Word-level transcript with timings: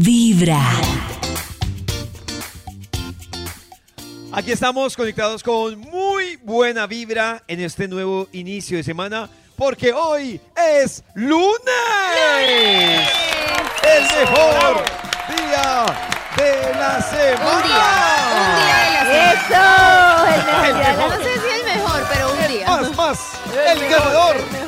Vibra. 0.00 0.60
Aquí 4.32 4.50
estamos 4.50 4.96
conectados 4.96 5.44
con 5.44 5.78
muy 5.78 6.34
buena 6.42 6.88
vibra 6.88 7.44
en 7.46 7.60
este 7.60 7.86
nuevo 7.86 8.26
inicio 8.32 8.76
de 8.76 8.82
semana, 8.82 9.30
porque 9.56 9.92
hoy 9.92 10.40
es 10.56 11.04
lunes. 11.14 11.54
El 13.84 14.02
mejor 14.02 14.82
día 15.28 15.86
de 16.38 16.74
la 16.74 17.00
semana. 17.00 17.56
Un 17.56 17.62
día, 17.62 17.86
un 18.34 18.50
día 18.58 18.76
de 18.82 18.94
la 18.94 19.02
semana. 19.06 19.32
¡Eso! 19.32 19.62
El 20.34 20.42
mejor 20.44 20.90
El. 20.90 20.98
No 20.98 21.16
sé 21.22 21.32
si 21.38 21.48
el 21.60 21.64
mejor, 21.76 22.00
pero 22.12 22.32
un 22.32 22.38
día. 22.48 22.66
Más, 22.66 22.96
más. 22.96 23.18
El 23.46 23.78
mejor, 23.78 23.98
ganador. 23.98 24.36
el 24.36 24.42
mejor. 24.42 24.58
El 24.60 24.63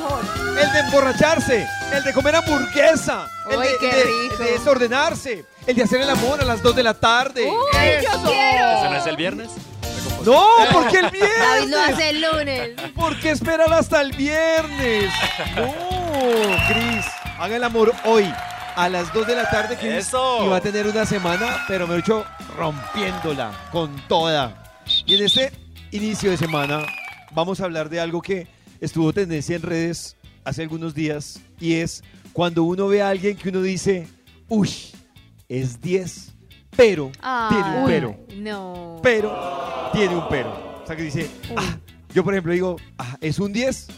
de 0.77 0.83
emborracharse, 0.83 1.67
el 1.93 2.03
de 2.05 2.13
comer 2.13 2.37
hamburguesa, 2.37 3.29
el 3.51 3.59
Uy, 3.59 3.67
de, 3.67 3.73
qué 3.81 3.87
de- 3.97 4.05
rico. 4.05 4.37
de 4.43 4.53
desordenarse, 4.53 5.45
el 5.67 5.77
de 5.77 5.83
hacer 5.83 6.01
el 6.01 6.11
amor 6.11 6.41
a 6.41 6.45
las 6.45 6.63
2 6.63 6.77
de 6.77 6.83
la 6.83 6.95
tarde. 6.95 7.43
Uy, 7.45 7.51
yo 7.53 8.23
quiero. 8.25 8.71
¿Ese 8.79 8.91
no 8.91 8.97
es 8.97 9.07
el 9.07 9.17
viernes? 9.17 9.51
No, 10.25 10.45
porque 10.73 10.99
el 10.99 11.03
David 11.11 11.21
lo 11.21 11.67
viernes. 11.67 11.95
hace 11.95 12.11
el 12.11 12.21
lunes. 12.21 12.71
¿Por 12.95 13.19
qué 13.21 13.31
esperar 13.31 13.73
hasta 13.73 14.01
el 14.01 14.13
viernes? 14.13 15.13
No, 15.57 16.57
Cris, 16.69 17.05
haga 17.39 17.57
el 17.57 17.65
amor 17.65 17.93
hoy 18.05 18.33
a 18.75 18.89
las 18.89 19.13
2 19.13 19.27
de 19.27 19.37
la 19.37 19.49
tarde 19.51 19.77
que 19.77 19.99
Eso. 19.99 20.45
y 20.45 20.49
va 20.49 20.57
a 20.57 20.61
tener 20.61 20.87
una 20.87 21.05
semana, 21.07 21.65
pero 21.69 21.87
me 21.87 21.97
he 21.97 21.99
hecho 21.99 22.25
rompiéndola 22.57 23.53
con 23.71 23.95
toda. 24.09 24.81
Y 25.05 25.15
en 25.15 25.25
este 25.25 25.53
inicio 25.93 26.31
de 26.31 26.37
semana 26.37 26.85
vamos 27.33 27.61
a 27.61 27.65
hablar 27.65 27.89
de 27.89 28.01
algo 28.01 28.21
que 28.23 28.47
estuvo 28.81 29.13
tendencia 29.13 29.57
en 29.57 29.63
redes 29.63 30.16
hace 30.47 30.63
algunos 30.63 30.95
días 30.95 31.41
y 31.61 31.75
es 31.75 32.03
cuando 32.33 32.63
uno 32.65 32.87
ve 32.89 33.03
a 33.03 33.09
alguien 33.11 33.37
que 33.37 33.49
uno 33.49 33.61
dice, 33.63 34.07
uy, 34.49 34.71
es 35.49 35.81
10, 35.81 36.33
pero 36.77 37.11
tiene 37.49 37.79
un 37.81 37.87
pero 37.87 38.17
No. 38.37 39.01
pero 39.03 39.91
tiene 39.93 40.15
un 40.15 40.29
pero. 40.29 40.51
O 40.83 40.87
sea, 40.87 40.95
que 40.95 41.03
dice, 41.03 41.29
ah, 41.57 41.77
yo 42.15 42.23
por 42.23 42.33
ejemplo 42.35 42.53
digo, 42.53 42.77
ah, 42.99 43.17
es 43.21 43.39
un 43.41 43.53
10, 43.53 43.89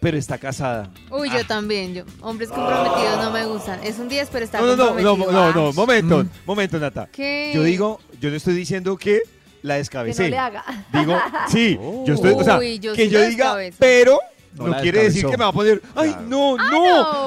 pero 0.00 0.18
está 0.18 0.36
casada. 0.36 0.90
Uy, 1.10 1.30
yo 1.30 1.46
también. 1.46 1.94
Yo, 1.94 2.04
hombres 2.20 2.50
comprometidos 2.50 3.16
no 3.24 3.30
me 3.30 3.46
gustan. 3.46 3.80
Es 3.82 3.98
un 3.98 4.08
10, 4.08 4.28
pero 4.30 4.44
está 4.44 4.60
No, 4.60 4.76
no, 4.76 4.94
no, 4.94 5.16
no, 5.16 5.32
no, 5.32 5.52
no, 5.52 5.68
Ah, 5.68 5.72
momento, 5.72 6.26
momento, 6.44 6.78
Nata. 6.78 7.08
¿Qué? 7.10 7.52
Yo 7.54 7.62
digo, 7.62 8.00
yo 8.20 8.28
no 8.30 8.36
estoy 8.36 8.54
diciendo 8.54 8.96
que 8.98 9.20
la 9.62 9.74
Que 9.74 9.78
descabecé. 9.78 10.24
no 10.24 10.28
le 10.28 10.38
haga. 10.38 10.64
Digo, 10.92 11.16
sí, 11.48 11.78
yo 12.04 12.14
estoy, 12.14 12.32
o 12.34 12.44
sea, 12.44 12.58
Uy, 12.58 12.78
yo 12.78 12.92
que 12.92 13.04
sí 13.06 13.10
yo 13.10 13.20
diga, 13.20 13.56
descabezo. 13.56 13.76
pero 13.80 14.18
no, 14.56 14.76
quiere 14.80 15.04
decir 15.04 15.22
que 15.26 15.36
me 15.36 15.44
va 15.44 15.48
a 15.48 15.52
poner, 15.52 15.80
ay, 15.94 16.10
Claro. 16.10 16.26
no, 16.28 16.56
Ah, 16.58 16.68
no, 16.70 16.82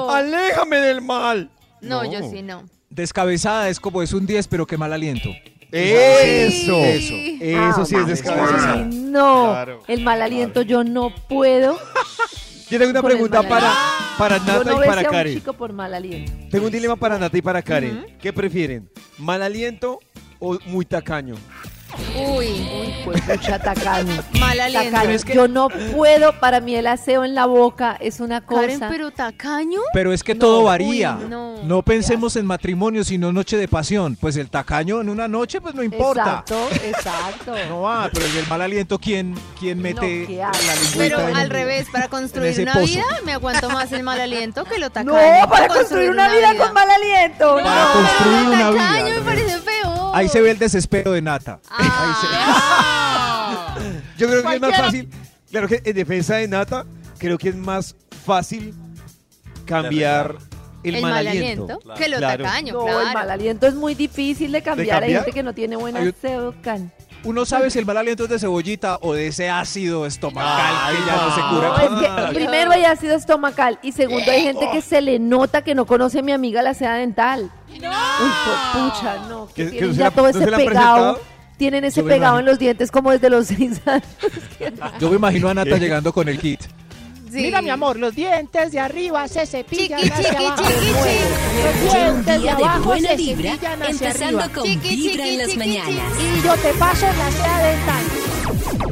no. 0.06 0.10
aléjame 0.10 0.76
del 0.78 1.00
mal. 1.00 1.50
No, 1.80 2.04
yo 2.10 2.28
sí 2.30 2.42
no. 2.42 2.64
Descabezada 2.90 3.68
es 3.68 3.78
como 3.80 4.02
es 4.02 4.12
un 4.12 4.26
10, 4.26 4.48
pero 4.48 4.66
qué 4.66 4.76
mal 4.76 4.92
aliento. 4.92 5.28
Eso, 5.72 6.76
Eso. 6.84 7.14
eso 7.14 7.84
sí 7.86 7.94
es 7.94 8.02
Ah, 8.02 8.06
descabezada. 8.06 8.72
ay, 8.74 8.84
no, 8.92 9.50
Claro, 9.52 9.82
el 9.86 10.02
mal 10.02 10.20
aliento 10.22 10.62
yo 10.62 10.82
no 10.84 11.14
puedo. 11.28 11.78
Yo 12.68 12.78
tengo 12.78 12.90
una 12.90 13.00
con 13.02 13.10
el 13.10 13.16
pregunta 13.16 13.42
mal 13.42 13.48
para, 13.48 13.72
para 14.18 14.36
Yo 14.38 14.44
Nata 14.44 14.64
no 14.70 14.76
y 14.76 14.78
besé 14.78 14.88
para 14.88 15.00
a 15.00 15.04
un 15.04 15.10
Karen. 15.10 15.34
chico 15.34 15.52
por 15.52 15.72
mal 15.72 15.94
aliento. 15.94 16.32
Tengo 16.50 16.66
un 16.66 16.72
dilema 16.72 16.96
para 16.96 17.18
Nata 17.18 17.36
y 17.38 17.42
para 17.42 17.62
Karen. 17.62 18.06
¿Qué 18.20 18.32
prefieren? 18.32 18.88
¿Mal 19.18 19.42
aliento 19.42 19.98
o 20.38 20.58
muy 20.66 20.84
tacaño? 20.84 21.34
Uy, 22.16 22.46
Uy, 22.46 22.94
pues 23.04 23.26
mucha 23.26 23.58
tacaño. 23.58 24.12
mal 24.38 24.60
aliento. 24.60 24.90
Tacaño. 24.90 25.16
Yo 25.34 25.48
no 25.48 25.68
puedo, 25.68 26.38
para 26.40 26.60
mí 26.60 26.74
el 26.74 26.86
aseo 26.86 27.24
en 27.24 27.34
la 27.34 27.46
boca 27.46 27.96
es 28.00 28.20
una 28.20 28.40
cosa. 28.40 28.60
Karen, 28.62 28.80
pero 28.88 29.10
tacaño. 29.10 29.80
Pero 29.92 30.12
es 30.12 30.22
que 30.24 30.34
No, 30.34 30.40
todo 30.40 30.60
uy, 30.60 30.64
varía. 30.66 31.18
no. 31.28 31.62
no. 31.62 31.82
pensemos 31.82 32.36
en 32.36 32.46
matrimonio, 32.46 33.04
sino 33.04 33.32
noche 33.32 33.56
de 33.56 33.68
pasión. 33.68 34.16
Pues 34.20 34.36
el 34.36 34.50
tacaño 34.50 35.00
en 35.00 35.08
una 35.08 35.28
noche, 35.28 35.60
pues 35.60 35.74
no 35.74 35.82
importa. 35.82 36.44
Exacto, 36.46 36.68
exacto. 36.84 37.54
No 37.70 37.82
va, 37.82 38.08
pero 38.12 38.26
el 38.26 38.46
mal 38.48 38.62
aliento, 38.62 38.98
¿quién, 38.98 39.34
quién 39.58 39.80
mete 39.80 40.26
qué 40.26 40.36
la 40.38 40.50
lengüita 40.52 40.96
Pero 40.98 41.28
en- 41.28 41.36
al 41.36 41.50
revés, 41.50 41.86
para 41.92 42.08
construir 42.08 42.58
una 42.60 42.72
pozo. 42.72 42.86
vida 42.86 43.04
me 43.24 43.32
aguanto 43.32 43.70
más 43.70 43.92
el 43.92 44.02
mal 44.02 44.20
aliento 44.20 44.64
que 44.64 44.78
lo 44.78 44.86
No, 44.86 44.90
tacaño. 44.92 45.48
para 45.48 45.68
construir 45.68 46.10
una 46.10 46.28
vida 46.32 46.54
con 46.56 46.72
mal 46.72 46.88
aliento. 46.90 47.56
No, 47.58 47.62
Para 47.64 47.84
no. 47.84 47.92
construir 47.92 48.48
una 48.48 48.70
vida, 48.70 48.88
tacaño 48.88 49.14
me 49.14 49.20
parece 49.20 49.58
feo. 49.60 50.10
Ahí 50.14 50.28
se 50.28 50.40
ve 50.40 50.50
el 50.50 50.58
desespero 50.58 51.12
de 51.12 51.22
Nata. 51.22 51.60
Ah. 51.70 51.79
Yo 54.18 54.28
creo 54.28 54.42
que 54.42 54.54
es 54.54 54.60
más 54.60 54.76
fácil. 54.76 55.08
Claro 55.50 55.68
que 55.68 55.82
en 55.84 55.94
defensa 55.96 56.36
de 56.36 56.48
Nata, 56.48 56.84
creo 57.18 57.38
que 57.38 57.48
es 57.48 57.56
más 57.56 57.96
fácil 58.24 58.74
cambiar 59.64 60.36
el, 60.84 60.96
el 60.96 61.02
mal 61.02 61.26
aliento 61.26 61.80
que 61.96 62.08
lo 62.08 62.18
Claro. 62.18 62.44
tacaño, 62.44 62.74
No, 62.74 62.82
claro. 62.84 63.00
el 63.00 63.12
mal 63.14 63.30
aliento 63.30 63.66
es 63.66 63.74
muy 63.74 63.94
difícil 63.94 64.52
de 64.52 64.62
cambiar. 64.62 65.02
Hay 65.02 65.08
cambiar? 65.08 65.24
gente 65.24 65.34
que 65.34 65.42
no 65.42 65.54
tiene 65.54 65.76
buen 65.76 65.96
Hay 65.96 66.08
un-. 66.08 66.92
Uno 67.22 67.44
sabe 67.44 67.70
si 67.70 67.78
el 67.78 67.84
mal 67.84 67.98
aliento 67.98 68.24
es 68.24 68.30
de 68.30 68.38
cebollita 68.38 68.98
o 69.02 69.12
de 69.12 69.26
ese 69.26 69.50
ácido 69.50 70.06
estomacal 70.06 70.74
Ay, 70.82 70.96
que 70.96 71.04
ya 71.06 71.16
no 71.16 71.34
se 71.34 71.40
no. 71.40 71.50
cura. 71.50 71.68
No, 71.68 71.74
con- 71.74 72.04
es 72.04 72.28
que 72.30 72.34
primero 72.34 72.70
hay 72.70 72.84
ácido 72.84 73.14
estomacal 73.14 73.78
y 73.82 73.92
segundo 73.92 74.30
hay 74.30 74.42
gente 74.42 74.70
que 74.72 74.80
se 74.80 75.02
le 75.02 75.18
nota 75.18 75.62
que 75.62 75.74
no 75.74 75.84
conoce 75.84 76.20
a 76.20 76.22
mi 76.22 76.32
amiga 76.32 76.62
la 76.62 76.72
seda 76.72 76.94
dental. 76.94 77.50
Uy, 77.68 77.78
pues, 77.80 77.90
pucha, 78.72 79.16
no. 79.28 79.46
Que 79.48 79.54
¿Que- 79.54 79.64
que 79.64 79.70
tienen 79.70 79.90
no 79.90 79.96
ya 79.96 80.04
la- 80.04 80.10
todo 80.12 80.32
no 80.32 80.38
ese 80.38 80.50
pegado. 80.50 81.20
Tienen 81.60 81.84
ese 81.84 82.02
pegado 82.02 82.16
imagino. 82.20 82.38
en 82.40 82.44
los 82.46 82.58
dientes 82.58 82.90
como 82.90 83.10
desde 83.10 83.28
los 83.28 83.46
seis 83.48 83.80
años. 83.84 84.02
Yo 84.98 85.10
me 85.10 85.16
imagino 85.16 85.48
a 85.50 85.52
Nata 85.54 85.76
llegando 85.76 86.10
con 86.10 86.26
el 86.30 86.38
kit. 86.38 86.58
Sí. 87.30 87.42
Mira, 87.42 87.60
mi 87.60 87.68
amor, 87.68 87.98
los 87.98 88.14
dientes 88.16 88.72
de 88.72 88.80
arriba 88.80 89.28
se 89.28 89.44
cepillan 89.46 90.00
Chiqui, 90.00 90.10
hacia 90.10 90.30
chiqui, 90.30 90.44
abajo. 90.46 90.62
chiqui, 90.64 90.86
chiqui. 90.86 91.62
Los 91.62 91.92
dientes 91.92 92.26
de 92.34 92.38
de 92.40 92.50
abajo 92.50 92.82
buena 92.84 93.08
se 93.10 93.16
vibra, 93.16 93.50
cepillan 93.52 93.82
hacia 93.82 93.90
empezando 94.08 94.38
arriba. 94.40 94.54
con 94.54 94.64
Chiqui, 94.64 94.88
Vibra 94.96 95.12
chiqui, 95.24 95.28
en 95.28 95.38
las 95.38 95.46
chiqui, 95.48 95.58
mañanas. 95.58 96.12
Y 96.18 96.42
yo 96.46 96.54
te 96.56 96.72
paso 96.78 97.06
la 97.06 97.30
seda 97.30 97.58
dental. 97.68 98.89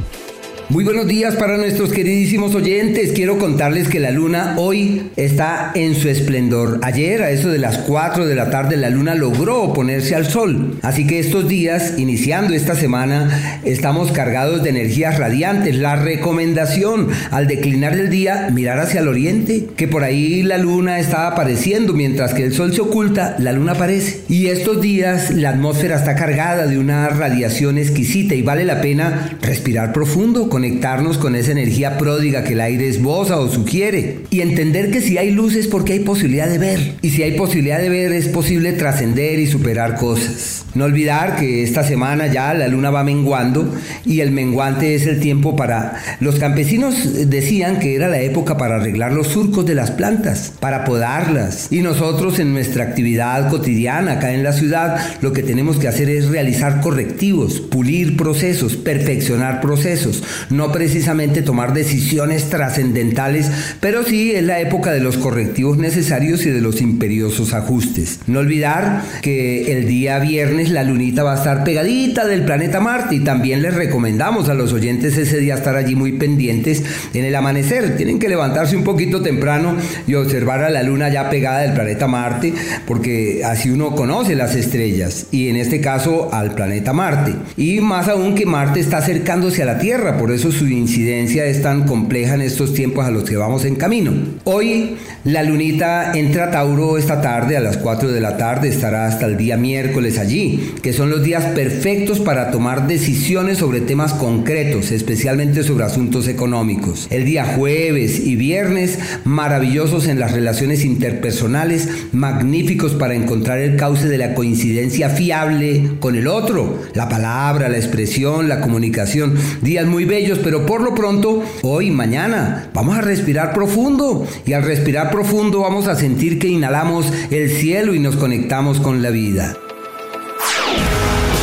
Muy 0.71 0.83
buenos 0.83 1.07
días 1.07 1.35
para 1.35 1.57
nuestros 1.57 1.91
queridísimos 1.91 2.53
oyentes. 2.53 3.13
Quiero 3.13 3.39
contarles 3.39 3.87
que 3.87 3.99
la 3.99 4.11
luna 4.11 4.53
hoy 4.59 5.09
está 5.15 5.71
en 5.73 5.95
su 5.95 6.09
esplendor. 6.09 6.79
Ayer 6.83 7.23
a 7.23 7.31
eso 7.31 7.49
de 7.49 7.57
las 7.57 7.79
4 7.79 8.27
de 8.27 8.35
la 8.35 8.51
tarde 8.51 8.77
la 8.77 8.91
luna 8.91 9.15
logró 9.15 9.63
oponerse 9.63 10.13
al 10.13 10.27
sol. 10.27 10.77
Así 10.83 11.07
que 11.07 11.17
estos 11.17 11.47
días, 11.47 11.95
iniciando 11.97 12.53
esta 12.53 12.75
semana, 12.75 13.59
estamos 13.65 14.11
cargados 14.11 14.61
de 14.61 14.69
energías 14.69 15.17
radiantes. 15.17 15.75
La 15.75 15.95
recomendación 15.95 17.07
al 17.31 17.47
declinar 17.47 17.95
del 17.95 18.11
día, 18.11 18.49
mirar 18.53 18.77
hacia 18.77 18.99
el 18.99 19.07
oriente, 19.07 19.69
que 19.75 19.87
por 19.87 20.03
ahí 20.03 20.43
la 20.43 20.59
luna 20.59 20.99
está 20.99 21.25
apareciendo, 21.25 21.93
mientras 21.93 22.35
que 22.35 22.43
el 22.43 22.53
sol 22.53 22.75
se 22.75 22.81
oculta, 22.81 23.35
la 23.39 23.53
luna 23.53 23.71
aparece. 23.71 24.21
Y 24.29 24.49
estos 24.49 24.81
días 24.81 25.31
la 25.31 25.49
atmósfera 25.49 25.95
está 25.95 26.13
cargada 26.13 26.67
de 26.67 26.77
una 26.77 27.09
radiación 27.09 27.79
exquisita 27.79 28.35
y 28.35 28.43
vale 28.43 28.65
la 28.65 28.81
pena 28.81 29.35
respirar 29.41 29.93
profundo, 29.93 30.47
conectarnos 30.59 31.17
con 31.17 31.37
esa 31.37 31.53
energía 31.53 31.97
pródiga 31.97 32.43
que 32.43 32.51
el 32.51 32.59
aire 32.59 32.89
esboza 32.89 33.39
o 33.39 33.47
sugiere 33.47 34.25
y 34.29 34.41
entender 34.41 34.91
que 34.91 34.99
si 34.99 35.17
hay 35.17 35.31
luz 35.31 35.55
es 35.55 35.67
porque 35.67 35.93
hay 35.93 35.99
posibilidad 36.01 36.49
de 36.49 36.57
ver. 36.57 36.95
Y 37.01 37.11
si 37.11 37.23
hay 37.23 37.37
posibilidad 37.37 37.79
de 37.79 37.87
ver 37.87 38.11
es 38.11 38.27
posible 38.27 38.73
trascender 38.73 39.39
y 39.39 39.47
superar 39.47 39.95
cosas. 39.95 40.65
No 40.75 40.83
olvidar 40.83 41.37
que 41.37 41.63
esta 41.63 41.85
semana 41.85 42.27
ya 42.27 42.53
la 42.53 42.67
luna 42.67 42.89
va 42.89 43.05
menguando 43.05 43.73
y 44.05 44.19
el 44.19 44.31
menguante 44.31 44.95
es 44.95 45.07
el 45.07 45.21
tiempo 45.21 45.55
para... 45.55 45.93
Los 46.19 46.35
campesinos 46.35 47.29
decían 47.29 47.79
que 47.79 47.95
era 47.95 48.09
la 48.09 48.19
época 48.19 48.57
para 48.57 48.75
arreglar 48.75 49.13
los 49.13 49.27
surcos 49.27 49.65
de 49.65 49.75
las 49.75 49.91
plantas, 49.91 50.51
para 50.59 50.83
podarlas 50.83 51.71
y 51.71 51.79
nosotros 51.79 52.37
en 52.39 52.51
nuestra 52.51 52.83
actividad 52.83 53.49
cotidiana 53.49 54.13
acá 54.13 54.33
en 54.33 54.43
la 54.43 54.51
ciudad 54.51 54.99
lo 55.21 55.31
que 55.31 55.41
tenemos 55.41 55.77
que 55.77 55.87
hacer 55.87 56.09
es 56.09 56.27
realizar 56.27 56.81
correctivos, 56.81 57.61
pulir 57.61 58.17
procesos, 58.17 58.75
perfeccionar 58.75 59.61
procesos, 59.61 60.21
no 60.49 60.71
precisamente 60.71 61.41
tomar 61.41 61.73
decisiones 61.73 62.49
trascendentales, 62.49 63.51
pero 63.79 64.03
sí 64.03 64.31
es 64.31 64.43
la 64.43 64.59
época 64.59 64.91
de 64.91 64.99
los 64.99 65.17
correctivos 65.17 65.77
necesarios 65.77 66.45
y 66.45 66.49
de 66.49 66.61
los 66.61 66.81
imperiosos 66.81 67.53
ajustes. 67.53 68.19
No 68.27 68.39
olvidar 68.39 69.03
que 69.21 69.71
el 69.71 69.87
día 69.87 70.19
viernes 70.19 70.69
la 70.69 70.83
lunita 70.83 71.23
va 71.23 71.33
a 71.33 71.37
estar 71.37 71.63
pegadita 71.63 72.25
del 72.25 72.43
planeta 72.43 72.79
Marte 72.79 73.15
y 73.15 73.19
también 73.19 73.61
les 73.61 73.73
recomendamos 73.73 74.49
a 74.49 74.53
los 74.53 74.73
oyentes 74.73 75.17
ese 75.17 75.39
día 75.39 75.55
estar 75.55 75.75
allí 75.75 75.95
muy 75.95 76.13
pendientes 76.13 76.83
en 77.13 77.25
el 77.25 77.35
amanecer. 77.35 77.97
Tienen 77.97 78.19
que 78.19 78.29
levantarse 78.29 78.75
un 78.75 78.83
poquito 78.83 79.21
temprano 79.21 79.75
y 80.07 80.15
observar 80.15 80.63
a 80.63 80.69
la 80.69 80.83
luna 80.83 81.09
ya 81.09 81.29
pegada 81.29 81.59
del 81.59 81.73
planeta 81.73 82.07
Marte 82.07 82.53
porque 82.85 83.41
así 83.45 83.69
uno 83.69 83.95
conoce 83.95 84.35
las 84.35 84.55
estrellas 84.55 85.27
y 85.31 85.49
en 85.49 85.55
este 85.55 85.81
caso 85.81 86.33
al 86.33 86.55
planeta 86.55 86.93
Marte. 86.93 87.33
Y 87.57 87.79
más 87.81 88.07
aún 88.07 88.35
que 88.35 88.45
Marte 88.45 88.79
está 88.79 88.97
acercándose 88.97 89.63
a 89.63 89.65
la 89.65 89.79
Tierra, 89.79 90.17
por 90.17 90.31
eso 90.31 90.38
eso 90.39 90.53
su 90.53 90.67
incidencia 90.67 91.45
es 91.47 91.61
tan 91.61 91.85
compleja 91.85 92.33
en 92.33 92.39
estos 92.39 92.73
tiempos 92.73 93.05
a 93.05 93.11
los 93.11 93.25
que 93.25 93.35
vamos 93.35 93.65
en 93.65 93.75
camino. 93.75 94.13
Hoy 94.45 94.95
la 95.25 95.43
lunita 95.43 96.13
entra 96.17 96.45
a 96.45 96.51
Tauro 96.51 96.97
esta 96.97 97.19
tarde 97.19 97.57
a 97.57 97.59
las 97.59 97.75
4 97.75 98.09
de 98.09 98.21
la 98.21 98.37
tarde, 98.37 98.69
estará 98.69 99.05
hasta 99.05 99.25
el 99.25 99.35
día 99.35 99.57
miércoles 99.57 100.17
allí, 100.17 100.75
que 100.81 100.93
son 100.93 101.09
los 101.09 101.23
días 101.23 101.43
perfectos 101.47 102.21
para 102.21 102.51
tomar 102.51 102.87
decisiones 102.87 103.57
sobre 103.57 103.81
temas 103.81 104.13
concretos, 104.13 104.91
especialmente 104.91 105.61
sobre 105.63 105.83
asuntos 105.83 106.29
económicos. 106.29 107.07
El 107.09 107.25
día 107.25 107.43
jueves 107.43 108.25
y 108.25 108.37
viernes, 108.37 108.97
maravillosos 109.25 110.07
en 110.07 110.21
las 110.21 110.31
relaciones 110.31 110.85
interpersonales, 110.85 111.89
magníficos 112.13 112.93
para 112.93 113.13
encontrar 113.13 113.59
el 113.59 113.75
cauce 113.75 114.07
de 114.07 114.17
la 114.17 114.33
coincidencia 114.35 115.09
fiable 115.09 115.97
con 115.99 116.15
el 116.15 116.27
otro, 116.27 116.81
la 116.93 117.09
palabra, 117.09 117.67
la 117.67 117.77
expresión, 117.77 118.47
la 118.47 118.61
comunicación, 118.61 119.35
días 119.61 119.85
muy 119.85 120.05
bellos, 120.05 120.28
pero 120.37 120.65
por 120.65 120.81
lo 120.81 120.93
pronto, 120.93 121.43
hoy, 121.63 121.89
mañana, 121.89 122.69
vamos 122.73 122.97
a 122.97 123.01
respirar 123.01 123.53
profundo 123.53 124.27
y 124.45 124.53
al 124.53 124.63
respirar 124.63 125.09
profundo 125.09 125.61
vamos 125.61 125.87
a 125.87 125.95
sentir 125.95 126.37
que 126.37 126.47
inhalamos 126.47 127.11
el 127.31 127.49
cielo 127.49 127.95
y 127.95 127.99
nos 127.99 128.15
conectamos 128.15 128.79
con 128.79 129.01
la 129.01 129.09
vida. 129.09 129.57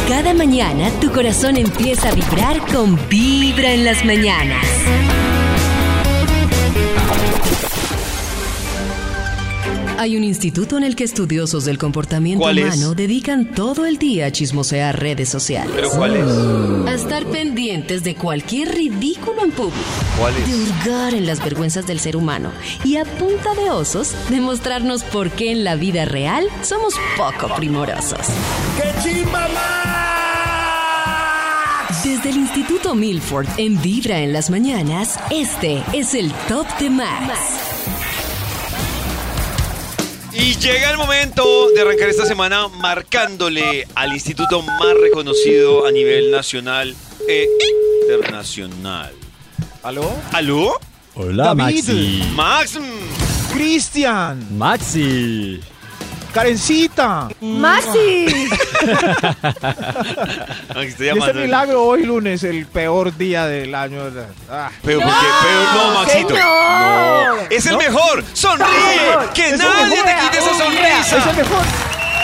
Cada 0.09 0.35
mañana 0.35 0.89
tu 1.01 1.11
corazón 1.11 1.57
empieza 1.57 2.11
a 2.11 2.15
vibrar 2.15 2.59
con 2.73 2.97
Vibra 3.09 3.73
en 3.73 3.85
las 3.85 4.05
mañanas. 4.05 4.65
Hay 9.99 10.17
un 10.17 10.25
instituto 10.25 10.77
en 10.77 10.85
el 10.85 10.95
que 10.95 11.05
estudiosos 11.05 11.65
del 11.65 11.79
comportamiento 11.79 12.45
humano 12.45 12.95
dedican 12.95 13.53
todo 13.55 13.87
el 13.87 13.97
día 13.99 14.27
a 14.27 14.31
chismosear 14.31 14.99
redes 15.01 15.29
sociales. 15.29 15.73
¿Pero 15.75 15.91
cuál 15.91 16.17
es? 16.17 16.27
A 16.87 16.95
estar 16.95 17.25
pendientes 17.27 18.05
de 18.05 18.15
cualquier 18.15 18.75
ridículo 18.75 19.43
en 19.45 19.53
público. 19.53 19.77
¿Cuál 20.19 20.35
De 20.35 20.43
es? 20.43 20.49
hurgar 20.85 21.15
en 21.15 21.27
las 21.27 21.43
vergüenzas 21.43 21.87
del 21.87 21.99
ser 22.01 22.17
humano. 22.17 22.53
Y 22.85 22.97
a 22.97 23.05
punta 23.05 23.55
de 23.55 23.71
osos, 23.71 24.13
demostrarnos 24.29 25.03
por 25.03 25.31
qué 25.31 25.51
en 25.51 25.65
la 25.65 25.77
vida 25.77 26.05
real 26.05 26.47
somos 26.63 26.95
poco 27.17 27.55
primorosos. 27.57 28.21
Desde 32.05 32.31
el 32.31 32.37
Instituto 32.37 32.95
Milford 32.95 33.49
en 33.57 33.81
Vibra 33.81 34.21
en 34.21 34.33
las 34.33 34.51
mañanas, 34.51 35.19
este 35.31 35.83
es 35.93 36.15
el 36.15 36.33
Top 36.49 36.67
de 36.79 36.91
Max. 36.91 37.76
Y 40.39 40.55
llega 40.59 40.91
el 40.91 40.99
momento 40.99 41.71
de 41.75 41.81
arrancar 41.81 42.11
esta 42.11 42.27
semana 42.27 42.69
marcándole 42.69 43.89
al 43.95 44.13
instituto 44.13 44.61
más 44.63 44.95
reconocido 45.01 45.87
a 45.87 45.91
nivel 45.91 46.31
nacional 46.31 46.95
e 47.27 47.47
internacional. 48.03 49.13
¿Aló? 49.83 50.13
¿Aló? 50.33 50.79
Hola, 51.15 51.55
David. 51.55 51.85
Maxi. 51.85 52.23
Max. 52.35 52.79
Cristian. 53.53 54.59
Maxi. 54.59 55.61
Karencita. 56.37 57.29
Y 60.77 61.09
este 61.09 61.33
milagro 61.35 61.85
hoy 61.85 62.05
lunes, 62.05 62.45
el 62.45 62.67
peor 62.67 63.17
día 63.17 63.47
del 63.47 63.75
año. 63.75 64.03
Ah. 64.51 64.71
Pero 64.85 65.01
porque, 65.01 65.15
no, 65.75 65.95
Maxito. 65.95 66.35
No. 66.35 67.37
Es 67.51 67.67
el 67.67 67.77
mejor. 67.79 68.23
Sonríe. 68.35 68.67
mejor. 68.69 69.33
Que 69.33 69.57
nadie 69.57 69.97
te 70.03 70.15
quite 70.15 70.39
esa 70.39 70.51
Es 70.51 71.13
el 71.13 71.23
sonrisa. 71.23 71.33
mejor. 71.33 71.65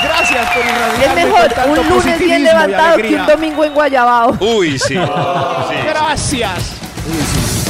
Gracias 0.02 0.50
por 0.50 0.64
irradiarme 0.64 1.04
Es 1.22 1.26
mejor 1.26 1.54
con 1.54 1.54
tanto 1.64 1.80
un 1.80 1.88
lunes 1.88 2.18
bien 2.18 2.44
levantado 2.44 2.96
que 2.98 3.14
un 3.14 3.26
domingo 3.26 3.64
en 3.64 3.74
Guayabao. 3.74 4.36
Uy, 4.40 4.78
sí. 4.78 4.88
sí. 4.88 5.76
Gracias. 5.86 6.72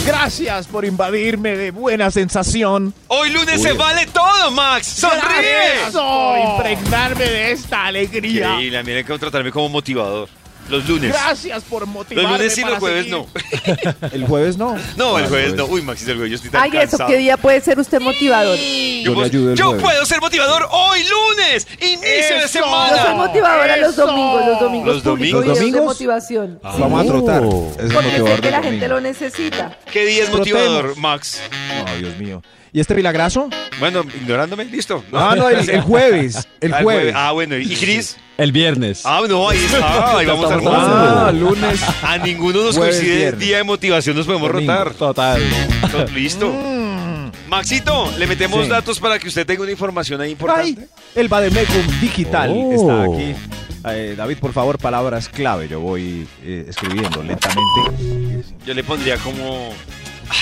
Gracias 0.05 0.67
por 0.67 0.85
invadirme 0.85 1.57
de 1.57 1.71
buena 1.71 2.11
sensación. 2.11 2.93
Hoy 3.07 3.31
lunes 3.31 3.63
se 3.63 3.73
vale 3.73 4.07
todo, 4.07 4.51
Max. 4.51 4.87
Sonríe. 4.87 5.21
Gracias 5.21 5.93
por 5.93 6.39
impregnarme 6.39 7.25
de 7.25 7.53
esta 7.53 7.87
alegría. 7.87 8.51
Increíble, 8.51 8.83
miren 8.83 9.05
que 9.05 9.11
contratarme 9.13 9.53
como 9.53 9.69
motivador. 9.69 10.29
Los 10.69 10.89
lunes. 10.89 11.13
Gracias 11.13 11.63
por 11.65 11.87
motivarme 11.87 12.29
Los 12.31 12.39
lunes 12.39 12.55
sí, 12.55 12.61
para 12.63 12.71
los 12.75 12.81
jueves 12.81 13.05
seguir. 13.05 13.19
no. 13.19 14.09
El 14.13 14.27
jueves 14.27 14.57
no. 14.57 14.77
No, 14.97 15.19
el 15.19 15.27
jueves 15.27 15.55
no. 15.55 15.67
Uy, 15.67 15.83
Maxito, 15.83 16.13
el 16.13 16.17
jueves 16.19 16.31
yo 16.31 16.37
estoy 16.37 16.51
tan 16.51 16.63
Ay, 16.63 16.71
eso. 16.83 16.99
¿qué 17.07 17.17
día 17.17 17.37
puede 17.37 17.61
ser 17.61 17.79
usted 17.79 18.01
motivador? 18.01 18.57
Yo, 19.03 19.15
puedo- 19.15 19.55
yo 19.55 19.77
puedo 19.79 20.07
ser 20.07 20.21
motivador 20.21 20.69
hoy 20.71 21.01
lunes, 21.05 21.67
inicio 21.81 22.01
de 22.09 22.21
Eso. 22.21 22.41
Yo 22.43 22.49
semana. 22.49 23.03
soy 23.03 23.15
motivadora 23.17 23.77
los 23.77 23.93
Eso. 23.93 24.07
domingos, 24.07 24.47
los 24.47 24.61
domingos 24.61 24.95
¿Los 24.95 25.05
domingos? 25.05 25.45
de 25.47 25.55
¿Domingos? 25.55 25.85
motivación. 25.85 26.61
Ah, 26.63 26.73
Sí, 26.77 26.81
Vamos 26.83 27.01
a 27.01 27.05
trotar. 27.07 27.43
Oh. 27.45 27.69
Es 27.79 27.93
porque 27.93 28.11
sé 28.11 28.19
motivador 28.19 28.41
que 28.41 28.51
la 28.51 28.63
gente 28.63 28.89
lo 28.89 29.01
necesita. 29.01 29.79
¿Qué 29.93 30.05
día 30.07 30.25
es 30.25 30.31
motivador, 30.33 30.97
Max? 30.97 31.41
No, 31.87 31.97
Dios 31.97 32.17
mío. 32.19 32.43
¿Y 32.75 32.81
este 32.81 32.95
milagrazo? 32.95 33.51
Bueno, 33.81 34.03
ignorándome, 34.15 34.65
listo. 34.65 35.05
Ah, 35.13 35.35
no, 35.37 35.49
el, 35.51 35.69
el 35.69 35.81
jueves. 35.83 36.49
El 36.61 36.73
Ah, 36.73 36.81
jueves. 36.83 37.15
Ah, 37.15 37.33
bueno, 37.33 37.57
¿y 37.59 37.77
Cris? 37.77 38.17
El 38.43 38.51
viernes. 38.53 39.03
Ah, 39.05 39.21
no, 39.29 39.49
ahí 39.49 39.59
está, 39.59 40.19
ahí 40.19 40.27
vamos 40.27 40.51
a 40.51 40.57
Estamos 40.57 40.75
rotar. 40.75 41.29
Ah, 41.29 41.33
lunes. 41.33 41.81
A 42.03 42.19
ninguno 42.19 42.65
nos 42.65 42.77
Jueves, 42.77 42.97
coincide 42.97 43.13
el 43.15 43.19
viernes. 43.21 43.41
día 43.41 43.57
de 43.59 43.63
motivación, 43.65 44.17
nos 44.17 44.27
podemos 44.27 44.51
Domingo. 44.53 44.73
rotar. 44.73 44.95
Total. 44.95 45.43
Listo. 46.15 46.49
Mm. 46.51 47.31
Maxito, 47.49 48.11
le 48.19 48.27
metemos 48.27 48.65
Sí. 48.65 48.71
datos 48.71 48.99
para 48.99 49.19
que 49.19 49.29
usted 49.29 49.47
tenga 49.47 49.63
una 49.63 49.71
información 49.71 50.21
ahí 50.21 50.29
Ay, 50.29 50.33
importante. 50.33 50.89
el 51.15 51.29
Bademecum 51.29 52.01
Digital 52.01 52.51
Oh. 52.53 52.73
está 52.73 53.05
aquí. 53.05 53.35
Eh, 53.97 54.15
David, 54.17 54.39
por 54.39 54.53
favor, 54.53 54.79
palabras 54.79 55.29
clave. 55.29 55.69
Yo 55.69 55.79
voy 55.81 56.27
eh, 56.43 56.65
escribiendo 56.69 57.23
lentamente. 57.23 58.45
Yo 58.67 58.75
le 58.75 58.83
pondría 58.83 59.19
como. 59.19 59.71
ah, 60.31 60.35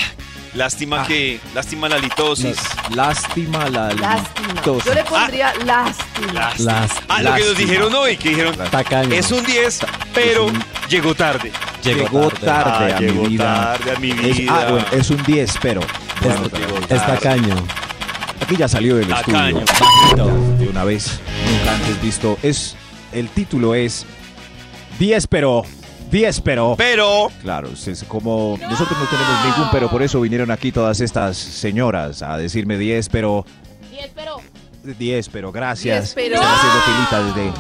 Lástima 0.55 1.03
Ah. 1.03 1.07
que. 1.07 1.39
Lástima 1.55 1.89
la 1.89 1.99
litosis. 1.99 2.57
Lástima 2.95 3.69
la 3.69 3.93
Lástima. 3.93 4.53
litosis. 4.55 4.85
Yo 4.85 4.95
le 4.95 5.05
pondría 5.05 5.55
lástima. 5.65 6.33
Lástima. 6.33 6.73
Las, 6.73 6.91
Ah, 7.09 7.23
lo 7.23 7.35
que 7.35 7.41
nos 7.41 7.49
lástima. 7.49 7.59
dijeron 7.71 7.95
hoy, 7.95 8.17
que 8.17 8.29
dijeron. 8.31 8.57
tacaño. 8.71 9.15
Es 9.15 9.31
un 9.31 9.45
10, 9.45 9.81
pero 10.13 10.47
Es 10.47 10.53
un- 10.53 10.65
llegó 10.89 11.15
tarde. 11.15 11.53
Llegó 11.85 12.29
tarde 12.31 12.93
Ah, 12.93 12.97
a 12.97 13.01
llegó 13.01 13.23
mi 13.23 13.29
vida. 13.29 13.77
tarde 13.79 13.91
a 13.93 13.99
mi 14.01 14.11
Es, 14.11 14.39
vida. 14.39 14.53
ah, 14.67 14.71
bueno, 14.73 14.87
es 14.93 15.11
un 15.11 15.23
10, 15.23 15.55
pero. 15.63 15.81
Bueno, 16.21 16.43
Es 16.89 16.89
tarde. 16.89 17.17
tacaño. 17.17 17.55
aquí 18.43 18.57
ya 18.57 18.67
salió 18.69 18.97
del 18.97 19.07
Tacaño. 19.09 19.61
estudio. 19.61 20.27
De 20.59 20.69
una 20.69 20.83
vez, 20.85 21.21
nunca 21.49 21.75
antes 21.75 22.03
visto. 22.03 22.37
Es, 22.43 22.75
el 23.13 23.29
título 23.29 23.75
es 23.77 24.05
10, 24.99 25.27
pero. 25.29 25.63
10, 26.11 26.41
pero. 26.41 26.75
Pero. 26.77 27.31
Claro, 27.43 27.69
es 27.71 28.05
como 28.09 28.59
nosotros 28.61 28.99
no 28.99 29.07
tenemos 29.07 29.45
ningún, 29.47 29.71
pero 29.71 29.89
por 29.91 30.03
eso 30.03 30.21
vinieron 30.21 30.51
aquí 30.51 30.73
todas 30.73 31.01
estas 31.01 31.37
señoras 31.37 32.23
a 32.23 32.37
decirme 32.37 32.77
10, 32.79 33.09
pero. 33.09 33.45
10, 33.91 34.11
pero 34.15 34.37
10, 34.99 35.29
pero 35.29 35.53
gracias. 35.53 36.15
10, 36.15 36.31
pero- 36.31 36.35
Están 36.43 36.55
haciendo 36.55 36.81
filita 36.81 37.41
desde, 37.41 37.53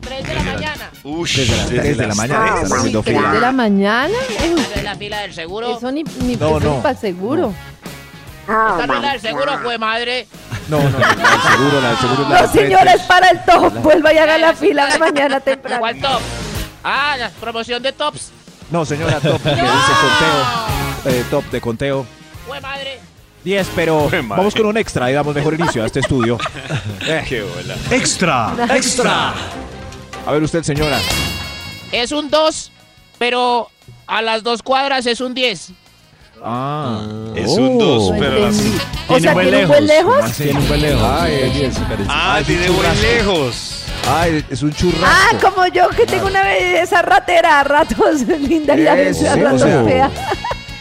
3 0.00 0.26
de 0.28 0.34
la 0.34 0.42
mañana. 0.42 0.90
Uy, 1.04 1.28
desde 1.36 1.56
las 1.56 1.66
3 1.68 1.98
de 1.98 2.06
la 2.06 2.14
mañana. 2.14 2.44
tres. 2.50 2.62
Están 2.62 2.78
haciendo 2.78 3.02
¿Tres 3.02 3.16
de 3.16 3.22
fila. 3.28 3.40
la 3.40 3.52
mañana? 3.52 4.14
Esa 4.38 4.74
es 4.78 4.84
la 4.84 4.94
fila 4.96 5.20
del 5.20 5.34
seguro. 5.34 5.76
Eso 5.76 5.92
ni, 5.92 6.02
ni 6.22 6.36
No, 6.36 6.48
eso 6.58 6.60
no. 6.60 6.74
ni 6.76 6.80
para 6.80 6.90
el 6.90 6.96
seguro. 6.98 7.54
Esta 8.42 8.86
no 8.86 8.94
es 8.94 9.02
la 9.02 9.10
del 9.12 9.20
seguro, 9.20 9.58
fue 9.62 9.76
madre. 9.78 10.26
No, 10.68 10.78
no, 10.78 10.88
no, 10.90 10.98
la 10.98 11.08
del 11.08 11.18
seguro, 11.42 11.80
la 11.80 11.88
del 11.88 11.98
seguro 11.98 12.28
la 12.28 12.42
No, 12.42 12.52
señora, 12.52 12.92
es 12.94 13.02
para 13.02 13.28
el 13.30 13.44
top. 13.44 13.72
Vuelva 13.82 14.12
y 14.14 14.18
haga 14.18 14.38
la 14.38 14.54
fila 14.54 14.86
de 14.86 14.98
mañana 14.98 15.40
temprano. 15.40 15.80
¿Cuál 15.80 16.00
top? 16.00 16.20
Ah, 16.88 17.16
la 17.18 17.30
promoción 17.30 17.82
de 17.82 17.92
tops. 17.92 18.30
No, 18.70 18.84
señora, 18.84 19.18
top, 19.20 19.42
que 19.42 19.48
dice 19.54 19.62
conteo. 19.64 21.20
eh, 21.20 21.24
top 21.30 21.44
de 21.50 21.60
conteo. 21.60 22.06
Fue 22.46 22.60
madre. 22.60 23.00
10, 23.42 23.68
pero 23.74 24.04
madre. 24.04 24.22
vamos 24.28 24.54
con 24.54 24.66
un 24.66 24.76
extra 24.76 25.10
y 25.10 25.14
damos 25.14 25.34
mejor 25.34 25.54
inicio 25.54 25.82
a 25.82 25.86
este 25.86 25.98
estudio. 26.00 26.38
Eh, 27.06 27.24
Qué 27.28 27.42
bola. 27.42 27.74
extra, 27.90 28.52
extra. 28.74 29.34
A 30.26 30.32
ver 30.32 30.42
usted, 30.42 30.62
señora. 30.62 30.98
Es 31.92 32.10
un 32.12 32.30
2, 32.30 32.72
pero 33.18 33.68
a 34.06 34.22
las 34.22 34.42
dos 34.42 34.62
cuadras 34.62 35.06
es 35.06 35.20
un 35.20 35.34
10. 35.34 35.70
Ah, 36.42 37.02
Es 37.34 37.50
un 37.52 37.78
2, 37.78 38.10
No 38.12 38.18
pero 38.18 38.38
las. 38.38 38.58
entendí. 38.58 38.78
O 39.08 39.20
sea, 39.20 39.34
¿tiene 39.34 39.62
un 39.62 39.68
buen 39.68 39.86
lejos? 39.86 40.32
Tiene 40.36 40.58
un 40.60 40.68
buen 40.68 40.80
lejos. 40.82 41.02
Ay, 41.10 41.52
Sí, 41.54 41.70
sí. 41.72 41.82
Ah, 42.08 42.34
Ah, 42.34 42.40
es 42.40 42.48
un 42.48 42.54
tiene 42.56 42.68
buen 42.70 43.02
lejos. 43.02 43.82
Ay, 44.08 44.44
es 44.50 44.62
un 44.62 44.72
churrasco. 44.72 45.06
Ah, 45.06 45.30
como 45.40 45.66
yo 45.68 45.88
que 45.90 46.06
tengo 46.06 46.26
una 46.26 46.42
belleza 46.44 47.02
ratera 47.02 47.60
a 47.60 47.64
ratos 47.64 48.22
linda 48.40 48.76
y 48.76 48.86
a 48.86 48.94
veces 48.94 49.28
a 49.28 49.34
sí, 49.34 49.40
ratos 49.40 49.62
o 49.62 49.66
sea. 49.66 49.84
fea. 49.84 50.10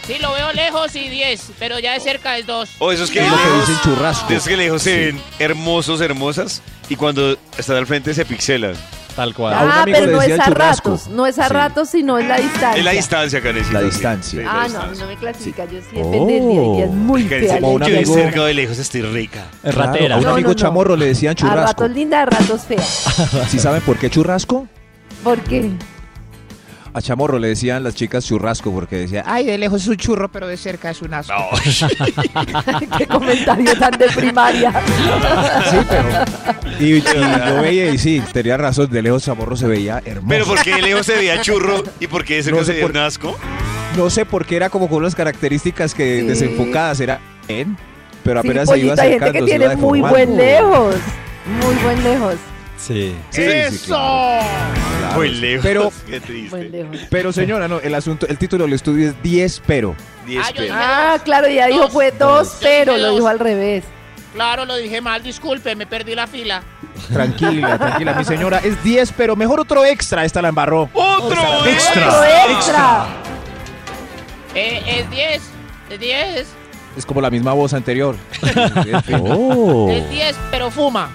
Sí, 0.05 0.17
lo 0.21 0.31
veo 0.33 0.53
lejos 0.53 0.95
y 0.95 1.09
10, 1.09 1.41
pero 1.57 1.79
ya 1.79 1.93
de 1.93 1.99
cerca 1.99 2.37
es 2.37 2.45
2. 2.45 2.69
O 2.77 2.91
esos 2.91 3.09
que 3.09 3.19
Es 3.19 3.25
que 3.25 3.31
lejos. 3.31 3.67
dicen 3.67 3.81
churrasco. 3.83 4.27
de 4.27 4.35
esos 4.35 4.47
que 4.47 4.57
lejos 4.57 4.81
se 4.83 4.97
ven 4.97 5.21
hermosos, 5.39 5.99
hermosas. 6.01 6.61
Y 6.89 6.95
cuando 6.95 7.35
están 7.57 7.77
al 7.77 7.87
frente 7.87 8.13
se 8.13 8.23
pixelan. 8.25 8.75
Tal 9.15 9.33
cual. 9.33 9.53
A 9.53 9.63
un 9.63 9.71
Ah, 9.71 9.81
amigo 9.83 9.97
pero 9.99 10.11
no 10.11 10.21
es 10.21 10.39
a 10.39 10.45
churrasco. 10.45 10.89
ratos. 10.91 11.07
No 11.07 11.25
es 11.25 11.39
a 11.39 11.47
Sí. 11.47 11.53
ratos, 11.53 11.89
sino 11.89 12.19
en 12.19 12.27
la 12.27 12.35
distancia. 12.37 12.75
Es 12.79 12.83
la 12.83 12.91
distancia, 12.91 13.41
Karencita. 13.41 13.79
La 13.79 13.85
distancia. 13.85 14.39
Sí, 14.41 14.45
la 14.45 14.51
Ah, 14.51 14.57
no, 14.57 14.63
distancia. 14.65 15.03
no 15.05 15.09
me 15.11 15.17
clasifica. 15.17 15.65
Yo 15.65 15.79
sí 15.79 15.87
Oh. 15.95 16.11
depende 16.11 16.33
del 16.33 16.49
día. 16.49 16.61
Hay 16.61 16.75
días 16.75 16.89
muy 16.91 17.21
y 17.21 17.33
hay 17.33 17.47
yo 17.47 17.79
de 17.91 18.05
cerca 18.05 18.41
o 18.41 18.45
de 18.45 18.53
lejos 18.53 18.77
estoy 18.77 19.01
rica. 19.03 19.45
Es 19.63 19.73
Claro, 19.73 19.91
ratera. 19.93 20.15
a 20.15 20.17
un 20.17 20.23
No, 20.25 20.29
amigo 20.31 20.49
no, 20.49 20.53
no. 20.53 20.59
chamorro 20.59 20.95
le 20.97 21.05
decían 21.05 21.31
A 21.31 21.35
churrasco. 21.35 21.61
ratos 21.83 21.91
linda, 21.91 22.21
a 22.23 22.25
ratos 22.25 22.61
fea. 22.61 22.81
¿Sí 23.49 23.57
saben 23.59 23.81
por 23.83 23.97
qué 23.97 24.09
churrasco? 24.09 24.67
¿Por 25.23 25.39
qué? 25.41 25.71
A 26.97 27.01
Chamorro 27.01 27.39
le 27.39 27.49
decían 27.49 27.83
las 27.83 27.93
chicas 27.93 28.25
churrasco 28.25 28.71
porque 28.71 28.95
decía, 28.95 29.23
Ay, 29.25 29.45
de 29.45 29.57
lejos 29.57 29.81
es 29.81 29.87
un 29.89 29.97
churro, 29.97 30.29
pero 30.29 30.47
de 30.47 30.55
cerca 30.55 30.89
es 30.91 31.01
un 31.01 31.13
asco. 31.13 31.33
Qué 32.97 33.05
comentario 33.07 33.77
tan 33.77 33.91
de 33.97 34.07
primaria. 34.07 34.71
sí, 35.69 35.77
pero... 35.89 36.07
Y, 36.79 36.93
y 36.95 37.01
yo 37.01 37.61
veía 37.61 37.89
y 37.89 37.97
sí, 37.97 38.21
tenía 38.31 38.57
razón, 38.57 38.89
de 38.89 39.01
lejos 39.01 39.23
Chamorro 39.23 39.55
se 39.57 39.67
veía 39.67 40.01
hermoso. 40.05 40.27
Pero 40.29 40.45
¿por 40.45 40.61
qué 40.61 40.75
de 40.75 40.81
lejos 40.81 41.05
se 41.05 41.15
veía 41.15 41.41
churro 41.41 41.83
y 41.99 42.07
por 42.07 42.23
qué 42.23 42.35
de 42.35 42.43
cerca 42.43 42.59
No 42.59 42.63
sé 42.65 42.67
se 42.67 42.73
veía 42.73 42.87
por- 42.87 42.91
un 42.91 42.97
asco? 43.03 43.37
No 43.97 44.09
sé 44.09 44.25
por 44.25 44.45
qué 44.45 44.55
era 44.57 44.69
como 44.69 44.87
con 44.89 44.97
unas 44.99 45.15
características 45.15 45.93
que 45.93 46.21
Sí. 46.21 46.25
desenfocadas 46.27 46.99
era 46.99 47.19
en, 47.47 47.77
pero 48.23 48.41
Sí, 48.41 48.47
apenas 48.47 48.69
se 48.69 48.77
iba 48.79 48.95
pollito, 48.95 49.01
hay 49.01 49.09
gente 49.11 49.25
acercando. 49.25 49.45
que 49.45 49.57
tiene 49.57 49.75
muy 49.75 50.01
buen 50.01 50.35
lejos. 50.37 50.95
Muy 51.61 51.75
buen 51.83 52.03
lejos. 52.03 52.35
Sí. 52.77 53.15
Sí, 53.29 53.41
sí, 53.41 53.41
¡Eso! 53.41 53.87
claro. 53.87 55.15
Muy 55.15 55.29
lejos. 55.29 55.63
Pero, 55.63 55.91
Qué 56.07 56.19
triste. 56.19 56.49
Buen 56.49 56.71
lejos. 56.71 56.97
pero 57.09 57.31
señora, 57.31 57.67
no, 57.67 57.79
el 57.79 57.95
asunto, 57.95 58.27
el 58.27 58.37
título 58.37 58.65
del 58.65 58.73
estudio 58.73 59.09
es 59.09 59.23
10 59.23 59.61
pero. 59.65 59.95
Diez 60.25 60.43
Ah, 60.45 60.51
yo 60.51 60.57
pesos. 60.61 60.77
Ah, 60.79 61.17
claro, 61.23 61.47
ya 61.47 61.67
dijo 61.67 61.87
fue 61.89 62.11
dos, 62.11 62.53
Yo 62.53 62.57
pero 62.61 62.93
dije 62.93 63.05
lo 63.07 63.13
dijo 63.15 63.27
al 63.27 63.39
revés. 63.39 63.83
Claro, 64.33 64.65
lo 64.65 64.75
dije 64.75 64.99
mal, 64.99 65.23
disculpe, 65.23 65.75
me 65.75 65.85
perdí 65.87 66.13
la 66.15 66.27
fila. 66.27 66.61
Tranquila, 67.13 67.77
tranquila, 67.77 68.13
mi 68.13 68.25
señora, 68.25 68.59
es 68.59 68.83
10 68.83 69.13
pero 69.15 69.35
mejor 69.37 69.59
otro 69.61 69.85
extra, 69.85 70.25
esta 70.25 70.41
la 70.41 70.49
embarró. 70.49 70.89
¡Otro 70.93 71.27
Otro 71.41 71.65
extra! 71.65 72.51
extra. 72.51 73.05
Eh, 74.53 74.81
es 74.99 75.09
10, 75.09 75.41
es 75.91 75.99
10, 75.99 76.47
Es 76.97 77.05
como 77.05 77.21
la 77.21 77.29
misma 77.29 77.53
voz 77.53 77.73
anterior. 77.73 78.15
Oh. 79.21 79.89
es 79.91 80.09
10, 80.09 80.35
pero 80.51 80.69
fuma. 80.71 81.09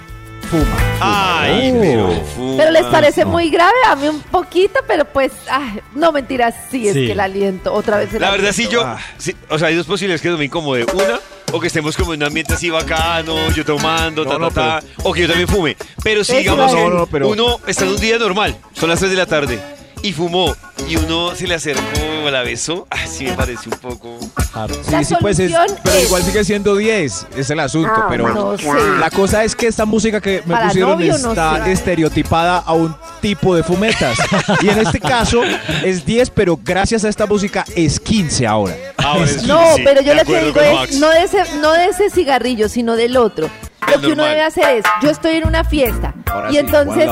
Fuma. 0.51 0.77
Ay, 0.99 1.73
pero 1.79 2.11
fuma. 2.35 2.57
Pero 2.57 2.71
les 2.71 2.83
parece 2.87 3.23
no. 3.23 3.31
muy 3.31 3.49
grave 3.49 3.77
a 3.87 3.95
mí 3.95 4.09
un 4.09 4.19
poquito, 4.21 4.81
pero 4.85 5.05
pues, 5.05 5.31
ay, 5.49 5.79
no 5.95 6.11
mentiras, 6.11 6.53
sí, 6.69 6.87
es 6.89 6.93
Sí. 6.93 7.05
que 7.05 7.13
el 7.13 7.19
aliento, 7.21 7.73
otra 7.73 7.97
vez 7.97 8.13
el 8.13 8.19
La 8.21 8.31
verdad, 8.31 8.51
sí, 8.51 8.65
aliento. 8.65 8.83
yo. 8.83 8.87
Ah. 8.89 8.99
sí, 9.17 9.33
o 9.49 9.57
sea, 9.57 9.69
hay 9.69 9.75
dos 9.75 9.87
posibilidades 9.87 10.21
que 10.21 10.29
me 10.31 10.43
incomode. 10.45 10.85
Una, 10.93 11.19
o 11.53 11.59
que 11.61 11.67
estemos 11.67 11.95
como 11.95 12.13
en 12.13 12.19
un 12.21 12.27
ambiente 12.27 12.53
así 12.53 12.69
bacano, 12.69 13.49
yo 13.51 13.63
tomando, 13.65 14.25
No, 14.25 14.29
ta, 14.31 14.37
no, 14.37 14.51
ta, 14.51 14.81
ta, 14.81 14.87
o 15.03 15.13
que 15.13 15.21
yo 15.21 15.27
también 15.29 15.47
fume. 15.47 15.77
Pero 16.03 16.23
si 16.25 16.33
Eso 16.33 16.39
digamos 16.39 16.73
no, 16.73 16.77
que 16.77 16.89
no, 16.89 17.07
pero- 17.07 17.29
uno 17.29 17.59
está 17.65 17.85
en 17.85 17.91
un 17.91 17.99
día 18.01 18.17
normal, 18.17 18.55
son 18.73 18.89
las 18.89 18.99
3 18.99 19.09
de 19.11 19.17
la 19.17 19.25
tarde, 19.25 19.57
y 20.01 20.11
fumó, 20.11 20.53
y 20.89 20.97
uno 20.97 21.33
se 21.33 21.47
le 21.47 21.55
acercó 21.55 21.81
o 22.25 22.31
la 22.31 22.41
besó, 22.43 22.87
ah, 22.91 22.97
sí 23.07 23.25
me 23.25 23.33
parece 23.33 23.69
un 23.69 23.77
poco. 23.77 24.17
La 24.55 24.99
Sí, 24.99 25.05
sí, 25.05 25.15
pues 25.21 25.39
es, 25.39 25.51
pero 25.83 25.97
es- 25.97 26.05
igual 26.05 26.23
sigue 26.23 26.43
siendo 26.43 26.75
10, 26.75 27.27
es 27.35 27.49
el 27.49 27.59
asunto, 27.59 27.91
Ah, 27.95 28.07
pero 28.09 28.29
no 28.33 28.57
sé. 28.57 28.67
la 28.99 29.09
cosa 29.09 29.43
es 29.43 29.55
que 29.55 29.67
esta 29.67 29.85
música 29.85 30.19
que 30.21 30.41
me 30.45 30.53
Para 30.55 30.67
pusieron 30.67 30.91
novio, 30.91 31.17
no 31.19 31.29
está 31.29 31.63
sé. 31.65 31.71
estereotipada 31.71 32.57
a 32.59 32.73
un 32.73 32.95
tipo 33.21 33.55
de 33.55 33.63
fumetas. 33.63 34.17
y 34.61 34.69
en 34.69 34.79
este 34.79 34.99
caso 34.99 35.41
es 35.83 36.05
10, 36.05 36.29
pero 36.31 36.59
gracias 36.61 37.03
a 37.05 37.09
esta 37.09 37.25
música 37.25 37.65
es 37.75 37.99
15 37.99 38.45
ahora. 38.47 38.75
Ahora 38.97 39.25
es 39.25 39.43
No, 39.43 39.59
15, 39.75 39.83
pero 39.83 40.01
yo 40.01 40.13
lo 40.13 40.25
que 40.25 40.43
digo 40.43 40.61
es, 40.61 40.99
no 40.99 41.09
de, 41.09 41.23
ese, 41.23 41.43
no 41.61 41.71
de 41.73 41.85
ese 41.87 42.09
cigarrillo, 42.09 42.69
sino 42.69 42.95
del 42.95 43.17
otro. 43.17 43.49
Lo 43.93 43.99
que 43.99 44.07
uno 44.07 44.23
debe 44.23 44.41
hacer 44.41 44.77
es, 44.77 44.85
yo 45.01 45.09
estoy 45.09 45.37
en 45.37 45.47
una 45.47 45.63
fiesta 45.63 46.13
Ahora 46.31 46.49
y 46.49 46.53
sí, 46.53 46.59
entonces 46.59 47.09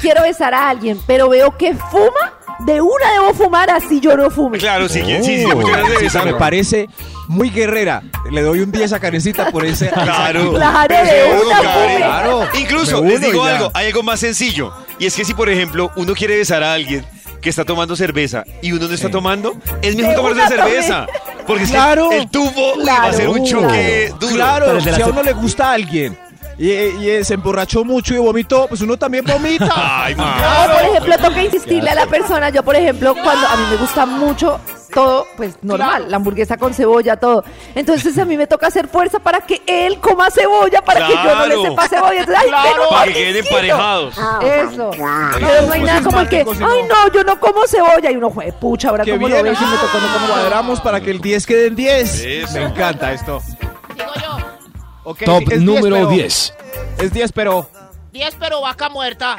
quiero 0.00 0.22
besar 0.22 0.52
a 0.54 0.68
alguien, 0.68 0.98
pero 1.06 1.28
veo 1.28 1.56
que 1.56 1.74
fuma, 1.74 2.34
de 2.66 2.80
una 2.80 3.12
debo 3.12 3.34
fumar 3.34 3.70
así 3.70 4.00
yo 4.00 4.16
no 4.16 4.30
fume. 4.30 4.58
Claro, 4.58 4.88
sí, 4.88 5.00
sí, 5.04 5.16
sí, 5.22 5.38
sí, 5.38 5.44
Oh. 5.46 5.98
Sí, 5.98 6.04
besar. 6.04 6.24
me 6.24 6.34
parece 6.34 6.88
muy 7.28 7.50
guerrera. 7.50 8.02
Le 8.30 8.42
doy 8.42 8.60
un 8.60 8.70
10 8.72 8.92
a 8.92 9.00
Karencita 9.00 9.50
por 9.50 9.64
ese. 9.64 9.88
Claro, 9.90 10.52
Claro, 10.54 10.94
de 10.94 11.42
una, 11.46 11.56
fume. 11.62 11.96
Claro. 11.96 12.48
Incluso, 12.58 13.02
Me 13.02 13.10
les 13.10 13.20
digo 13.20 13.44
algo, 13.44 13.70
hay 13.74 13.86
algo 13.88 14.02
más 14.02 14.20
sencillo. 14.20 14.72
Y 14.98 15.06
es 15.06 15.14
que 15.16 15.24
si, 15.24 15.34
por 15.34 15.48
ejemplo, 15.48 15.90
uno 15.96 16.14
quiere 16.14 16.36
besar 16.36 16.62
a 16.62 16.74
alguien 16.74 17.04
que 17.40 17.48
está 17.48 17.64
tomando 17.64 17.96
cerveza 17.96 18.44
y 18.60 18.72
uno 18.72 18.86
no 18.86 18.94
está 18.94 19.06
Sí. 19.06 19.12
tomando, 19.12 19.54
es 19.80 19.96
mejor 19.96 20.14
tomarse 20.14 20.48
cerveza. 20.56 21.06
Porque 21.46 21.64
es 21.64 21.70
que 21.70 21.74
Claro. 21.76 22.12
el 22.12 22.28
tubo 22.28 22.74
va 22.86 23.04
a 23.04 23.12
ser 23.12 23.28
un 23.28 23.44
Claro. 23.44 23.62
choque 23.62 24.12
duro. 24.20 24.34
Claro, 24.34 24.80
si 24.80 25.02
a 25.02 25.06
uno 25.06 25.22
le 25.22 25.32
gusta 25.32 25.70
a 25.70 25.72
alguien 25.72 26.16
y, 26.62 26.70
y 26.72 27.24
se 27.24 27.34
emborrachó 27.34 27.84
mucho 27.84 28.14
y 28.14 28.18
vomitó, 28.18 28.66
pues 28.68 28.80
uno 28.82 28.96
también 28.98 29.24
vomita. 29.24 29.72
Ay, 30.04 30.14
No, 30.14 30.72
por 30.74 30.82
ejemplo, 30.82 31.16
toca 31.18 31.42
insistirle 31.42 31.90
a 31.90 31.94
la 31.94 32.06
persona. 32.06 32.50
Yo, 32.50 32.62
por 32.62 32.76
ejemplo, 32.76 33.14
cuando 33.14 33.46
a 33.48 33.56
mí 33.56 33.62
me 33.70 33.76
gusta 33.76 34.04
mucho 34.06 34.60
todo, 34.92 35.24
pues 35.36 35.54
normal, 35.62 36.06
la 36.10 36.16
hamburguesa 36.16 36.56
con 36.56 36.74
cebolla, 36.74 37.16
todo. 37.16 37.44
Entonces 37.76 38.18
a 38.18 38.24
mí 38.24 38.36
me 38.36 38.46
toca 38.48 38.66
hacer 38.66 38.88
fuerza 38.88 39.20
para 39.20 39.40
que 39.40 39.62
él 39.64 40.00
coma 40.00 40.30
cebolla, 40.32 40.82
para 40.82 41.06
que 41.06 41.12
yo 41.14 41.34
no 41.36 41.46
le 41.46 41.62
sepa 41.62 41.88
cebolla. 41.88 42.20
Entonces, 42.20 42.42
ay, 42.42 42.48
Claro. 42.48 42.68
pero 42.74 42.88
Para 42.90 43.04
que 43.06 43.12
queden 43.14 43.36
emparejados. 43.36 44.14
Eso. 44.42 44.90
Pero 44.90 45.66
no 45.66 45.72
hay 45.72 45.80
Pues 45.80 45.82
nada 45.82 46.02
como 46.02 46.20
el 46.20 46.28
que, 46.28 46.38
ay 46.40 46.82
no, 46.88 47.12
yo 47.14 47.22
no 47.24 47.38
como 47.40 47.66
cebolla. 47.68 48.10
Y 48.10 48.16
uno, 48.16 48.30
juegue, 48.30 48.52
pucha, 48.52 48.88
ahora 48.90 49.04
bien, 49.04 49.18
lo 49.20 49.28
ves 49.28 49.58
y 49.60 49.64
me 49.64 49.76
tocó 49.76 49.98
no 49.98 50.12
como 50.12 50.26
cuadramos 50.26 50.80
para 50.80 51.00
que 51.00 51.10
el 51.12 51.20
10 51.20 51.46
quede 51.46 51.66
en 51.68 51.76
10. 51.76 52.20
Eso. 52.24 52.52
Me 52.58 52.64
encanta 52.64 53.12
esto. 53.12 53.40
Digo 53.94 54.10
yo, 54.20 54.29
Ok, 55.04 55.22
Top 55.24 55.42
es 55.42 55.48
10, 55.48 55.62
número 55.62 55.96
pero- 55.96 56.08
10. 56.10 56.54
Es 56.98 57.12
10, 57.12 57.32
pero 57.32 57.70
10, 58.12 58.36
pero 58.38 58.60
vaca 58.60 58.88
muerta. 58.88 59.36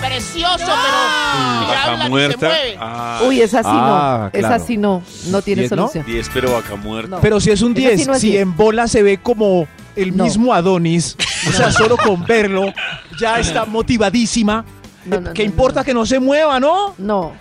Precioso, 0.00 0.58
pero. 0.58 0.68
Vaca 0.68 1.84
habla, 1.84 1.96
que 1.96 2.02
se 2.04 2.08
muerta. 2.10 2.46
mueve. 2.46 2.76
Ah, 2.78 3.20
Uy, 3.26 3.40
esa 3.40 3.62
sí 3.62 3.68
Ah, 3.70 4.30
no. 4.32 4.38
Esa 4.38 4.48
claro. 4.48 4.64
sí 4.66 4.76
no. 4.76 5.02
No 5.28 5.42
tiene 5.42 5.62
¿Diez 5.62 5.70
no? 5.72 5.76
solución. 5.88 6.04
10, 6.06 6.30
pero 6.32 6.52
vaca 6.52 6.76
muerta. 6.76 7.08
No. 7.16 7.20
Pero 7.20 7.40
si 7.40 7.50
es 7.50 7.62
un 7.62 7.72
Ese 7.72 7.80
sí 7.80 7.86
10, 7.96 8.06
no 8.06 8.14
es 8.14 8.20
si 8.20 8.30
10. 8.30 8.42
en 8.42 8.56
bola 8.56 8.86
se 8.86 9.02
ve 9.02 9.18
como 9.18 9.66
el 9.96 10.16
No. 10.16 10.24
mismo 10.24 10.52
Adonis, 10.52 11.16
o 11.48 11.52
sea, 11.52 11.70
solo 11.72 11.96
con 11.96 12.24
verlo, 12.26 12.72
ya 13.18 13.38
está 13.40 13.64
motivadísima. 13.64 14.64
No, 15.06 15.20
no, 15.20 15.32
¿Qué 15.32 15.44
no, 15.44 15.50
importa 15.50 15.80
no. 15.80 15.84
que 15.84 15.94
no 15.94 16.06
se 16.06 16.18
mueva, 16.20 16.60
no? 16.60 16.94
No. 16.98 17.32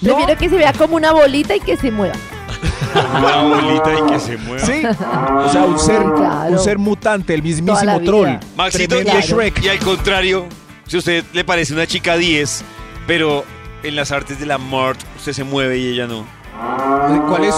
¿No? 0.00 0.14
Prefiero 0.16 0.38
que 0.38 0.48
se 0.48 0.56
vea 0.56 0.72
como 0.72 0.96
una 0.96 1.12
bolita 1.12 1.54
y 1.54 1.60
que 1.60 1.76
se 1.76 1.90
mueva. 1.90 2.14
Una 2.94 3.42
bolita 3.42 3.90
y 3.98 4.12
que 4.12 4.20
se 4.20 4.36
mueva. 4.38 4.66
Sí. 4.66 4.82
O 4.84 5.48
sea, 5.52 5.62
un 5.64 5.78
ser, 5.78 6.02
Claro. 6.02 6.52
un 6.52 6.58
ser 6.58 6.78
mutante, 6.78 7.34
el 7.34 7.42
mismísimo 7.42 8.00
troll. 8.00 8.30
Maxito, 8.56 9.00
y, 9.00 9.04
Shrek. 9.04 9.62
y 9.62 9.68
al 9.68 9.78
contrario, 9.78 10.46
si 10.86 10.96
a 10.96 10.98
usted 10.98 11.24
le 11.32 11.44
parece 11.44 11.72
una 11.72 11.86
chica 11.86 12.16
10, 12.16 12.64
pero 13.06 13.44
en 13.82 13.96
las 13.96 14.12
artes 14.12 14.38
de 14.38 14.46
la 14.46 14.58
mort 14.58 15.00
usted 15.16 15.32
se 15.32 15.44
mueve 15.44 15.78
y 15.78 15.88
ella 15.94 16.06
no. 16.06 16.24
¿Cuál 17.28 17.44
es, 17.44 17.54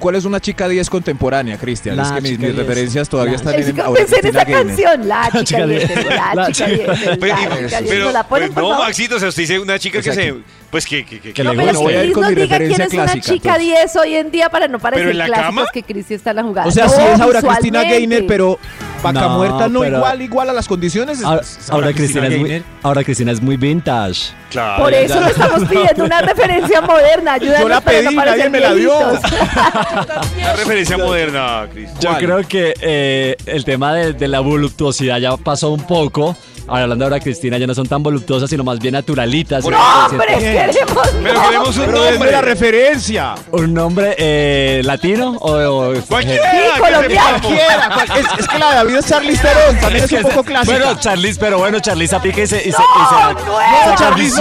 ¿Cuál 0.00 0.14
es 0.16 0.24
una 0.24 0.40
chica 0.40 0.66
10 0.66 0.88
contemporánea, 0.90 1.58
Cristian? 1.58 2.00
Es 2.00 2.08
que 2.10 2.20
mis, 2.20 2.30
chica 2.32 2.42
mis 2.46 2.54
10. 2.56 2.66
referencias 2.66 3.08
todavía 3.08 3.32
La 3.32 3.36
están 3.36 3.54
Ay, 3.54 3.62
en 3.68 3.80
ahora 3.80 4.00
pensé 4.00 4.14
en 4.16 4.20
Cristina 4.22 4.42
esa 4.42 4.50
Gaynor. 4.50 4.66
canción. 4.66 5.08
La 5.08 5.24
chica 5.30 5.44
chica 5.44 5.66
10, 5.66 5.88
diez. 5.88 6.06
la 6.34 6.52
chica 6.52 6.52
chica- 6.52 6.66
10. 6.94 7.18
Pero, 7.20 7.36
La 7.36 7.66
chica 7.66 7.80
10. 7.80 7.90
pero- 7.92 8.04
¿Nos 8.06 8.12
la 8.14 8.28
ponen, 8.28 8.52
pues 8.52 8.66
no? 8.66 8.78
Maxito, 8.78 9.16
o 9.16 9.18
sea, 9.20 9.28
usted 9.28 9.42
dice 9.42 9.58
una 9.60 9.78
chica 9.78 9.98
O 9.98 10.02
sea, 10.02 10.12
que 10.14 10.20
se. 10.22 10.34
Pues 10.70 10.84
que. 10.86 11.04
que, 11.06 11.18
que, 11.20 11.32
que 11.32 11.42
No, 11.44 11.54
le 11.54 11.64
pero 11.64 11.80
voy 11.80 11.94
a 11.94 12.00
que 12.02 12.06
ir 12.08 12.12
con 12.12 12.22
nos 12.24 12.30
mi 12.34 12.42
diga 12.42 12.58
quién 12.58 12.80
es 12.80 12.92
una 12.92 13.06
chica 13.20 13.56
entonces. 13.56 13.62
10 13.62 13.96
hoy 13.96 14.14
en 14.16 14.30
día 14.30 14.50
para 14.50 14.68
no 14.68 14.78
parecer 14.78 15.02
¿Pero 15.06 15.12
en 15.12 15.18
la 15.18 15.24
clásicos 15.26 15.46
cama? 15.54 15.66
que 15.72 15.82
Cristi 15.82 16.14
está 16.14 16.30
en 16.30 16.36
la 16.36 16.42
jugada. 16.42 16.68
O 16.68 16.70
sea, 16.70 16.84
No, 16.84 16.90
sí 16.90 17.00
es 17.14 17.20
ahora 17.20 17.40
Cristina. 17.42 17.82
Gaynor, 17.84 18.24
pero 18.28 18.58
vaca 19.02 19.20
No, 19.20 19.28
muerta 19.30 19.68
no 19.68 19.80
pero- 19.80 19.96
igual, 19.96 20.22
igual 20.22 20.50
a 20.50 20.52
las 20.52 20.68
condiciones. 20.68 21.18
es- 21.20 21.24
Ahora, 21.24 21.40
es 21.40 21.70
ahora 21.70 21.92
Cristina 21.94 22.26
es 22.26 22.38
muy, 22.38 22.48
Gaynor. 22.50 22.66
ahora 22.82 23.02
Cristina 23.04 23.32
es 23.32 23.40
muy 23.40 23.56
vintage. 23.56 24.32
Claro. 24.50 24.82
Por 24.84 24.92
eso 24.92 25.20
lo 25.20 25.26
estamos 25.26 25.68
pidiendo, 25.68 26.04
una 26.04 26.20
referencia 26.22 26.80
moderna. 26.82 27.32
Ayúdanos 27.34 27.60
Yo 27.62 27.68
la 27.68 27.80
para 27.80 28.02
no 28.02 28.04
pedí, 28.08 28.16
parecer 28.16 28.38
nadie 28.38 28.50
me 28.50 28.60
la 28.60 28.74
dio. 28.74 28.92
viejitos. 29.10 29.30
Una 30.38 30.52
referencia 30.54 30.98
moderna, 30.98 31.66
Cris. 31.72 31.88
Yo 32.00 32.10
¿Cuál? 32.10 32.24
creo 32.24 32.48
que 32.48 32.74
eh, 32.80 33.36
el 33.46 33.64
tema 33.64 33.94
de, 33.94 34.12
de 34.12 34.28
la 34.28 34.40
voluptuosidad 34.40 35.18
ya 35.18 35.34
pasó 35.38 35.70
un 35.70 35.86
poco. 35.86 36.36
Ahora 36.68 36.82
hablando 36.82 37.04
ahora 37.06 37.18
Cristina, 37.20 37.56
ya 37.58 37.66
no 37.66 37.74
son 37.74 37.86
tan 37.88 38.02
voluptuosas, 38.02 38.50
sino 38.50 38.62
más 38.64 38.78
bien 38.78 38.92
naturalitas. 38.92 39.62
Por 39.64 39.72
Yo 39.72 39.78
eso. 39.78 40.06
¡Hombre, 40.10 40.26
siento- 40.38 40.72
queremos! 40.72 41.08
Pero 41.22 41.34
no. 41.34 41.42
queremos 41.48 41.76
un 41.78 41.86
Pero 41.86 42.10
nombre. 42.10 42.30
la 42.32 42.40
referencia. 42.42 43.34
¿Un 43.52 43.74
nombre 43.74 44.14
eh, 44.18 44.82
latino 44.84 45.30
o, 45.40 45.52
o 45.52 45.94
Cualquiera. 46.08 46.50
Sí, 46.50 46.80
colombiano. 46.80 47.40
Cualquiera, 47.40 47.90
cual- 47.94 48.18
es, 48.20 48.40
es 48.40 48.48
que 48.48 48.58
la 48.58 48.68
de 48.70 48.74
David 48.76 48.94
es 48.96 49.06
Charlize 49.06 49.42
Theron, 49.42 49.76
también 49.80 50.04
es, 50.04 50.10
que 50.10 50.16
un 50.16 50.22
poco 50.22 50.44
clásica. 50.44 50.76
Bueno, 50.78 51.00
Charlize, 51.00 51.40
pero 51.40 51.58
bueno, 51.58 51.80
Charlize 51.80 52.14
aplica 52.16 52.42
y 52.42 52.46
se, 52.46 52.56
y 52.58 52.60
se, 52.60 52.68
y 52.68 52.72
se, 52.72 52.78
No, 52.78 53.38
se 53.38 53.44
no 53.44 53.60
es. 53.60 54.40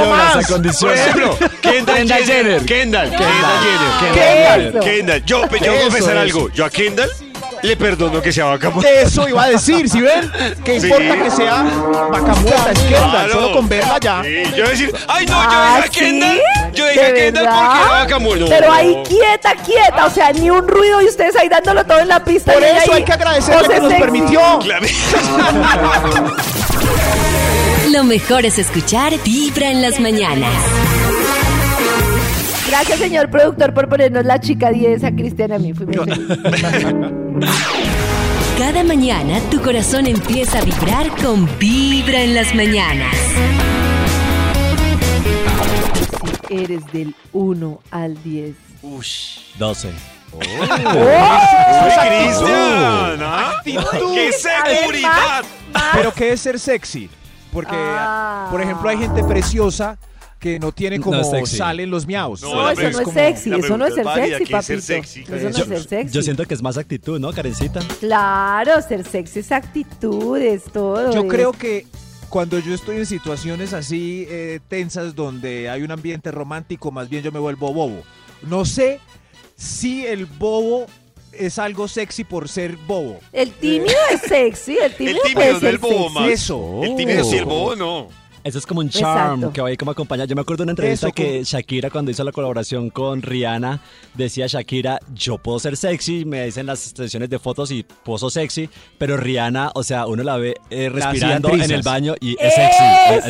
No 0.80 0.80
Por 0.80 0.94
ejemplo, 0.94 1.38
Kendall 1.62 1.96
Kendall 1.96 2.24
Jenner. 2.26 2.66
Kendall. 2.66 3.10
Kendall 3.10 3.22
Kendall. 3.62 4.14
Jenner. 4.14 4.68
Eso. 4.68 4.80
Kendall. 4.80 5.24
Yo, 5.26 5.42
yo 5.42 5.48
voy 5.48 5.60
a 5.68 5.74
Eso, 5.74 5.84
confesar 5.84 6.18
algo. 6.18 6.50
Yo 6.50 6.66
a 6.66 6.70
Kendall 6.70 7.10
le 7.64 7.76
perdono 7.76 8.22
que 8.22 8.32
sea 8.32 8.46
vaca 8.46 8.70
muerta. 8.70 8.92
Eso 8.92 9.28
iba 9.28 9.44
a 9.44 9.50
decir, 9.50 9.90
¿sí 9.90 10.00
ven? 10.02 10.32
Que 10.64 10.80
Sí. 10.80 10.88
importa 10.88 11.24
que 11.24 11.32
sea 11.32 11.64
vaca 12.12 12.36
muerta, 12.36 12.72
es 12.72 12.80
Kendall, 12.80 13.10
Claro. 13.12 13.34
solo 13.34 13.52
con 13.54 13.68
verla 13.70 13.98
ya. 14.00 14.22
Sí, 14.24 14.44
yo 14.52 14.52
voy 14.58 14.62
a 14.62 14.70
decir, 14.70 14.96
ay 15.08 15.26
no, 15.26 15.32
yo 15.34 15.40
Ah, 15.42 15.76
dije 15.84 15.88
a 15.88 15.90
Kendall. 15.90 16.36
¿sí? 16.38 16.42
Yo 16.76 16.88
dije 16.88 17.02
a 17.02 17.08
¿De 17.08 17.14
Kendall 17.14 17.46
porque 17.46 17.66
era 17.82 17.90
vaca 18.00 18.20
muerta. 18.20 18.44
No. 18.46 18.50
Pero 18.50 18.72
ahí 18.74 19.04
quieta, 19.08 19.56
quieta, 19.66 20.06
o 20.06 20.10
sea, 20.10 20.32
ni 20.34 20.50
un 20.50 20.68
ruido 20.68 21.02
y 21.02 21.06
ustedes 21.06 21.36
ahí 21.36 21.50
dándolo 21.50 21.84
todo 21.86 22.00
en 22.00 22.08
la 22.08 22.24
pista. 22.24 22.54
Por 22.54 22.64
eso 22.64 22.92
ahí, 22.92 22.98
hay 23.00 23.04
que 23.04 23.14
agradecerle 23.14 23.68
que 23.68 23.80
nos 23.80 23.90
sexy. 23.90 24.02
permitió. 24.04 24.40
Claro. 24.62 24.86
Lo 27.92 28.04
mejor 28.04 28.46
es 28.46 28.60
escuchar 28.60 29.14
Vibra 29.24 29.72
en 29.72 29.82
las 29.82 30.00
mañanas. 30.00 30.52
Gracias, 32.68 33.00
señor 33.00 33.30
productor, 33.30 33.74
por 33.74 33.88
ponernos 33.88 34.26
la 34.26 34.40
chica 34.40 34.70
10 34.72 35.04
a 35.06 35.12
Cristiana 35.12 35.56
a 35.56 35.60
mí. 35.60 35.74
Fui 35.74 35.86
muy 35.86 35.96
feliz. 36.06 36.28
Cada 38.58 38.84
mañana 38.84 39.40
tu 39.52 39.62
corazón 39.62 40.08
empieza 40.08 40.60
a 40.60 40.62
vibrar 40.64 41.10
con 41.22 41.48
Vibra 41.60 42.22
en 42.22 42.34
las 42.36 42.54
mañanas. 42.56 43.16
Si 46.48 46.56
eres 46.64 46.82
del 46.92 47.14
1 47.34 47.80
al 47.92 48.22
10. 48.24 48.56
12. 49.58 49.90
¡Uy, 50.34 50.42
Cristian! 52.08 53.20
¿ah? 53.24 53.54
¡Qué 53.64 54.32
seguridad! 54.34 55.44
Pero 55.94 56.14
¿qué 56.14 56.32
es 56.34 56.42
ser 56.42 56.60
sexy? 56.60 57.10
Porque, 57.54 57.76
Ah. 57.76 58.48
por 58.52 58.62
ejemplo, 58.62 58.90
hay 58.90 58.98
gente 58.98 59.24
preciosa 59.24 59.98
que 60.54 60.60
no 60.60 60.72
tiene 60.72 60.98
No 60.98 61.04
como 61.04 61.20
es 61.22 61.30
sexy. 61.30 61.58
salen 61.58 61.90
los 61.90 62.06
miaus. 62.08 62.42
No, 62.42 62.54
No, 62.56 62.70
eso 62.70 62.82
no 62.82 62.88
es 62.90 62.98
como- 62.98 63.14
sexy, 63.14 63.54
eso 63.54 63.78
no 63.78 63.86
es 63.86 63.94
ser 63.96 64.06
es 64.08 64.14
sexy, 64.14 64.30
¿qué 64.38 64.44
es 64.44 64.50
papito. 64.50 64.82
sexy? 64.82 65.22
Eso 65.22 65.32
no 65.32 65.38
es 65.50 65.56
Yo- 65.58 65.66
ser 65.66 65.84
sexy. 65.84 66.14
Yo 66.16 66.22
siento 66.22 66.46
que 66.46 66.54
es 66.54 66.62
más 66.62 66.78
actitud, 66.78 67.20
¿no, 67.20 67.34
Karencita? 67.34 67.80
Claro, 68.00 68.82
ser 68.82 69.04
sexy 69.06 69.40
es 69.40 69.52
actitudes, 69.52 70.64
todo. 70.72 71.12
Yo 71.14 71.24
es- 71.24 71.30
creo 71.30 71.52
que 71.52 71.86
cuando 72.30 72.60
yo 72.60 72.74
estoy 72.74 72.98
en 72.98 73.06
situaciones 73.06 73.74
así 73.74 74.26
eh, 74.30 74.60
tensas 74.68 75.16
donde 75.16 75.70
hay 75.70 75.82
un 75.84 75.92
ambiente 75.92 76.32
romántico, 76.32 76.92
más 76.92 77.10
bien 77.10 77.24
yo 77.24 77.32
me 77.32 77.40
vuelvo 77.40 77.74
bobo. 77.74 78.02
No 78.42 78.64
sé 78.66 79.00
si 79.56 80.06
el 80.06 80.26
bobo 80.26 80.86
es 81.34 81.60
algo 81.60 81.88
sexy 81.88 82.24
por 82.24 82.48
ser 82.50 82.78
bobo. 82.88 83.20
El 83.34 83.52
tímido 83.52 83.96
es 84.14 84.22
sexy, 84.22 84.78
el 84.78 84.94
tímido, 84.96 85.20
tímido 85.24 85.40
puede 85.40 85.54
no 85.54 85.60
ser 85.60 85.70
el 85.70 85.78
bobo, 85.78 86.04
sexy. 86.04 86.14
Max. 86.20 86.32
Eso. 86.32 86.82
El 86.84 86.96
tímido 86.96 87.24
sí, 87.24 87.38
el 87.38 87.46
bobo 87.46 87.76
no. 87.76 88.08
Eso 88.48 88.58
es 88.60 88.66
como 88.66 88.80
un 88.80 88.90
charm 88.90 89.36
Exacto. 89.36 89.54
que 89.54 89.62
va 89.62 89.68
ahí 89.70 89.78
como 89.78 89.92
acompañar. 89.92 90.28
Yo 90.28 90.36
me 90.36 90.42
acuerdo 90.42 90.62
de 90.62 90.64
una 90.64 90.72
entrevista 90.72 91.08
Eso, 91.08 91.14
que 91.14 91.44
Shakira 91.44 91.90
cuando 91.90 92.12
hizo 92.12 92.24
la 92.24 92.32
colaboración 92.32 92.90
con 92.90 93.22
Rihanna 93.22 93.82
decía 94.14 94.48
Shakira, 94.48 95.00
yo 95.14 95.38
puedo 95.38 95.60
ser 95.60 95.76
sexy, 95.78 96.26
me 96.26 96.46
dicen 96.46 96.66
las 96.66 96.80
sesiones 96.80 97.30
de 97.30 97.40
fotos 97.40 97.72
y 97.72 97.84
poso 97.84 98.30
sexy, 98.30 98.70
pero 98.98 99.18
Rihanna, 99.18 99.72
o 99.76 99.84
sea, 99.84 100.08
uno 100.08 100.24
la 100.24 100.38
ve 100.38 100.56
eh, 100.70 100.90
respirando 100.90 101.50
en 101.54 101.70
el 101.72 101.82
baño 101.82 102.16
y 102.20 102.36
es 102.40 102.54
sexy, 102.56 102.84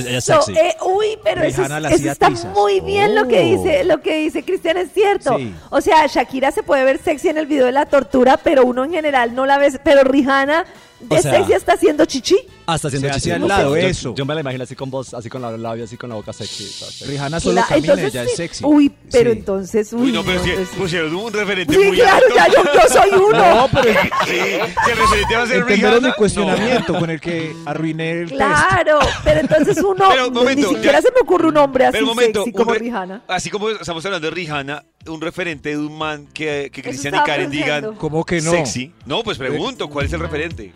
ella 0.10 0.18
es 0.20 0.24
sexy. 0.24 0.54
eh, 0.54 0.76
uy, 0.86 1.18
pero 1.24 1.42
eso, 1.44 1.64
eso 1.66 2.12
está 2.12 2.30
muy 2.54 2.80
bien 2.82 3.16
lo 3.16 3.28
que 3.28 3.38
Oh. 3.40 3.64
dice, 3.64 3.84
lo 3.84 4.02
que 4.02 4.18
dice 4.20 4.44
Cristian 4.44 4.78
es 4.78 4.92
cierto. 4.94 5.38
Sí. 5.38 5.54
O 5.70 5.82
sea, 5.82 6.06
Shakira 6.08 6.52
se 6.52 6.64
puede 6.64 6.84
ver 6.84 7.00
sexy 7.04 7.30
en 7.30 7.38
el 7.38 7.46
video 7.48 7.66
de 7.66 7.72
la 7.72 7.86
tortura, 7.86 8.38
pero 8.38 8.66
uno 8.66 8.84
en 8.84 8.92
general 8.92 9.34
no 9.34 9.46
la 9.46 9.58
ve, 9.58 9.72
pero 9.84 10.04
Rihanna 10.04 10.66
O 11.10 11.16
es 11.16 11.22
sea, 11.22 11.32
sexy 11.36 11.54
está 11.54 11.74
haciendo 11.74 12.06
chichi. 12.06 12.36
Hasta 12.66 12.88
haciendo 12.88 13.08
Se 13.10 13.16
chichi. 13.20 13.32
al 13.32 13.48
lado, 13.48 13.78
yo, 13.78 13.88
eso. 13.88 14.16
Yo 14.16 14.26
me 14.26 14.34
la 14.34 14.42
imagino 14.42 14.64
así 14.64 14.76
con 14.76 14.90
voz, 14.90 15.14
así 15.14 15.30
con 15.30 15.42
la 15.42 15.56
labio, 15.56 15.84
así 15.86 15.96
con 15.96 16.10
la 16.10 16.16
boca 16.16 16.34
sexy. 16.34 17.06
Rihanna 17.06 17.40
solo 17.40 17.62
Cla- 17.62 17.68
camina 17.68 17.94
y 18.08 18.12
ya 18.12 18.24
sí. 18.26 18.30
es 18.32 18.36
sexy. 18.36 18.66
Uy, 18.66 18.92
pero 19.12 19.32
Sí. 19.32 19.38
entonces, 19.38 19.94
uy, 19.94 20.02
Uy, 20.02 20.12
no, 20.12 20.24
pero 20.24 20.40
no, 20.40 20.44
si 20.44 20.50
entonces 20.50 20.74
sí. 20.74 20.80
pusieron 20.82 21.16
un 21.16 21.32
referente 21.34 21.74
Sí, 21.74 21.80
muy 21.80 21.98
claro, 21.98 22.26
alto. 22.26 22.36
ya 22.36 22.48
yo, 22.48 22.64
yo 22.74 22.90
soy 22.90 23.10
uno. 23.30 23.56
No, 23.56 23.70
pero 23.72 24.02
Sí, 24.26 24.30
si 24.34 24.92
el 24.92 24.98
referente 24.98 25.36
va 25.36 25.44
a 25.44 25.48
ser 25.48 25.58
entendieron 25.58 25.94
Rihanna. 25.94 26.08
mi 26.08 26.14
cuestionamiento 26.14 26.94
con 27.00 27.10
el 27.12 27.22
que 27.22 27.56
arruiné 27.66 28.12
el 28.12 28.30
test. 28.30 28.36
Claro, 28.42 29.00
pero 29.24 29.40
entonces 29.40 29.78
uno, 29.78 30.10
Pero, 30.10 30.32
momento, 30.32 30.70
ni 30.70 30.76
siquiera 30.76 30.98
ya- 31.00 31.02
se 31.04 31.12
me 31.14 31.20
ocurre 31.22 31.48
un 31.48 31.58
hombre 31.58 31.86
así 31.86 31.92
Pero 31.94 32.06
un 32.06 32.10
momento, 32.10 32.40
sexy 32.44 32.50
un 32.58 32.64
como 32.64 32.74
re- 32.74 32.80
Rihanna. 32.80 33.22
Así 33.28 33.50
como 33.50 33.70
estamos 33.70 34.04
hablando 34.06 34.28
de 34.30 34.36
Rihanna, 34.36 34.84
un 35.08 35.22
referente 35.22 35.70
de 35.70 35.78
un 35.78 35.98
man 35.98 36.28
que, 36.34 36.70
que 36.72 36.82
Cristian 36.82 37.16
y 37.16 37.20
Karen 37.26 37.50
digan. 37.52 37.96
¿Cómo 37.96 38.24
que 38.26 38.42
no? 38.42 38.52
sexy. 38.52 38.92
No, 39.06 39.24
pues 39.24 39.38
pregunto, 39.38 39.90
¿cuál 39.90 40.06
es 40.08 40.14
el 40.14 40.20
referente? 40.20 40.72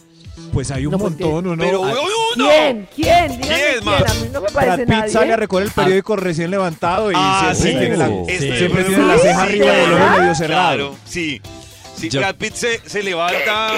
Pues 0.53 0.71
hay 0.71 0.85
un 0.85 0.93
No, 0.93 0.97
pues, 0.99 1.11
montón, 1.19 1.47
¿o 1.47 1.55
no? 1.55 1.63
Pero, 1.63 1.83
Ah. 1.85 1.93
¿Quién? 2.35 2.87
¿Quién? 2.95 3.27
Dígame 3.41 3.41
¿Quién, 3.41 3.71
quién. 3.73 3.85
Max? 3.85 4.11
A 4.11 4.13
mí 4.15 4.29
no 4.31 4.41
me 4.41 4.47
Brad 4.47 4.53
parece 4.53 4.77
Pitt 4.85 4.89
nadie. 4.89 5.11
sale 5.11 5.33
a 5.33 5.35
recoger 5.37 5.65
el 5.65 5.71
periódico 5.71 6.15
recién 6.15 6.49
levantado 6.51 7.11
y 7.11 7.15
Ah, 7.17 7.51
siempre 7.53 7.71
sí. 7.73 7.79
tiene 7.79 7.97
la, 7.97 8.07
Sí. 8.07 8.13
Este, 8.29 8.57
siempre 8.57 8.83
sí, 8.83 8.87
tiene 8.89 9.05
la 9.07 9.17
ceja 9.17 9.35
sí, 9.35 9.49
arriba 9.49 9.65
del 9.71 9.81
ojo 9.91 9.93
¿verdad? 9.99 10.19
medio 10.19 10.35
cerrado. 10.35 10.61
Claro, 10.77 10.95
sí. 11.05 11.41
Sí, 12.01 12.09
Yo- 12.09 12.19
Brad 12.19 12.35
Pitt 12.35 12.53
se, 12.55 12.81
se 12.87 13.03
levanta 13.03 13.71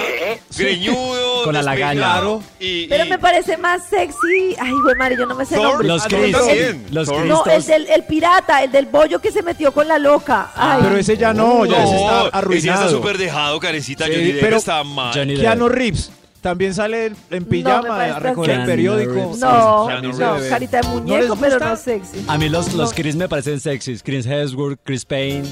greñudo, 0.58 1.44
Con 1.44 1.54
la 1.54 1.62
lagaña. 1.62 2.22
Y, 2.60 2.88
Pero 2.88 3.06
me 3.06 3.20
parece 3.20 3.58
más 3.58 3.84
sexy. 3.90 4.56
Ay, 4.60 4.72
güey, 4.84 4.96
madre, 4.96 5.16
yo 5.18 5.26
no 5.26 5.36
me 5.36 5.46
sé 5.46 5.56
el 5.56 5.62
Thor, 5.62 5.70
nombre. 5.72 5.88
Los 5.88 6.04
Chris, 6.08 6.32
también. 6.32 6.86
los 6.92 7.08
Thor. 7.08 7.18
Chris, 7.22 7.30
No, 7.30 7.46
el 7.46 7.66
del 7.66 7.88
el 7.88 8.04
pirata, 8.06 8.64
el 8.64 8.72
del 8.72 8.86
bollo 8.86 9.20
que 9.20 9.32
se 9.32 9.42
metió 9.44 9.72
con 9.74 9.88
la 9.88 10.00
loca. 10.00 10.52
Ay, 10.56 10.80
Pero 10.84 10.98
ese 10.98 11.18
ya 11.18 11.34
no, 11.34 11.66
ya 11.66 11.84
ese 11.84 11.96
está 11.96 11.98
ese 11.98 12.02
ya 12.02 12.26
está 12.26 12.38
arruinado. 12.38 12.90
súper 12.90 13.18
dejado, 13.18 13.60
carecita. 13.60 14.06
Sí, 14.06 14.12
Johnny 14.14 14.32
Depp 14.32 14.42
pero- 14.42 14.58
está 14.58 14.84
mal. 14.84 15.14
Johnny 15.14 15.34
Depp. 15.34 15.42
Keanu 15.42 15.70
Reeves 15.70 16.12
también 16.42 16.74
sale 16.74 17.12
en- 17.32 17.46
pijama 17.46 17.88
parece 17.88 18.16
a 18.16 18.20
recoger 18.20 18.60
el 18.60 18.66
periódico. 18.66 19.36
No, 19.38 19.90
no, 19.90 20.40
carita 20.50 20.78
de 20.82 20.88
¿No 20.88 20.90
muñeco, 20.96 21.36
pero 21.38 21.60
no 21.60 21.76
sexy. 21.78 22.24
A 22.28 22.38
mí 22.38 22.50
los, 22.50 22.74
los 22.74 22.90
No. 22.92 22.96
Chris 22.96 23.16
me 23.16 23.28
parecen 23.30 23.60
sexys. 23.60 24.04
Chris 24.04 24.26
Hemsworth, 24.26 24.80
Chris 24.84 25.06
Payne, 25.06 25.48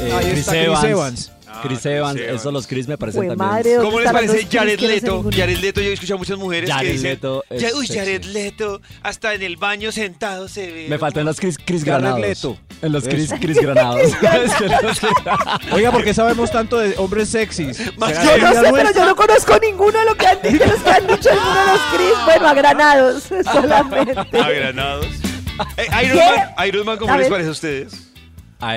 eh, 0.00 0.16
Chris, 0.22 0.38
está 0.48 0.52
Chris 0.52 0.84
Evans. 0.90 1.32
Ah, 1.60 1.66
Chris 1.66 1.78
Chris 1.80 1.86
Evans, 1.92 2.20
Evans. 2.20 2.40
esos 2.40 2.52
los 2.52 2.66
Chris 2.66 2.88
me 2.88 2.98
parecen 2.98 3.20
también. 3.28 3.38
madre, 3.38 3.74
¿dónde 3.74 3.84
¿Cómo 3.86 4.00
les 4.00 4.12
parece 4.12 4.46
Jared 4.50 4.80
no 4.80 4.88
Leto? 4.88 5.24
Jared 5.30 5.58
Leto, 5.58 5.80
yo 5.80 5.90
he 5.90 5.92
escuchado 5.92 6.16
a 6.16 6.18
muchas 6.18 6.38
mujeres 6.38 6.70
Jared 6.70 6.86
que 6.86 6.92
dicen, 6.92 7.10
Leto 7.10 7.44
es 7.50 7.62
"Ya- 7.62 7.68
uy, 7.74 7.86
sexy". 7.86 7.98
Jared 7.98 8.24
Leto, 8.24 8.80
hasta 9.02 9.34
en 9.34 9.42
el 9.42 9.56
baño 9.56 9.92
sentado 9.92 10.48
se 10.48 10.70
ve. 10.72 10.86
Me 10.88 10.98
faltan 10.98 11.24
los 11.24 11.38
Chris, 11.38 11.56
Chris 11.64 11.84
Jared 11.84 12.00
Granados. 12.02 12.20
Leto. 12.20 12.58
En 12.82 12.92
los 12.92 13.04
Chris. 13.04 13.32
Chris 13.40 13.58
Granados. 13.60 14.10
Oiga, 15.72 15.92
¿por 15.92 16.02
qué 16.04 16.14
sabemos 16.14 16.50
tanto 16.50 16.78
de 16.78 16.94
hombres 16.98 17.28
sexys? 17.28 17.96
Más 17.98 18.10
¿Será 18.10 18.36
yo 18.36 18.42
no 18.46 18.54
sé, 18.54 18.72
pero 18.72 18.94
yo 18.94 19.04
no 19.06 19.16
conozco 19.16 19.58
ninguno 19.58 19.98
de, 19.98 20.04
lo 20.06 20.14
que 20.16 20.26
han, 20.26 20.40
de 20.42 20.52
los 20.52 20.80
que 20.80 20.90
han 20.90 21.06
dicho 21.06 21.30
ninguno 21.30 21.60
de 21.60 21.66
los 21.72 21.80
Chris. 21.94 22.24
Bueno, 22.24 22.48
a 22.48 22.54
granados 22.54 23.22
solamente. 23.52 24.38
A 24.38 24.50
granados. 24.50 25.06
Eh, 25.76 25.86
Iron. 26.04 26.16
Man, 26.16 26.68
Iron 26.68 26.86
Man, 26.86 26.98
¿cómo 26.98 27.12
A 27.12 27.16
les 27.16 27.24
ver. 27.24 27.30
parece 27.32 27.48
a 27.48 27.52
ustedes? 27.52 27.92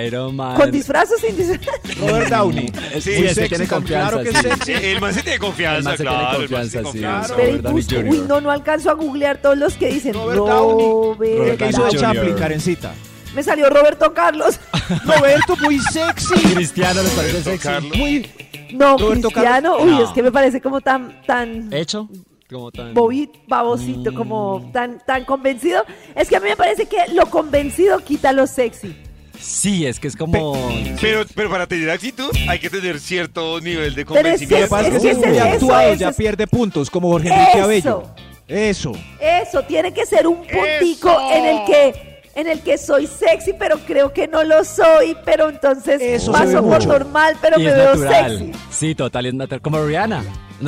Iron 0.05 0.35
Man. 0.35 0.55
¿Con 0.55 0.71
disfraz 0.71 1.11
o 1.11 1.17
sin 1.17 1.35
disfraz? 1.35 1.77
Robert 1.99 2.29
Downey. 2.29 2.71
Sí, 2.99 3.09
Muy 3.11 3.25
ese 3.25 3.33
sexy, 3.35 3.49
tiene 3.49 3.67
confianza, 3.67 4.09
Claro 4.11 4.23
que 4.23 4.31
sí. 4.37 4.41
sexy. 4.49 4.71
El 4.73 5.01
man 5.01 5.13
se 5.13 5.21
tiene 5.23 5.35
El 5.35 5.39
confianza, 5.41 5.89
man 5.89 5.97
se 5.97 6.03
tiene 6.03 6.17
claro. 6.19 6.41
el 6.43 6.49
man 6.49 6.69
se 6.69 6.81
confianza, 6.81 6.81
tiene 6.81 6.83
sí. 6.83 6.83
confianza. 6.83 7.35
Pero 7.35 7.47
Robert 7.47 7.63
Downey 7.63 7.81
justo, 7.81 7.95
Jr. 7.95 8.09
uy, 8.11 8.19
no, 8.27 8.41
no 8.41 8.51
alcanzo 8.51 8.89
a 8.89 8.93
googlear 8.93 9.37
todos 9.41 9.57
los 9.57 9.73
que 9.75 9.87
dicen 9.87 10.13
Robert 10.13 10.37
Downey. 10.37 10.85
Robert. 10.85 11.37
Robert 11.37 11.57
¿Qué 11.59 11.67
hizo 11.69 11.83
de 11.85 11.91
Downey 11.97 12.15
Chaplin. 12.15 12.35
Karencita? 12.35 12.93
Me 13.35 13.43
salió 13.43 13.69
Roberto 13.69 14.13
Carlos. 14.13 14.59
Roberto, 15.05 15.55
muy 15.61 15.79
sexy. 15.79 16.33
Cristiano 16.53 17.01
les 17.01 17.11
parece 17.11 17.31
Roberto 17.31 17.49
sexy. 17.51 17.67
Carlos. 17.67 17.97
Muy... 17.97 18.29
No, 18.73 18.97
Roberto 18.97 19.29
Cristiano. 19.29 19.77
Carlos. 19.77 19.83
Uy, 19.91 19.91
No. 19.99 20.03
es 20.07 20.09
que 20.13 20.23
me 20.23 20.31
parece 20.31 20.61
como 20.61 20.81
tan, 20.81 21.21
tan 21.25 21.73
¿Hecho? 21.73 22.07
Como 22.49 22.71
tan... 22.71 22.93
bobito, 22.93 23.39
babosito, 23.47 24.13
como 24.13 24.69
tan, 24.71 24.99
tan 25.05 25.25
convencido. 25.25 25.83
Es 26.15 26.29
que 26.29 26.35
a 26.35 26.39
mí 26.39 26.49
me 26.49 26.55
parece 26.55 26.85
que 26.85 26.97
lo 27.13 27.25
convencido 27.25 27.99
quita 27.99 28.31
lo 28.33 28.45
sexy. 28.47 28.95
Sí, 29.39 29.85
es 29.85 29.99
que 29.99 30.07
es 30.07 30.15
como... 30.15 30.53
Pero, 31.01 31.23
pero 31.35 31.49
para 31.49 31.67
tener 31.67 31.89
actitud 31.89 32.29
hay 32.47 32.59
que 32.59 32.69
tener 32.69 32.99
cierto 32.99 33.59
nivel 33.59 33.93
de 33.95 34.05
Pero 34.05 34.27
es 34.29 34.39
que 34.41 34.47
convencimiento. 34.65 34.77
es 34.79 34.87
es 34.87 35.05
es 35.05 35.17
muy 35.17 35.37
eso 35.37 35.43
actuado 35.45 35.81
es, 35.93 35.99
ya 35.99 36.09
es- 36.09 36.15
pierde 36.15 36.47
puntos, 36.47 36.89
como 36.89 37.09
Jorge 37.09 37.29
Enrique 37.29 37.51
Eso. 37.53 37.63
Abello. 37.63 38.03
Eso. 38.47 38.91
Eso, 39.19 39.61
tiene 39.63 39.93
que 39.93 40.05
ser 40.05 40.27
un 40.27 40.37
puntico 40.37 41.09
¡Eso! 41.09 41.31
en 41.33 41.45
el 41.45 41.65
que 41.65 42.13
en 42.35 42.47
el 42.47 42.61
que 42.61 42.79
soy 42.79 43.05
sexy, 43.05 43.53
pero 43.53 43.77
creo 43.85 44.11
que 44.11 44.27
no 44.27 44.43
lo 44.43 44.63
soy, 44.65 45.15
pero 45.23 45.49
entonces 45.49 46.01
Eso 46.01 46.31
paso 46.31 46.63
por 46.63 46.79
mucho. 46.79 46.87
normal, 46.87 47.37
pero 47.39 47.59
y 47.59 47.63
me 47.63 47.71
veo 47.73 47.95
natural. 47.95 48.39
sexy. 48.39 48.51
Sí, 48.71 48.95
total, 48.95 49.27
es 49.27 49.33
natural. 49.35 49.61
Como 49.61 49.85
Rihanna. 49.85 50.23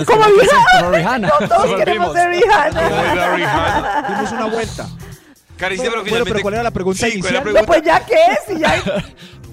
Como 0.05 0.23
Rihanna. 0.25 0.65
Como 0.79 0.91
Rihanna. 0.91 1.27
No, 1.39 1.47
todos 1.47 1.71
Nos 1.71 1.79
queremos 1.79 2.13
ser 2.13 2.29
Rihanna. 2.29 3.35
Rihanna. 3.35 4.05
Dimos 4.09 4.31
una 4.33 4.45
vuelta. 4.45 4.87
Carecita, 5.57 5.89
Bueno, 5.89 6.03
pero 6.03 6.15
finalmente. 6.15 6.41
¿cuál 6.41 6.53
era 6.55 6.63
la 6.63 6.71
pregunta 6.71 7.05
Sí, 7.07 7.19
¿cuál 7.19 7.35
era 7.35 7.43
la 7.43 7.51
inicial? 7.51 7.65
No, 7.65 7.67
pues 7.67 7.83
ya 7.83 8.05
que 8.05 8.13
es, 8.13 8.55
y 8.55 8.59
ya. 8.59 8.83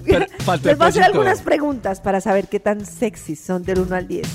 Les 0.63 0.77
voy 0.77 0.85
a 0.85 0.89
hacer 0.89 1.03
algunas 1.03 1.41
preguntas 1.41 2.01
para 2.01 2.19
saber 2.19 2.47
qué 2.47 2.59
tan 2.59 2.85
sexy 2.85 3.35
son 3.35 3.63
del 3.63 3.79
1 3.79 3.95
al 3.95 4.07
10. 4.07 4.27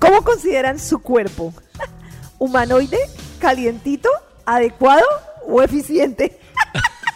¿Cómo 0.00 0.22
consideran 0.22 0.78
su 0.80 1.00
cuerpo? 1.00 1.54
¿Humanoide? 2.38 2.98
¿Calientito? 3.38 4.08
¿Adecuado? 4.44 5.04
¿O 5.46 5.62
eficiente? 5.62 6.38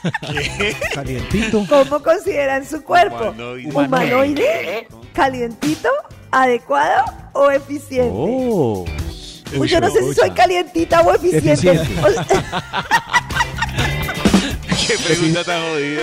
Calientito. 0.94 1.66
¿Cómo 1.68 2.02
consideran 2.02 2.64
su 2.64 2.82
cuerpo? 2.82 3.30
Humanoide. 3.30 3.68
¿Humanoide? 3.74 4.88
¿Calientito? 5.12 5.88
¿Adecuado? 6.30 7.04
¿O 7.32 7.50
eficiente? 7.50 8.12
Oh. 8.14 8.84
Uy, 9.56 9.66
yo 9.68 9.80
no 9.80 9.90
sé 9.90 10.02
si 10.02 10.14
soy 10.14 10.30
calientita 10.30 11.00
o 11.00 11.14
eficiente. 11.14 11.52
Eficiente. 11.52 11.84
Qué 14.88 14.96
pregunta 14.98 15.44
tan 15.44 15.62
jodida. 15.70 16.02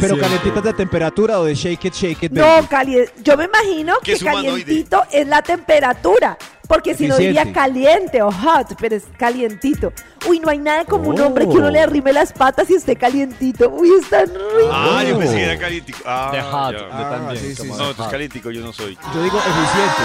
Pero 0.00 0.18
calentitas 0.18 0.62
de 0.64 0.72
temperatura 0.74 1.38
o 1.40 1.44
de 1.44 1.54
shake 1.54 1.84
it, 1.86 1.94
shake 1.94 2.22
it, 2.24 2.32
no, 2.32 2.42
baby. 2.42 2.66
cali- 2.68 3.10
yo 3.22 3.36
me 3.36 3.44
imagino 3.44 3.94
¿Qué 4.02 4.12
que 4.12 4.12
es 4.18 4.24
calientito 4.24 5.02
es 5.10 5.26
la 5.26 5.40
temperatura. 5.42 6.36
Porque 6.66 6.94
si 6.94 7.06
no 7.08 7.16
diría 7.16 7.50
caliente 7.50 8.20
o 8.20 8.30
hot, 8.30 8.74
pero 8.78 8.94
es 8.94 9.04
calientito. 9.16 9.90
Uy, 10.28 10.38
no 10.38 10.50
hay 10.50 10.58
nada 10.58 10.84
como 10.84 11.08
un 11.08 11.18
Oh. 11.18 11.26
hombre 11.28 11.44
que 11.48 11.56
uno 11.56 11.70
le 11.70 11.80
arrime 11.80 12.12
las 12.12 12.30
patas 12.34 12.68
y 12.68 12.74
esté 12.74 12.94
calientito. 12.94 13.70
Uy, 13.70 13.88
es 13.98 14.06
tan 14.10 14.26
rico. 14.26 14.70
Ah, 14.70 15.02
yo 15.08 15.18
pensé 15.18 15.36
que 15.36 15.44
era 15.44 15.58
calientico. 15.58 15.98
Ah, 16.04 16.28
The 16.30 16.42
hot, 16.42 16.72
yo 16.74 16.86
Ah, 16.92 17.10
también. 17.10 17.42
sí, 17.42 17.54
sí. 17.54 17.62
No, 17.68 17.72
entonces 17.72 17.96
hot. 17.96 18.10
calientico 18.10 18.50
yo 18.50 18.60
no 18.60 18.72
soy. 18.74 18.98
Yo 19.14 19.22
digo 19.22 19.38
eficiente. 19.38 20.02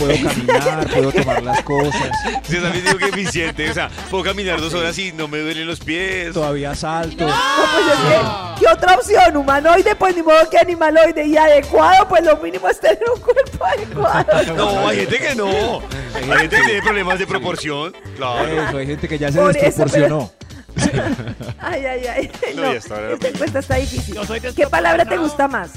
Puedo 0.00 0.28
caminar, 0.28 0.88
puedo 0.88 1.12
tomar 1.12 1.42
las 1.42 1.62
cosas. 1.62 2.10
Yo 2.48 2.62
también 2.62 2.84
digo 2.84 2.98
que 2.98 3.04
eficiente. 3.06 3.70
O 3.70 3.74
sea, 3.74 3.90
puedo 4.10 4.24
caminar 4.24 4.60
dos 4.60 4.72
horas 4.72 4.96
y 4.98 5.12
no 5.12 5.28
me 5.28 5.38
duelen 5.38 5.66
los 5.66 5.80
pies. 5.80 6.32
Todavía 6.32 6.74
salto. 6.74 7.26
No, 7.26 7.34
pues 7.34 7.86
es 7.86 8.00
que, 8.00 8.60
¿qué 8.64 8.72
otra 8.72 8.94
opción? 8.94 9.36
Humanoide, 9.36 9.94
pues 9.96 10.16
ni 10.16 10.22
modo 10.22 10.48
que 10.50 10.58
animaloide. 10.58 11.26
Y 11.26 11.36
adecuado, 11.36 12.08
pues 12.08 12.24
lo 12.24 12.36
mínimo 12.38 12.68
es 12.68 12.80
tener 12.80 13.02
un 13.14 13.20
cuerpo 13.20 13.64
adecuado. 13.64 14.54
No, 14.60 14.88
hay 14.88 15.00
gente 15.00 15.18
que 15.18 15.34
no. 15.34 15.80
Hay 16.14 16.38
gente 16.40 16.56
que 16.56 16.62
tiene 16.64 16.82
problemas 16.82 17.18
de 17.18 17.26
proporción. 17.26 17.94
Claro. 18.16 18.68
Eso, 18.68 18.78
hay 18.78 18.86
gente 18.86 19.08
que 19.08 19.18
ya 19.18 19.30
se 19.30 19.38
Por 19.38 19.56
eso, 19.56 19.64
desproporcionó. 19.64 20.32
Ay, 21.58 21.84
ay, 21.84 22.06
ay. 22.06 22.30
No, 22.54 22.62
No, 22.62 22.72
ya 22.72 22.78
está, 22.78 22.94
ahora 22.94 23.12
esta 23.14 23.28
encuesta 23.28 23.58
está 23.58 23.74
difícil. 23.76 24.16
¿Qué 24.56 24.66
palabra 24.66 25.04
te 25.04 25.16
gusta 25.16 25.48
más? 25.48 25.72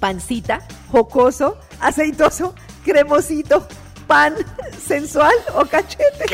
Pancita, 0.00 0.60
jocoso, 0.90 1.58
aceitoso, 1.80 2.54
cremosito, 2.84 3.66
pan, 4.12 4.34
sensual 4.86 5.32
o 5.54 5.64
cachete. 5.64 6.26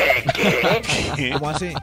¿Cómo 1.33 1.49
así? 1.49 1.73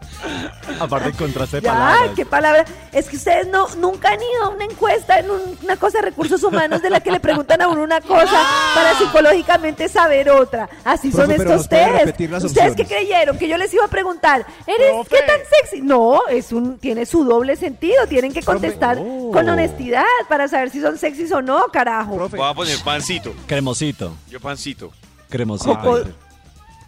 Aparte 0.80 1.12
contraste 1.12 1.56
de 1.56 1.62
Ya, 1.62 1.72
palabras. 1.72 2.10
qué 2.16 2.26
palabra. 2.26 2.64
Es 2.92 3.08
que 3.08 3.16
ustedes 3.16 3.46
no 3.48 3.68
nunca 3.76 4.10
han 4.10 4.20
ido 4.22 4.44
a 4.44 4.48
una 4.50 4.64
encuesta 4.64 5.18
en 5.18 5.30
un- 5.30 5.58
una 5.62 5.76
cosa 5.76 5.98
de 5.98 6.06
recursos 6.06 6.42
humanos 6.42 6.82
de 6.82 6.90
la 6.90 7.00
que 7.00 7.10
le 7.10 7.20
preguntan 7.20 7.62
a 7.62 7.68
uno 7.68 7.82
una 7.82 8.00
cosa 8.00 8.30
para 8.74 8.98
psicológicamente 8.98 9.88
saber 9.88 10.30
otra. 10.30 10.68
Así 10.84 11.10
son 11.10 11.26
Profe, 11.26 11.36
pero 11.38 11.50
estos 11.54 11.62
¿nos 11.62 11.68
puede 11.68 11.84
test. 11.84 11.98
repetir 12.06 12.30
las 12.30 12.44
¿Ustedes 12.44 12.76
qué 12.76 12.82
opciones? 12.82 13.06
creyeron? 13.06 13.38
Que 13.38 13.48
yo 13.48 13.56
les 13.56 13.72
iba 13.72 13.84
a 13.84 13.88
preguntar, 13.88 14.46
¿eres 14.66 14.90
Profe. 14.92 15.10
qué 15.16 15.22
tan 15.22 15.40
sexy? 15.60 15.80
No, 15.82 16.20
es 16.28 16.52
un 16.52 16.78
tiene 16.78 17.06
su 17.06 17.24
doble 17.24 17.56
sentido. 17.56 18.06
Tienen 18.06 18.32
que 18.32 18.42
contestar 18.42 18.98
Oh. 19.00 19.30
con 19.32 19.48
honestidad 19.48 20.04
para 20.28 20.48
saber 20.48 20.70
si 20.70 20.80
son 20.80 20.98
sexys 20.98 21.32
o 21.32 21.42
no, 21.42 21.66
carajo. 21.72 22.16
Profe, 22.16 22.36
Voy 22.36 22.50
a 22.50 22.54
poner 22.54 22.78
pancito. 22.84 23.34
Cremosito. 23.46 24.14
Yo 24.28 24.40
pancito. 24.40 24.92
Cremosito. 25.28 25.74
Joco- 25.74 26.04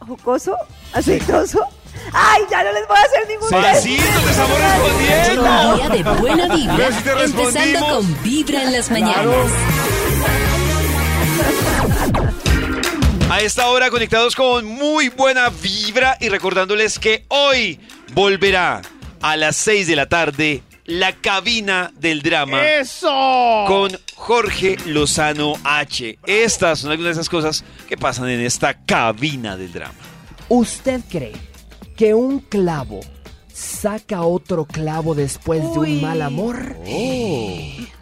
jocoso, 0.07 0.57
aceitoso. 0.93 1.61
Ay, 2.13 2.43
ya 2.51 2.63
no 2.63 2.73
les 2.73 2.87
voy 2.87 2.97
a 2.97 3.03
hacer 3.03 3.29
ningún. 3.29 3.51
Pancito, 3.51 4.03
te 4.25 4.31
estamos 4.31 4.59
respondiendo. 4.59 5.73
Un 5.73 5.77
día 5.77 5.89
de 5.89 6.21
buena 6.21 6.55
vibra, 6.55 6.77
Pero 6.77 6.97
si 6.97 7.03
te 7.03 7.11
empezando 7.25 7.87
con 7.89 8.23
Vibra 8.23 8.63
en 8.63 8.73
las 8.73 8.91
mañanas. 8.91 9.27
A 13.31 13.41
esta 13.41 13.69
hora 13.69 13.91
conectados 13.91 14.35
con 14.35 14.65
muy 14.65 15.11
buena 15.11 15.51
vibra 15.51 16.17
y 16.21 16.29
recordándoles 16.31 16.99
que 16.99 17.25
hoy 17.29 17.79
volverá 18.15 18.81
a 19.21 19.37
las 19.37 19.57
6 19.57 19.87
de 19.87 19.97
la 19.97 20.07
tarde 20.09 20.63
la 20.89 21.13
cabina 21.13 21.93
del 22.01 22.23
drama 22.23 22.67
¡Eso! 22.67 23.65
con 23.69 23.91
Jorge 24.17 24.79
Lozano 24.87 25.53
H. 25.63 26.19
Estas 26.27 26.79
son 26.79 26.91
algunas 26.91 27.15
de 27.15 27.21
esas 27.21 27.29
cosas 27.29 27.63
que 27.87 27.99
pasan 27.99 28.31
en 28.31 28.41
esta 28.41 28.73
cabina 28.87 29.59
del 29.59 29.71
drama. 29.71 29.99
¿Usted 30.49 31.03
cree 31.11 31.35
que 31.95 32.15
un 32.15 32.41
clavo 32.41 33.01
saca 33.53 34.23
otro 34.23 34.65
clavo 34.65 35.15
después 35.15 35.63
de 35.75 35.79
Uy. 35.79 35.97
un 35.97 36.03
mal 36.03 36.23
amor? 36.23 36.75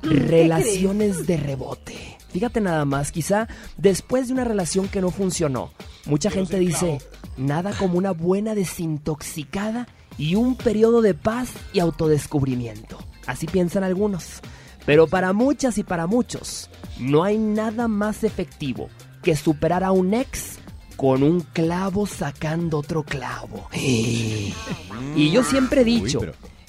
Relaciones 0.03 1.27
de 1.27 1.37
rebote. 1.39 2.17
Fíjate 2.33 2.61
nada 2.61 2.85
más, 2.85 3.11
quizá 3.11 3.49
después 3.77 4.29
de 4.29 4.35
una 4.35 4.45
relación 4.45 4.87
que 4.87 5.01
no 5.01 5.11
funcionó, 5.11 5.73
mucha 6.05 6.31
gente 6.31 6.61
dice, 6.61 6.99
nada 7.37 7.73
como 7.73 7.99
una 7.99 8.13
buena 8.13 8.55
desintoxicada 8.55 9.89
y 10.19 10.35
un 10.35 10.57
periodo 10.57 11.03
de 11.03 11.15
paz 11.15 11.51
y 11.73 11.81
autodescubrimiento. 11.81 12.99
Así 13.27 13.47
piensan 13.47 13.85
algunos. 13.85 14.41
Pero 14.85 15.07
para 15.09 15.33
muchas 15.33 15.79
y 15.79 15.83
para 15.83 16.07
muchos, 16.07 16.71
no 16.99 17.25
hay 17.25 17.39
nada 17.39 17.89
más 17.89 18.23
efectivo 18.25 18.89
que 19.23 19.35
superar 19.35 19.83
a 19.83 19.91
un 19.93 20.15
ex 20.15 20.59
con 20.97 21.23
un 21.23 21.41
clavo 21.41 22.07
sacando 22.07 22.79
otro 22.79 23.03
clavo. 23.03 23.69
Y 23.75 25.31
yo 25.31 25.43
siempre 25.43 25.81
he 25.81 25.85
dicho, 25.85 26.21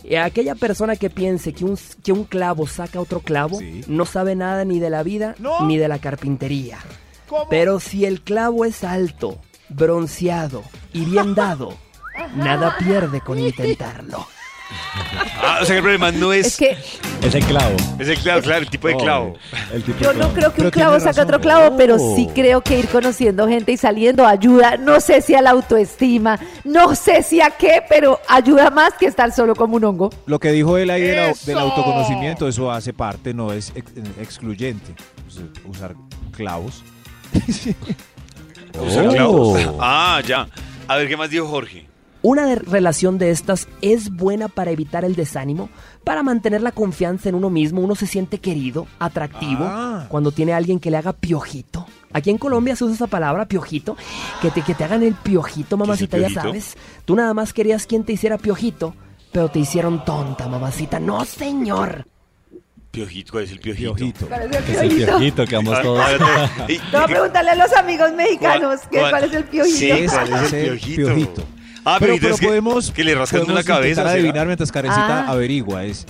eh, 0.03 0.17
aquella 0.17 0.55
persona 0.55 0.95
que 0.95 1.09
piense 1.09 1.53
que 1.53 1.63
un, 1.65 1.77
que 2.03 2.11
un 2.11 2.23
clavo 2.23 2.65
saca 2.67 2.99
otro 2.99 3.19
clavo, 3.21 3.59
Sí. 3.59 3.83
no 3.87 4.05
sabe 4.05 4.35
nada 4.35 4.65
ni 4.65 4.79
de 4.79 4.89
la 4.89 5.03
vida 5.03 5.35
¿No? 5.39 5.65
ni 5.65 5.77
de 5.77 5.87
la 5.87 5.99
carpintería. 5.99 6.79
¿Cómo? 7.29 7.47
Pero 7.49 7.79
si 7.79 8.05
el 8.05 8.21
clavo 8.21 8.65
es 8.65 8.83
alto, 8.83 9.37
bronceado 9.69 10.63
y 10.93 11.05
bien 11.05 11.35
dado, 11.35 11.73
nada 12.35 12.75
pierde 12.77 13.21
con 13.21 13.39
intentarlo. 13.39 14.27
Ah, 15.41 15.59
o 15.61 15.65
sea 15.65 15.75
que 15.75 15.77
el 15.77 15.81
problema 15.81 16.11
no 16.11 16.33
es... 16.33 16.47
Es 16.47 16.57
que 16.57 16.77
Es 17.25 17.33
el 17.35 17.45
clavo. 17.45 17.73
Es 17.99 18.09
el 18.09 18.17
clavo, 18.17 18.41
claro, 18.41 18.59
el 18.63 18.69
tipo 18.69 18.89
de 18.89 18.97
clavo. 18.97 19.33
Oh, 19.33 19.73
el 19.75 19.81
tipo 19.83 19.97
de 19.99 20.03
yo 20.03 20.11
no 20.13 20.19
clavo. 20.19 20.33
creo 20.33 20.53
que 20.53 20.61
un 20.63 20.71
clavo 20.71 20.97
tiene 20.97 21.03
saque 21.05 21.19
razón. 21.21 21.25
otro 21.35 21.39
clavo, 21.41 21.77
pero 21.77 21.97
sí 21.97 22.27
Oh. 22.29 22.33
creo 22.33 22.61
que 22.61 22.77
ir 22.79 22.87
conociendo 22.89 23.47
gente 23.47 23.71
y 23.71 23.77
saliendo 23.77 24.25
ayuda. 24.27 24.75
No 24.75 24.99
sé 24.99 25.21
si 25.21 25.35
a 25.35 25.41
la 25.41 25.51
autoestima, 25.51 26.37
no 26.65 26.95
sé 26.95 27.23
si 27.23 27.39
a 27.39 27.51
qué, 27.51 27.81
pero 27.87 28.19
ayuda 28.27 28.69
más 28.69 28.93
que 28.95 29.05
estar 29.05 29.31
solo 29.31 29.55
como 29.55 29.77
un 29.77 29.85
hongo. 29.85 30.09
Lo 30.25 30.37
que 30.37 30.51
dijo 30.51 30.77
él 30.77 30.89
ahí 30.89 31.01
del, 31.03 31.17
au- 31.31 31.45
del 31.45 31.57
¡Eso! 31.57 31.59
autoconocimiento, 31.65 32.47
eso 32.49 32.69
hace 32.69 32.91
parte, 32.91 33.33
no 33.33 33.53
es 33.53 33.71
ex- 33.73 33.93
excluyente. 34.19 34.93
Pues, 35.23 35.37
eh, 35.37 35.61
usar 35.69 35.95
clavos. 36.33 36.83
Usar 38.85 39.07
Oh. 39.07 39.11
clavos. 39.13 39.59
Ah, 39.79 40.21
ya. 40.27 40.47
A 40.89 40.95
ver, 40.97 41.07
¿qué 41.07 41.15
más 41.17 41.29
dijo 41.29 41.47
Jorge? 41.47 41.86
Una 42.23 42.45
de- 42.47 42.55
relación 42.55 43.17
de 43.17 43.29
estas 43.29 43.67
es 43.81 44.09
buena 44.11 44.47
para 44.47 44.71
evitar 44.71 45.05
el 45.05 45.15
desánimo, 45.15 45.69
para 46.03 46.23
mantener 46.23 46.61
la 46.61 46.71
confianza 46.71 47.29
en 47.29 47.35
uno 47.35 47.49
mismo. 47.49 47.81
Uno 47.81 47.95
se 47.95 48.07
siente 48.07 48.39
querido, 48.39 48.87
atractivo, 48.99 49.65
Ah. 49.67 50.05
cuando 50.09 50.31
tiene 50.31 50.53
a 50.53 50.57
alguien 50.57 50.79
que 50.79 50.89
le 50.91 50.97
haga 50.97 51.13
piojito. 51.13 51.85
Aquí 52.13 52.29
en 52.29 52.37
Colombia 52.37 52.75
se 52.75 52.85
usa 52.85 52.95
esa 52.95 53.07
palabra, 53.07 53.45
piojito, 53.47 53.95
que 54.41 54.49
te, 54.49 54.61
que 54.61 54.73
te 54.73 54.83
hagan 54.83 55.03
el 55.03 55.13
piojito, 55.13 55.77
mamacita, 55.77 56.17
ya 56.17 56.27
piojito? 56.27 56.41
sabes. 56.41 56.75
Tú 57.05 57.15
nada 57.15 57.33
más 57.33 57.53
querías 57.53 57.85
quien 57.85 58.03
te 58.03 58.13
hiciera 58.13 58.37
piojito, 58.37 58.95
pero 59.31 59.49
te 59.49 59.59
hicieron 59.59 60.03
tonta, 60.03 60.47
mamacita. 60.47 60.99
No, 60.99 61.23
señor. 61.25 62.07
Piojito, 62.89 63.33
¿cuál 63.33 63.43
es 63.43 63.51
el 63.51 63.59
piojito? 63.59 63.93
Piojito. 63.93 64.25
Parece 64.27 64.57
el 64.57 64.63
Es 64.63 64.69
el 64.69 64.75
piojito. 64.87 65.05
piojito 65.05 65.45
que 65.45 65.55
vamos 65.55 65.81
todos. 65.83 65.99
Ah, 65.99 66.49
ah, 66.59 66.65
y- 66.67 66.77
Te 66.79 66.91
voy 66.91 67.01
a 67.01 67.05
preguntarle 67.07 67.51
a 67.51 67.55
los 67.55 67.73
amigos 67.73 68.13
mexicanos 68.13 68.79
¿Cuál- 68.81 68.89
¿qué, 68.89 68.99
cuál- 68.99 69.11
cuál 69.11 69.23
es 69.25 69.33
el 69.33 69.43
piojito. 69.43 69.77
Sí, 69.77 70.05
¿cuál 70.09 70.33
es 70.45 70.53
el 70.53 70.69
piojito? 70.79 71.05
piojito. 71.05 71.43
Ah, 71.89 71.97
pero, 71.99 72.15
pero 72.19 72.35
que, 72.37 72.45
podemos, 72.47 72.91
que 72.91 73.03
le 73.03 73.15
rascan 73.15 73.43
la 73.53 73.63
cabeza. 73.63 74.01
¿será? 74.01 74.11
adivinar 74.11 74.45
mientras 74.45 74.71
Karencita 74.71 75.21
Ah. 75.27 75.31
averigua. 75.31 75.85
Es, 75.85 76.05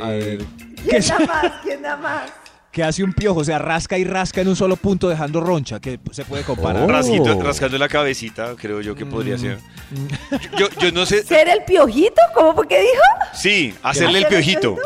A 0.00 0.14
eh, 0.14 0.38
ver. 0.38 0.44
¿Quién 0.82 1.02
da 1.06 1.18
más? 1.26 1.52
¿Quién 1.62 1.82
da 1.82 1.96
más? 1.96 2.30
que 2.70 2.84
hace 2.84 3.02
un 3.02 3.12
piojo, 3.12 3.40
o 3.40 3.44
sea, 3.44 3.58
rasca 3.58 3.98
y 3.98 4.04
rasca 4.04 4.40
en 4.42 4.46
un 4.48 4.54
solo 4.54 4.76
punto 4.76 5.08
dejando 5.08 5.40
roncha, 5.40 5.80
que 5.80 5.98
se 6.12 6.24
puede 6.24 6.44
comparar. 6.44 6.82
Oh. 6.84 6.86
Rasquito- 6.86 7.42
rascando 7.42 7.76
la 7.76 7.88
cabecita, 7.88 8.54
creo 8.56 8.80
yo 8.82 8.94
que 8.94 9.04
podría 9.04 9.36
Mm. 9.36 9.40
ser. 9.40 9.58
Yo, 10.58 10.68
yo 10.78 10.92
no 10.92 11.04
sé. 11.06 11.24
¿Ser 11.24 11.48
el 11.48 11.64
piojito? 11.64 12.20
¿Cómo 12.34 12.54
fue 12.54 12.68
que 12.68 12.80
dijo? 12.80 13.02
Sí, 13.34 13.74
hacerle 13.82 13.82
el 13.82 13.82
¿Hacerle 13.82 14.18
el 14.20 14.26
piojito. 14.28 14.76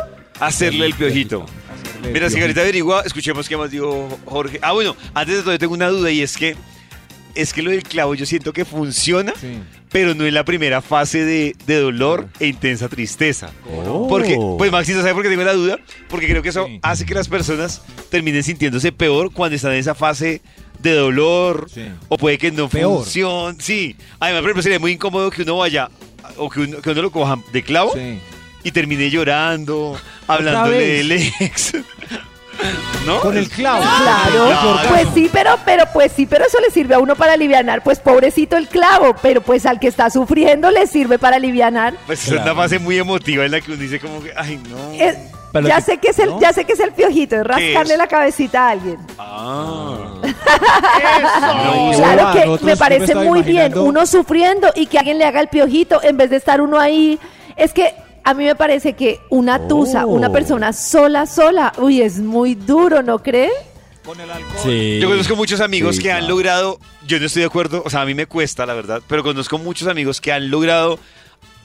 Hacerle 0.41 0.87
el 0.87 0.95
piojito. 0.95 1.43
Hacerle 1.45 2.13
Mira, 2.13 2.31
si 2.31 2.41
ahorita 2.41 2.61
averigua, 2.63 3.03
escuchemos 3.05 3.49
qué 3.49 3.57
más 3.57 3.71
dijo 3.71 4.09
Jorge. 4.25 4.59
Ah, 4.63 4.73
bueno, 4.73 4.97
antes 5.13 5.37
de 5.37 5.43
todo, 5.43 5.53
yo 5.53 5.59
tengo 5.59 5.75
una 5.75 5.89
duda 5.89 6.11
y 6.11 6.23
es 6.23 6.37
que 6.37 6.57
es 7.35 7.53
que 7.53 7.63
lo 7.63 7.71
del 7.71 7.83
clavo 7.83 8.15
yo 8.15 8.27
siento 8.27 8.53
que 8.53 8.65
funciona, 8.65 9.33
Sí. 9.41 9.59
pero 9.91 10.15
no 10.15 10.25
en 10.27 10.35
la 10.35 10.45
primera 10.45 10.81
fase 10.83 11.25
de, 11.25 11.57
de 11.67 11.77
dolor 11.81 12.29
e 12.41 12.47
intensa 12.49 12.89
tristeza. 12.89 13.51
Oh. 13.87 14.07
Porque, 14.09 14.37
pues 14.59 14.71
Maxito, 14.73 15.01
¿sabe 15.01 15.15
por 15.15 15.23
qué 15.23 15.29
tengo 15.29 15.45
la 15.45 15.53
duda? 15.55 15.79
Porque 16.09 16.27
creo 16.29 16.43
que 16.43 16.49
eso 16.51 16.67
Sí. 16.67 16.79
hace 16.83 17.05
que 17.07 17.15
las 17.15 17.29
personas 17.29 17.83
terminen 18.11 18.43
sintiéndose 18.43 18.93
peor 18.93 19.33
cuando 19.33 19.57
están 19.57 19.73
en 19.73 19.79
esa 19.79 19.95
fase 19.95 20.41
de 20.79 20.93
dolor 20.95 21.69
Sí. 21.73 21.83
o 22.09 22.17
puede 22.19 22.39
que 22.39 22.51
no 22.51 22.69
Peor. 22.69 22.99
funcione. 23.05 23.57
Sí, 23.61 23.97
además, 24.19 24.41
por 24.43 24.49
ejemplo, 24.51 24.63
sería 24.63 24.79
muy 24.79 24.93
incómodo 24.93 25.31
que 25.31 25.43
uno 25.43 25.57
vaya 25.59 25.89
o 26.37 26.49
que 26.51 26.61
uno, 26.61 26.81
que 26.81 26.91
uno 26.91 27.03
lo 27.03 27.11
coja 27.13 27.39
de 27.53 27.63
clavo 27.63 27.95
y 28.65 28.71
termine 28.71 29.11
llorando, 29.11 29.99
hablándole 30.27 30.79
del 30.79 31.13
ex. 31.13 31.73
¿No? 33.07 33.21
Con 33.21 33.37
el 33.37 33.49
clavo. 33.49 33.83
Claro, 33.83 34.47
Claro. 34.47 34.89
pues 34.91 35.09
sí, 35.15 35.29
pero, 35.33 35.59
pero, 35.65 35.85
pues 35.93 36.13
sí, 36.13 36.27
pero 36.27 36.45
eso 36.47 36.59
le 36.61 36.71
sirve 36.71 36.95
a 36.95 36.99
uno 37.01 37.17
para 37.17 37.33
alivianar, 37.33 37.83
pues 37.83 37.99
pobrecito 37.99 38.57
el 38.57 38.69
clavo, 38.69 39.17
pero 39.21 39.41
pues 39.41 39.67
al 39.67 39.81
que 39.81 39.89
está 39.89 40.09
sufriendo 40.11 40.71
le 40.71 40.87
sirve 40.87 41.19
para 41.19 41.37
alivianar. 41.37 41.95
Pues 42.07 42.27
es 42.29 42.33
una 42.41 42.55
fase 42.55 42.79
muy 42.79 42.99
emotiva 42.99 43.45
en 43.45 43.51
la 43.53 43.61
que 43.61 43.73
uno 43.73 43.81
dice 43.83 43.99
como 43.99 44.23
que, 44.23 44.33
ay, 44.37 44.61
no. 44.71 44.93
Es- 44.93 45.17
Pero 45.53 45.67
ya 45.69 45.77
que- 45.77 45.83
sé 45.83 45.99
que 45.99 46.09
es 46.11 46.19
el, 46.21 46.31
¿no? 46.31 46.41
ya 46.41 46.53
sé 46.53 46.65
que 46.65 46.73
es 46.75 46.81
el 46.81 46.93
piojito, 46.93 47.37
es 47.37 47.45
rascarle 47.47 47.93
es? 47.95 47.99
la 47.99 48.07
cabecita 48.07 48.69
a 48.69 48.71
alguien. 48.71 48.99
Ah. 49.19 49.97
No, 51.65 51.91
claro 51.97 52.33
que 52.33 52.39
nosotros 52.47 52.63
me 52.63 52.77
parece 52.77 53.15
muy 53.15 53.43
bien, 53.43 53.77
uno 53.77 54.07
sufriendo 54.07 54.69
y 54.75 54.87
que 54.87 54.99
alguien 54.99 55.19
le 55.19 55.25
haga 55.25 55.41
el 55.41 55.49
piojito 55.49 56.01
en 56.03 56.17
vez 56.17 56.31
de 56.31 56.37
estar 56.37 56.61
uno 56.61 56.79
ahí. 56.79 57.19
Es 57.57 57.73
que 57.73 57.95
a 58.25 58.35
mí 58.35 58.45
me 58.45 58.55
parece 58.55 58.93
que 58.95 59.21
una 59.31 59.67
tusa, 59.69 60.07
Oh. 60.07 60.11
una 60.11 60.31
persona 60.31 60.73
sola, 60.73 61.27
sola, 61.27 61.73
uy, 61.79 62.01
es 62.03 62.19
muy 62.19 62.55
duro, 62.55 63.03
¿no 63.03 63.23
cree? 63.23 63.51
Con 64.05 64.21
el 64.21 64.31
alcohol. 64.31 64.57
Sí. 64.63 64.99
Yo 65.01 65.09
conozco 65.09 65.37
muchos 65.37 65.61
amigos 65.61 65.97
Sí, 65.97 66.03
que 66.03 66.11
han 66.13 66.19
claro. 66.21 66.35
logrado, 66.35 66.79
yo 67.07 67.21
no 67.21 67.27
estoy 67.27 67.41
de 67.43 67.47
acuerdo, 67.47 67.83
o 67.85 67.91
sea, 67.91 68.01
a 68.03 68.05
mí 68.07 68.15
me 68.15 68.27
cuesta, 68.27 68.67
la 68.67 68.75
verdad, 68.75 69.01
pero 69.07 69.23
conozco 69.23 69.59
muchos 69.59 69.87
amigos 69.89 70.21
que 70.21 70.33
han 70.33 70.51
logrado, 70.51 70.99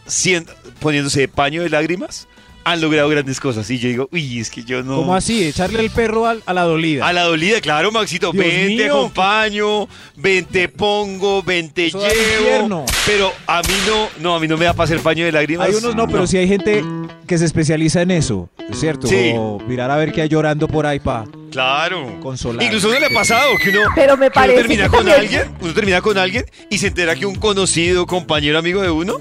sien- 0.07 0.47
poniéndose 0.79 1.21
de 1.21 1.27
paño 1.27 1.63
de 1.63 1.69
lágrimas, 1.69 2.27
han 2.71 2.81
logrado 2.81 3.07
grandes 3.09 3.39
cosas. 3.39 3.69
Y 3.69 3.77
yo 3.79 3.87
digo, 3.89 4.09
uy, 4.11 4.39
es 4.39 4.49
que 4.49 4.63
yo 4.63 4.83
no... 4.83 4.97
¿Cómo 4.97 5.15
así? 5.15 5.43
Echarle 5.45 5.79
el 5.79 5.89
perro 5.89 6.25
al- 6.27 6.43
a 6.45 6.53
la 6.53 6.63
dolida. 6.63 7.07
A 7.07 7.13
la 7.13 7.23
dolida, 7.23 7.61
claro, 7.61 7.91
Maxito, 7.91 8.31
Dios 8.31 8.43
ven, 8.45 8.75
te 8.77 8.85
acompaño, 8.87 9.87
ven, 10.15 10.45
te 10.45 10.67
pongo, 10.69 11.43
ven, 11.43 11.69
te 11.69 11.87
Eso 11.87 11.99
da 11.99 12.09
llevo. 12.09 12.85
Pero 13.05 13.31
a 13.47 13.61
mí 13.61 13.73
no, 13.87 14.07
no, 14.21 14.35
a 14.35 14.39
mí 14.39 14.47
no 14.47 14.57
me 14.57 14.65
da 14.65 14.73
para 14.73 14.85
hacer 14.85 14.99
paño 14.99 15.25
de 15.25 15.31
lágrimas. 15.31 15.67
Hay 15.67 15.75
unos 15.75 15.95
no, 15.95 16.07
pero 16.07 16.27
sí 16.27 16.37
hay 16.37 16.47
gente 16.47 16.83
que 17.25 17.37
se 17.37 17.45
especializa 17.45 18.01
en 18.01 18.11
eso, 18.11 18.49
¿cierto? 18.73 19.07
Sí. 19.07 19.31
O 19.35 19.59
mirar 19.67 19.89
a 19.91 19.95
ver 19.97 20.11
qué 20.11 20.21
hay 20.23 20.29
llorando 20.29 20.67
por 20.67 20.85
ahí 20.85 20.99
para 20.99 21.25
Claro. 21.51 22.19
consolar. 22.21 22.63
Incluso 22.63 22.89
no 22.91 22.99
le 22.99 23.05
ha 23.05 23.09
pasado 23.09 23.51
que 23.63 23.69
uno, 23.69 23.79
Pero 23.95 24.17
me 24.17 24.25
que 24.25 24.25
uno 24.27 24.33
parece 24.33 24.57
termina 24.59 24.83
que 24.83 24.89
con 24.89 25.05
también- 25.05 25.19
alguien, 25.19 25.55
uno 25.61 25.73
termina 25.73 26.01
con 26.01 26.17
alguien 26.17 26.45
y 26.69 26.77
se 26.77 26.87
entera 26.87 27.15
que 27.15 27.25
un 27.25 27.35
conocido, 27.35 28.05
compañero, 28.05 28.57
amigo 28.59 28.81
de 28.81 28.89
uno, 28.91 29.19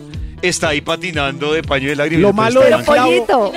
está 0.48 0.68
ahí 0.68 0.80
patinando 0.80 1.52
de 1.52 1.62
paño 1.62 1.88
de 1.88 1.96
lágrimas. 1.96 2.22
Lo 2.22 2.32
malo 2.32 2.61
del 2.61 2.82
Pollito, 2.85 3.52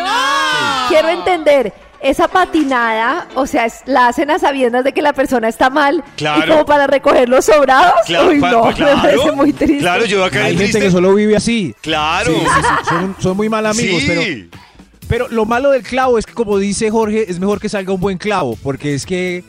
quiero 0.90 1.10
entender. 1.10 1.74
Esa 2.02 2.30
patinada, 2.30 3.28
o 3.36 3.46
sea, 3.46 3.66
es- 3.66 3.82
la 3.86 4.08
hacen 4.08 4.32
a 4.32 4.40
sabiendas 4.40 4.86
de 4.86 4.94
que 4.94 5.02
la 5.02 5.12
persona 5.12 5.50
está 5.50 5.70
mal. 5.70 6.02
Claro. 6.16 6.46
Y 6.46 6.50
como 6.50 6.66
para 6.66 6.88
recoger 6.88 7.28
los 7.28 7.44
sobrados. 7.44 7.94
Claro, 8.06 8.30
Uy, 8.30 8.40
no, 8.40 8.62
pa- 8.62 8.68
me 8.70 8.74
claro. 8.74 9.02
parece 9.02 9.32
muy 9.34 9.52
triste. 9.52 9.80
Claro, 9.80 10.06
yo 10.06 10.24
acá 10.24 10.46
Hay 10.46 10.54
en 10.54 10.60
gente 10.60 10.64
triste. 10.64 10.80
que 10.80 10.92
solo 10.92 11.14
vive 11.14 11.36
así. 11.36 11.76
Claro. 11.82 12.32
Sí, 12.32 12.40
sí, 12.40 12.46
sí, 12.84 12.86
Son, 12.90 13.16
son 13.20 13.36
muy 13.36 13.50
mal 13.50 13.66
amigos, 13.66 14.02
Sí. 14.02 14.08
pero, 14.08 14.22
pero 15.10 15.28
lo 15.28 15.44
malo 15.46 15.72
del 15.72 15.84
clavo 15.84 16.18
es 16.18 16.26
que, 16.26 16.32
como 16.34 16.58
dice 16.58 16.90
Jorge, 16.90 17.26
es 17.30 17.38
mejor 17.38 17.60
que 17.60 17.68
salga 17.68 17.92
un 17.92 18.00
buen 18.00 18.18
clavo, 18.18 18.58
porque 18.64 18.94
es 18.94 19.06
que... 19.06 19.44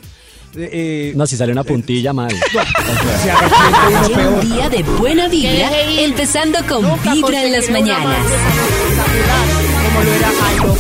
eh, 0.57 0.71
eh, 0.73 1.13
No, 1.15 1.27
si 1.27 1.37
sale 1.37 1.53
una 1.53 1.65
puntilla 1.65 2.13
mal. 2.13 2.29
peor. 4.15 4.35
un 4.35 4.41
día 4.41 4.69
de 4.69 4.83
buena 4.83 5.29
vibra, 5.29 5.71
empezando 6.01 6.59
con 6.69 6.83
Nunca 6.83 7.15
Vibra 7.15 7.45
en 7.45 7.53
las 7.53 7.71
mañanas. 7.71 8.27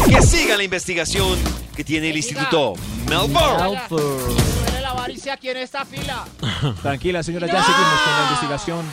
Que 0.07 0.23
siga 0.23 0.57
la 0.57 0.65
investigación 0.65 1.39
que 1.77 1.85
tiene 1.85 2.11
el 2.11 2.17
Instituto 2.17 2.75
Melbourne. 3.09 3.81
Duele 3.89 4.81
la 4.81 4.91
avaricia 4.91 5.35
aquí 5.35 5.49
en 5.49 5.59
esta 5.59 5.85
fila. 5.85 6.25
Tranquila, 6.83 7.23
señora, 7.23 7.47
ya 7.47 7.63
seguimos 7.63 8.01
con 8.01 8.13
la 8.13 8.23
investigación. 8.23 8.87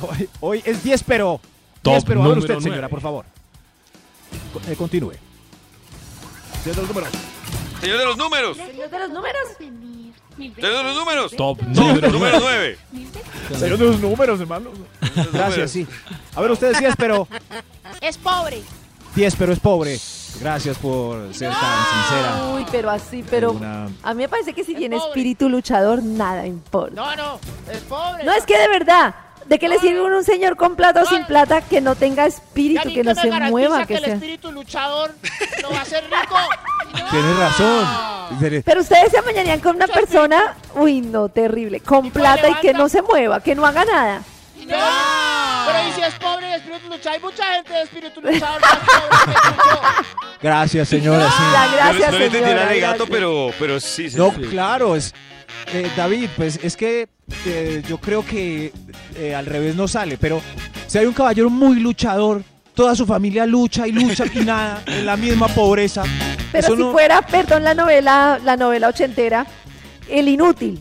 Hoy, 0.00 0.28
hoy 0.40 0.62
es 0.64 0.82
10, 0.82 1.04
pero... 1.04 1.40
Top 1.82 1.94
10, 1.94 2.04
pero 2.04 2.22
número 2.22 2.40
usted, 2.40 2.58
señora, 2.60 2.88
por 2.88 3.00
favor. 3.00 3.24
Eh, 4.68 4.76
continúe. 4.76 5.12
Señor 6.62 6.76
de 6.76 6.82
los 6.82 6.88
números. 6.88 7.10
Señor 7.80 7.98
de 7.98 8.04
los 8.04 8.16
números. 8.16 8.56
Señor 8.56 8.90
de 8.90 8.98
los 8.98 9.10
números. 9.10 9.42
De 10.36 10.68
los 10.70 10.94
números. 10.96 11.32
Top 11.36 11.60
Número, 11.62 12.10
número 12.10 12.38
9. 12.40 12.78
Señor 13.58 13.78
de 13.78 13.84
los 13.84 14.00
números, 14.00 14.40
hermano. 14.40 14.70
Gracias, 15.32 15.70
sí. 15.70 15.86
A 16.34 16.40
ver, 16.40 16.50
usted 16.50 16.76
10, 16.78 16.94
pero... 16.96 17.26
Es 18.00 18.18
pobre. 18.18 18.62
10, 19.14 19.36
pero 19.36 19.52
es 19.52 19.60
pobre. 19.60 19.98
Gracias 20.40 20.76
por 20.76 21.32
ser 21.32 21.50
tan 21.50 21.84
sincera. 21.86 22.52
Uy, 22.54 22.66
pero 22.70 22.90
así, 22.90 23.24
pero 23.30 23.52
Una- 23.52 23.88
a 24.02 24.12
mí 24.12 24.22
me 24.22 24.28
parece 24.28 24.52
que 24.52 24.64
si 24.64 24.72
Es 24.72 24.78
tiene 24.78 24.96
pobre. 24.96 25.08
espíritu 25.10 25.48
luchador, 25.48 26.02
nada 26.02 26.46
importa. 26.46 26.94
No, 26.94 27.16
no, 27.16 27.40
es 27.72 27.78
pobre. 27.88 28.24
No, 28.24 28.32
es 28.34 28.44
que 28.44 28.58
de 28.58 28.68
verdad, 28.68 29.14
¿de 29.48 29.58
qué 29.58 29.68
le 29.68 29.78
sirve 29.78 30.00
uno 30.02 30.18
un 30.18 30.24
señor 30.24 30.56
con 30.56 30.76
plata 30.76 31.00
o 31.02 31.04
No. 31.04 31.10
sin 31.10 31.24
plata 31.24 31.60
que 31.62 31.80
no 31.80 31.94
tenga 31.94 32.26
espíritu, 32.26 32.92
que 32.92 33.02
no 33.04 33.14
se 33.14 33.30
mueva, 33.30 33.80
que, 33.80 33.86
que 33.86 33.94
el 33.96 34.04
sea... 34.04 34.14
espíritu 34.14 34.52
luchador 34.52 35.14
lo 35.62 35.70
va 35.70 35.78
a 35.78 35.82
hacer 35.82 36.04
rico. 36.04 36.36
Tienes 37.10 37.36
razón. 37.36 38.62
Pero 38.64 38.80
ustedes 38.80 39.10
se 39.10 39.18
amañarían 39.18 39.60
con 39.60 39.76
una 39.76 39.86
persona, 39.86 40.56
uy, 40.74 41.00
no, 41.00 41.28
terrible, 41.28 41.80
con 41.80 42.06
Y 42.06 42.10
pues 42.10 42.22
plata 42.22 42.48
y 42.48 42.54
que 42.56 42.72
no 42.72 42.88
se 42.88 43.02
mueva, 43.02 43.40
que 43.40 43.54
no 43.54 43.64
haga 43.66 43.84
nada. 43.84 44.22
Pero, 44.66 44.78
pero 45.66 45.88
y 45.88 45.92
si 45.92 46.00
es 46.00 46.14
pobre 46.14 46.46
de 46.48 46.56
espíritu 46.56 46.88
luchador, 46.88 47.12
hay 47.14 47.20
mucha 47.20 47.44
gente 47.54 47.72
de 47.72 47.82
espíritu 47.82 48.20
luchador 48.20 48.60
más 48.62 48.78
pobre 48.78 49.24
que 49.26 49.32
tú 49.32 49.54
y 49.54 49.70
yo. 49.70 49.80
Gracias, 50.42 50.88
señora. 50.88 51.30
sí. 51.30 51.42
Ya, 51.52 51.68
gracias, 51.76 52.12
no 52.12 52.18
le 52.18 52.24
entendí 52.26 52.38
el 52.38 52.44
señora, 52.50 52.68
alegato, 52.68 52.96
gracias. 53.06 53.10
pero, 53.10 53.50
pero 53.60 53.78
sí. 53.80 54.10
sí, 54.10 54.16
No, 54.16 54.32
sí. 54.34 54.40
claro, 54.50 54.96
es 54.96 55.14
eh, 55.72 55.90
David, 55.96 56.28
pues 56.36 56.58
es 56.62 56.76
que 56.76 57.08
eh, 57.44 57.82
yo 57.88 57.98
creo 57.98 58.24
que 58.24 58.72
eh, 59.16 59.34
al 59.34 59.46
revés 59.46 59.74
no 59.76 59.88
sale, 59.88 60.16
pero 60.18 60.40
si 60.86 60.98
hay 60.98 61.06
un 61.06 61.12
caballero 61.12 61.50
muy 61.50 61.80
luchador, 61.80 62.42
toda 62.74 62.94
su 62.94 63.06
familia 63.06 63.46
lucha 63.46 63.86
y 63.86 63.92
lucha 63.92 64.24
y 64.32 64.38
nada, 64.44 64.82
en 64.86 65.06
la 65.06 65.16
misma 65.16 65.48
pobreza. 65.48 66.02
Pero 66.52 66.66
Eso 66.66 66.76
si 66.76 66.82
no- 66.82 66.92
fuera, 66.92 67.22
perdón, 67.22 67.64
la 67.64 67.74
novela, 67.74 68.38
la 68.44 68.56
novela 68.56 68.88
ochentera, 68.88 69.46
El 70.08 70.28
Inútil. 70.28 70.80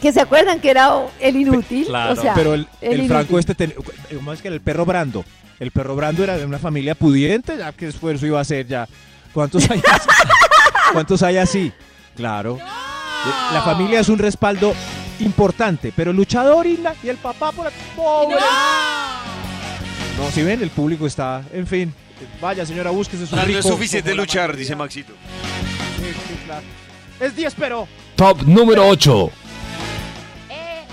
Que 0.00 0.12
se 0.12 0.20
acuerdan 0.20 0.60
que 0.60 0.70
era 0.70 0.92
El 1.18 1.36
Inútil. 1.36 1.86
Claro. 1.86 2.12
o 2.12 2.16
sea, 2.16 2.32
pero 2.34 2.54
el, 2.54 2.68
el 2.80 2.92
inútil. 3.00 3.08
Franco 3.08 3.38
este, 3.40 3.54
ten- 3.56 3.74
¿cómo 4.14 4.32
es 4.32 4.40
que 4.40 4.46
el 4.48 4.60
perro 4.60 4.84
Brando? 4.86 5.24
El 5.58 5.72
perro 5.72 5.96
Brando 5.96 6.22
era 6.22 6.38
de 6.38 6.44
una 6.44 6.58
familia 6.60 6.94
pudiente, 6.94 7.56
ya 7.58 7.72
que 7.72 7.88
esfuerzo 7.88 8.24
iba 8.24 8.38
a 8.38 8.42
hacer 8.42 8.64
ya. 8.68 8.86
¿Cuántos 9.34 9.68
hay 9.68 9.82
así? 9.90 10.08
¿Cuántos 10.92 11.22
hay 11.24 11.36
así? 11.38 11.72
Claro. 12.14 12.58
La 13.52 13.62
familia 13.62 14.00
es 14.00 14.08
un 14.08 14.18
respaldo 14.18 14.74
importante, 15.20 15.92
pero 15.94 16.12
luchador 16.12 16.66
y, 16.66 16.76
la- 16.78 16.94
y 17.02 17.08
el 17.08 17.16
papá 17.16 17.52
por 17.52 17.66
aquí, 17.66 17.76
pobre. 17.96 18.36
No, 20.18 20.30
si 20.32 20.42
ven, 20.42 20.62
el 20.62 20.70
público 20.70 21.06
está, 21.06 21.42
en 21.52 21.66
fin. 21.66 21.94
Vaya, 22.40 22.66
señora, 22.66 22.90
búsquese 22.90 23.26
su 23.26 23.34
Ah, 23.36 23.40
no 23.40 23.44
rico 23.44 23.58
es 23.60 23.66
suficiente 23.66 24.10
como 24.10 24.16
la 24.16 24.22
luchar, 24.22 24.42
mayoría. 24.48 24.60
dice 24.60 24.76
Maxito. 24.76 25.12
Sí, 25.12 26.04
sí, 26.28 26.34
claro. 26.44 26.62
Es 27.20 27.36
10, 27.36 27.54
pero. 27.54 27.86
Top 28.16 28.42
número 28.42 28.86
8. 28.88 29.30
Eh, 30.50 30.84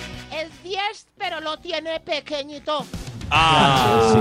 es 0.41 0.63
10, 0.63 0.79
pero 1.17 1.41
lo 1.41 1.57
tiene 1.57 1.99
pequeñito. 1.99 2.85
Ah, 3.29 4.11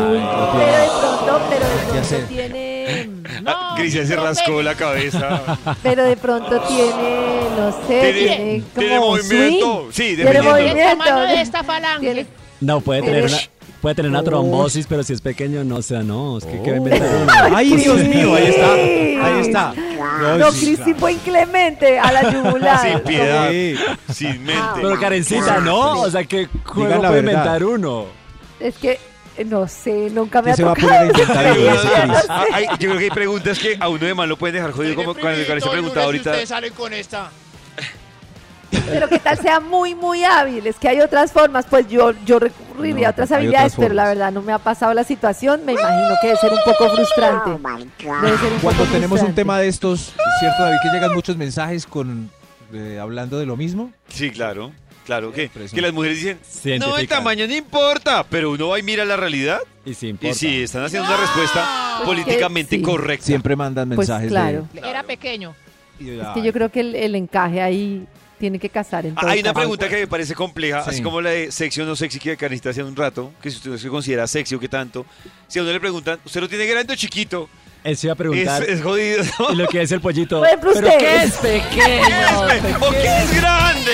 Pero 0.56 0.72
de 0.78 0.88
pronto, 0.88 1.40
pero 1.50 1.66
de 1.66 2.00
pronto 2.08 2.26
tiene. 2.28 3.08
No, 3.42 3.52
Cristian 3.76 4.06
se 4.06 4.16
rascó 4.16 4.62
la 4.62 4.74
cabeza. 4.74 5.42
Pero 5.82 6.04
de 6.04 6.16
pronto 6.16 6.60
tiene, 6.62 7.42
no 7.56 7.72
sé, 7.86 8.00
Tiene- 8.00 8.12
tiene, 8.12 8.62
tiene 8.78 8.96
como 8.98 9.10
movimiento. 9.12 9.80
swing. 9.82 9.92
Sí, 9.92 10.16
Tiene. 10.16 10.30
El 10.30 10.42
movimiento. 10.42 10.82
tamaño 11.04 11.18
de 11.28 11.40
esta 11.42 11.64
falange. 11.64 12.00
Tiene- 12.00 12.26
No, 12.60 12.80
puede 12.80 13.02
tener 13.02 13.24
una, 13.24 13.36
puede 13.80 13.94
tener 13.94 14.10
una 14.10 14.20
Oh. 14.20 14.24
trombosis, 14.24 14.86
pero 14.86 15.02
si 15.02 15.12
es 15.14 15.20
pequeño, 15.20 15.64
no, 15.64 15.76
o 15.76 15.82
sea, 15.82 16.02
no, 16.02 16.38
es 16.38 16.44
que 16.44 16.62
¿qué 16.62 16.70
va 16.70 16.74
a 16.76 16.78
inventar 16.78 17.08
uno? 17.22 17.56
Ay, 17.56 17.76
Dios 17.76 17.98
mío, 18.04 18.34
ahí 18.34 18.46
está. 18.46 18.72
Ahí 18.72 19.40
está. 19.40 19.74
No, 20.38 20.52
sí, 20.52 20.66
Cristi 20.76 20.94
fue 20.94 21.12
inclemente 21.14 21.98
a 21.98 22.12
la 22.12 22.30
yugular. 22.30 22.78
Sin 22.80 23.00
piedad. 23.00 23.50
Sí. 23.50 23.76
Sin 24.12 24.44
mente. 24.44 24.80
Pero 24.80 25.00
Karencita, 25.00 25.58
¿no? 25.60 26.00
O 26.02 26.10
sea, 26.10 26.24
¿qué 26.24 26.46
juego 26.64 26.88
puede 27.00 27.00
verdad. 27.00 27.18
inventar 27.20 27.64
uno? 27.64 28.04
Es 28.60 28.76
que, 28.76 28.98
eh, 29.36 29.44
no 29.44 29.66
sé, 29.68 30.10
nunca 30.10 30.40
me 30.40 30.46
¿Qué 30.46 30.52
ha 30.52 30.56
se 30.56 30.64
va 30.64 30.72
a 30.72 30.74
tocado. 30.74 31.06
inventar 31.06 31.46
Hay 32.52 32.66
Ah, 32.66 32.76
yo 32.78 32.88
creo 32.88 32.98
que 32.98 33.04
hay 33.04 33.10
preguntas 33.10 33.58
que 33.58 33.76
a 33.80 33.88
uno 33.88 34.06
de 34.06 34.14
mal 34.14 34.28
lo 34.28 34.36
pueden 34.36 34.54
dejar 34.56 34.72
jodido, 34.72 34.94
como 34.94 35.14
cuando 35.14 35.38
se 35.40 35.44
Primito, 35.46 35.70
preguntaba 35.70 36.06
lunes, 36.06 36.20
ahorita. 36.26 36.30
Ustedes 36.30 36.48
salen 36.48 36.72
con 36.72 36.92
esta. 36.92 37.30
Pero 38.90 39.08
que 39.08 39.18
tal 39.18 39.38
sea 39.38 39.60
muy, 39.60 39.94
muy 39.94 40.24
hábil. 40.24 40.66
Es 40.66 40.76
que 40.76 40.88
hay 40.88 41.00
otras 41.00 41.32
formas. 41.32 41.64
Pues 41.68 41.86
yo, 41.88 42.12
yo 42.24 42.38
recurriría 42.38 43.02
No, 43.02 43.06
a 43.08 43.10
otras 43.10 43.32
habilidades, 43.32 43.74
otras 43.74 43.84
pero 43.84 43.94
la 43.94 44.04
verdad 44.06 44.32
no 44.32 44.42
me 44.42 44.52
ha 44.52 44.58
pasado 44.58 44.92
la 44.94 45.04
situación. 45.04 45.64
Me 45.64 45.72
imagino 45.72 46.14
que 46.20 46.28
debe 46.28 46.38
ser 46.40 46.52
un 46.52 46.58
poco 46.64 46.90
frustrante. 46.90 47.50
Debe 47.50 48.38
ser 48.38 48.52
un 48.52 48.58
Cuando 48.60 48.82
poco 48.82 48.92
tenemos 48.92 49.22
un 49.22 49.34
tema 49.34 49.58
de 49.58 49.68
estos, 49.68 50.08
¿es 50.08 50.40
cierto, 50.40 50.62
David, 50.62 50.78
que 50.82 50.88
llegan 50.90 51.14
muchos 51.14 51.36
mensajes 51.36 51.86
con 51.86 52.30
eh, 52.72 52.98
hablando 53.00 53.38
de 53.38 53.46
lo 53.46 53.56
mismo? 53.56 53.92
Sí, 54.08 54.30
claro. 54.30 54.72
Claro, 55.04 55.32
que, 55.32 55.50
que 55.50 55.80
las 55.82 55.92
mujeres 55.92 56.16
dicen, 56.18 56.80
no, 56.80 56.96
el 56.96 57.06
tamaño 57.06 57.46
no 57.46 57.54
importa, 57.54 58.24
pero 58.28 58.50
uno 58.52 58.68
va 58.68 58.78
y 58.78 58.82
mira 58.82 59.04
la 59.04 59.16
realidad 59.16 59.58
Y 59.84 59.92
sí 59.94 60.06
y 60.06 60.10
importa. 60.10 60.34
si 60.38 60.62
están 60.62 60.82
haciendo 60.84 61.06
una 61.08 61.18
respuesta 61.18 61.94
Pues 61.98 62.06
políticamente 62.06 62.76
sí. 62.76 62.82
correcta. 62.82 63.26
Siempre 63.26 63.54
mandan 63.54 63.88
Pues 63.90 64.08
mensajes 64.08 64.30
claro. 64.30 64.66
Era 64.74 65.02
pequeño. 65.02 65.54
Es 66.00 66.26
que 66.34 66.42
yo 66.42 66.52
creo 66.52 66.70
que 66.70 66.80
el, 66.80 66.94
el 66.96 67.14
encaje 67.14 67.60
ahí 67.62 68.06
tiene 68.38 68.58
que 68.58 68.68
casar 68.68 69.06
en 69.06 69.14
Ah, 69.16 69.26
Hay 69.28 69.40
una 69.40 69.50
caso. 69.50 69.60
pregunta 69.60 69.88
que 69.88 69.96
me 69.96 70.06
parece 70.06 70.34
compleja, 70.34 70.82
Sí. 70.84 70.90
así 70.90 71.02
como 71.02 71.20
la 71.20 71.30
de 71.30 71.52
sexy 71.52 71.82
o 71.82 71.84
no 71.86 71.94
sexy 71.94 72.18
que 72.18 72.36
Karencita 72.36 72.70
hace 72.70 72.82
un 72.82 72.96
rato, 72.96 73.32
que 73.40 73.50
si 73.50 73.56
usted 73.58 73.76
se 73.76 73.88
considera 73.88 74.26
sexy 74.26 74.54
o 74.56 74.60
qué 74.60 74.68
tanto, 74.68 75.06
si 75.46 75.58
a 75.58 75.62
uno 75.62 75.70
le 75.72 75.78
preguntan, 75.80 76.18
¿usted 76.24 76.40
lo 76.40 76.48
tiene 76.48 76.66
grande 76.66 76.92
o 76.92 76.96
chiquito? 76.96 77.48
Eso 77.84 78.06
iba 78.06 78.12
a 78.12 78.14
Es, 78.14 78.18
preguntar. 78.18 78.62
es 78.64 78.82
jodido, 78.82 79.22
¿no? 79.38 79.52
Y 79.52 79.56
lo 79.56 79.68
que 79.68 79.80
dice 79.80 79.94
el 79.94 80.00
pollito. 80.00 80.38
Por 80.38 80.46
ejemplo, 80.48 80.70
¿Pero 80.74 80.86
usted. 80.88 80.98
qué 80.98 81.22
es 81.24 81.32
pequeño? 81.34 82.40
¿O 82.80 82.90
qué 82.90 83.18
es 83.22 83.36
grande? 83.40 83.92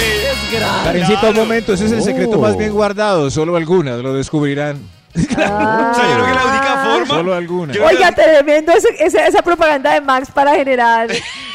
Karencita, 0.85 1.31
un 1.31 1.37
momento, 1.37 1.73
ese 1.75 1.87
es 1.87 1.93
el 1.93 2.03
secreto 2.03 2.37
Oh. 2.39 2.41
más 2.41 2.57
bien 2.57 2.73
guardado, 2.73 3.31
solo 3.31 3.57
algunas 3.57 4.01
lo 4.01 4.15
descubrirán. 4.15 4.79
Ah. 5.37 5.91
O 5.93 5.95
sea, 5.95 6.05
yo 6.09 6.15
creo 6.15 6.27
que 6.27 6.35
la 6.35 6.45
única 6.45 6.85
forma... 6.85 7.15
Solo 7.15 7.35
algunas. 7.35 7.77
Yo- 7.77 7.85
Oiga, 7.85 8.13
tremendo 8.13 8.73
ese- 8.73 8.95
ese- 9.05 9.27
esa 9.27 9.43
propaganda 9.43 9.93
de 9.95 10.01
Max 10.01 10.29
para 10.33 10.55
generar. 10.55 11.09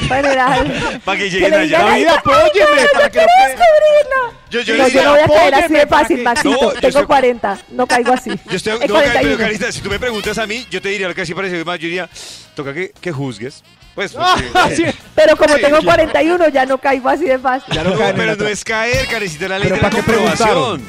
Para 0.08 0.22
generar. 0.22 1.00
Para 1.04 1.18
que 1.18 1.30
lleguen 1.30 1.50
le 1.50 1.56
allá. 1.56 1.64
digan, 1.78 1.86
"Ay, 1.92 2.04
David, 2.04 2.18
apóyeme 2.18 2.50
yo 2.58 2.66
para 2.92 3.04
que 3.10 3.10
quiero 3.18 3.26
lo 3.26 3.46
descubrirlo. 3.46 4.38
Yo, 4.50 4.60
yo 4.60 4.76
No, 4.76 4.88
yo 4.88 5.10
voy 5.10 5.20
a 5.20 5.26
caer 5.26 5.54
así 5.54 5.72
de 5.72 5.86
fácil, 5.86 6.16
que- 6.18 6.22
Maxito. 6.22 6.48
No, 6.50 6.60
yo 6.60 6.72
Tengo 6.74 6.88
estoy- 6.88 7.06
40, 7.06 7.58
no 7.70 7.86
caigo 7.86 8.12
así. 8.12 8.30
Yo 8.50 8.56
estoy, 8.56 8.72
En 8.74 8.78
no, 8.80 8.86
pero 8.86 8.94
41. 9.12 9.38
Carita, 9.38 9.72
si 9.72 9.80
tú 9.80 9.88
me 9.90 9.98
preguntas 9.98 10.38
a 10.38 10.46
mí, 10.46 10.66
yo 10.70 10.80
te 10.82 10.88
diría 10.90 11.08
lo 11.08 11.14
que 11.14 11.22
así 11.22 11.34
parece 11.34 11.64
más, 11.64 11.78
yo 11.78 11.84
diría, 11.86 12.08
toca 12.54 12.72
que, 12.74 12.92
que 13.00 13.10
juzgues. 13.12 13.64
Pues, 13.94 14.14
Ah, 14.18 14.36
porque- 14.52 14.76
sí. 14.76 14.84
Pero 15.14 15.36
como 15.36 15.54
Sí, 15.56 15.62
tengo 15.62 15.78
claro. 15.78 16.02
41, 16.02 16.48
ya 16.50 16.66
no 16.66 16.76
caigo 16.78 17.08
así 17.08 17.24
de 17.24 17.38
fácil. 17.38 17.74
Ya 17.74 17.82
no 17.82 17.90
No, 17.90 17.96
caen 17.98 18.10
en 18.10 18.16
pero 18.16 18.36
no 18.36 18.44
tra- 18.44 18.50
es 18.50 18.62
caer, 18.64 19.06
carecita 19.08 19.48
la 19.48 19.58
ley 19.58 19.68
Pero 19.70 19.76
de 19.76 19.82
la 19.82 19.88
¿para 19.90 20.02
qué 20.02 20.12
comprobación. 20.12 20.82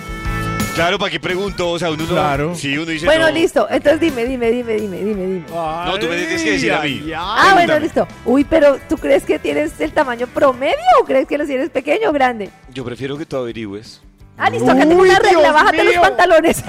Claro, 0.77 0.99
¿para 0.99 1.09
qué 1.09 1.19
pregunto? 1.19 1.71
O 1.71 1.79
sea, 1.79 1.89
uno 1.89 2.03
no- 2.03 2.09
Claro. 2.09 2.53
Sí, 2.55 2.77
uno 2.77 2.85
dice 2.85 3.05
Bueno, 3.07 3.25
no. 3.27 3.31
listo. 3.33 3.67
Entonces 3.69 3.99
dime, 3.99 4.25
dime, 4.25 4.51
dime, 4.51 4.73
dime, 4.75 4.97
dime, 4.97 5.25
dime. 5.25 5.43
No, 5.49 5.97
tú 5.99 6.05
me 6.07 6.15
tienes 6.17 6.43
que 6.43 6.51
decir 6.51 6.71
a 6.71 6.81
mí. 6.81 7.01
Ay, 7.07 7.13
Ah, 7.15 7.49
bueno, 7.53 7.79
listo. 7.79 8.07
Uy, 8.25 8.43
pero 8.43 8.77
¿tú 8.87 8.95
crees 8.97 9.23
que 9.23 9.39
tienes 9.39 9.79
el 9.81 9.91
tamaño 9.91 10.27
promedio 10.27 10.75
o 11.01 11.05
crees 11.05 11.27
que 11.27 11.37
lo 11.39 11.45
tienes 11.47 11.71
pequeño 11.71 12.09
o 12.09 12.13
grande? 12.13 12.51
Yo 12.71 12.85
prefiero 12.85 13.17
que 13.17 13.25
tú 13.25 13.37
averigües. 13.37 14.01
Ah, 14.37 14.51
listo, 14.51 14.69
acá 14.71 14.81
tengo 14.87 15.01
una 15.01 15.17
regla, 15.17 15.39
Dios 15.41 15.53
bájate 15.53 15.83
los 15.83 15.95
pantalones. 15.95 16.63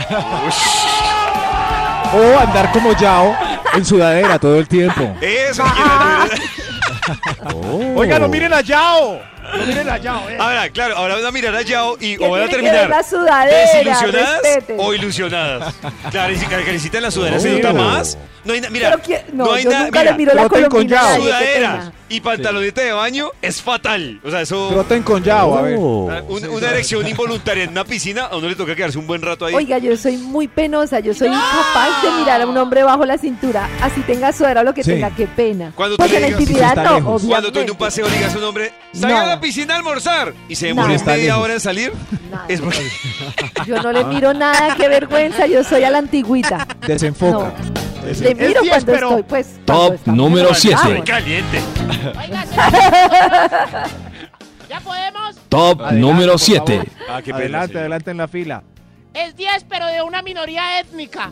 O 2.14 2.38
andar 2.38 2.72
como 2.72 2.96
Yao 2.96 3.36
en 3.74 3.84
sudadera 3.84 4.38
todo 4.38 4.58
el 4.58 4.66
tiempo. 4.66 5.14
Eso 5.20 5.62
Ah. 5.66 6.26
Oigan, 7.94 8.22
no 8.22 8.28
miren 8.28 8.54
a 8.54 8.62
Yao. 8.62 9.20
No 9.56 9.64
miren 9.66 9.88
allá, 9.88 10.20
eh. 10.30 10.36
Ahora, 10.38 10.68
claro, 10.70 10.96
ahora 10.96 11.14
van 11.16 11.24
a 11.26 11.30
mirar 11.30 11.54
a 11.56 11.62
Yao 11.62 11.96
y 12.00 12.16
o 12.22 12.30
van 12.30 12.42
a 12.42 12.48
terminar 12.48 12.88
la 12.88 13.02
sudadera, 13.02 13.58
desilusionadas 13.58 14.42
respeten. 14.42 14.76
o 14.78 14.94
ilusionadas. 14.94 15.74
Claro, 16.10 16.32
y 16.32 16.36
si 16.36 16.46
Karencita 16.46 16.98
en 16.98 17.02
la 17.04 17.10
sudadera 17.10 17.40
se 17.40 17.50
nota 17.52 17.72
más. 17.72 18.18
No 18.44 18.54
hay 18.54 18.60
nada, 18.60 18.70
mira, 18.70 18.96
que- 18.98 19.24
no, 19.32 19.52
hay 19.52 19.64
nada, 19.64 19.84
nunca 19.84 20.00
mira, 20.00 20.14
miro 20.16 20.34
la 20.34 20.48
Troten 20.48 20.68
con 20.70 20.82
a 20.86 20.88
Yao. 20.88 21.16
sudadera 21.16 21.92
y 22.08 22.20
pantaloneta 22.20 22.80
de 22.80 22.92
baño 22.92 23.30
es 23.42 23.60
fatal. 23.60 24.20
O 24.24 24.30
sea, 24.30 24.40
eso 24.42 24.68
Troten 24.70 25.02
con 25.02 25.22
Yao, 25.22 25.58
a 25.58 25.62
ver. 25.62 25.76
una, 25.76 26.22
una 26.22 26.70
erección 26.70 27.06
involuntaria 27.06 27.64
en 27.64 27.70
una 27.70 27.84
piscina, 27.84 28.24
a 28.26 28.36
uno 28.36 28.48
le 28.48 28.54
toca 28.54 28.74
quedarse 28.74 28.96
un 28.96 29.06
buen 29.06 29.20
rato 29.20 29.44
ahí. 29.44 29.54
Oiga, 29.54 29.78
yo 29.78 29.94
soy 29.96 30.16
muy 30.16 30.48
penosa, 30.48 31.00
yo 31.00 31.12
soy 31.14 31.28
incapaz 31.28 32.02
de 32.02 32.10
mirar 32.20 32.40
a 32.40 32.46
un 32.46 32.56
hombre 32.56 32.84
bajo 32.84 33.04
la 33.04 33.18
cintura, 33.18 33.68
así 33.82 34.00
tenga 34.02 34.32
sudadera 34.32 34.60
o 34.60 34.64
lo 34.64 34.72
que 34.72 34.82
Sí. 34.84 34.92
tenga, 34.92 35.10
qué 35.10 35.26
pena. 35.26 35.72
Cuando 35.74 35.96
tú 35.96 36.02
Porque 36.02 36.16
en 36.16 36.22
la 36.22 36.28
intimidad 36.28 36.76
no, 36.76 36.82
obviamente. 36.96 37.26
Cuando 37.28 37.52
tú 37.52 37.58
en 37.60 37.70
un 37.70 37.76
paseo 37.76 38.08
digas 38.08 38.34
a 38.34 38.38
un 38.38 38.44
hombre, 38.44 38.72
salga 38.94 39.16
a 39.20 39.22
Nada. 39.24 39.37
La 39.38 39.40
piscina 39.40 39.74
a 39.74 39.76
almorzar 39.78 40.34
y 40.48 40.54
se 40.56 40.66
demora. 40.66 40.94
Está 40.94 41.12
media 41.12 41.26
lejos. 41.26 41.42
hora 41.44 41.54
en 41.54 41.60
salir, 41.60 41.92
Nada. 42.30 42.44
es 42.48 42.60
porque 42.60 42.88
Yo 43.66 43.82
no 43.82 43.92
le 43.92 44.04
miro 44.04 44.34
nada, 44.34 44.74
qué 44.76 44.88
vergüenza, 44.88 45.46
yo 45.46 45.62
soy 45.64 45.84
a 45.84 45.90
la 45.90 45.98
antigüita. 45.98 46.66
Desenfoca. 46.86 47.52
Le 48.20 48.34
miro 48.34 48.62
diez, 48.62 48.84
cuando 48.84 48.94
estoy, 48.94 49.22
pues. 49.24 49.46
Top 49.64 49.94
está 49.94 50.12
número 50.12 50.48
muy 50.50 50.58
siete. 50.58 50.80
bravo. 50.88 51.04
caliente. 51.04 51.60
Oiga, 52.18 52.44
¿Ya 54.68 54.80
podemos? 54.80 55.36
Top 55.48 55.80
Adelante, 55.80 56.00
número 56.00 56.32
por 56.32 56.40
7. 56.40 56.72
favor. 56.72 56.86
Ah, 57.08 57.16
Adelante, 57.34 57.66
señor. 57.68 57.80
adelante 57.80 58.10
en 58.10 58.16
la 58.18 58.28
fila. 58.28 58.62
Es 59.14 59.36
10, 59.36 59.64
pero 59.68 59.86
de 59.86 60.02
una 60.02 60.20
minoría 60.22 60.80
étnica. 60.80 61.30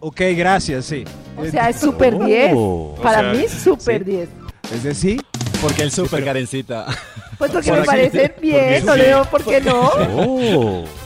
Ok, 0.00 0.20
gracias, 0.34 0.86
sí. 0.86 1.04
O 1.36 1.44
sea, 1.44 1.68
es 1.68 1.78
súper 1.78 2.18
10. 2.18 2.54
Para 3.02 3.20
sea, 3.20 3.32
mí 3.32 3.44
es 3.44 3.52
súper 3.52 4.04
10. 4.04 4.28
Es 4.74 4.82
decir, 4.82 5.22
Porque 5.60 5.82
el 5.82 5.92
super 5.92 6.24
Karencita. 6.24 6.86
Pues 7.38 7.50
porque 7.50 7.70
Por 7.70 7.80
me 7.80 7.84
parecen 7.86 8.32
bien, 8.40 8.84
no 8.86 8.96
le 8.96 9.04
veo 9.04 9.24
por 9.26 9.44
qué 9.44 9.60
no. 9.60 9.90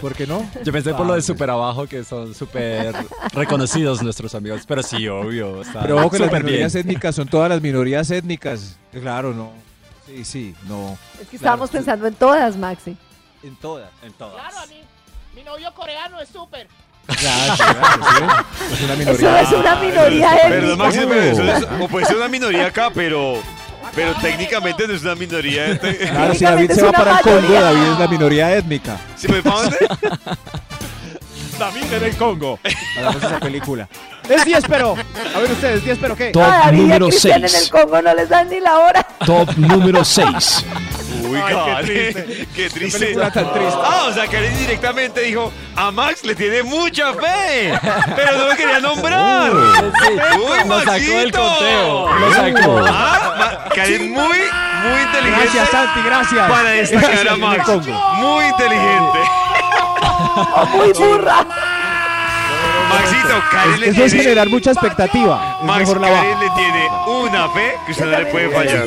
¿por 0.01 0.15
qué 0.15 0.27
no? 0.27 0.49
Yo 0.65 0.73
pensé 0.73 0.95
por 0.95 1.07
lo 1.07 1.15
de 1.15 1.23
super 1.23 1.51
abajo, 1.51 1.87
que 1.87 2.05
son 2.05 2.35
súper 2.35 2.95
reconocidos 3.33 4.03
nuestros 4.03 4.35
amigos. 4.35 4.63
Pero 4.67 4.83
sí, 4.83 5.09
obvio. 5.09 5.63
Está 5.63 5.83
Pero 5.83 5.97
ojo 5.99 6.11
que 6.11 6.19
las 6.19 6.29
súper 6.29 6.43
bien. 6.43 6.55
minorías 6.57 6.75
étnicas 6.75 7.15
son 7.15 7.29
todas 7.29 7.49
las 7.49 7.61
minorías 7.61 8.11
étnicas. 8.11 8.77
Claro, 8.93 9.33
no. 9.35 9.51
Sí, 10.07 10.25
sí, 10.25 10.55
no. 10.69 10.97
Es 11.21 11.29
que 11.29 11.37
estábamos 11.37 11.71
pensando 11.71 12.07
en 12.07 12.15
todas, 12.15 12.57
Maxi. 12.57 12.97
En 13.43 13.57
todas. 13.57 13.89
En 14.03 14.13
todas. 14.13 14.35
Claro, 14.35 14.59
a 14.59 14.67
mí. 14.67 14.81
Mi 15.35 15.43
novio 15.43 15.73
coreano 15.75 16.21
es 16.21 16.29
súper. 16.29 16.69
Claro, 17.07 17.55
claro, 17.57 18.05
sí. 18.09 18.73
Es 18.75 18.81
una 18.83 18.93
Eso 18.95 18.99
minoría. 18.99 19.41
es 19.43 19.53
una 19.53 19.75
minoría 19.77 20.31
Perdón, 20.49 20.53
étnica. 20.65 20.77
Maxi, 20.77 21.01
pero 21.09 21.21
eso 21.23 21.43
es- 21.43 21.81
o 21.83 21.89
puede 21.89 22.07
ser 22.07 22.17
una 22.17 22.29
minoría 22.29 22.67
acá, 22.67 22.91
pero, 22.95 23.39
pero 23.95 24.15
técnicamente 24.21 24.87
no 24.89 24.95
es 24.95 25.03
una 25.03 25.15
minoría. 25.15 25.79
Te- 25.79 25.97
Claro, 25.99 26.35
si 26.35 26.45
David 26.45 26.71
se 26.73 26.83
va 26.83 26.93
para 26.93 27.19
el 27.19 27.23
Congo. 27.23 27.53
David 27.53 27.83
es 27.93 27.99
la 27.99 28.09
minoría 28.09 28.57
étnica. 28.57 28.97
¿Sí 29.17 29.29
me 29.29 29.43
¿para 29.43 29.57
dónde? 29.63 29.77
David 31.59 31.93
en 31.93 32.03
el 32.05 32.17
Congo. 32.17 32.59
Hagamos 32.99 33.23
esa 33.23 33.39
película. 33.41 33.89
Es 34.29 34.45
10, 34.45 34.65
pero. 34.69 34.97
A 35.35 35.39
ver 35.39 35.53
ustedes, 35.53 35.85
10, 35.85 35.99
pero 36.01 36.17
qué. 36.17 36.31
Top 36.31 36.43
A 36.43 36.47
David 36.47 36.79
y 36.79 36.81
a 36.81 36.83
número 36.85 37.09
Cristian 37.09 37.39
en 37.39 37.45
el 37.45 37.51
6. 37.51 37.69
Congo 37.71 38.03
no 38.03 38.15
les 38.15 38.29
dan 38.29 38.49
ni 38.49 38.59
la 38.61 38.79
hora. 38.79 39.07
Top 39.25 39.53
número 39.57 40.05
6. 40.05 40.65
Uy, 41.25 41.39
Ay, 41.43 41.55
qué 41.55 41.83
triste. 42.13 42.47
Qué 42.55 42.71
triste. 42.71 42.99
película 42.99 43.31
tan 43.31 43.53
triste. 43.53 43.79
Ah, 43.83 44.07
o 44.09 44.13
sea, 44.13 44.27
Karen 44.27 44.57
directamente 44.59 45.21
dijo, 45.23 45.53
a 45.77 45.91
Max 45.91 46.25
le 46.25 46.35
tiene 46.35 46.63
mucha 46.63 47.13
fe, 47.15 47.73
pero 48.17 48.37
no 48.39 48.49
lo 48.49 48.57
quería 48.57 48.81
nombrar. 48.81 49.53
Uy, 49.53 49.65
Lo 50.67 50.79
sacó 50.79 50.79
del 50.79 50.85
Maxito. 50.87 51.43
conteo. 51.43 52.19
Lo 52.19 52.33
sacó. 52.33 52.85
Ah, 52.89 53.35
Ma- 53.39 53.65
Karen 53.75 54.11
muy, 54.13 54.23
muy 54.39 55.01
inteligente 55.03 55.41
Gracias, 55.43 55.69
Santi, 55.71 56.01
gracias. 56.05 56.51
para 56.51 56.71
destacar 56.71 57.11
a 57.11 57.21
En 57.21 57.29
el 57.29 57.39
Max. 57.39 57.69
Muy 58.19 58.45
inteligente. 58.47 59.19
O 60.57 60.67
muy 60.77 60.93
burra. 60.93 61.47
Maxito, 62.89 63.43
Karen 63.51 63.81
le 63.81 63.89
Eso 63.89 64.05
es 64.05 64.11
tiene... 64.13 64.23
generar 64.25 64.49
mucha 64.49 64.71
expectativa. 64.73 65.59
Max, 65.63 65.91
Karen 65.93 66.41
le 66.41 66.51
tiene 66.51 66.89
una 67.07 67.49
fe 67.49 67.75
que 67.87 67.93
usted 67.93 68.05
no 68.07 68.19
le 68.19 68.27
puede 68.27 68.49
fallar. 68.51 68.87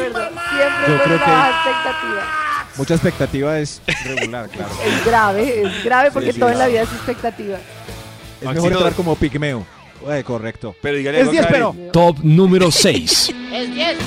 Siempre 0.58 0.88
Yo 0.98 1.04
creo 1.04 1.16
una 1.16 1.26
que- 1.26 1.32
baja 1.32 1.50
expectativa. 1.72 2.34
Mucha 2.78 2.94
expectativa 2.94 3.60
es 3.60 3.82
regular, 4.06 4.50
claro. 4.50 4.72
Es 4.86 5.06
grave, 5.06 5.62
es 5.64 5.84
grave 5.84 6.12
porque 6.12 6.34
sí, 6.34 6.40
todo 6.40 6.50
en 6.50 6.60
la 6.60 6.68
vida 6.68 6.82
es 6.84 6.92
expectativa. 6.92 7.58
Es 7.58 8.46
Maxito. 8.46 8.54
mejor 8.54 8.72
entrar 8.74 8.94
como 8.94 9.16
pigmeo. 9.16 9.66
Eh, 10.10 10.24
correcto. 10.24 10.76
Pero 10.82 10.98
dígale 10.98 11.18
Es 11.22 11.28
algo 11.28 11.32
a 11.32 11.34
10, 11.34 11.46
Karen. 11.48 11.72
pero. 11.76 11.92
Top 11.92 12.18
número 12.22 12.72
6. 12.72 13.34
Es 13.52 13.74
10. 13.74 13.98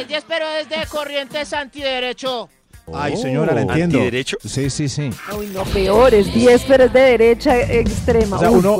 Es 0.00 0.08
10, 0.08 0.24
pero 0.26 0.46
es 0.58 0.68
de 0.68 0.86
corrientes 0.88 1.52
antiderecho. 1.52 2.48
Ay, 2.94 3.16
señora, 3.16 3.54
la 3.54 3.62
entiendo. 3.62 3.98
¿Antiderecho? 3.98 4.36
Sí, 4.44 4.70
sí, 4.70 4.88
sí. 4.88 5.10
Uy, 5.38 5.46
no, 5.48 5.62
peor, 5.64 6.12
es 6.14 6.32
10, 6.32 6.64
pero 6.68 6.84
es 6.84 6.92
de 6.92 7.00
derecha 7.00 7.58
extrema. 7.60 8.36
O 8.36 8.38
sea, 8.40 8.50
Uy, 8.50 8.58
uno-. 8.60 8.78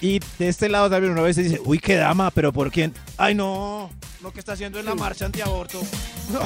Y 0.00 0.20
de 0.38 0.48
este 0.48 0.68
lado 0.68 0.88
también 0.88 1.12
una 1.12 1.22
vez 1.22 1.34
se 1.36 1.42
dice, 1.42 1.60
uy, 1.64 1.78
qué 1.78 1.96
dama, 1.96 2.30
pero 2.30 2.52
¿por 2.52 2.70
quién? 2.70 2.94
Ay, 3.16 3.34
no, 3.34 3.90
lo 4.22 4.32
que 4.32 4.38
está 4.38 4.52
haciendo 4.52 4.78
en 4.78 4.86
la 4.86 4.94
marcha 4.94 5.26
antiaborto. 5.26 5.80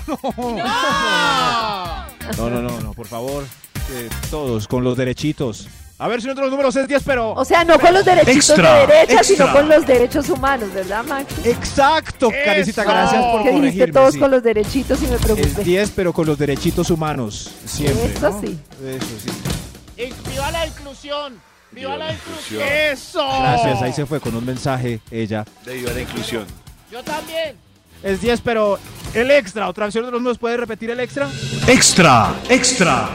No, 2.38 2.48
no, 2.50 2.62
no, 2.62 2.80
no, 2.80 2.92
por 2.92 3.06
favor. 3.06 3.44
eh, 3.92 4.08
todos 4.30 4.66
con 4.68 4.84
los 4.84 4.96
derechitos. 4.96 5.68
A 5.98 6.08
ver 6.08 6.20
si 6.22 6.28
otros 6.28 6.50
números 6.50 6.74
es 6.76 6.88
10, 6.88 7.02
pero... 7.04 7.32
O 7.32 7.44
sea, 7.44 7.64
no 7.64 7.78
con 7.78 7.92
los 7.94 8.04
derechitos 8.04 8.50
Extra, 8.50 8.74
de 8.74 8.86
derecha, 8.86 9.14
extra. 9.20 9.22
sino 9.46 9.52
con 9.52 9.68
los 9.68 9.86
derechos 9.86 10.28
humanos, 10.30 10.72
¿verdad, 10.72 11.04
Max? 11.04 11.32
Exacto, 11.44 12.30
Carecita, 12.44 12.82
gracias 12.82 13.22
por 13.24 13.42
que 13.44 13.50
dijiste 13.50 13.60
corregirme. 13.78 13.92
todos 13.92 14.14
sí. 14.14 14.20
con 14.20 14.30
los 14.32 14.42
derechitos 14.42 15.02
y 15.02 15.06
me 15.06 15.14
Es 15.14 15.20
preocupé. 15.20 15.62
10, 15.64 15.90
pero 15.94 16.12
con 16.12 16.26
los 16.26 16.38
derechitos 16.38 16.90
humanos. 16.90 17.50
Siempre. 17.66 18.12
Eso 18.14 18.30
¿no? 18.30 18.40
sí. 18.40 18.58
Eso 18.84 19.06
sí. 19.24 20.12
Viva 20.30 20.50
la 20.50 20.66
inclusión. 20.66 21.40
Viva 21.72 21.96
la 21.96 22.12
inclusión. 22.12 22.62
Eso. 22.62 23.26
Gracias, 23.40 23.82
ahí 23.82 23.92
se 23.92 24.06
fue 24.06 24.20
con 24.20 24.34
un 24.34 24.44
mensaje 24.44 25.00
ella. 25.10 25.44
Debido 25.64 25.90
a 25.90 25.94
la 25.94 26.00
inclusión. 26.02 26.46
Yo 26.90 27.02
también. 27.02 27.56
Es 28.02 28.20
10, 28.20 28.40
pero 28.42 28.78
el 29.14 29.30
extra, 29.30 29.68
otra 29.68 29.86
vez, 29.86 29.96
¿otros 29.96 30.12
números 30.12 30.38
puede 30.38 30.56
repetir 30.56 30.90
el 30.90 31.00
extra? 31.00 31.30
Extra, 31.66 32.34
extra. 32.48 33.08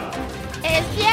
Es 0.63 0.95
10, 0.95 1.07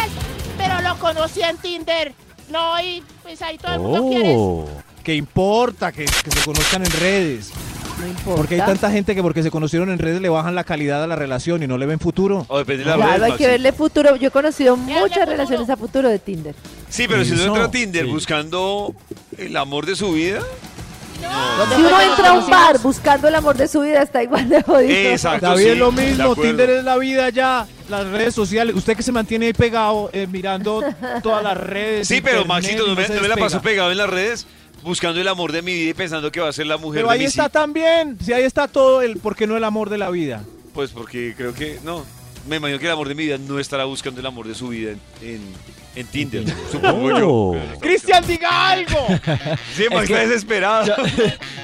pero 0.57 0.81
lo 0.81 0.97
conocí 0.99 1.43
en 1.43 1.57
Tinder. 1.59 2.15
No, 2.51 2.81
y 2.81 3.03
pues 3.23 3.43
ahí 3.43 3.59
todo 3.59 3.75
el 3.75 3.81
mundo 3.81 4.09
quiere. 4.09 4.85
¿Qué 5.03 5.15
importa 5.15 5.93
que, 5.93 6.05
que 6.05 6.31
se 6.31 6.45
conozcan 6.45 6.85
en 6.85 6.93
redes? 6.93 7.51
No 8.01 8.07
importa. 8.09 8.37
Porque 8.37 8.55
hay 8.57 8.61
tanta 8.67 8.91
gente 8.91 9.15
que 9.15 9.23
porque 9.23 9.43
se 9.43 9.51
conocieron 9.51 9.91
en 9.91 9.99
redes 9.99 10.21
le 10.21 10.29
bajan 10.29 10.55
la 10.55 10.65
calidad 10.65 11.03
a 11.05 11.07
la 11.07 11.17
relación 11.17 11.63
y 11.63 11.67
no 11.67 11.79
le 11.79 11.87
ven 11.87 11.99
futuro. 12.01 12.45
O 12.49 12.59
depende 12.59 12.85
de 12.85 12.91
la 12.91 12.97
Claro, 12.97 13.13
red, 13.13 13.23
hay 13.23 13.31
Maxi. 13.31 13.45
que 13.45 13.51
verle 13.51 13.73
futuro. 13.73 14.17
Yo 14.17 14.29
he 14.29 14.31
conocido 14.31 14.77
muchas 14.77 15.03
futuro. 15.11 15.27
relaciones 15.27 15.71
a 15.71 15.77
futuro 15.77 16.09
de 16.09 16.19
Tinder. 16.19 16.55
Sí, 16.89 17.07
pero 17.09 17.25
si 17.25 17.33
uno 17.33 17.45
entra 17.47 17.65
a 17.65 17.71
Tinder 17.71 18.05
Sí. 18.05 18.11
buscando 18.11 18.95
el 19.39 19.57
amor 19.57 19.87
de 19.87 19.97
su 19.97 20.13
vida, 20.13 20.41
¿Dónde 21.57 21.77
Si 21.77 21.81
uno 21.83 22.01
entra 22.03 22.29
a 22.31 22.33
un 22.35 22.51
bar 22.51 22.79
buscando 22.81 23.29
el 23.29 23.35
amor 23.35 23.57
de 23.57 23.67
su 23.67 23.81
vida, 23.81 24.03
está 24.03 24.23
igual 24.23 24.47
de 24.49 24.63
jodido. 24.63 24.91
Exacto. 25.11 25.47
David 25.47 25.63
sí, 25.63 25.69
es 25.71 25.79
lo 25.79 25.91
mismo. 25.93 26.37
Tinder 26.37 26.69
es 26.69 26.85
la 26.85 26.99
vida 26.99 27.31
ya, 27.31 27.67
las 27.89 28.07
redes 28.09 28.35
sociales. 28.35 28.75
Usted 28.77 28.95
que 28.95 29.03
se 29.03 29.11
mantiene 29.13 29.47
ahí 29.47 29.53
pegado 29.55 30.11
eh, 30.13 30.27
mirando 30.31 30.83
todas 31.23 31.43
las 31.43 31.57
redes. 31.57 32.09
Sí, 32.09 32.21
pero 32.21 32.43
internet, 32.43 32.63
Maxito, 32.63 32.87
no 32.89 32.95
me, 32.95 33.09
no 33.09 33.23
me 33.23 33.29
la 33.29 33.37
paso 33.37 33.57
despega. 33.57 33.63
pegado 33.63 33.93
en 33.93 33.99
las 33.99 34.11
redes 34.11 34.47
buscando 34.85 35.21
el 35.21 35.27
amor 35.27 35.51
de 35.51 35.63
mi 35.63 35.73
vida 35.73 35.91
y 35.91 35.95
pensando 35.95 36.31
que 36.31 36.41
va 36.41 36.49
a 36.49 36.53
ser 36.53 36.67
la 36.67 36.77
mujer 36.77 37.01
Pero 37.01 37.09
de 37.09 37.15
ahí 37.15 37.21
mi 37.21 37.25
está 37.25 37.49
también, 37.49 38.19
si 38.23 38.33
ahí 38.33 38.45
está 38.45 38.69
todo 38.69 39.03
el 39.03 39.17
por 39.17 39.35
qué 39.35 39.47
no 39.47 39.57
el 39.57 39.65
amor 39.65 39.91
de 39.91 39.99
la 39.99 40.11
vida. 40.11 40.45
Pues 40.73 40.91
porque 40.91 41.35
creo 41.37 41.55
que 41.55 41.79
no. 41.83 42.05
Me 42.47 42.57
imagino 42.57 42.79
que 42.79 42.85
el 42.85 42.93
amor 42.93 43.09
de 43.09 43.15
mi 43.15 43.25
vida 43.25 43.39
no 43.39 43.59
estará 43.59 43.85
buscando 43.85 44.21
el 44.21 44.27
amor 44.27 44.47
de 44.47 44.55
su 44.55 44.69
vida 44.69 44.91
en, 44.91 45.01
en, 45.23 45.41
en 45.97 46.07
Tinder, 46.09 46.45
supongo 46.71 47.19
yo. 47.19 47.53
Cristian, 47.81 48.27
diga 48.27 48.69
algo. 48.69 49.07
Sí, 49.75 49.85
Max 49.91 50.11
está 50.11 50.21
desesperado. 50.21 50.87
Yo, 50.87 50.95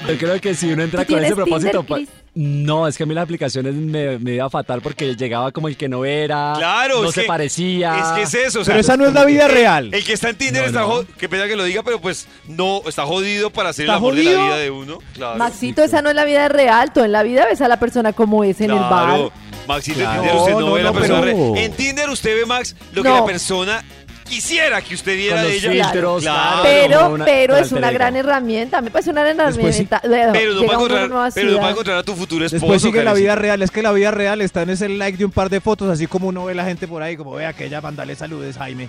yo 0.09 0.18
creo 0.18 0.40
que 0.40 0.54
si 0.54 0.72
uno 0.72 0.83
entra 0.83 1.04
¿Tú 1.04 1.12
con 1.12 1.24
ese 1.24 1.35
propósito. 1.35 1.85
Tinder? 1.85 2.19
No, 2.34 2.86
es 2.86 2.96
que 2.96 3.02
a 3.02 3.06
mí 3.06 3.14
las 3.14 3.24
aplicaciones 3.24 3.74
me, 3.74 4.18
me 4.18 4.34
iba 4.34 4.48
fatal 4.48 4.80
porque 4.82 5.16
llegaba 5.16 5.50
como 5.50 5.66
el 5.68 5.76
que 5.76 5.88
no 5.88 6.04
era. 6.04 6.54
Claro, 6.56 7.02
No 7.02 7.10
se 7.10 7.22
que- 7.22 7.26
parecía. 7.26 7.98
Es 7.98 8.06
que 8.12 8.22
es 8.22 8.34
eso. 8.46 8.60
o 8.60 8.64
sea, 8.64 8.72
Pero 8.74 8.80
esa 8.80 8.96
no 8.96 9.06
es 9.06 9.12
la 9.12 9.24
vida 9.24 9.46
el- 9.46 9.52
real. 9.52 9.90
El 9.92 10.04
que 10.04 10.12
está 10.12 10.28
en 10.30 10.36
Tinder 10.36 10.62
No, 10.62 10.68
está 10.68 10.80
no. 10.80 10.86
jodido. 10.88 11.12
Qué 11.18 11.28
pena 11.28 11.46
que 11.48 11.56
lo 11.56 11.64
diga, 11.64 11.82
pero 11.82 12.00
pues 12.00 12.28
no, 12.46 12.82
está 12.86 13.04
jodido 13.04 13.50
para 13.50 13.72
ser 13.72 13.84
el 13.86 13.90
¿Está 13.90 13.96
amor 13.96 14.14
de 14.14 14.22
la 14.22 14.30
vida 14.44 14.56
de 14.58 14.70
uno. 14.70 14.98
Claro. 15.14 15.38
Maxito, 15.38 15.82
esa 15.82 16.02
no 16.02 16.10
es 16.10 16.14
la 16.16 16.24
vida 16.24 16.48
real. 16.48 16.92
Tú 16.92 17.00
en 17.02 17.12
la 17.12 17.22
vida 17.24 17.44
ves 17.46 17.60
a 17.60 17.68
la 17.68 17.78
persona 17.80 18.12
como 18.12 18.44
es 18.44 18.60
en 18.60 18.70
el 18.70 18.78
Claro. 18.78 19.22
bar. 19.24 19.32
Maxito, 19.66 19.98
Claro. 20.00 20.14
en 20.14 20.28
Tinder 20.28 20.36
usted 20.40 20.52
no, 20.52 20.60
No, 20.60 20.72
ve 20.72 20.82
no, 20.82 20.84
la 20.84 20.92
persona 20.92 21.20
pero- 21.20 21.36
real. 21.54 21.56
En 21.58 21.72
Tinder 21.72 22.10
usted 22.10 22.36
ve, 22.36 22.46
Max, 22.46 22.76
lo 22.92 23.02
que 23.02 23.08
la 23.08 23.24
persona 23.24 23.84
quisiera 24.30 24.80
que 24.80 24.94
usted 24.94 25.16
viera 25.16 25.36
Con 25.36 25.44
de 25.50 25.54
los 25.54 25.64
ella. 25.64 25.84
filtros, 25.90 26.22
Claro. 26.22 26.62
Pero, 26.62 27.08
una- 27.10 27.24
pero 27.24 27.56
es 27.56 27.72
una 27.72 27.90
gran 27.90 28.14
herramienta. 28.16 28.80
Me 28.80 28.90
parece 28.90 29.10
una 29.10 29.22
gran 29.24 29.36
Después 29.36 29.76
sí. 29.76 29.88
herramienta. 29.90 30.32
Pero 30.32 30.54
no, 30.54 30.60
para 30.62 30.74
encontrar, 30.74 31.32
pero 31.34 31.50
no 31.50 31.56
para 31.58 31.70
encontrar 31.70 31.96
a 31.98 32.02
tu 32.02 32.14
futuro 32.14 32.44
esposo. 32.46 32.60
Después 32.64 32.82
sigue 32.82 33.02
la 33.04 33.12
vida 33.14 33.34
real, 33.34 33.60
es 33.62 33.70
que 33.70 33.82
la 33.82 33.92
vida 33.92 34.10
real 34.10 34.40
está 34.40 34.62
en 34.62 34.70
ese 34.70 34.88
like 34.88 35.18
de 35.18 35.24
un 35.24 35.32
par 35.32 35.50
de 35.50 35.60
fotos, 35.60 35.90
así 35.90 36.06
como 36.06 36.28
uno 36.28 36.44
ve 36.44 36.54
la 36.54 36.64
gente 36.64 36.86
por 36.88 37.02
ahí, 37.02 37.16
como 37.16 37.32
vea 37.32 37.52
que 37.52 37.66
ella 37.66 37.80
mandale 37.80 38.14
saludes, 38.16 38.56
Jaime. 38.56 38.88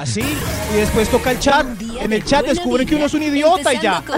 Así, 0.00 0.22
y 0.22 0.76
después 0.76 1.08
toca 1.10 1.30
el 1.32 1.38
chat. 1.38 1.66
En 2.00 2.12
el 2.12 2.24
chat 2.24 2.40
buena 2.40 2.54
descubren 2.54 2.88
que 2.88 2.94
uno 2.96 3.06
es 3.06 3.14
un 3.14 3.22
idiota 3.22 3.72
y 3.74 3.78
ya. 3.80 4.02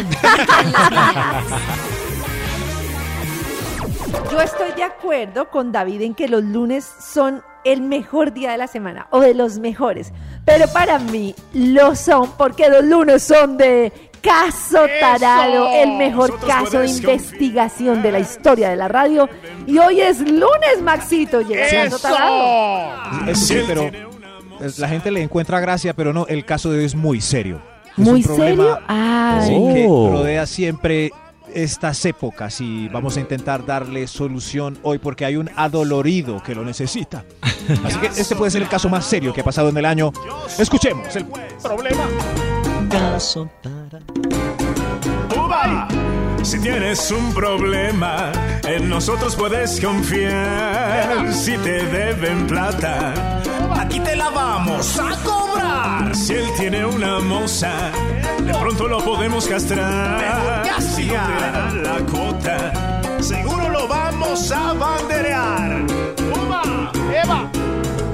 Yo 4.31 4.41
estoy 4.41 4.73
de 4.73 4.83
acuerdo 4.83 5.51
con 5.51 5.71
David 5.73 6.01
en 6.03 6.15
que 6.15 6.29
los 6.29 6.43
lunes 6.43 6.85
son 7.13 7.43
el 7.65 7.81
mejor 7.83 8.33
día 8.33 8.53
de 8.53 8.59
la 8.59 8.67
semana 8.67 9.07
o 9.11 9.21
de 9.21 9.35
los 9.35 9.59
mejores. 9.59 10.13
Pero 10.45 10.67
para 10.69 10.99
mí 10.99 11.35
lo 11.55 11.95
son 11.95 12.33
porque 12.37 12.69
los 12.69 12.85
lunes 12.85 13.23
son 13.23 13.57
de 13.57 13.93
caso 14.21 14.87
tarado, 15.01 15.69
el 15.75 15.93
mejor 15.97 16.39
caso 16.41 16.81
de 16.81 16.89
investigación 16.89 18.03
de 18.03 18.13
la 18.13 18.19
historia 18.21 18.71
de 18.71 18.77
la 18.77 18.89
radio. 18.89 19.29
Y 19.67 19.79
hoy 19.79 20.01
es 20.01 20.21
lunes, 20.21 20.81
Maxito. 20.83 21.41
Llega 21.43 21.67
caso 21.85 21.99
tarado. 21.99 23.29
Es- 23.29 23.47
sí, 23.47 23.59
pero 23.67 23.91
la 24.79 24.89
gente 24.89 25.11
le 25.11 25.23
encuentra 25.23 25.61
gracia, 25.61 25.95
pero 25.95 26.13
no, 26.13 26.27
el 26.27 26.45
caso 26.45 26.71
de 26.71 26.79
hoy 26.79 26.85
es 26.85 26.95
muy 26.95 27.21
serio. 27.21 27.61
Es 27.93 27.99
¿Muy 27.99 28.21
un 28.21 28.23
problema, 28.27 28.63
serio? 28.65 28.79
Ay. 28.89 29.47
sí, 29.47 29.75
que 29.75 29.87
Oh. 29.89 30.11
rodea 30.11 30.47
siempre 30.47 31.11
estas 31.55 32.05
épocas 32.05 32.61
y 32.61 32.89
vamos 32.89 33.17
a 33.17 33.21
intentar 33.21 33.65
darle 33.65 34.07
solución 34.07 34.79
hoy 34.83 34.99
porque 34.99 35.25
hay 35.25 35.37
un 35.37 35.51
adolorido 35.57 36.43
que 36.43 36.55
lo 36.55 36.65
necesita. 36.65 37.25
Así 37.85 37.99
que 37.99 38.07
este 38.07 38.37
puede 38.37 38.51
ser 38.51 38.63
el 38.63 38.69
caso 38.69 38.89
más 38.89 39.07
serio 39.07 39.33
que 39.33 39.41
ha 39.41 39.45
pasado 39.45 39.69
en 39.69 39.77
el 39.77 39.85
año. 39.85 40.13
Escuchemos 40.59 41.15
el 41.17 41.27
problema. 41.63 42.09
Caso 42.91 43.49
tarado. 43.63 44.05
Si 46.45 46.61
tienes 46.61 47.11
un 47.11 47.33
problema, 47.33 48.31
en 48.69 48.89
nosotros 48.89 49.35
puedes 49.35 49.81
confiar. 49.81 51.33
Si 51.33 51.57
te 51.57 51.87
deben 51.87 52.47
plata, 52.47 53.41
aquí 53.75 53.99
te 54.01 54.15
la 54.15 54.29
vamos 54.29 54.99
a 54.99 55.17
cobrar. 55.25 56.15
Si 56.15 56.35
él 56.35 56.47
tiene 56.59 56.85
una 56.85 57.19
moza, 57.21 57.91
de 58.43 58.53
pronto 58.53 58.87
lo 58.87 58.99
podemos 59.03 59.47
castrar. 59.47 60.21
Si 60.81 61.07
no 61.07 61.15
te 61.15 61.51
da 61.51 61.71
la 61.73 61.99
cuota, 62.05 63.23
seguro 63.23 63.71
lo 63.71 63.89
vamos 63.89 64.53
a 64.53 64.75
banderear. 64.75 65.87
Uva. 66.47 66.93
Eva. 67.23 67.51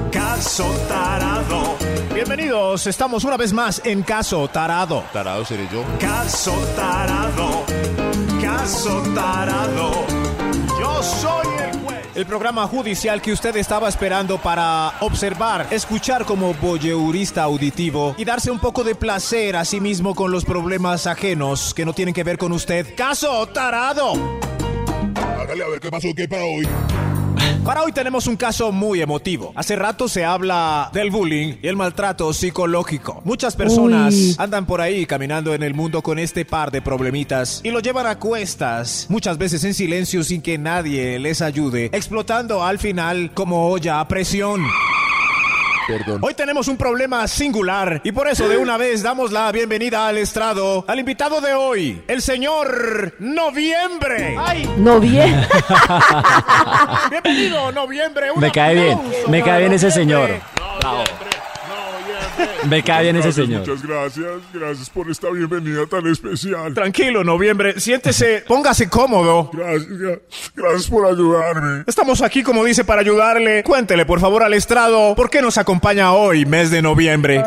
Caso 0.09 0.65
tarado. 0.87 1.77
Bienvenidos, 2.13 2.87
estamos 2.87 3.23
una 3.23 3.37
vez 3.37 3.51
más 3.53 3.81
en 3.83 4.03
Caso 4.03 4.47
Tarado. 4.47 5.03
Tarado 5.13 5.43
seré 5.45 5.67
yo. 5.71 5.83
Caso 5.99 6.53
tarado, 6.75 7.65
caso 8.57 9.01
tarado. 9.15 10.05
Yo 10.79 11.03
soy 11.03 11.47
el 11.63 11.79
juez. 11.79 12.05
El 12.15 12.25
programa 12.25 12.67
judicial 12.67 13.21
que 13.21 13.31
usted 13.31 13.55
estaba 13.55 13.87
esperando 13.87 14.37
para 14.37 14.93
observar, 14.99 15.67
escuchar 15.71 16.25
como 16.25 16.53
voyeurista 16.55 17.43
auditivo 17.43 18.13
y 18.17 18.25
darse 18.25 18.51
un 18.51 18.59
poco 18.59 18.83
de 18.83 18.95
placer 18.95 19.55
a 19.55 19.63
sí 19.63 19.79
mismo 19.79 20.13
con 20.15 20.31
los 20.31 20.43
problemas 20.43 21.07
ajenos 21.07 21.73
que 21.73 21.85
no 21.85 21.93
tienen 21.93 22.13
que 22.13 22.23
ver 22.23 22.37
con 22.37 22.51
usted. 22.51 22.93
Caso 22.95 23.47
tarado. 23.47 24.13
Hágale 25.39 25.63
a 25.63 25.67
ver 25.67 25.79
qué 25.79 25.89
pasó, 25.89 26.09
qué 26.15 26.27
para 26.27 26.43
hoy. 26.43 26.67
Para 27.65 27.83
hoy 27.83 27.91
tenemos 27.91 28.27
un 28.27 28.35
caso 28.35 28.71
muy 28.71 29.01
emotivo. 29.01 29.51
Hace 29.55 29.75
rato 29.75 30.07
se 30.07 30.25
habla 30.25 30.89
del 30.93 31.11
bullying 31.11 31.57
y 31.61 31.67
el 31.67 31.75
maltrato 31.75 32.33
psicológico. 32.33 33.21
Muchas 33.23 33.55
personas 33.55 34.13
Uy. 34.13 34.35
andan 34.39 34.65
por 34.65 34.81
ahí 34.81 35.05
caminando 35.05 35.53
en 35.53 35.61
el 35.61 35.73
mundo 35.73 36.01
con 36.01 36.17
este 36.17 36.43
par 36.43 36.71
de 36.71 36.81
problemitas 36.81 37.61
y 37.63 37.69
lo 37.69 37.79
llevan 37.79 38.07
a 38.07 38.17
cuestas, 38.17 39.05
muchas 39.09 39.37
veces 39.37 39.63
en 39.63 39.73
silencio 39.73 40.23
sin 40.23 40.41
que 40.41 40.57
nadie 40.57 41.19
les 41.19 41.41
ayude, 41.41 41.85
explotando 41.93 42.63
al 42.63 42.79
final 42.79 43.31
como 43.33 43.69
olla 43.69 43.99
a 43.99 44.07
presión. 44.07 44.65
Perdón. 45.91 46.19
Hoy 46.23 46.33
tenemos 46.33 46.69
un 46.69 46.77
problema 46.77 47.27
singular 47.27 47.99
y 48.05 48.13
por 48.13 48.27
eso 48.29 48.47
de 48.47 48.57
una 48.57 48.77
vez 48.77 49.03
damos 49.03 49.31
la 49.33 49.51
bienvenida 49.51 50.07
al 50.07 50.17
estrado 50.19 50.85
al 50.87 50.99
invitado 50.99 51.41
de 51.41 51.53
hoy, 51.53 52.01
el 52.07 52.21
señor 52.21 53.13
Noviembre. 53.19 54.35
Ay, 54.39 54.69
No 54.77 55.01
bien. 55.01 55.45
Bienvenido, 57.09 57.71
Noviembre. 57.73 58.31
Un 58.31 58.39
Me 58.39 58.51
cae 58.51 58.73
bien, 58.75 58.97
aplauso 58.97 59.29
me 59.29 59.39
para 59.41 59.51
cae 59.51 59.59
bien 59.61 59.73
ese 59.73 59.87
Noviembre. 59.89 60.39
señor. 60.39 61.40
Me 62.69 62.83
cae 62.83 63.03
bien 63.03 63.15
ese 63.17 63.27
Gracias, 63.27 63.45
señor. 63.47 63.59
Muchas 63.61 63.81
gracias. 63.83 64.41
Gracias 64.53 64.89
por 64.89 65.09
esta 65.09 65.29
bienvenida 65.29 65.85
tan 65.87 66.05
especial. 66.07 66.73
Tranquilo, 66.73 67.23
Noviembre. 67.23 67.79
Siéntese, 67.79 68.43
póngase 68.47 68.89
cómodo. 68.89 69.49
Gracias, 69.53 69.89
gra- 69.89 70.21
gracias 70.55 70.87
por 70.89 71.05
ayudarme. 71.05 71.83
Estamos 71.87 72.21
aquí, 72.21 72.43
como 72.43 72.63
dice, 72.63 72.83
para 72.83 73.01
ayudarle. 73.01 73.63
Cuéntele, 73.63 74.05
por 74.05 74.19
favor, 74.19 74.43
al 74.43 74.53
estrado, 74.53 75.15
¿por 75.15 75.29
qué 75.29 75.41
nos 75.41 75.57
acompaña 75.57 76.13
hoy, 76.13 76.45
mes 76.45 76.71
de 76.71 76.81
noviembre? 76.81 77.43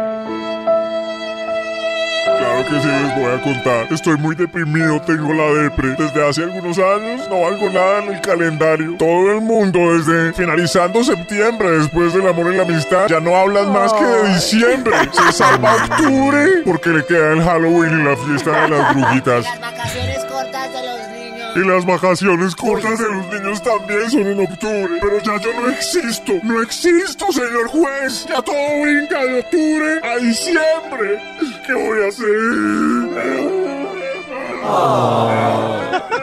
Claro 2.55 2.69
que 2.69 2.81
sí, 2.81 2.87
les 2.87 3.15
voy 3.17 3.33
a 3.33 3.43
contar. 3.43 3.93
Estoy 3.93 4.17
muy 4.17 4.37
deprimido, 4.37 5.01
tengo 5.03 5.33
la 5.33 5.63
depre. 5.63 5.97
Desde 5.99 6.29
hace 6.29 6.45
algunos 6.45 6.79
años 6.79 7.29
no 7.29 7.41
valgo 7.41 7.69
nada 7.71 8.05
en 8.05 8.15
el 8.15 8.21
calendario. 8.21 8.97
Todo 8.97 9.33
el 9.33 9.41
mundo, 9.41 9.81
desde 9.99 10.33
finalizando 10.35 11.03
septiembre, 11.03 11.79
después 11.79 12.15
del 12.15 12.29
amor 12.29 12.53
y 12.53 12.57
la 12.57 12.63
amistad, 12.63 13.09
ya 13.09 13.19
no 13.19 13.35
hablan 13.37 13.73
más 13.73 13.93
que 13.93 14.05
de 14.05 14.35
diciembre. 14.35 14.95
Se 15.13 15.33
salva 15.33 15.75
octubre 15.75 16.63
porque 16.65 16.91
le 16.91 17.05
queda 17.05 17.33
el 17.33 17.43
Halloween 17.43 18.01
y 18.01 18.05
la 18.05 18.17
fiesta 18.17 18.63
de 18.63 18.69
las 18.69 18.95
brujitas. 18.95 19.45
las 19.45 19.61
vacaciones 19.61 20.25
cortas 20.27 20.73
de 20.73 20.83
los. 20.83 21.14
Y 21.57 21.61
las 21.61 21.87
vacaciones 21.87 22.57
cortas 22.57 22.99
de 22.99 23.09
los 23.09 23.27
niños 23.33 23.63
también 23.63 24.11
son 24.11 24.27
en 24.27 24.41
octubre. 24.41 24.99
Pero 25.01 25.19
ya 25.23 25.41
yo 25.41 25.53
no 25.61 25.71
existo. 25.71 26.33
No 26.43 26.61
existo, 26.63 27.31
señor 27.33 27.69
juez. 27.69 28.27
Ya 28.29 28.43
todo 28.43 28.83
brinca 28.83 29.25
de 29.25 29.39
octubre 29.41 30.01
a 30.03 30.17
diciembre. 30.17 31.23
¿Qué 31.67 31.75
voy 31.75 32.05
a 32.05 32.09
hacer? 32.09 33.55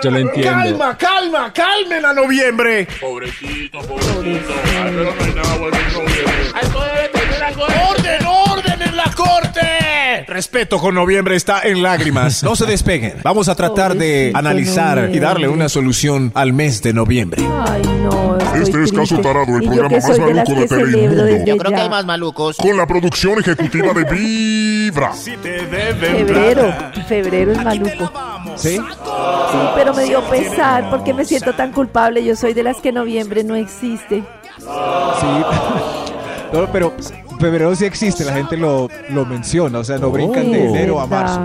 Yo 0.04 0.12
lo 0.12 0.18
entiendo. 0.18 0.52
Calma, 0.52 0.98
calma, 0.98 1.54
calmen 1.54 2.06
a 2.06 2.14
noviembre. 2.14 2.88
Pobrecito, 3.00 3.80
pobrecito. 3.82 4.54
Ay, 4.84 4.94
pero 4.96 5.16
no 5.16 5.24
hay 5.24 5.34
nada 5.34 5.58
bueno 5.58 5.78
en 5.78 5.94
noviembre. 5.94 6.42
Debe 6.62 7.10
tener 7.10 7.44
algo 7.44 7.68
de... 7.68 7.74
¡Orden, 7.90 8.26
orden 8.26 8.82
en 8.82 8.98
la 8.98 9.12
corte! 9.16 9.81
Respeto 10.28 10.78
con 10.78 10.96
noviembre 10.96 11.36
está 11.36 11.62
en 11.62 11.82
lágrimas. 11.82 12.44
No 12.44 12.56
se 12.56 12.66
despeguen. 12.66 13.16
Vamos 13.24 13.50
a 13.50 13.56
tratar 13.56 13.96
de 13.96 14.32
analizar 14.34 15.10
y 15.14 15.20
darle 15.20 15.48
una 15.48 15.70
solución 15.70 16.32
al 16.36 16.54
mes 16.54 16.82
de 16.82 16.94
noviembre. 16.94 17.44
Ay, 17.68 17.82
no. 18.04 18.38
Este 18.56 18.84
es 18.84 18.92
Caso. 18.92 19.20
Tarado, 19.20 19.58
el 19.58 19.68
programa 19.68 19.98
más 19.98 20.20
maluco 20.20 20.54
de 20.54 20.68
Telemundo. 20.68 21.46
Yo 21.46 21.58
creo 21.58 21.72
que 21.72 21.82
hay 21.82 21.90
más 21.90 22.06
malucos. 22.06 22.58
Con 22.58 22.78
la 22.78 22.86
producción 22.86 23.40
ejecutiva 23.40 23.94
de 23.94 24.04
Vibra. 24.04 25.14
Si 25.14 25.38
te 25.38 25.66
deben 25.66 26.28
Febrero. 26.28 26.74
Febrero 27.08 27.52
es 27.52 27.64
maluco. 27.64 28.12
¿Sí? 28.56 28.78
Sí, 28.78 29.58
pero 29.76 29.94
me 29.94 30.04
dio 30.04 30.22
pesar 30.30 30.90
porque 30.90 31.14
me 31.14 31.26
siento 31.26 31.54
tan 31.54 31.72
culpable. 31.72 32.24
Yo 32.24 32.36
soy 32.36 32.54
de 32.54 32.64
las 32.64 32.78
que 32.78 32.92
noviembre 32.92 33.44
no 33.44 33.56
existe. 33.56 34.24
Sí. 34.60 35.28
No, 36.52 36.70
pero 36.70 36.94
febrero 37.42 37.76
sí 37.76 37.86
existe, 37.86 38.24
la 38.24 38.34
gente 38.34 38.56
lo, 38.58 38.88
lo 39.10 39.26
menciona, 39.26 39.80
o 39.80 39.84
sea, 39.84 39.98
no 39.98 40.10
brincan 40.12 40.52
de 40.52 40.62
Oh. 40.68 40.76
enero 40.76 41.00
a 41.02 41.08
marzo. 41.08 41.42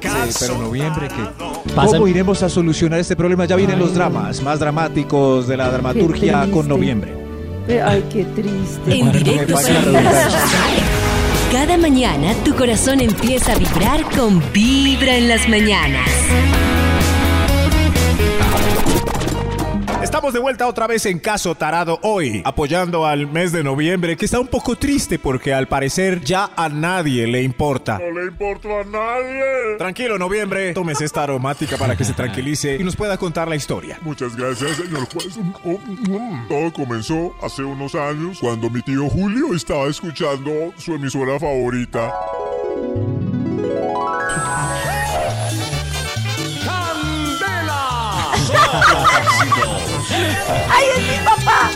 Sí, 0.00 0.08
pero 0.40 0.58
noviembre, 0.58 1.08
¿qué? 1.08 1.72
Pasa- 1.74 1.92
¿Cómo 1.96 2.06
iremos 2.06 2.42
a 2.42 2.48
solucionar 2.48 3.00
este 3.00 3.16
problema? 3.16 3.46
Ya 3.46 3.56
vienen 3.56 3.78
los 3.78 3.94
dramas 3.94 4.40
más 4.42 4.60
dramáticos 4.60 5.48
de 5.48 5.56
la 5.56 5.70
dramaturgia 5.70 6.46
con 6.52 6.68
noviembre. 6.68 7.14
Eh, 7.66 7.82
Ay, 7.84 8.04
qué 8.12 8.24
triste. 8.24 8.98
En 8.98 9.10
directo. 9.12 9.54
Cada 11.52 11.76
mañana 11.78 12.32
tu 12.44 12.54
corazón 12.54 13.00
empieza 13.00 13.52
a 13.52 13.56
vibrar 13.56 14.02
con 14.16 14.42
Vibra 14.52 15.16
en 15.16 15.28
las 15.28 15.48
mañanas. 15.48 16.08
Estamos 20.02 20.32
de 20.32 20.38
vuelta 20.38 20.68
otra 20.68 20.86
vez 20.86 21.06
en 21.06 21.18
Caso 21.18 21.56
Tarado 21.56 21.98
hoy, 22.02 22.40
apoyando 22.44 23.04
al 23.04 23.26
mes 23.26 23.50
de 23.50 23.64
noviembre, 23.64 24.16
que 24.16 24.26
está 24.26 24.38
un 24.38 24.46
poco 24.46 24.76
triste 24.76 25.18
porque 25.18 25.52
al 25.52 25.66
parecer 25.66 26.20
ya 26.20 26.50
a 26.56 26.68
nadie 26.68 27.26
le 27.26 27.42
importa. 27.42 27.98
No 27.98 28.20
le 28.20 28.26
importo 28.28 28.68
a 28.78 28.84
nadie. 28.84 29.76
Tranquilo, 29.76 30.16
noviembre, 30.16 30.72
tómese 30.72 31.04
esta 31.04 31.24
aromática 31.24 31.76
para 31.76 31.96
que 31.96 32.04
se 32.04 32.12
tranquilice 32.12 32.76
y 32.76 32.84
nos 32.84 32.94
pueda 32.94 33.18
contar 33.18 33.48
la 33.48 33.56
historia. 33.56 33.98
Muchas 34.02 34.36
gracias, 34.36 34.76
señor 34.76 35.08
juez. 35.12 35.36
Todo 36.48 36.72
comenzó 36.72 37.34
hace 37.42 37.64
unos 37.64 37.96
años 37.96 38.38
cuando 38.40 38.70
mi 38.70 38.80
tío 38.82 39.10
Julio 39.10 39.52
estaba 39.52 39.88
escuchando 39.88 40.72
su 40.76 40.94
emisora 40.94 41.40
favorita. 41.40 42.14
¡Ay, 50.10 50.86
es 50.96 51.02
mi 51.02 51.24
papá! 51.24 51.70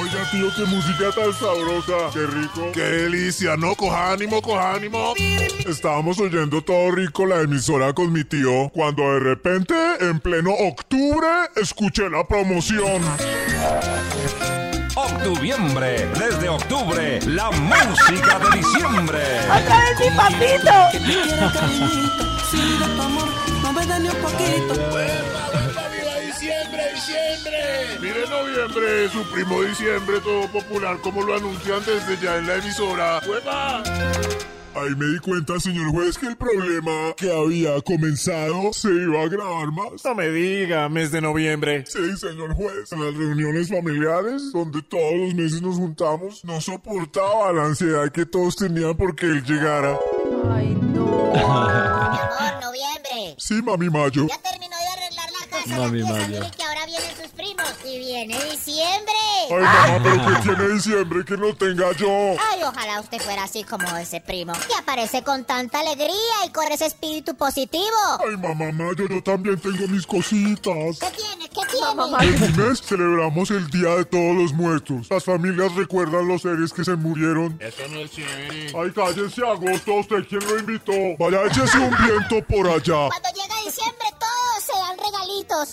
Oiga, 0.00 0.30
tío, 0.30 0.54
qué 0.54 0.64
música 0.64 1.10
tan 1.14 1.32
sabrosa. 1.34 2.10
Qué 2.12 2.26
rico. 2.26 2.72
Qué 2.72 2.80
delicia, 2.80 3.56
¿no? 3.56 3.74
Coja 3.74 4.12
ánimo, 4.12 4.40
coja 4.40 4.74
ánimo. 4.74 5.14
Estábamos 5.66 6.18
oyendo 6.20 6.62
todo 6.62 6.90
rico 6.92 7.26
la 7.26 7.40
emisora 7.40 7.92
con 7.92 8.12
mi 8.12 8.24
tío 8.24 8.70
cuando 8.70 9.02
de 9.02 9.20
repente, 9.20 9.74
en 10.00 10.20
pleno 10.20 10.52
octubre, 10.52 11.28
escuché 11.56 12.08
la 12.08 12.26
promoción. 12.26 13.02
Octubiembre, 14.94 16.08
desde 16.18 16.48
octubre, 16.48 17.20
la 17.26 17.50
música 17.50 18.38
de 18.38 18.56
diciembre. 18.58 19.20
¡Otra 19.44 19.80
vez 19.80 20.00
mi 20.00 20.10
papito! 20.16 20.72
Si 22.50 22.56
de 22.56 22.86
tu 22.96 23.02
amor 23.02 23.28
no 23.62 23.72
me 23.72 23.86
da 23.86 23.98
ni 23.98 24.08
un 24.08 24.16
poquito. 24.16 24.74
¡Viva 27.06 27.20
diciembre! 27.20 27.98
Mire 28.00 28.28
noviembre, 28.28 29.08
su 29.10 29.22
primo 29.30 29.62
diciembre, 29.62 30.20
todo 30.20 30.48
popular, 30.48 30.98
como 31.00 31.22
lo 31.22 31.36
anuncian 31.36 31.80
desde 31.84 32.18
ya 32.20 32.36
en 32.38 32.46
la 32.46 32.56
emisora. 32.56 33.20
¡Hueva! 33.28 33.82
Ahí 34.74 34.94
me 34.96 35.06
di 35.06 35.18
cuenta, 35.18 35.58
señor 35.58 35.90
juez, 35.90 36.18
que 36.18 36.26
el 36.26 36.36
problema 36.36 37.12
que 37.16 37.32
había 37.32 37.80
comenzado 37.80 38.72
se 38.72 38.88
iba 38.88 39.22
a 39.22 39.28
grabar 39.28 39.72
más. 39.72 40.04
No 40.04 40.14
me 40.14 40.28
diga, 40.28 40.88
mes 40.88 41.10
de 41.10 41.20
noviembre. 41.20 41.84
Sí, 41.86 42.16
señor 42.16 42.54
juez. 42.54 42.92
En 42.92 43.04
las 43.04 43.14
reuniones 43.14 43.68
familiares, 43.68 44.52
donde 44.52 44.82
todos 44.82 45.14
los 45.14 45.34
meses 45.34 45.62
nos 45.62 45.76
juntamos, 45.76 46.44
no 46.44 46.60
soportaba 46.60 47.52
la 47.52 47.64
ansiedad 47.64 48.08
que 48.10 48.26
todos 48.26 48.56
tenían 48.56 48.96
porque 48.96 49.26
él 49.26 49.42
llegara. 49.42 49.98
Ay, 50.52 50.76
no. 50.80 51.32
Amor, 51.34 52.62
noviembre. 52.62 53.34
Sí, 53.38 53.60
mami 53.62 53.90
Mayo. 53.90 54.26
Ya 54.28 54.38
terminó 54.42 54.77
ya 55.68 55.84
empieza. 55.84 56.12
Miren 56.12 56.50
que 56.50 56.62
ahora 56.64 56.86
vienen 56.86 57.16
sus 57.16 57.28
primos. 57.28 57.66
Y 57.84 57.98
viene 57.98 58.34
diciembre. 58.44 59.14
Ay, 59.50 59.62
mamá, 59.62 60.00
pero 60.02 60.26
¿qué 60.26 60.42
tiene 60.42 60.74
diciembre 60.74 61.24
que 61.24 61.36
no 61.36 61.54
tenga 61.54 61.92
yo? 61.92 62.08
Ay, 62.50 62.62
ojalá 62.62 63.00
usted 63.00 63.18
fuera 63.18 63.44
así 63.44 63.64
como 63.64 63.96
ese 63.96 64.20
primo. 64.20 64.52
Que 64.52 64.74
aparece 64.74 65.22
con 65.22 65.44
tanta 65.44 65.80
alegría 65.80 66.44
y 66.46 66.50
con 66.50 66.70
ese 66.70 66.86
espíritu 66.86 67.34
positivo. 67.36 67.84
Ay, 68.20 68.36
mamá 68.36 68.72
Mayo, 68.72 69.06
yo 69.08 69.22
también 69.22 69.58
tengo 69.58 69.86
mis 69.88 70.06
cositas. 70.06 70.98
¿Qué 70.98 71.10
tiene? 71.16 71.48
¿Qué 71.48 71.60
tiene? 71.70 71.88
En 72.20 72.40
mi 72.40 72.48
mes 72.62 72.82
celebramos 72.82 73.50
el 73.50 73.68
Día 73.70 73.96
de 73.96 74.04
Todos 74.04 74.36
los 74.36 74.52
Muertos. 74.52 75.06
Las 75.10 75.24
familias 75.24 75.74
recuerdan 75.74 76.28
los 76.28 76.42
seres 76.42 76.72
que 76.72 76.84
se 76.84 76.94
murieron. 76.96 77.58
Eso 77.60 77.88
no 77.90 78.00
es 78.00 78.10
chévere. 78.10 78.72
Ay, 78.76 78.90
cállese, 78.94 79.42
Agosto. 79.42 79.94
¿Usted 79.94 80.26
quién 80.28 80.46
lo 80.46 80.58
invitó? 80.58 80.92
Vaya, 81.18 81.44
échese 81.46 81.78
un 81.78 81.94
viento 82.04 82.46
por 82.46 82.68
allá. 82.68 83.08
Cuando 83.08 83.28
llega 83.34 83.57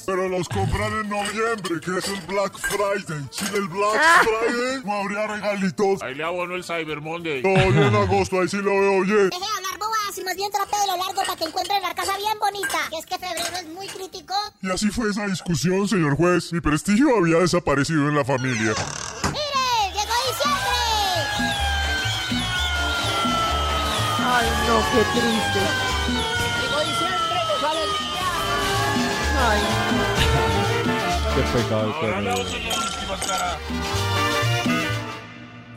Pero 0.05 0.30
los 0.30 0.47
compran 0.49 0.91
en 0.99 1.09
noviembre, 1.09 1.80
que 1.84 1.97
es 1.97 2.07
el 2.07 2.22
Black 2.28 2.57
Friday. 2.57 3.28
Sin 3.32 3.47
el 3.55 3.68
Black 3.68 4.01
Friday 4.24 4.84
no 4.84 4.93
habría 4.93 5.28
regalitos. 5.28 6.01
Ahí 6.01 6.16
le 6.16 6.24
abono 6.24 6.55
el 6.55 6.63
Cyber 6.63 7.01
Monday. 7.01 7.41
No, 7.41 7.55
yo 7.72 7.88
en 7.88 7.95
agosto, 7.95 8.39
ahí 8.41 8.47
sí 8.47 8.57
lo 8.57 8.72
veo 8.72 9.01
bien. 9.01 9.30
Deje 9.30 9.39
de 9.39 9.45
hablar 9.45 9.80
bobadas 9.80 10.18
y 10.18 10.24
más 10.24 10.36
bien 10.36 10.51
trate 10.51 10.78
de 10.78 10.88
lo 10.88 10.97
largo 10.97 11.22
para 11.26 11.36
que 11.36 11.43
encuentren 11.45 11.82
la 11.82 11.95
casa 11.95 12.18
bien 12.18 12.38
bonita. 12.39 12.78
Que 12.89 12.97
es 12.97 13.05
que 13.05 13.18
febrero 13.18 13.57
es 13.57 13.68
muy 13.68 13.88
crítico. 13.88 14.34
Y 14.61 14.72
así 14.72 14.89
fue 14.89 15.09
esa 15.09 15.26
discusión, 15.28 15.88
señor 15.88 16.16
juez. 16.16 16.53
Mi 16.53 16.61
prestigio 16.61 17.18
había 17.18 17.38
desaparecido 17.38 18.07
en 18.09 18.16
la 18.16 18.26
familia. 18.26 18.74
¡Mire! 19.32 19.91
¡Llegó 19.93 20.13
diciembre! 20.30 20.78
Ay, 24.28 24.47
no, 24.68 24.80
qué 24.91 25.20
triste. 25.20 25.95
Ay, 29.38 29.59
Qué 31.36 31.41
pecado 31.57 31.93
Ahora 31.93 32.21
no. 32.21 32.36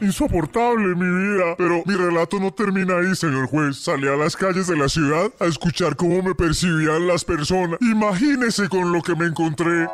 Insoportable 0.01 0.95
mi 0.95 1.35
vida. 1.35 1.57
Pero 1.57 1.83
mi 1.85 1.95
relato 1.95 2.39
no 2.39 2.53
termina 2.53 2.99
ahí, 2.99 3.15
señor 3.17 3.49
juez. 3.49 3.79
Salí 3.79 4.07
a 4.07 4.17
las 4.17 4.37
calles 4.37 4.69
de 4.69 4.77
la 4.77 4.89
ciudad 4.89 5.33
a 5.41 5.47
escuchar 5.47 5.97
cómo 5.97 6.23
me 6.23 6.35
percibían 6.35 7.07
las 7.07 7.25
personas. 7.25 7.79
Imagínese 7.81 8.69
con 8.69 8.93
lo 8.93 9.03
que 9.03 9.17
me 9.17 9.27
encontré. 9.27 9.89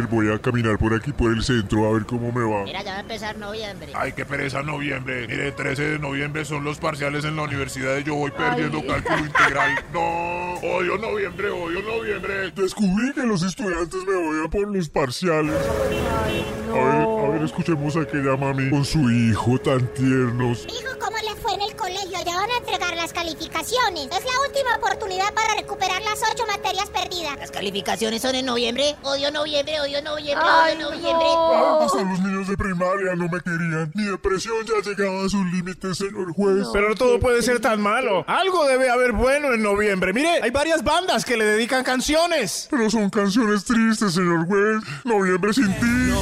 Ver, 0.00 0.08
voy 0.08 0.32
a 0.32 0.38
caminar 0.38 0.78
por 0.78 0.94
aquí, 0.94 1.12
por 1.12 1.32
el 1.32 1.42
centro, 1.42 1.86
a 1.86 1.92
ver 1.92 2.06
cómo 2.06 2.32
me 2.32 2.44
va. 2.44 2.64
Mira, 2.64 2.82
ya 2.82 2.92
va 2.92 2.98
a 2.98 3.00
empezar 3.00 3.36
noviembre. 3.38 3.92
Ay, 3.94 4.12
qué 4.12 4.24
pereza 4.24 4.62
noviembre. 4.62 5.26
Mire, 5.26 5.52
13 5.52 5.82
de 5.82 5.98
noviembre 5.98 6.44
son 6.44 6.64
los 6.64 6.78
parciales 6.78 7.24
en 7.24 7.36
la 7.36 7.42
universidad 7.42 7.96
y 7.98 8.04
yo 8.04 8.14
voy 8.14 8.30
perdiendo 8.30 8.84
cálculo 8.86 9.18
integral. 9.18 9.84
No, 9.92 10.54
odio 10.60 10.98
noviembre, 10.98 11.50
odio 11.50 11.82
noviembre. 11.82 12.50
Descubrí 12.52 13.12
que 13.12 13.22
los 13.22 13.42
estudiantes 13.42 14.04
me 14.06 14.14
odian 14.14 14.50
por 14.50 14.68
los 14.68 14.88
parciales. 14.88 15.54
A 15.54 16.72
ver, 16.72 17.02
a 17.02 17.28
ver, 17.30 17.42
escuchemos 17.42 17.96
a 17.96 18.02
aquella 18.02 18.36
mami 18.36 18.70
con 18.70 18.84
su 18.84 19.10
hijo 19.10 19.58
tan 19.58 19.86
tiernos. 19.94 20.66
Hijo, 20.68 20.98
¿cómo 21.00 21.16
le 21.18 21.34
fue 21.40 21.54
en 21.54 21.62
el 21.62 21.74
colegio? 21.74 22.18
Ya 22.24 22.36
van 22.36 22.50
a 22.50 22.58
entregar 22.58 22.94
las 22.94 23.12
calificaciones. 23.12 24.04
Es 24.06 24.24
la 24.24 24.40
última 24.46 24.76
oportunidad 24.76 25.34
para 25.34 25.54
recuperar 25.56 26.00
las 26.02 26.20
ocho 26.32 26.46
materias 26.46 26.88
perdidas. 26.90 27.36
Las 27.38 27.50
calificaciones 27.50 28.22
son 28.22 28.36
en 28.36 28.46
noviembre. 28.46 28.94
Odio 29.02 29.30
noviembre, 29.32 29.80
odio 29.80 29.89
noviembre, 30.02 30.46
Ay, 30.48 30.76
odio 30.76 30.86
noviembre. 30.90 31.26
no. 31.34 31.80
Hasta 31.80 32.02
los 32.02 32.20
niños 32.20 32.48
de 32.48 32.56
primaria 32.56 33.14
no 33.16 33.24
me 33.28 33.40
querían. 33.40 33.90
Mi 33.94 34.04
depresión 34.04 34.54
ya 34.66 34.88
llegaba 34.90 35.24
a 35.24 35.28
sus 35.28 35.44
límites, 35.52 35.98
señor 35.98 36.32
juez. 36.32 36.66
Pero 36.72 36.88
no 36.90 36.94
todo 36.94 37.18
puede 37.20 37.42
ser 37.42 37.60
tan 37.60 37.80
malo. 37.80 38.24
Algo 38.28 38.66
debe 38.66 38.88
haber 38.90 39.12
bueno 39.12 39.52
en 39.52 39.62
noviembre. 39.62 40.12
Mire, 40.12 40.40
hay 40.42 40.50
varias 40.50 40.84
bandas 40.84 41.24
que 41.24 41.36
le 41.36 41.44
dedican 41.44 41.82
canciones. 41.84 42.68
Pero 42.70 42.88
son 42.90 43.10
canciones 43.10 43.64
tristes, 43.64 44.14
señor 44.14 44.46
juez. 44.46 44.82
Noviembre 45.04 45.52
sin 45.52 45.66
ti. 45.80 46.12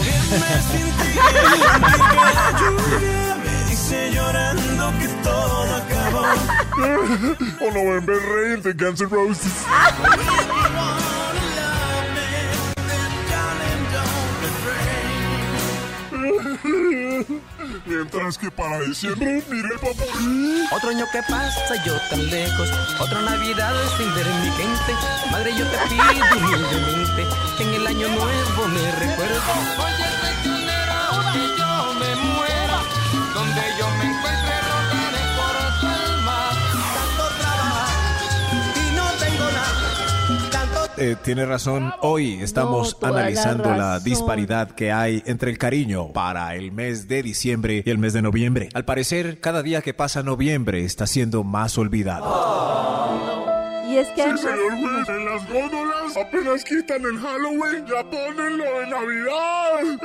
Dice 3.69 4.11
llorando 4.12 4.93
que 4.99 5.09
todo 5.23 5.62
acabó. 5.77 6.27
o 7.61 7.71
November 7.73 8.16
Rain 8.16 8.62
de 8.62 8.73
Guns 8.73 9.01
N' 9.01 9.09
Roses. 9.11 9.53
Mientras 17.86 18.39
que 18.39 18.51
para 18.51 18.80
diciembre, 18.80 19.43
mire 19.51 19.68
el 19.72 19.78
popurrí. 19.78 20.64
Otro 20.72 20.91
año 20.91 21.05
que 21.12 21.22
pasa, 21.22 21.84
yo 21.84 21.95
tan 22.11 22.30
lejos. 22.30 22.70
Otra 23.01 23.22
Navidad 23.22 23.74
sin 23.97 24.14
ver 24.14 24.26
mi 24.26 24.51
gente. 24.53 24.93
Madre, 25.30 25.53
yo 25.57 25.66
te 25.66 25.76
pido 25.89 26.05
humildemente 26.36 27.26
que 27.57 27.62
en 27.64 27.74
el 27.74 27.86
año 27.86 28.09
nuevo 28.09 28.68
me 28.68 28.93
recuerdes. 28.93 30.08
Eh, 41.01 41.14
tiene 41.22 41.46
razón, 41.46 41.92
hoy 42.01 42.40
estamos 42.42 42.96
analizando 43.03 43.72
la, 43.72 44.01
disparidad 44.01 44.72
que 44.72 44.90
hay 44.90 45.22
entre 45.26 45.51
el 45.53 45.59
cariño 45.59 46.12
para 46.12 46.57
el 46.57 46.72
mes 46.72 47.07
de 47.07 47.22
diciembre 47.22 47.82
y 47.84 47.90
el 47.90 47.99
mes 47.99 48.12
de 48.14 48.22
noviembre. 48.22 48.68
Al 48.74 48.84
parecer, 48.84 49.38
cada 49.38 49.62
día 49.62 49.80
que 49.80 49.94
pasa 49.94 50.24
noviembre 50.24 50.84
está 50.84 51.07
siendo 51.07 51.44
más 51.44 51.78
olvidado. 51.78 52.26
Y 53.88 53.96
es 53.96 54.09
que 54.09 54.16
Sí, 54.16 54.20
además- 54.22 54.40
señor 54.40 54.70
juez, 54.80 55.09
en 55.09 55.24
las 55.24 55.49
góndolas 55.49 56.16
apenas 56.16 56.64
quitan 56.64 57.03
el 57.05 57.18
Halloween, 57.18 57.86
ya 57.86 58.03
ponen 58.11 58.59
lo 58.59 58.64
de 58.64 58.86
Navidad. 58.88 59.99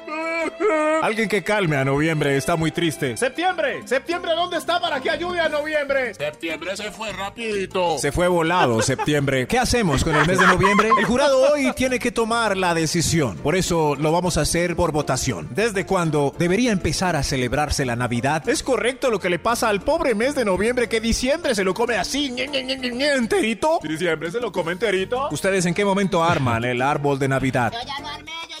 Alguien 1.01 1.27
que 1.29 1.43
calme 1.43 1.75
a 1.77 1.85
noviembre, 1.85 2.37
está 2.37 2.55
muy 2.55 2.71
triste. 2.71 3.17
Septiembre, 3.17 3.81
septiembre, 3.85 4.31
¿dónde 4.35 4.57
está 4.57 4.79
para 4.79 4.99
que 4.99 5.09
ayude 5.09 5.39
a 5.39 5.49
noviembre? 5.49 6.13
Septiembre 6.13 6.77
se 6.77 6.91
fue 6.91 7.11
rapidito. 7.11 7.97
Se 7.97 8.11
fue 8.11 8.27
volado 8.27 8.81
septiembre. 8.81 9.47
¿Qué 9.47 9.57
hacemos 9.59 10.03
con 10.03 10.15
el 10.15 10.25
mes 10.27 10.39
de 10.39 10.47
noviembre? 10.47 10.89
El 10.97 11.05
jurado 11.05 11.51
hoy 11.51 11.71
tiene 11.73 11.99
que 11.99 12.11
tomar 12.11 12.55
la 12.57 12.73
decisión. 12.73 13.37
Por 13.37 13.55
eso 13.55 13.95
lo 13.95 14.11
vamos 14.11 14.37
a 14.37 14.41
hacer 14.41 14.75
por 14.75 14.91
votación. 14.91 15.49
¿Desde 15.51 15.85
cuándo 15.85 16.33
debería 16.37 16.71
empezar 16.71 17.15
a 17.15 17.23
celebrarse 17.23 17.85
la 17.85 17.95
Navidad? 17.95 18.47
Es 18.47 18.63
correcto 18.63 19.09
lo 19.09 19.19
que 19.19 19.29
le 19.29 19.39
pasa 19.39 19.69
al 19.69 19.81
pobre 19.81 20.15
mes 20.15 20.35
de 20.35 20.45
noviembre 20.45 20.87
que 20.87 21.01
diciembre 21.01 21.55
se 21.55 21.63
lo 21.63 21.73
come 21.73 21.95
así, 21.97 22.31
ñe, 22.31 22.47
ñe, 22.47 22.63
ñe, 22.63 22.77
ñe, 22.77 22.91
ñe, 22.91 23.13
enterito. 23.13 23.79
Diciembre 23.83 24.31
se 24.31 24.39
lo 24.39 24.51
come 24.51 24.73
enterito. 24.73 25.29
¿Ustedes 25.31 25.65
en 25.65 25.73
qué 25.73 25.83
momento 25.85 26.23
arman 26.23 26.63
el 26.63 26.81
árbol 26.81 27.17
de 27.19 27.27
Navidad? 27.27 27.71
Yo 27.73 27.79
ya 27.87 27.99
lo 28.01 28.07
armé, 28.07 28.31
yo 28.49 28.49
ya 28.49 28.59
lo 28.59 28.60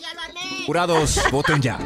Jurados, 0.65 1.19
voten 1.31 1.61
ya. 1.61 1.77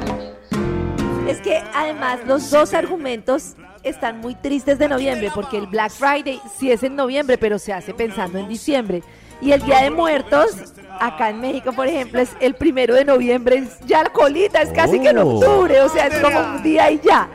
Es 1.28 1.41
que 1.41 1.61
además 1.74 2.20
los 2.28 2.49
dos 2.51 2.74
argumentos 2.74 3.55
están 3.84 4.20
muy 4.20 4.36
tristes 4.36 4.78
de 4.80 4.88
noviembre, 4.88 5.32
porque 5.34 5.57
el 5.57 5.68
Black 5.68 5.91
Friday 5.91 6.39
sí 6.57 6.72
es 6.72 6.84
en 6.84 6.95
noviembre, 6.95 7.38
pero 7.38 7.59
se 7.59 7.74
hace 7.74 7.93
pensando 7.93 8.38
en 8.38 8.47
diciembre. 8.47 9.03
Y 9.41 9.51
el 9.51 9.61
Día 9.63 9.82
de 9.82 9.91
Muertos, 9.91 10.51
acá 10.99 11.30
en 11.30 11.41
México, 11.41 11.74
por 11.74 11.88
ejemplo, 11.88 12.22
es 12.22 12.30
el 12.39 12.55
primero 12.55 12.93
de 12.95 13.03
noviembre, 13.05 13.57
es 13.57 13.80
ya 13.86 14.03
la 14.03 14.09
colita, 14.11 14.61
es 14.61 14.70
casi 14.70 14.99
que 14.99 15.09
en 15.09 15.18
Oh. 15.18 15.36
octubre, 15.39 15.82
o 15.82 15.89
sea, 15.89 16.07
es 16.07 16.20
como 16.20 16.39
un 16.39 16.63
día 16.63 16.89
y 16.91 16.99
ya. 17.03 17.28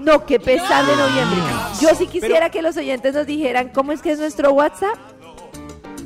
No, 0.00 0.26
qué 0.26 0.38
pesar 0.40 0.84
de 0.84 0.96
noviembre. 0.96 1.38
Yo 1.80 1.88
sí 1.96 2.06
quisiera 2.06 2.50
que 2.50 2.60
los 2.60 2.76
oyentes 2.76 3.14
nos 3.14 3.26
dijeran 3.26 3.68
cómo 3.70 3.92
es 3.92 4.02
que 4.02 4.12
es 4.12 4.18
nuestro 4.18 4.52
WhatsApp. 4.52 4.96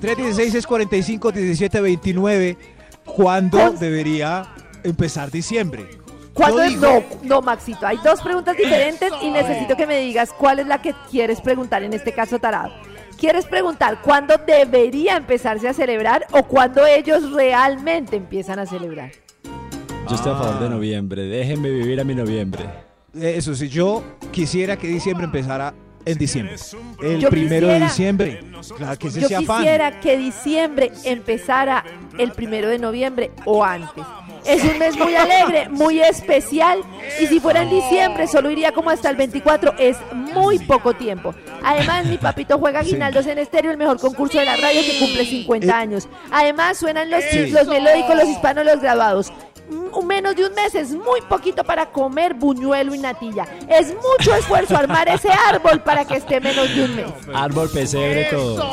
316-645-1729. 0.01 2.57
¿Cuándo 3.05 3.71
debería 3.73 4.47
empezar 4.91 5.31
diciembre? 5.31 5.89
¿Cuándo 6.35 6.63
es? 6.63 6.77
No, 6.77 7.03
no, 7.23 7.43
Maxito. 7.43 7.87
Hay 7.87 7.99
dos 8.05 8.21
preguntas 8.23 8.57
diferentes 8.57 9.11
y 9.23 9.31
necesito 9.31 9.77
que 9.77 9.87
me 9.87 9.99
digas 9.99 10.33
cuál 10.33 10.61
es 10.61 10.67
la 10.67 10.81
que 10.81 10.95
quieres 11.11 11.41
preguntar 11.41 11.83
en 11.83 11.93
este 11.93 12.13
caso, 12.13 12.39
Tarado. 12.39 12.73
¿Quieres 13.19 13.47
preguntar 13.47 14.01
cuándo 14.03 14.37
debería 14.47 15.17
empezarse 15.17 15.69
a 15.69 15.75
celebrar 15.75 16.27
o 16.31 16.45
cuándo 16.45 16.87
ellos 16.87 17.33
realmente 17.33 18.17
empiezan 18.17 18.61
a 18.61 18.67
celebrar? 18.67 19.11
Yo 20.09 20.15
estoy 20.15 20.33
a 20.33 20.37
favor 20.37 20.61
de 20.61 20.71
noviembre. 20.71 21.23
Déjenme 21.23 21.71
vivir 21.71 22.01
a 22.01 22.05
mi 22.05 22.15
noviembre. 22.15 22.65
Eh, 23.15 23.35
Eso 23.37 23.55
sí, 23.57 23.69
yo 23.69 24.05
quisiera 24.31 24.77
que 24.77 24.87
diciembre 24.87 25.25
empezara 25.25 25.75
en 26.05 26.17
diciembre. 26.17 26.55
El 27.03 27.21
Yo 27.21 27.29
primero 27.29 27.67
de 27.67 27.81
diciembre. 27.81 28.41
Claro 28.77 28.99
que 28.99 29.09
ese 29.09 29.23
Yo 29.23 29.29
sea 29.29 29.39
quisiera 29.41 30.01
que 30.01 30.17
diciembre 30.17 30.93
empezara 31.05 31.85
el 32.19 32.31
primero 32.33 32.69
de 32.69 32.79
noviembre 32.79 33.33
o 33.45 33.65
antes. 33.65 34.05
Es 34.49 34.65
un 34.65 34.79
mes 34.79 34.97
muy 34.97 35.15
alegre, 35.15 35.69
muy 35.69 36.01
especial. 36.01 36.81
Y 37.21 37.27
si 37.27 37.39
fuera 37.39 37.63
en 37.63 37.71
diciembre, 37.71 38.27
solo 38.27 38.51
iría 38.51 38.73
como 38.73 38.91
hasta 38.91 39.11
el 39.11 39.17
24. 39.17 39.75
Es 39.79 39.97
muy 40.13 40.59
poco 40.59 40.95
tiempo. 40.95 41.35
Además, 41.63 42.07
mi 42.07 42.19
papito 42.19 42.59
juega 42.59 42.83
Guinaldos 42.83 43.27
en 43.27 43.39
estéreo, 43.39 43.71
el 43.71 43.77
mejor 43.77 44.01
concurso 44.01 44.39
de 44.39 44.47
la 44.47 44.57
radio 44.57 44.81
que 44.81 44.99
cumple 44.99 45.25
50 45.27 45.79
años. 45.79 46.09
Además, 46.31 46.79
suenan 46.79 47.11
los, 47.11 47.23
Sí. 47.25 47.51
los 47.51 47.67
melódicos, 47.69 48.17
los 48.17 48.29
hispanos, 48.29 48.65
los 48.65 48.81
graduados. 48.81 49.31
Mm, 49.71 49.89
Menos 50.07 50.35
de 50.37 50.47
un 50.47 50.55
mes 50.55 50.75
es 50.75 50.93
muy 50.93 51.21
poquito 51.29 51.63
para 51.65 51.87
comer 51.87 52.33
buñuelo 52.33 52.95
y 52.95 52.99
natilla. 52.99 53.47
Es 53.69 53.89
mucho 53.95 54.35
esfuerzo 54.35 54.75
armar 54.77 55.07
ese 55.09 55.29
árbol 55.31 55.81
para 55.83 56.07
que 56.07 56.17
esté 56.17 56.41
menos 56.41 56.75
de 56.75 56.85
un 56.85 56.97
mes. 56.97 57.07
Árbol, 57.35 57.69
pesebre, 57.69 58.25
todo. 58.31 58.65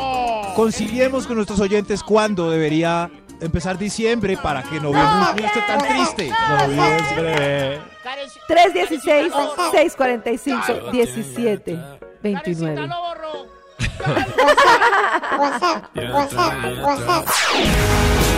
Conciliemos 0.55 1.27
con 1.27 1.35
nuestros 1.35 1.59
oyentes 1.59 2.01
cuándo 2.01 2.49
debería 2.49 3.09
empezar 3.41 3.77
diciembre 3.77 4.37
para 4.37 4.63
que 4.63 4.79
noviembre 4.79 5.41
no 5.41 5.47
esté 5.47 5.61
tan 5.61 5.79
triste. 5.79 6.31
Noviembre. 6.49 7.81
316 8.47 9.33
645 9.71 10.91
17 10.91 11.79
29. 12.21 12.89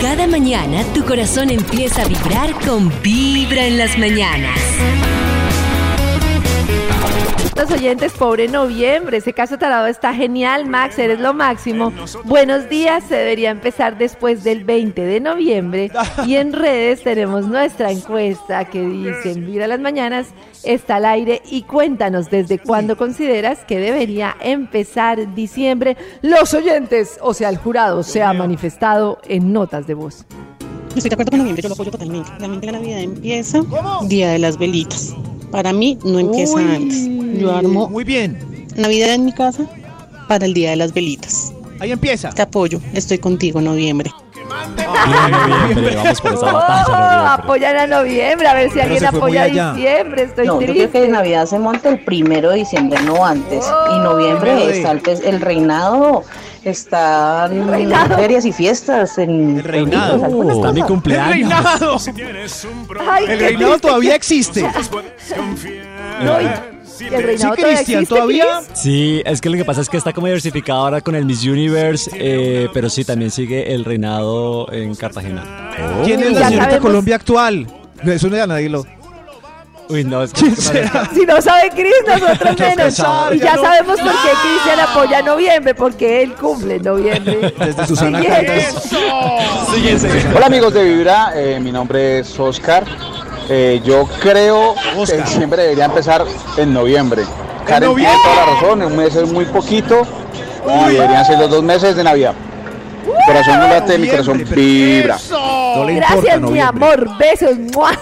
Cada 0.00 0.26
mañana 0.26 0.84
tu 0.94 1.04
corazón 1.04 1.50
empieza 1.50 2.02
a 2.02 2.04
vibrar 2.06 2.54
con 2.64 2.90
Vibra 3.02 3.66
en 3.66 3.78
las 3.78 3.98
mañanas. 3.98 4.58
Los 7.58 7.72
oyentes, 7.72 8.12
pobre 8.12 8.46
noviembre, 8.46 9.16
ese 9.16 9.32
caso 9.32 9.58
tarado 9.58 9.88
está 9.88 10.14
genial, 10.14 10.66
Max, 10.66 10.96
eres 10.96 11.18
lo 11.18 11.34
máximo. 11.34 11.92
Buenos 12.22 12.68
días, 12.68 13.02
se 13.02 13.16
debería 13.16 13.50
empezar 13.50 13.98
después 13.98 14.44
del 14.44 14.62
20 14.62 15.02
de 15.02 15.18
noviembre 15.18 15.90
y 16.24 16.36
en 16.36 16.52
redes 16.52 17.02
tenemos 17.02 17.48
nuestra 17.48 17.90
encuesta 17.90 18.64
que 18.66 18.80
dice, 18.82 19.34
mira 19.34 19.66
las 19.66 19.80
mañanas, 19.80 20.28
está 20.62 20.96
al 20.96 21.06
aire 21.06 21.42
y 21.50 21.62
cuéntanos 21.62 22.30
desde 22.30 22.60
cuándo 22.60 22.96
consideras 22.96 23.64
que 23.64 23.80
debería 23.80 24.36
empezar 24.40 25.34
diciembre. 25.34 25.96
Los 26.22 26.54
oyentes, 26.54 27.18
o 27.20 27.34
sea, 27.34 27.48
el 27.48 27.56
jurado, 27.56 28.04
se 28.04 28.22
ha 28.22 28.32
manifestado 28.34 29.18
en 29.26 29.52
notas 29.52 29.88
de 29.88 29.94
voz. 29.94 30.26
Estoy 30.94 31.10
de 31.10 31.14
acuerdo 31.14 31.30
con 31.30 31.38
noviembre, 31.38 31.62
yo 31.62 31.68
lo 31.68 31.74
apoyo 31.74 31.90
totalmente. 31.90 32.30
Realmente 32.38 32.66
la 32.66 32.72
Navidad 32.72 33.00
empieza 33.00 33.62
Día 34.06 34.30
de 34.30 34.38
las 34.38 34.58
Velitas. 34.58 35.14
Para 35.50 35.72
mí 35.72 35.98
no 36.04 36.18
empieza 36.18 36.54
Uy, 36.54 36.62
antes. 36.62 37.40
Yo 37.40 37.54
armo 37.54 37.88
Muy 37.88 38.04
bien. 38.04 38.38
Navidad 38.76 39.14
en 39.14 39.24
mi 39.24 39.32
casa 39.32 39.66
para 40.28 40.46
el 40.46 40.54
Día 40.54 40.70
de 40.70 40.76
las 40.76 40.92
Velitas. 40.92 41.52
Ahí 41.80 41.92
empieza. 41.92 42.30
Te 42.30 42.42
apoyo, 42.42 42.80
estoy 42.92 43.18
contigo 43.18 43.60
noviembre. 43.60 44.10
Noviembre, 44.48 45.96
vamos 46.02 46.20
por 46.20 46.32
esa 46.34 46.46
Oh, 46.46 46.52
batalla. 46.52 46.84
noviembre. 46.88 47.28
apoyan 47.44 47.76
a 47.76 47.86
noviembre, 47.86 48.48
a 48.48 48.54
ver 48.54 48.68
si 48.68 48.74
Pero 48.74 48.84
alguien 48.84 49.06
apoya 49.06 49.42
a 49.42 49.46
diciembre, 49.46 50.22
estoy 50.22 50.46
No, 50.46 50.52
yo 50.54 50.58
creo 50.60 50.74
triste. 50.74 51.02
que 51.02 51.08
Navidad 51.08 51.46
se 51.46 51.58
monta 51.58 51.88
el 51.88 52.00
primero 52.04 52.50
de 52.50 52.56
diciembre, 52.56 53.00
no 53.02 53.24
antes. 53.24 53.64
y 53.66 53.84
Primero 53.88 54.02
noviembre 54.12 54.70
está 54.78 54.90
el, 54.92 55.02
el 55.24 55.40
reinado, 55.40 56.24
están 56.64 57.68
reinado. 57.70 58.16
ferias 58.16 58.44
y 58.44 58.52
fiestas. 58.52 59.18
En 59.18 59.58
El 59.58 59.64
reinado. 59.64 60.16
Uh, 60.16 60.50
está 60.50 60.72
mi 60.72 60.82
cumpleaños. 60.82 61.30
reinado. 61.32 61.96
Ay, 63.10 63.24
El 63.28 63.38
reinado 63.40 63.66
triste. 63.72 63.88
todavía 63.88 64.14
existe. 64.14 64.70
No, 66.22 66.40
y- 66.40 66.77
y 67.00 67.14
el 67.14 67.22
reinado 67.22 67.54
Sí, 67.56 67.62
Cristian, 67.62 68.06
todavía. 68.06 68.44
Sí, 68.74 69.22
es 69.24 69.40
que 69.40 69.50
lo 69.50 69.56
que 69.56 69.64
pasa 69.64 69.80
es 69.80 69.88
que 69.88 69.96
está 69.96 70.12
como 70.12 70.26
diversificado 70.26 70.80
ahora 70.80 71.00
con 71.00 71.14
el 71.14 71.24
Miss 71.24 71.44
Universe, 71.44 72.10
eh, 72.14 72.68
pero 72.72 72.88
sí, 72.90 73.04
también 73.04 73.30
sigue 73.30 73.72
el 73.74 73.84
reinado 73.84 74.70
en 74.72 74.94
Cartagena. 74.94 75.44
¿Quién 76.04 76.20
es 76.20 76.32
la 76.32 76.40
Ya 76.40 76.46
señorita 76.46 76.64
sabemos. 76.64 76.86
Colombia 76.86 77.14
actual? 77.16 77.66
Eso 78.04 78.28
no 78.28 78.36
es 78.36 78.46
nadie 78.48 78.68
lo. 78.68 78.84
Uy, 79.90 80.04
no, 80.04 80.22
es 80.22 80.34
que... 80.34 80.40
Si 81.14 81.24
no 81.24 81.40
sabe 81.40 81.70
Cris, 81.70 81.94
nosotros 82.06 82.58
menos. 82.58 82.76
pesado, 82.76 83.32
Y 83.34 83.38
ya 83.38 83.44
ya 83.46 83.56
no. 83.56 83.62
sabemos 83.62 83.98
por 84.00 84.10
qué 84.10 84.28
Cristian 84.42 84.80
apoya 84.80 85.22
noviembre, 85.22 85.74
porque 85.74 86.22
él 86.22 86.34
cumple 86.34 86.74
en 86.76 86.82
noviembre. 86.82 87.54
Desde 87.58 87.86
Susana 87.86 88.20
Siguiente. 89.72 90.26
Hola 90.36 90.46
amigos 90.46 90.74
de 90.74 90.84
Vibra, 90.84 91.32
eh, 91.34 91.58
mi 91.58 91.72
nombre 91.72 92.18
es 92.18 92.38
Oscar. 92.38 92.84
Eh, 93.48 93.80
yo 93.84 94.06
creo 94.20 94.74
Oscar. 94.96 95.18
que 95.18 95.22
diciembre 95.24 95.62
debería 95.62 95.86
empezar 95.86 96.24
en 96.56 96.72
noviembre. 96.74 97.22
Karen 97.66 97.88
noviembre? 97.90 98.16
tiene 98.22 98.34
toda 98.34 98.46
la 98.46 98.52
razón, 98.54 98.82
un 98.82 98.96
mes 98.96 99.14
es 99.16 99.30
muy 99.32 99.44
poquito 99.46 100.02
y 100.88 100.92
deberían 100.92 101.24
ser 101.24 101.38
los 101.38 101.50
dos 101.50 101.62
meses 101.62 101.96
de 101.96 102.04
Navidad. 102.04 102.34
Mi 103.06 103.24
corazón 103.26 103.58
no 103.58 103.68
late, 103.68 103.98
mi 103.98 104.08
corazón 104.08 104.44
vibra. 104.54 105.16
No 105.30 105.84
le 105.84 105.94
importa 105.94 106.14
Gracias, 106.22 106.40
mi 106.50 106.60
amor. 106.60 107.08
Besos. 107.18 107.58
¡mua! 107.74 107.92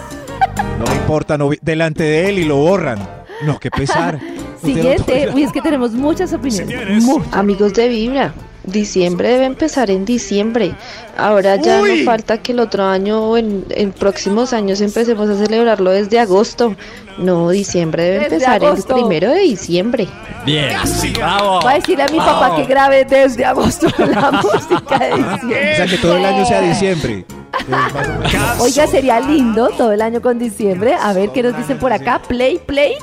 No 0.79 0.85
le 0.85 0.95
importa 0.95 1.37
novi- 1.37 1.59
delante 1.61 2.03
de 2.03 2.29
él 2.29 2.39
y 2.39 2.43
lo 2.43 2.57
borran. 2.57 2.99
No, 3.43 3.59
qué 3.59 3.71
pesar. 3.71 4.19
Siguiente. 4.63 5.27
no- 5.27 5.33
Uy, 5.35 5.43
es 5.43 5.51
que 5.51 5.61
tenemos 5.61 5.91
muchas 5.91 6.33
opiniones. 6.33 7.03
Amigos 7.31 7.73
de 7.73 7.87
Vibra, 7.87 8.31
diciembre 8.67 9.29
debe 9.29 9.45
empezar 9.45 9.89
en 9.89 10.05
diciembre. 10.05 10.75
Ahora 11.17 11.55
ya 11.55 11.81
Uy. 11.81 11.99
no 11.99 12.05
falta 12.05 12.37
que 12.37 12.51
el 12.51 12.59
otro 12.59 12.83
año 12.83 13.23
o 13.29 13.37
en, 13.37 13.65
en 13.69 13.91
próximos 13.91 14.53
años 14.53 14.81
empecemos 14.81 15.29
a 15.29 15.35
celebrarlo 15.37 15.89
desde 15.91 16.19
agosto. 16.19 16.75
No, 17.17 17.49
diciembre 17.49 18.03
debe 18.03 18.19
Desde 18.19 18.35
empezar 18.35 18.63
agosto. 18.63 18.95
el 18.95 19.01
primero 19.01 19.31
de 19.31 19.39
diciembre. 19.39 20.07
Bien, 20.45 20.69
bravo. 21.15 21.61
Voy 21.61 21.73
a 21.73 21.75
decirle 21.77 22.03
a 22.03 22.07
mi 22.09 22.19
papá 22.19 22.55
que 22.55 22.65
grabe 22.65 23.05
desde 23.05 23.43
agosto 23.43 23.87
la 23.97 24.31
música 24.31 24.99
de 24.99 25.15
diciembre. 25.15 25.71
O 25.73 25.75
sea, 25.75 25.87
que 25.87 25.97
todo 25.97 26.17
el 26.17 26.25
año 26.25 26.45
sea 26.45 26.61
diciembre. 26.61 27.25
Oiga, 28.59 28.85
sería 28.85 29.19
lindo 29.19 29.69
todo 29.69 29.93
el 29.93 30.01
año 30.01 30.21
con 30.21 30.37
diciembre. 30.37 30.93
A 30.93 31.13
ver 31.13 31.31
qué 31.31 31.41
nos 31.41 31.57
dicen 31.57 31.79
por 31.79 31.91
acá. 31.91 32.21
Play, 32.27 32.59
play. 32.59 32.93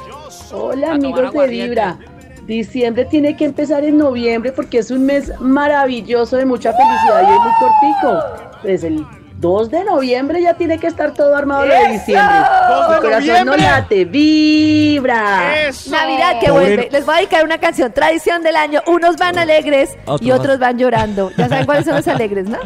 Hola 0.52 0.92
amigos 0.92 1.32
de 1.32 1.46
Vibra. 1.48 1.98
Diciembre 2.46 3.06
tiene 3.06 3.36
que 3.36 3.46
empezar 3.46 3.84
en 3.84 3.96
noviembre 3.96 4.52
porque 4.52 4.78
es 4.78 4.90
un 4.90 5.06
mes 5.06 5.32
maravilloso 5.40 6.36
de 6.36 6.44
mucha 6.44 6.72
felicidad 6.72 7.22
y 7.22 7.32
es 7.32 7.40
muy 7.40 7.52
cortico. 7.58 8.60
Pues 8.62 8.84
el 8.84 9.06
2 9.40 9.70
de 9.70 9.84
noviembre 9.84 10.40
ya 10.40 10.54
tiene 10.54 10.78
que 10.78 10.86
estar 10.86 11.12
todo 11.12 11.36
armado 11.36 11.66
lo 11.66 11.74
de 11.74 11.88
diciembre. 11.92 12.34
¡Dos 12.68 12.88
de 12.88 12.94
Mi 12.94 13.00
corazón 13.02 13.46
no 13.46 13.56
late, 13.56 14.04
vibra. 14.06 15.66
¡Eso! 15.68 15.90
Navidad 15.90 16.40
que 16.40 16.46
Pobre- 16.46 16.52
vuelve. 16.76 16.88
Les 16.90 17.04
voy 17.04 17.14
a 17.14 17.18
dedicar 17.18 17.44
una 17.44 17.58
canción, 17.58 17.92
tradición 17.92 18.42
del 18.42 18.56
año. 18.56 18.80
Unos 18.86 19.16
van 19.16 19.38
alegres 19.38 19.90
y 20.20 20.30
Otros 20.30 20.40
otros 20.40 20.58
van 20.60 20.78
llorando. 20.78 21.30
Ya 21.36 21.48
saben 21.48 21.66
cuáles 21.66 21.84
son 21.84 21.96
los 21.96 22.08
alegres, 22.08 22.48
¿no? 22.48 22.58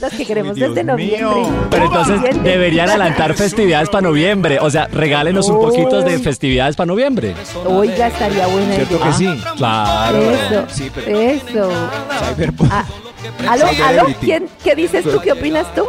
Los 0.00 0.12
que 0.12 0.24
queremos 0.26 0.54
Dios 0.54 0.70
desde 0.74 0.84
noviembre. 0.84 1.34
mío. 1.40 1.48
Pero 1.70 1.84
entonces 1.86 2.42
deberían 2.44 2.88
adelantar 2.90 3.34
festividades 3.34 3.88
para 3.88 4.02
noviembre. 4.02 4.58
O 4.60 4.70
sea, 4.70 4.86
regálenos 4.92 5.48
un 5.48 5.58
poquito 5.60 6.02
de 6.02 6.18
festividades 6.20 6.76
para 6.76 6.86
noviembre. 6.86 7.34
Oiga, 7.66 8.06
estaría 8.08 8.46
buena 8.46 8.74
¿Cierto 8.74 8.96
idea. 8.96 9.06
que 9.06 9.12
sí? 9.14 9.42
Claro. 9.56 10.18
Eso, 10.18 10.64
Sí, 10.68 10.90
pero- 10.94 11.18
eso. 11.20 11.70
Cyberpunk. 12.34 12.70
Ah, 12.72 12.84
¿Aló, 13.48 13.66
aló? 13.84 14.06
¿Quién, 14.20 14.48
¿Qué 14.62 14.74
dices 14.74 15.04
tú? 15.04 15.20
¿Qué 15.20 15.32
opinas 15.32 15.66
tú? 15.74 15.84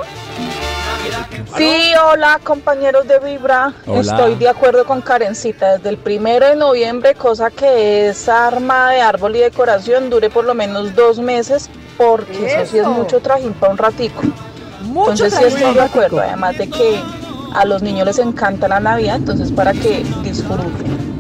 Sí, 1.58 1.92
hola 2.10 2.40
compañeros 2.44 3.08
de 3.08 3.20
Vibra. 3.20 3.74
Hola. 3.86 4.00
Estoy 4.02 4.36
de 4.36 4.50
acuerdo 4.50 4.86
con 4.86 5.02
Karencita. 5.02 5.78
Desde 5.78 5.90
el 5.90 5.98
primero 5.98 6.48
de 6.48 6.56
noviembre, 6.56 7.16
cosa 7.16 7.50
que 7.50 8.10
esa 8.10 8.48
arma 8.48 8.92
de 8.92 9.02
árbol 9.02 9.36
y 9.36 9.40
decoración 9.40 10.10
dure 10.10 10.30
por 10.30 10.46
lo 10.46 10.54
menos 10.54 10.96
dos 10.96 11.20
meses, 11.20 11.70
porque 11.98 12.46
eso, 12.46 12.72
sí 12.72 12.80
es 12.80 12.88
mucho 12.88 13.20
trajín 13.20 13.54
para 13.54 13.72
un 13.72 13.78
ratico. 13.78 14.22
Mucho 14.82 15.12
entonces 15.12 15.34
sí 15.40 15.46
estoy 15.46 15.74
de 15.74 15.82
acuerdo. 15.82 16.20
Además 16.20 16.58
de 16.58 16.70
que 16.70 17.00
a 17.54 17.66
los 17.66 17.82
niños 17.82 18.06
les 18.06 18.20
encanta 18.20 18.68
la 18.68 18.80
Navidad, 18.80 19.18
entonces 19.18 19.52
para 19.52 19.74
que 19.74 20.06
disfruten. 20.24 21.11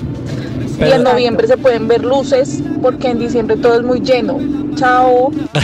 Y 0.79 0.91
en 0.91 1.03
noviembre 1.03 1.47
se 1.47 1.57
pueden 1.57 1.87
ver 1.87 2.03
luces, 2.03 2.59
porque 2.81 3.09
en 3.09 3.19
diciembre 3.19 3.57
todo 3.57 3.75
es 3.75 3.83
muy 3.83 3.99
lleno. 4.01 4.37
Chao. 4.75 5.31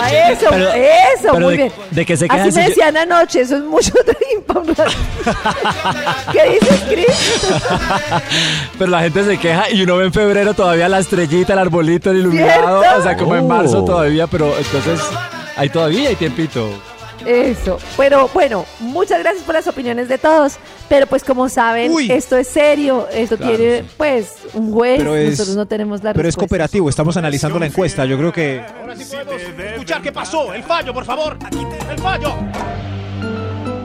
Ah, 0.00 0.12
eso, 0.30 0.46
Pero- 0.50 0.68
eso, 0.72 1.28
pero 1.32 1.40
muy 1.46 1.56
de- 1.56 1.62
bien. 1.64 1.72
de 1.90 2.06
que 2.06 2.16
se 2.16 2.26
Así 2.28 2.52
me 2.52 2.68
decían 2.68 2.96
anoche, 2.96 3.40
eso 3.40 3.56
es 3.56 3.62
mucho 3.62 3.92
ratito. 4.06 4.62
¿Qué 6.32 6.50
dices, 6.50 6.80
Cris? 6.88 7.58
Pero 8.78 8.90
la 8.90 9.00
gente 9.00 9.24
se 9.24 9.38
queja 9.38 9.70
y 9.70 9.82
uno 9.82 9.96
ve 9.96 10.04
en 10.04 10.12
febrero 10.12 10.54
todavía 10.54 10.88
la 10.88 10.98
estrellita, 10.98 11.54
el 11.54 11.58
arbolito, 11.60 12.10
el 12.10 12.18
iluminado. 12.18 12.80
¿Cierto? 12.82 12.98
O 12.98 13.02
sea, 13.02 13.16
como 13.16 13.36
en 13.36 13.48
marzo 13.48 13.84
todavía, 13.84 14.26
pero 14.26 14.54
entonces 14.56 15.00
ahí 15.56 15.68
todavía 15.70 16.10
hay 16.10 16.16
tiempito. 16.16 16.68
Eso. 17.26 17.78
Pero 17.96 18.28
bueno, 18.34 18.64
muchas 18.80 19.20
gracias 19.20 19.42
por 19.44 19.54
las 19.54 19.66
opiniones 19.66 20.08
de 20.08 20.18
todos. 20.18 20.54
Pero 20.88 21.06
pues 21.06 21.24
como 21.24 21.48
saben, 21.48 21.92
Uy. 21.92 22.10
esto 22.10 22.36
es 22.36 22.48
serio. 22.48 23.08
Esto 23.12 23.36
Claro, 23.36 23.56
tiene 23.56 23.80
sí. 23.80 23.86
pues 23.96 24.32
un 24.52 24.72
juez. 24.72 24.98
Pero 24.98 25.16
es- 25.16 25.30
Nosotros 25.30 25.56
no 25.56 25.66
tenemos 25.66 26.02
la 26.02 26.12
Pero 26.12 26.28
es 26.28 26.36
cooperativo, 26.36 26.88
estamos 26.88 27.16
analizando 27.16 27.58
la 27.58 27.66
encuesta. 27.66 28.04
Yo 28.04 28.18
creo 28.18 28.32
que 28.32 28.60
Ahora 28.80 28.94
sí 28.96 29.04
podemos 29.04 29.34
escuchar 29.72 30.02
qué 30.02 30.12
pasó. 30.12 30.52
El 30.54 30.62
fallo, 30.62 30.92
por 30.92 31.04
favor. 31.04 31.38
El 31.90 31.98
fallo. 31.98 32.32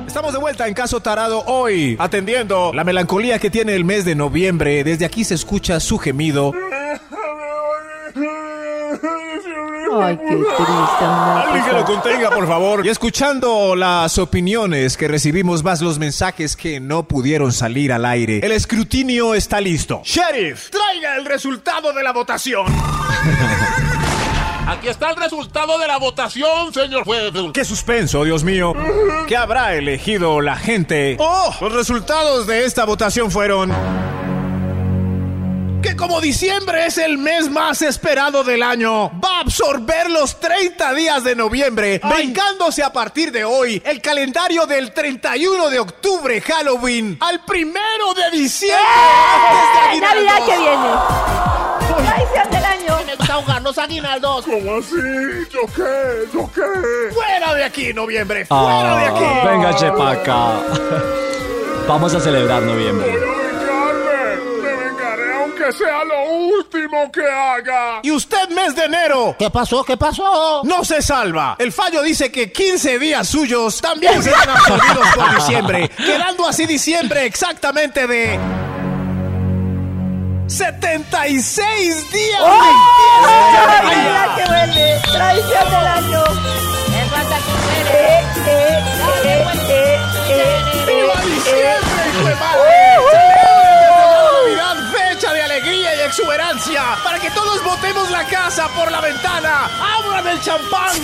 Estamos 0.08 0.34
de 0.34 0.40
vuelta 0.40 0.68
en 0.68 0.74
Caso 0.74 1.00
Tarado 1.02 1.44
hoy, 1.46 1.96
atendiendo 2.00 2.72
la 2.74 2.84
melancolía 2.84 3.38
que 3.38 3.50
tiene 3.52 3.76
el 3.76 3.86
mes 3.86 4.06
de 4.06 4.16
noviembre. 4.16 4.84
Desde 4.84 5.06
aquí 5.06 5.24
se 5.24 5.36
escucha 5.36 5.80
su 5.80 5.98
gemido. 6.00 6.52
Ay, 10.02 10.18
qué 10.18 10.36
triste. 10.36 11.06
Alguien 11.06 11.66
que 11.66 11.74
lo 11.74 11.86
contenga, 11.86 12.30
por 12.30 12.48
favor. 12.48 12.86
Y 12.86 12.90
escuchando 12.90 13.76
las 13.76 14.18
opiniones 14.18 14.98
que 14.98 15.08
recibimos, 15.08 15.64
más 15.64 15.82
los 15.82 16.00
mensajes 16.00 16.56
que 16.56 16.80
no 16.80 17.04
pudieron 17.04 17.52
salir 17.52 17.92
al 17.92 18.06
aire, 18.06 18.40
el 18.44 18.52
escrutinio 18.52 19.34
está 19.34 19.60
listo. 19.62 20.02
Sheriff, 20.04 20.70
traiga 20.70 21.16
el 21.16 21.26
resultado 21.26 21.94
de 21.94 22.04
la 22.04 22.12
votación. 22.12 22.66
Aquí 24.68 24.88
está 24.88 25.10
el 25.10 25.16
resultado 25.16 25.80
de 25.80 25.88
la 25.88 25.98
votación, 25.98 26.72
señor 26.72 27.04
juez. 27.04 27.32
¡Qué 27.54 27.66
suspenso, 27.66 28.24
Dios 28.24 28.44
mío! 28.44 28.74
¿Qué 29.28 29.36
habrá 29.36 29.74
elegido 29.74 30.42
la 30.42 30.56
gente? 30.58 31.18
¡Oh! 31.20 31.52
Los 31.60 31.74
resultados 31.74 32.46
de 32.46 32.66
esta 32.66 32.86
votación 32.86 33.32
fueron... 33.32 33.74
Que 35.82 35.96
como 35.96 36.20
diciembre 36.20 36.88
es 36.88 36.98
el 36.98 37.18
mes 37.18 37.50
más 37.50 37.82
esperado 37.82 38.44
del 38.44 38.64
año, 38.64 39.12
va 39.24 39.38
a 39.38 39.40
absorber 39.42 40.10
los 40.10 40.40
30 40.40 40.94
días 40.94 41.24
de 41.24 41.36
noviembre, 41.36 42.02
brincándose 42.04 42.84
a 42.84 42.92
partir 42.92 43.32
de 43.32 43.46
hoy 43.46 43.82
el 43.86 44.02
calendario 44.02 44.66
del 44.66 44.92
31 44.92 45.70
de 45.70 45.80
octubre, 45.80 46.42
Halloween, 46.42 47.18
al 47.22 47.46
primero 47.46 48.14
de 48.14 48.38
diciembre. 48.38 48.84
¡Eh! 49.94 50.00
Navidad 50.02 50.46
que 50.46 50.58
viene. 50.58 52.08
Traición 52.08 52.52
del 52.52 52.66
año. 52.66 52.80
Ahogarnos 53.32 53.78
aguinaldos. 53.78 54.46
¿Cómo 54.46 54.78
así? 54.80 54.96
¿Yo 55.52 55.62
qué? 55.76 56.28
¿Yo 56.34 56.52
qué? 56.54 57.14
¡Fuera 57.14 57.54
de 57.54 57.64
aquí, 57.64 57.94
noviembre! 57.94 58.46
¡Fuera 58.46 58.96
de 58.98 59.06
aquí! 59.06 59.24
Ah, 59.24 59.44
venga, 59.46 59.76
Chepaca. 59.76 60.62
Vamos 61.88 62.14
a 62.16 62.20
celebrar 62.20 62.64
noviembre. 62.64 63.39
Sea 65.72 66.04
lo 66.04 66.32
último 66.32 67.12
que 67.12 67.22
haga. 67.22 68.00
¿Y 68.04 68.12
usted, 68.12 68.50
mes 68.50 68.76
de 68.76 68.86
enero? 68.86 69.36
¿Qué 69.38 69.50
pasó? 69.50 69.84
¿Qué 69.84 69.98
pasó? 69.98 70.62
No 70.64 70.84
se 70.84 71.02
salva. 71.02 71.56
El 71.60 71.72
fallo 71.72 72.02
dice 72.02 72.32
que 72.32 72.52
15 72.52 73.00
días 73.00 73.28
suyos 73.28 73.82
también 73.82 74.22
serán 74.24 74.50
absorbidos 74.50 75.08
por 75.16 75.36
diciembre, 75.36 75.90
quedando 75.98 76.48
así 76.48 76.66
diciembre 76.66 77.26
exactamente 77.26 78.08
de 78.08 78.40
76 80.48 82.12
días. 82.12 82.42
¡Oh! 82.42 83.26
¡Ay, 83.28 83.88
mira 83.88 84.36
que 84.36 84.52
huele! 84.52 85.02
Traición 85.12 85.66
del 85.70 85.88
año. 85.88 86.24
Eh, 87.92 88.24
eh, 88.48 88.48
eh, 88.48 88.84
eh, 89.24 89.46
eh, 89.70 90.00
eh, 90.30 90.62
¡Viva 90.88 91.14
eh, 91.14 91.26
diciembre, 91.26 92.04
hijo 92.10 92.24
de 92.26 92.34
eh. 92.34 93.29
Exuberancia! 96.40 96.82
¡Para 97.04 97.20
que 97.20 97.30
todos 97.32 97.62
botemos 97.64 98.10
la 98.10 98.24
casa 98.26 98.70
por 98.70 98.90
la 98.92 99.02
ventana! 99.02 99.70
¡Abran 99.98 100.28
el 100.28 100.42
champán! 100.42 100.96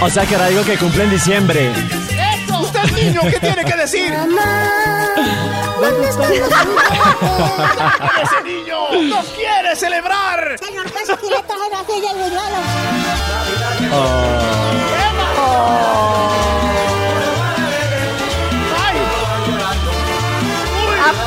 O 0.00 0.10
sea 0.10 0.26
que 0.26 0.34
era 0.34 0.46
algo 0.46 0.64
que 0.64 0.76
cumple 0.78 1.04
en 1.04 1.10
diciembre. 1.10 1.72
¡Usted, 2.60 2.92
niño, 2.92 3.20
qué 3.22 3.40
tiene 3.40 3.64
que 3.64 3.76
decir! 3.76 4.12
¡Ese 8.22 8.42
niño 8.44 8.92
nos 9.08 9.26
quiere 9.26 9.76
celebrar! 9.76 10.56
Señor 10.64 10.90
juez, 10.90 11.10
aquí 11.10 11.26
le 11.28 11.42
traje 11.42 11.70
la 11.70 11.84
silla 11.84 12.10
y 12.12 12.14
buñuelos. 12.14 12.64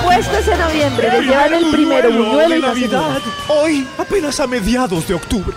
Apuestos 0.07 0.47
en 0.47 0.59
noviembre, 0.59 1.11
le 1.11 1.21
llevan 1.21 1.53
el 1.53 1.69
primero 1.69 2.09
buñuelo 2.09 2.47
y 2.47 2.53
de 2.53 2.59
la. 2.59 2.67
Navidad. 2.69 3.21
Hoy, 3.49 3.85
apenas 3.97 4.39
a 4.39 4.47
mediados 4.47 5.05
de 5.05 5.15
octubre. 5.15 5.53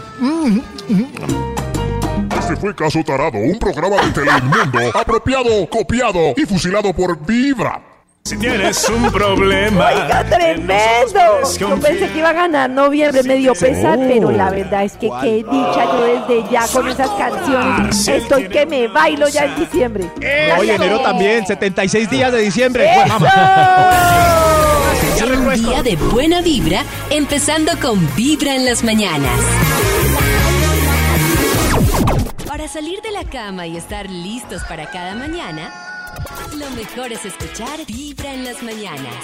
Este 2.37 2.57
fue 2.57 2.75
Caso 2.75 3.05
Tarado, 3.05 3.39
un 3.39 3.61
programa 3.61 4.03
de 4.03 4.11
Telemundo 4.11 4.81
apropiado, 4.99 5.69
copiado 5.71 6.35
y 6.37 6.45
fusilado 6.47 6.93
por 6.93 7.17
Vibra. 7.25 7.90
Si 8.25 8.37
tienes 8.37 8.89
un 8.89 9.11
problema. 9.11 9.89
¡Oiga, 9.89 10.25
tremendo! 10.25 11.21
Yo 11.59 11.81
pensé 11.81 12.09
que 12.11 12.19
iba 12.19 12.29
a 12.29 12.33
ganar 12.33 12.71
noviembre, 12.71 13.23
me 13.25 13.37
dio 13.37 13.55
pesar, 13.55 13.99
pero 13.99 14.31
la 14.31 14.51
verdad 14.51 14.85
es 14.85 14.93
que 14.93 15.11
qué 15.21 15.37
dicha 15.37 15.85
yo 15.85 16.05
desde 16.05 16.51
ya 16.51 16.67
con 16.69 16.89
esas 16.89 17.11
canciones. 17.11 18.09
Estoy 18.09 18.49
que 18.49 18.67
me 18.67 18.89
bailo 18.89 19.29
ya 19.29 19.47
en 19.47 19.57
diciembre. 19.57 20.05
Oye, 20.59 20.75
enero 20.75 21.01
también, 21.01 21.47
76 21.47 22.11
días 22.11 22.33
de 22.33 22.39
diciembre. 22.43 22.89
Pues, 22.95 23.09
mamá. 23.09 23.31
Un 25.23 25.55
día 25.55 25.83
de 25.83 25.97
buena 25.97 26.41
vibra, 26.41 26.85
empezando 27.11 27.73
con 27.81 27.99
Vibra 28.15 28.55
en 28.55 28.65
las 28.65 28.85
mañanas. 28.85 29.41
Para 32.47 32.69
salir 32.69 33.01
de 33.03 33.11
la 33.11 33.25
cama 33.25 33.67
y 33.67 33.77
estar 33.77 34.09
listos 34.09 34.63
para 34.65 34.91
cada 34.91 35.15
mañana, 35.15 35.90
lo 36.59 36.71
mejor 36.71 37.13
es 37.13 37.25
escuchar 37.25 37.81
Vibra 37.87 38.35
en 38.35 38.45
las 38.45 38.63
mañanas. 38.63 39.15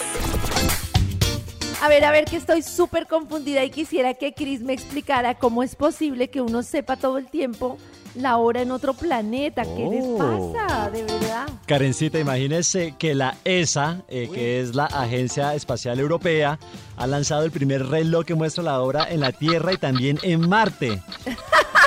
A 1.82 1.88
ver, 1.88 2.04
a 2.04 2.10
ver, 2.10 2.24
que 2.24 2.36
estoy 2.36 2.62
súper 2.62 3.06
confundida 3.06 3.62
y 3.64 3.70
quisiera 3.70 4.14
que 4.14 4.32
Chris 4.32 4.60
me 4.62 4.72
explicara 4.72 5.34
cómo 5.34 5.62
es 5.62 5.74
posible 5.76 6.28
que 6.28 6.40
uno 6.40 6.62
sepa 6.62 6.96
todo 6.96 7.18
el 7.18 7.26
tiempo 7.26 7.76
la 8.14 8.38
hora 8.38 8.62
en 8.62 8.70
otro 8.70 8.94
planeta. 8.94 9.62
¿Qué 9.62 9.86
les 9.90 10.04
Oh. 10.06 10.52
pasa? 10.54 10.90
De 10.90 11.02
verdad. 11.02 11.46
Karencita, 11.66 12.18
imagínese 12.18 12.94
que 12.98 13.14
la 13.14 13.36
ESA, 13.44 14.02
eh, 14.08 14.30
que 14.32 14.60
es 14.60 14.74
la 14.74 14.86
Agencia 14.86 15.54
Espacial 15.54 16.00
Europea, 16.00 16.58
ha 16.96 17.06
lanzado 17.06 17.44
el 17.44 17.50
primer 17.50 17.86
reloj 17.86 18.24
que 18.24 18.34
muestra 18.34 18.62
la 18.64 18.80
hora 18.80 19.06
en 19.10 19.20
la 19.20 19.32
Tierra 19.32 19.74
y 19.74 19.76
también 19.76 20.18
en 20.22 20.48
Marte. 20.48 21.02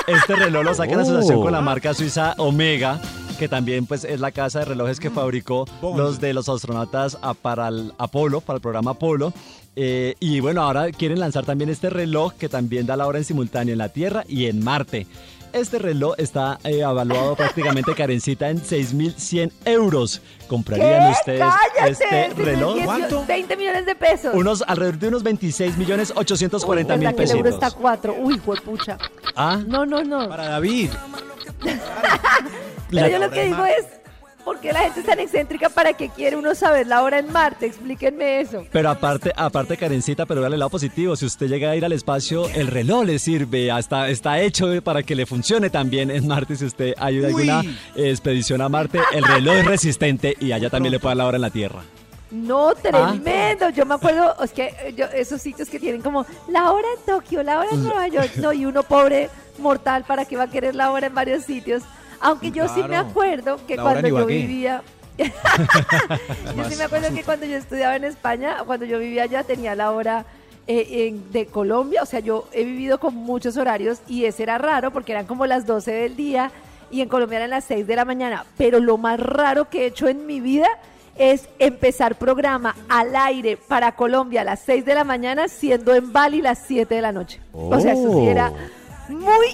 Este 0.06 0.34
reloj 0.34 0.64
lo 0.64 0.74
saca 0.74 0.94
en 0.94 1.00
asociación 1.00 1.40
con 1.42 1.52
la 1.52 1.60
marca 1.60 1.94
suiza 1.94 2.34
Omega, 2.38 3.00
que 3.40 3.48
también 3.48 3.86
pues 3.86 4.04
es 4.04 4.20
la 4.20 4.32
casa 4.32 4.58
de 4.58 4.66
relojes 4.66 5.00
que 5.00 5.08
fabricó 5.08 5.64
los 5.80 6.20
de 6.20 6.34
los 6.34 6.48
astronautas 6.50 7.16
a- 7.22 7.32
para 7.32 7.68
el 7.68 7.92
Apolo, 7.98 8.42
para 8.42 8.58
el 8.58 8.60
programa 8.60 8.90
Apolo. 8.92 9.32
Eh, 9.76 10.14
y 10.20 10.40
bueno, 10.40 10.62
ahora 10.62 10.90
quieren 10.92 11.18
lanzar 11.20 11.46
también 11.46 11.70
este 11.70 11.88
reloj 11.88 12.34
que 12.34 12.50
también 12.50 12.84
da 12.86 12.96
la 12.98 13.06
hora 13.06 13.16
en 13.18 13.24
simultáneo 13.24 13.72
en 13.72 13.78
la 13.78 13.88
Tierra 13.88 14.24
y 14.28 14.44
en 14.44 14.62
Marte. 14.62 15.06
Este 15.54 15.78
reloj 15.78 16.14
está 16.18 16.60
eh, 16.64 16.80
evaluado 16.80 17.34
prácticamente 17.34 17.94
carencita 17.94 18.50
en 18.50 18.60
6.100 18.62 19.50
euros. 19.64 20.20
¿Comprarían 20.46 21.06
¿Qué? 21.12 21.18
ustedes 21.18 21.40
¡Cállate! 21.40 21.90
este 21.92 22.28
son 22.36 22.44
reloj? 22.44 22.74
18 22.74 23.24
20 23.26 23.56
millones 23.56 23.86
de 23.86 23.94
pesos. 23.94 24.34
Unos 24.34 24.62
alrededor 24.66 24.98
de 24.98 25.08
unos 25.08 25.22
26 25.22 25.76
millones 25.78 26.12
840 26.14 26.96
mil 26.96 27.06
¿Verdad 27.08 27.16
que 27.16 27.24
el 27.24 27.36
euro 27.38 27.48
está 27.48 27.66
a 27.68 27.70
4? 27.70 28.16
Uy, 28.20 28.38
pucha. 28.38 28.98
Ah, 29.34 29.58
No, 29.66 29.86
no, 29.86 30.04
no. 30.04 30.28
Para 30.28 30.48
David. 30.50 30.90
Pero 32.90 33.08
yo 33.08 33.18
lo 33.18 33.30
que 33.30 33.44
digo 33.44 33.64
es, 33.64 33.84
¿por 34.44 34.58
qué 34.60 34.72
la 34.72 34.80
gente 34.80 35.00
es 35.00 35.06
tan 35.06 35.20
excéntrica? 35.20 35.68
¿Para 35.68 35.92
qué 35.92 36.08
quiere 36.08 36.36
uno 36.36 36.54
saber 36.56 36.86
la 36.88 37.02
hora 37.02 37.18
en 37.20 37.30
Marte? 37.30 37.66
Explíquenme 37.66 38.40
eso. 38.40 38.64
pero 38.72 38.90
aparte, 38.90 39.32
aparte 39.36 39.76
Karencita, 39.76 40.26
pero 40.26 40.40
dale 40.40 40.56
el 40.56 40.60
lado 40.60 40.70
positivo. 40.70 41.14
Si 41.14 41.24
usted 41.26 41.46
llega 41.46 41.70
a 41.70 41.76
ir 41.76 41.84
al 41.84 41.92
espacio, 41.92 42.48
el 42.50 42.66
reloj 42.66 43.04
le 43.04 43.18
sirve. 43.20 43.70
Hasta 43.70 44.08
está 44.08 44.40
hecho 44.40 44.66
para 44.82 45.02
que 45.04 45.14
le 45.14 45.24
funcione 45.26 45.70
también 45.70 46.10
en 46.10 46.26
Marte. 46.26 46.56
Si 46.56 46.64
usted 46.64 46.94
ayuda 46.98 47.26
a 47.26 47.30
alguna 47.30 47.62
expedición 47.94 48.60
a 48.60 48.68
Marte, 48.68 48.98
el 49.12 49.24
reloj 49.24 49.54
es 49.56 49.64
resistente 49.66 50.34
y 50.40 50.50
allá 50.52 50.68
también 50.70 50.92
le 50.92 50.98
puede 50.98 51.10
dar 51.12 51.16
la 51.18 51.26
hora 51.26 51.36
en 51.36 51.42
la 51.42 51.50
Tierra. 51.50 51.82
No, 52.32 52.74
tremendo. 52.74 53.70
Yo 53.70 53.84
me 53.86 53.94
acuerdo, 53.94 54.36
es 54.42 54.52
que 54.52 54.66
eh, 54.84 54.94
yo- 54.96 55.06
esos 55.06 55.42
sitios 55.42 55.68
que 55.68 55.80
tienen 55.80 56.00
como 56.00 56.24
la 56.48 56.70
hora 56.70 56.86
en 56.96 57.04
Tokio, 57.04 57.42
la 57.42 57.58
hora 57.58 57.68
en 57.72 57.82
Nueva 57.82 58.06
York, 58.06 58.30
no, 58.36 58.52
y 58.52 58.64
uno 58.66 58.84
pobre 58.84 59.28
mortal, 59.60 60.04
¿para 60.04 60.24
qué 60.24 60.36
va 60.36 60.44
a 60.44 60.50
querer 60.50 60.74
la 60.74 60.90
hora 60.92 61.06
en 61.06 61.14
varios 61.14 61.44
sitios? 61.44 61.82
Aunque 62.20 62.50
yo 62.50 62.68
sí 62.68 62.82
me 62.82 62.96
acuerdo 62.96 63.58
que 63.66 63.76
La 63.76 63.82
cuando 63.82 64.08
yo 64.08 64.26
vivía... 64.26 64.82
yo 66.56 66.64
sí 66.70 66.76
me 66.76 66.84
acuerdo 66.84 67.14
que 67.14 67.22
cuando 67.22 67.46
yo 67.46 67.56
estudiaba 67.56 67.96
en 67.96 68.04
España, 68.04 68.58
cuando 68.66 68.86
yo 68.86 68.98
vivía 68.98 69.24
allá, 69.24 69.44
tenía 69.44 69.74
la 69.74 69.90
hora 69.92 70.24
eh, 70.66 71.08
en- 71.08 71.32
de 71.32 71.46
Colombia. 71.46 72.02
O 72.02 72.06
sea, 72.06 72.20
yo 72.20 72.48
he 72.52 72.64
vivido 72.64 72.98
con 73.00 73.14
muchos 73.14 73.56
horarios 73.56 74.00
y 74.08 74.24
ese 74.24 74.42
era 74.44 74.58
raro 74.58 74.90
porque 74.92 75.12
eran 75.12 75.26
como 75.26 75.46
las 75.46 75.66
12 75.66 75.90
del 75.92 76.16
día 76.16 76.50
y 76.90 77.00
en 77.02 77.08
Colombia 77.08 77.36
eran 77.38 77.50
las 77.50 77.64
6 77.64 77.86
de 77.86 77.96
la 77.96 78.04
mañana. 78.04 78.44
Pero 78.56 78.80
lo 78.80 78.96
más 78.98 79.20
raro 79.20 79.68
que 79.68 79.82
he 79.82 79.86
hecho 79.86 80.08
en 80.08 80.26
mi 80.26 80.40
vida 80.40 80.66
es 81.16 81.48
empezar 81.58 82.14
programa 82.16 82.74
al 82.88 83.14
aire 83.14 83.56
para 83.58 83.92
Colombia 83.92 84.40
a 84.40 84.44
las 84.44 84.60
6 84.60 84.84
de 84.86 84.94
la 84.94 85.04
mañana, 85.04 85.48
siendo 85.48 85.94
en 85.94 86.12
Bali 86.12 86.40
las 86.40 86.58
7 86.66 86.94
de 86.94 87.02
la 87.02 87.12
noche. 87.12 87.40
O 87.52 87.78
sea, 87.80 87.92
eso 87.92 88.12
sí 88.20 88.26
era 88.26 88.52
muy, 89.16 89.46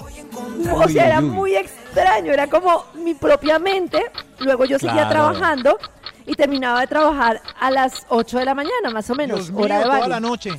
o 0.73 0.89
sea, 0.89 1.07
era 1.07 1.19
uy, 1.21 1.25
uy. 1.27 1.31
muy 1.31 1.57
extraño, 1.57 2.33
era 2.33 2.47
como 2.49 2.85
mi 2.95 3.15
propia 3.15 3.59
mente. 3.59 4.03
Luego 4.41 4.65
yo 4.65 4.79
seguía 4.79 5.09
trabajando 5.09 5.79
y 6.27 6.35
terminaba 6.35 6.81
de 6.81 6.87
trabajar 6.89 7.41
a 7.61 7.71
las 7.71 8.05
8 8.09 8.39
de 8.39 8.45
la 8.45 8.55
mañana, 8.55 8.91
más 8.93 9.09
o 9.11 9.15
menos, 9.15 9.39
Dios 9.39 9.51
mío, 9.53 9.65
hora 9.65 9.79
de 9.79 9.85
toda 9.85 9.99
Bali. 9.99 10.11
la 10.11 10.21
noche. 10.21 10.51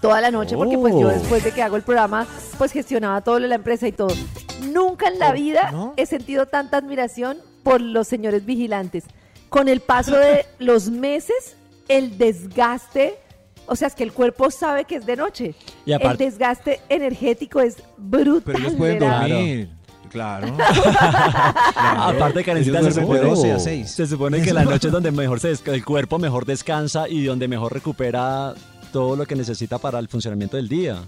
Toda 0.00 0.20
la 0.20 0.30
noche, 0.30 0.54
porque 0.56 0.76
pues 0.76 0.92
yo 0.94 1.08
Oh. 1.08 1.10
después 1.10 1.42
de 1.44 1.52
que 1.52 1.62
hago 1.62 1.76
el 1.76 1.82
programa, 1.82 2.26
pues 2.58 2.72
gestionaba 2.72 3.22
todo 3.22 3.36
lo 3.38 3.44
de 3.44 3.48
la 3.48 3.54
empresa 3.54 3.88
y 3.88 3.92
todo. 3.92 4.14
Nunca 4.60 5.08
en 5.08 5.18
la 5.18 5.32
vida 5.32 5.72
he 5.96 6.04
sentido 6.06 6.44
tanta 6.46 6.76
admiración 6.76 7.38
por 7.62 7.80
los 7.80 8.06
señores 8.06 8.44
vigilantes. 8.44 9.04
Con 9.48 9.66
el 9.68 9.80
paso 9.80 10.16
de 10.16 10.44
los 10.58 10.90
meses, 10.90 11.56
el 11.88 12.18
desgaste 12.18 13.18
o 13.66 13.76
sea, 13.76 13.88
es 13.88 13.94
que 13.94 14.02
el 14.04 14.12
cuerpo 14.12 14.50
sabe 14.50 14.84
que 14.84 14.96
es 14.96 15.06
de 15.06 15.16
noche. 15.16 15.54
Y 15.86 15.92
el 15.92 16.00
aparte- 16.00 16.24
desgaste 16.24 16.80
energético 16.88 17.60
es 17.60 17.76
brutal. 17.96 18.42
Pero 18.44 18.58
ellos 18.58 18.74
pueden 18.74 18.98
dormir. 18.98 19.70
Claro. 20.10 20.46
Aparte, 21.76 22.44
Karencita, 22.44 22.78
se 22.80 22.84
Ellos 22.88 22.94
duermen 22.94 22.94
de 22.94 23.00
supone, 23.00 23.20
12 23.48 23.52
a 23.52 23.58
6. 23.58 23.90
se 23.90 24.06
supone 24.06 24.42
que 24.42 24.52
la 24.52 24.64
noche 24.64 24.88
es 24.88 24.92
donde 24.92 25.10
mejor 25.10 25.40
se 25.40 25.52
desca- 25.52 25.72
el 25.72 25.84
cuerpo 25.84 26.18
mejor 26.18 26.44
descansa 26.46 27.08
y 27.08 27.24
donde 27.24 27.48
mejor 27.48 27.72
recupera 27.72 28.54
todo 28.92 29.16
lo 29.16 29.26
que 29.26 29.34
necesita 29.34 29.78
para 29.78 29.98
el 29.98 30.08
funcionamiento 30.08 30.56
del 30.56 30.68
día. 30.68 30.98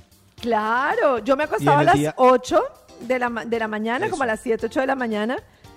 Claro, 0.41 1.19
yo 1.21 1.37
me 1.37 1.45
acostaba 1.45 1.79
a 1.79 1.81
el 1.81 1.87
las 1.87 1.95
día- 1.97 2.15
8 2.17 2.61
de 3.01 3.19
la, 3.19 3.29
ma- 3.31 3.45
de 3.45 3.59
la 3.59 3.69
mañana, 3.69 4.11
como 4.11 4.25
a 4.25 4.27
las 4.27 4.41
7, 4.41 4.67
8 4.67 4.81
de 4.81 4.87
la 4.87 4.97
mañana. 4.97 5.37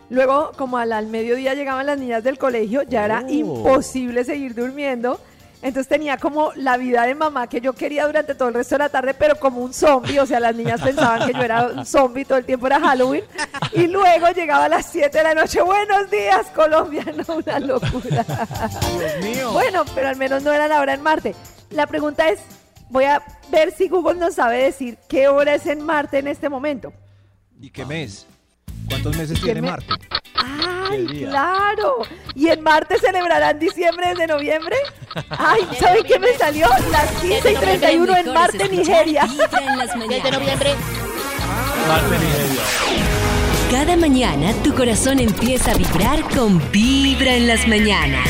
Luego, 0.09 0.51
como 0.57 0.77
al, 0.79 0.91
al 0.91 1.05
mediodía 1.07 1.53
llegaban 1.53 1.85
las 1.85 1.99
niñas 1.99 2.23
del 2.23 2.39
colegio, 2.39 2.81
ya 2.83 3.05
era 3.05 3.23
Oh. 3.25 3.29
imposible 3.29 4.23
seguir 4.23 4.55
durmiendo. 4.55 5.19
Entonces 5.61 5.89
tenía 5.89 6.17
como 6.17 6.53
la 6.55 6.77
vida 6.77 7.05
de 7.05 7.15
mamá 7.15 7.47
que 7.47 7.59
yo 7.59 7.73
quería 7.73 8.05
durante 8.05 8.33
todo 8.33 8.47
el 8.47 8.53
resto 8.53 8.75
de 8.75 8.79
la 8.79 8.89
tarde, 8.89 9.13
pero 9.13 9.35
como 9.35 9.61
un 9.61 9.73
zombie. 9.73 10.19
O 10.19 10.25
sea, 10.25 10.39
las 10.39 10.55
niñas 10.55 10.81
pensaban 10.81 11.27
que 11.27 11.33
yo 11.33 11.43
era 11.43 11.67
un 11.67 11.85
zombie, 11.85 12.23
todo 12.23 12.37
el 12.37 12.45
tiempo 12.45 12.67
era 12.67 12.79
Halloween. 12.79 13.23
Y 13.73 13.87
luego 13.87 14.29
llegaba 14.29 14.65
a 14.65 14.69
las 14.69 14.85
7 14.85 15.17
de 15.17 15.23
la 15.23 15.33
noche. 15.33 15.61
Buenos 15.61 16.09
días, 16.09 16.47
Colombia. 16.55 17.03
No, 17.27 17.35
una 17.35 17.59
locura. 17.59 18.25
Dios 18.97 19.23
mío. 19.23 19.51
Bueno, 19.51 19.83
pero 19.93 20.07
al 20.07 20.15
menos 20.15 20.41
no 20.41 20.53
era 20.53 20.67
la 20.67 20.79
hora 20.79 20.93
en 20.93 21.01
Marte. 21.01 21.35
La 21.69 21.85
pregunta 21.85 22.29
es, 22.29 22.39
voy 22.89 23.03
a 23.03 23.21
ver 23.51 23.71
si 23.71 23.89
Google 23.89 24.19
nos 24.19 24.35
sabe 24.35 24.63
decir 24.63 24.97
qué 25.09 25.27
hora 25.27 25.55
es 25.55 25.65
en 25.65 25.81
Marte 25.85 26.19
en 26.19 26.27
este 26.27 26.47
momento. 26.47 26.93
¿Y 27.59 27.69
qué 27.71 27.85
mes? 27.85 28.25
¿Cuántos 28.89 29.15
meses 29.17 29.39
¿Qué 29.39 29.45
tiene 29.45 29.61
me- 29.61 29.69
Marte? 29.71 29.93
¡Ay, 30.35 31.05
claro! 31.27 31.97
¿Y 32.35 32.47
en 32.47 32.61
Marte 32.63 32.97
celebrarán 32.99 33.59
diciembre 33.59 34.09
desde 34.09 34.27
noviembre? 34.27 34.75
¡Ay, 35.29 35.61
¿saben 35.79 36.03
qué 36.03 36.17
me 36.19 36.33
salió? 36.35 36.67
Las 36.91 37.11
15 37.21 37.51
y 37.51 37.55
31 37.55 38.17
en 38.17 38.33
Marte, 38.33 38.69
Nigeria. 38.69 39.27
Desde 40.07 40.31
noviembre. 40.31 40.71
Cada 43.71 43.95
mañana 43.95 44.51
tu 44.63 44.73
corazón 44.73 45.19
empieza 45.19 45.71
a 45.71 45.75
vibrar 45.75 46.21
con 46.35 46.59
Vibra 46.71 47.35
en 47.35 47.47
las 47.47 47.67
mañanas. 47.67 48.27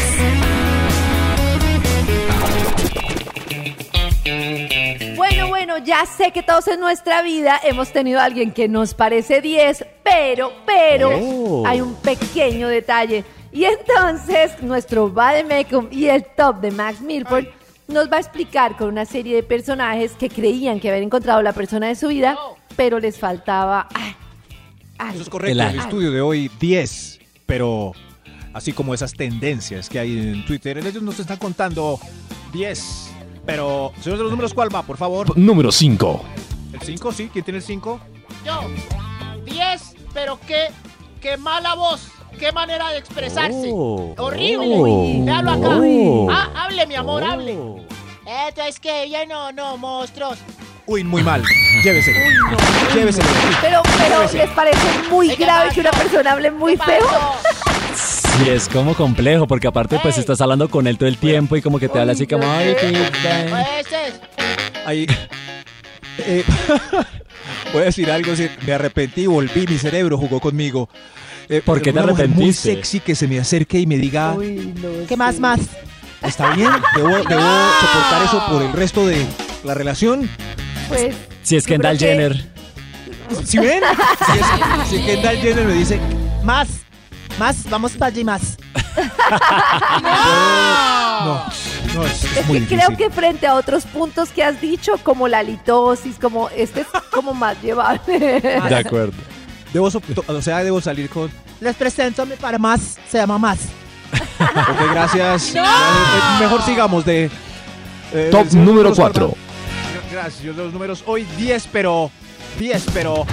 Bueno, 5.69 5.85
ya 5.85 6.03
sé 6.07 6.31
que 6.31 6.41
todos 6.41 6.67
en 6.67 6.79
nuestra 6.79 7.21
vida 7.21 7.59
hemos 7.63 7.91
tenido 7.93 8.19
a 8.19 8.23
alguien 8.23 8.51
que 8.51 8.67
nos 8.67 8.95
parece 8.95 9.39
10, 9.39 9.85
pero, 10.03 10.51
pero, 10.65 11.11
Oh. 11.11 11.63
hay 11.67 11.79
un 11.79 11.93
pequeño 11.93 12.67
detalle. 12.67 13.23
Y 13.51 13.65
entonces, 13.65 14.63
nuestro 14.63 15.11
Vademecum 15.11 15.87
y 15.91 16.07
el 16.07 16.25
top 16.35 16.59
de 16.59 16.71
Max 16.71 17.01
Milford 17.01 17.45
nos 17.87 18.11
va 18.11 18.17
a 18.17 18.19
explicar 18.19 18.77
con 18.77 18.87
una 18.87 19.05
serie 19.05 19.35
de 19.35 19.43
personajes 19.43 20.13
que 20.13 20.27
creían 20.27 20.79
que 20.79 20.89
habían 20.89 21.03
encontrado 21.03 21.43
la 21.43 21.53
persona 21.53 21.87
de 21.87 21.93
su 21.93 22.07
vida, 22.07 22.35
pero 22.75 22.99
les 22.99 23.19
faltaba 23.19 23.87
ah, 23.93 24.15
algo. 24.97 25.13
Eso 25.13 25.21
es 25.21 25.29
correcto. 25.29 25.61
El 25.61 25.79
estudio 25.79 26.09
de 26.09 26.21
hoy 26.21 26.49
10, 26.59 27.19
pero 27.45 27.91
así 28.53 28.73
como 28.73 28.95
esas 28.95 29.13
tendencias 29.13 29.87
que 29.87 29.99
hay 29.99 30.17
en 30.17 30.45
Twitter, 30.47 30.79
ellos 30.79 31.03
nos 31.03 31.19
están 31.19 31.37
contando 31.37 31.99
10. 32.53 33.08
Pero, 33.45 33.91
señor 34.01 34.17
de 34.17 34.23
los 34.23 34.31
números, 34.31 34.53
¿cuál 34.53 34.73
va, 34.73 34.83
por 34.83 34.97
favor? 34.97 35.37
Número 35.37 35.71
5. 35.71 36.25
¿El 36.73 36.81
5? 36.81 37.11
Sí, 37.11 37.29
¿quién 37.31 37.43
tiene 37.43 37.57
el 37.57 37.63
5? 37.63 37.99
Yo. 38.45 38.61
10, 39.45 39.95
pero 40.13 40.39
qué, 40.47 40.67
qué 41.21 41.37
mala 41.37 41.75
voz. 41.75 42.09
Qué 42.37 42.51
manera 42.51 42.89
de 42.91 42.99
expresarse. 42.99 43.69
Oh. 43.73 44.13
Horrible. 44.17 44.75
Oh. 44.77 45.25
Véalo 45.25 45.51
acá. 45.51 45.77
Oh. 45.81 46.27
Ah, 46.31 46.49
hable, 46.55 46.85
mi 46.87 46.95
amor, 46.95 47.23
hable. 47.23 47.57
Oh. 47.57 47.79
Esto 48.47 48.61
es 48.61 48.79
que 48.79 49.03
ella 49.03 49.25
no, 49.25 49.51
no, 49.51 49.77
monstruos. 49.77 50.37
Uy, 50.85 51.03
muy 51.03 51.23
mal. 51.23 51.43
Llévese. 51.83 52.13
Llévese. 52.93 53.21
Pero, 53.61 53.81
pero, 53.97 54.15
Llévese. 54.17 54.37
¿les 54.37 54.49
parece 54.51 55.09
muy 55.09 55.29
¿Qué 55.29 55.43
grave 55.43 55.71
que 55.71 55.81
una 55.81 55.91
persona 55.91 56.31
hable 56.31 56.51
muy 56.51 56.77
¿Qué 56.77 56.83
feo? 56.83 57.05
Sí, 58.43 58.49
es 58.49 58.69
como 58.69 58.93
complejo, 58.95 59.47
porque 59.47 59.67
aparte 59.67 59.99
pues 60.01 60.17
estás 60.17 60.39
hablando 60.41 60.69
con 60.69 60.87
él 60.87 60.97
todo 60.97 61.09
el 61.09 61.17
tiempo 61.17 61.55
y 61.57 61.61
como 61.61 61.77
que 61.79 61.89
te 61.89 61.99
habla 61.99 62.13
así 62.13 62.25
como... 62.25 62.49
"Ay, 62.49 62.75
qué 62.79 62.87
bien". 62.87 63.03
Ese 63.79 64.07
es. 64.07 64.21
Ahí. 64.85 65.05
Eh, 66.21 66.43
voy 67.73 67.81
a 67.81 67.85
decir 67.85 68.11
algo, 68.11 68.33
me 68.67 68.73
arrepentí, 68.73 69.25
volví, 69.25 69.65
mi 69.67 69.77
cerebro 69.77 70.17
jugó 70.17 70.41
conmigo. 70.41 70.89
Eh, 71.47 71.61
¿Por 71.63 71.77
qué 71.81 71.93
te 71.93 71.99
una 71.99 72.11
mujer 72.11 72.25
arrepentiste? 72.25 72.67
Muy 72.71 72.75
sexy 72.75 72.99
que 72.99 73.15
se 73.15 73.25
me 73.25 73.39
acerque 73.39 73.79
y 73.79 73.85
me 73.87 73.97
diga, 73.97 74.35
¿Qué 75.07 75.15
más, 75.15 75.39
más? 75.39 75.61
¿está 76.21 76.53
bien? 76.55 76.69
¿Debo, 76.93 77.07
debo 77.29 77.41
soportar 77.79 78.25
eso 78.25 78.43
por 78.49 78.61
el 78.63 78.73
resto 78.73 79.07
de 79.07 79.25
la 79.63 79.73
relación? 79.75 80.29
Pues, 80.89 81.15
Si 81.41 81.55
es 81.55 81.65
Kendall 81.65 81.97
que- 81.97 82.05
Jenner. 82.07 82.45
¿Sí 83.45 83.57
ven? 83.59 83.81
Si, 84.25 84.37
es, 84.39 84.89
si 84.89 85.05
Kendall 85.05 85.37
Jenner 85.37 85.65
me 85.67 85.73
dice, 85.73 86.01
Más. 86.43 86.67
Más, 87.39 87.69
vamos 87.69 87.93
para 87.93 88.07
allí 88.11 88.23
más. 88.23 88.57
no, 91.23 91.45
no, 91.95 92.03
es, 92.05 92.23
es 92.23 92.37
Es 92.37 92.45
muy 92.47 92.59
que 92.59 92.75
difícil. 92.75 92.79
creo 92.85 92.97
que 92.97 93.09
frente 93.09 93.47
a 93.47 93.55
otros 93.55 93.85
puntos 93.85 94.29
que 94.29 94.43
has 94.43 94.59
dicho, 94.61 94.93
como 95.03 95.27
la 95.27 95.41
litosis, 95.43 96.17
como 96.19 96.49
este 96.49 96.81
es 96.81 96.87
como 97.11 97.33
más 97.33 97.59
llevable. 97.61 98.41
De 98.41 98.75
acuerdo. 98.75 99.13
Debo, 99.73 99.89
o 100.27 100.41
sea, 100.41 100.63
debo 100.63 100.81
salir 100.81 101.09
con... 101.09 101.31
Les 101.61 101.75
presento 101.75 102.23
a 102.23 102.25
mi 102.25 102.35
para 102.35 102.57
más. 102.57 102.97
Se 103.09 103.17
llama 103.17 103.37
más. 103.37 103.59
Ok, 104.39 104.91
gracias. 104.91 105.53
Eh, 105.55 105.61
mejor 106.39 106.61
sigamos 106.63 107.05
de... 107.05 107.29
eh, 108.13 108.29
Top 108.31 108.47
número 108.53 108.65
números, 108.89 108.97
4. 108.97 109.33
Gracias, 110.11 110.55
los 110.55 110.73
números. 110.73 111.03
Hoy 111.05 111.23
10, 111.37 111.67
pero... 111.71 112.09
10, 112.57 112.85
pero... 112.93 113.25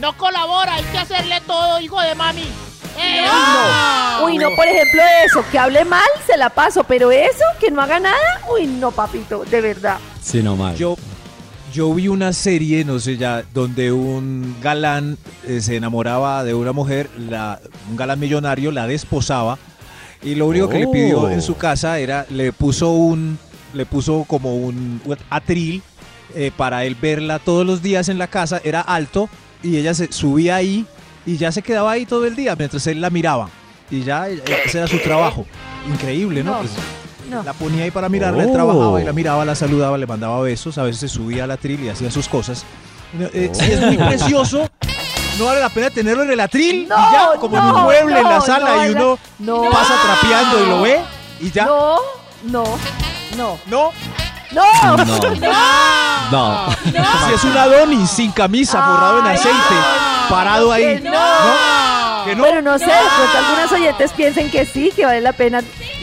No 0.00 0.16
colabora, 0.16 0.74
hay 0.74 0.84
que 0.84 0.98
hacerle 0.98 1.40
todo, 1.46 1.78
hijo 1.80 2.00
de 2.00 2.14
mami. 2.14 2.44
¡Eh! 2.98 3.26
Uy, 4.24 4.38
no, 4.38 4.50
por 4.54 4.66
ejemplo, 4.66 5.02
eso, 5.26 5.44
que 5.50 5.58
hable 5.58 5.84
mal, 5.84 6.02
se 6.26 6.36
la 6.36 6.50
paso, 6.50 6.84
pero 6.84 7.10
eso, 7.10 7.44
que 7.58 7.70
no 7.70 7.82
haga 7.82 7.98
nada, 7.98 8.16
uy, 8.52 8.66
no, 8.66 8.90
papito, 8.90 9.44
de 9.44 9.60
verdad. 9.60 9.98
Sí, 10.22 10.42
no 10.42 10.54
mal. 10.56 10.76
Yo, 10.76 10.96
yo 11.72 11.92
vi 11.94 12.08
una 12.08 12.32
serie, 12.32 12.84
no 12.84 13.00
sé 13.00 13.16
ya, 13.16 13.42
donde 13.52 13.90
un 13.92 14.56
galán 14.62 15.18
eh, 15.46 15.60
se 15.60 15.76
enamoraba 15.76 16.44
de 16.44 16.54
una 16.54 16.72
mujer, 16.72 17.08
la, 17.18 17.60
un 17.90 17.96
galán 17.96 18.20
millonario 18.20 18.70
la 18.70 18.86
desposaba 18.86 19.58
y 20.22 20.34
lo 20.36 20.46
único 20.46 20.68
que 20.68 20.78
le 20.80 20.86
pidió 20.86 21.22
Oh. 21.22 21.30
en 21.30 21.42
su 21.42 21.56
casa 21.56 21.98
era, 21.98 22.26
le 22.30 22.52
puso 22.52 22.90
un, 22.92 23.38
le 23.74 23.86
puso 23.86 24.24
como 24.28 24.54
un 24.54 25.00
atril 25.30 25.82
eh, 26.36 26.52
para 26.56 26.84
él 26.84 26.94
verla 27.00 27.38
todos 27.40 27.66
los 27.66 27.82
días 27.82 28.08
en 28.08 28.18
la 28.18 28.28
casa, 28.28 28.60
era 28.62 28.80
alto 28.82 29.28
y 29.64 29.78
ella 29.78 29.94
se 29.94 30.12
subía 30.12 30.56
ahí 30.56 30.86
y 31.26 31.36
ya 31.36 31.52
se 31.52 31.62
quedaba 31.62 31.92
ahí 31.92 32.06
todo 32.06 32.26
el 32.26 32.34
día 32.36 32.54
mientras 32.56 32.86
él 32.86 33.00
la 33.00 33.10
miraba 33.10 33.48
y 33.90 34.02
ya 34.02 34.28
eh, 34.28 34.42
ese 34.64 34.78
era 34.78 34.86
su 34.86 34.98
trabajo. 35.00 35.46
Increíble, 35.88 36.42
¿no? 36.42 36.52
No. 36.52 36.58
Pues, 36.58 36.70
No. 37.30 37.42
la 37.42 37.52
ponía 37.52 37.84
ahí 37.84 37.90
para 37.90 38.08
mirarla, 38.08 38.42
él 38.42 38.50
Oh. 38.50 38.54
trabajaba 38.54 39.00
y 39.00 39.04
la 39.04 39.12
miraba, 39.12 39.44
la 39.44 39.54
saludaba, 39.54 39.96
le 39.98 40.06
mandaba 40.06 40.40
besos, 40.42 40.76
a 40.78 40.82
veces 40.82 41.00
se 41.00 41.08
subía 41.08 41.44
a 41.44 41.46
la 41.46 41.54
atril 41.54 41.82
y 41.84 41.88
hacía 41.88 42.10
sus 42.10 42.28
cosas. 42.28 42.64
Eh, 43.18 43.50
sí, 43.52 43.70
es 43.72 43.80
muy 43.80 43.96
precioso. 43.96 44.68
No 45.38 45.46
vale 45.46 45.60
la 45.60 45.68
pena 45.70 45.88
tenerlo 45.90 46.24
en 46.24 46.30
el 46.32 46.40
atril 46.40 46.86
No, 46.88 46.94
y 46.98 47.12
ya, 47.12 47.28
como 47.40 47.56
en 47.56 47.64
un 47.64 47.72
no, 47.72 47.82
mueble 47.84 48.18
en 48.18 48.24
la 48.28 48.40
sala 48.42 48.76
no, 48.76 48.86
y 48.86 48.90
uno 48.90 49.18
no. 49.38 49.70
pasa 49.70 49.94
trapeando 50.02 50.62
y 50.62 50.68
lo 50.68 50.82
ve 50.82 51.00
y 51.40 51.50
ya. 51.50 51.64
No, 51.64 51.96
no, 52.44 52.64
no, 53.36 53.58
No, 53.66 53.92
no, 54.52 54.66
No. 54.94 54.96
No. 56.30 56.66
si 57.28 57.34
es 57.34 57.44
un 57.44 57.56
Adonis 57.56 58.10
sin 58.10 58.30
camisa, 58.32 58.78
borrado 58.86 59.20
en 59.20 59.26
aceite, 59.26 59.74
parado 60.28 60.72
ahí. 60.72 60.84
que 60.98 61.00
no. 61.00 62.24
Que 62.24 62.34
no. 62.36 62.42
Bueno, 62.42 62.62
no 62.62 62.78
sé, 62.78 62.84
pronto 62.86 63.38
algunos 63.38 63.72
oyentes 63.72 64.12
piensen 64.12 64.50
que 64.50 64.64
sí, 64.66 64.92
que 64.94 65.04
vale 65.04 65.20
la 65.20 65.32
pena, 65.32 65.60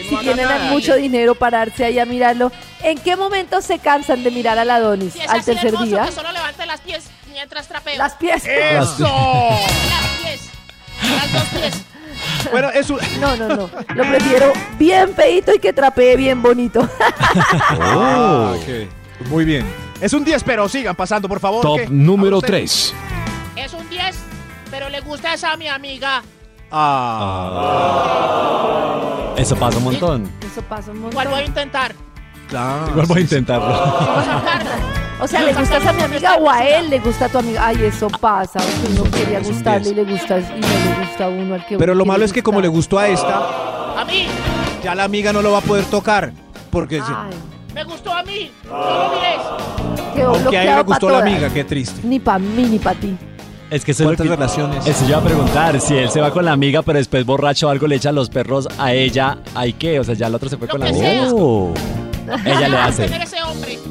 si 0.09 0.15
tienen 0.17 0.47
nada, 0.47 0.65
mucho 0.71 0.95
dinero, 0.95 1.35
pararse 1.35 1.85
ahí 1.85 1.99
a 1.99 2.05
mirarlo. 2.05 2.51
¿En 2.83 2.97
qué 2.97 3.15
momento 3.15 3.61
se 3.61 3.79
cansan 3.79 4.23
de 4.23 4.31
mirar 4.31 4.57
al 4.59 4.69
Adonis? 4.69 5.13
Si 5.13 5.19
es 5.21 5.29
¿Al 5.29 5.43
tercer 5.43 5.77
día? 5.79 6.05
que 6.05 6.11
solo 6.11 6.31
levante 6.31 6.65
las 6.65 6.81
pies 6.81 7.05
mientras 7.31 7.67
trapeo. 7.67 7.97
Las 7.97 8.13
pies. 8.15 8.43
¡Eso! 8.45 9.59
Las 9.89 10.07
pies. 10.21 10.49
Las 11.03 11.33
dos 11.33 11.43
pies. 11.61 11.81
Bueno, 12.51 12.69
es 12.69 12.89
un... 12.89 12.99
No, 13.21 13.35
no, 13.37 13.47
no. 13.47 13.69
Lo 13.95 14.03
prefiero 14.03 14.51
bien 14.77 15.13
feito 15.15 15.53
y 15.53 15.59
que 15.59 15.71
trapee 15.71 16.15
bien 16.17 16.41
bonito. 16.41 16.87
Ah, 17.81 18.53
ok. 18.55 19.27
Muy 19.29 19.45
bien. 19.45 19.65
Es 20.01 20.13
un 20.13 20.23
10, 20.23 20.43
pero 20.43 20.67
sigan 20.69 20.95
pasando, 20.95 21.27
por 21.27 21.39
favor. 21.39 21.61
Top 21.61 21.77
¿qué? 21.79 21.87
número 21.89 22.35
¿A 22.37 22.39
usted? 22.39 22.47
3. 22.53 22.93
Es 24.69 24.71
un 24.71 24.71
10, 24.71 24.71
pero 24.71 24.89
le 24.89 25.01
gusta 25.01 25.33
esa 25.33 25.51
a 25.53 25.57
mi 25.57 25.67
amiga. 25.67 26.21
Ah, 28.01 29.33
Eso 29.37 29.55
pasa 29.55 29.77
un 29.77 29.83
montón. 29.85 30.29
Eso 30.45 30.61
pasa 30.63 30.91
un 30.91 30.99
¿Cuál 31.01 31.13
montón. 31.13 31.31
voy 31.31 31.41
a 31.41 31.45
intentar? 31.45 31.95
claro. 32.47 32.87
Igual 32.91 33.05
voy 33.07 33.17
a 33.19 33.21
intentarlo. 33.21 33.67
O 35.21 35.27
sea, 35.27 35.41
¿le 35.43 35.53
gustas 35.53 35.85
a 35.85 35.91
mi 35.93 36.01
amiga 36.01 36.35
o 36.35 36.49
a 36.49 36.63
él 36.65 36.89
le 36.89 36.99
gusta 36.99 37.25
a 37.25 37.29
tu 37.29 37.39
amiga? 37.39 37.67
Ay, 37.67 37.83
eso 37.85 38.07
pasa. 38.09 38.59
Uno 38.89 39.03
quería 39.11 39.39
gustarle 39.39 39.89
y 39.89 39.93
10. 39.93 40.07
le 40.07 40.13
gusta 40.13 40.39
y 40.39 40.43
no 40.43 40.67
le 40.67 40.95
gusta 41.05 41.25
a 41.25 41.27
uno 41.29 41.55
al 41.55 41.65
que 41.65 41.77
Pero 41.77 41.93
lo 41.93 42.05
malo 42.05 42.23
es 42.25 42.31
que 42.33 42.41
como 42.41 42.61
le 42.61 42.67
gustó 42.69 42.97
a 42.99 43.07
esta, 43.07 43.37
A 43.99 44.05
mí. 44.05 44.27
ya 44.83 44.95
la 44.95 45.03
amiga 45.03 45.33
no 45.33 45.41
lo 45.41 45.51
va 45.51 45.57
a 45.59 45.61
poder 45.61 45.83
tocar. 45.85 46.31
Porque 46.71 47.01
se- 47.01 47.11
Me 47.73 47.83
gustó 47.83 48.13
a 48.13 48.23
mí. 48.23 48.49
No 48.65 48.77
lo 48.77 49.09
mires. 49.15 49.41
Quedó 50.15 50.29
Aunque 50.35 50.57
a 50.57 50.63
él 50.63 50.75
le 50.77 50.83
gustó 50.83 51.09
la 51.09 51.19
amiga, 51.19 51.49
qué 51.49 51.63
triste. 51.65 51.99
Ni 52.03 52.19
para 52.19 52.39
mí 52.39 52.63
ni 52.63 52.79
para 52.79 52.97
ti. 52.99 53.17
Es 53.69 53.85
que 53.85 53.91
eso 53.91 54.03
es 54.03 54.09
lo 54.09 54.15
¿Cuántas 54.15 54.27
que- 54.27 54.35
relaciones? 54.35 54.87
Eso 54.87 55.03
yo 55.03 55.09
iba 55.09 55.17
a 55.19 55.23
preguntar, 55.23 55.79
si 55.79 55.95
él 55.95 56.09
se 56.09 56.19
va 56.21 56.31
con 56.31 56.43
la 56.45 56.51
amiga, 56.53 56.81
pero 56.81 56.97
después 56.97 57.23
borracho 57.25 57.67
o 57.67 57.69
algo 57.69 57.85
le 57.87 57.95
echa 57.97 58.11
los 58.11 58.29
perros 58.29 58.67
a 58.79 58.93
ella, 58.93 59.37
¿hay 59.53 59.73
qué? 59.73 59.99
O 59.99 60.03
sea, 60.03 60.15
ya 60.15 60.27
el 60.27 60.33
otro 60.35 60.49
se 60.49 60.57
fue 60.57 60.67
Lo 60.67 60.71
con 60.71 60.79
la 60.81 60.87
amiga. 60.89 61.05
sea. 61.05 61.33
Oh. 61.33 61.73
Ella 62.45 62.67
le 62.67 62.77
hace. 62.81 63.09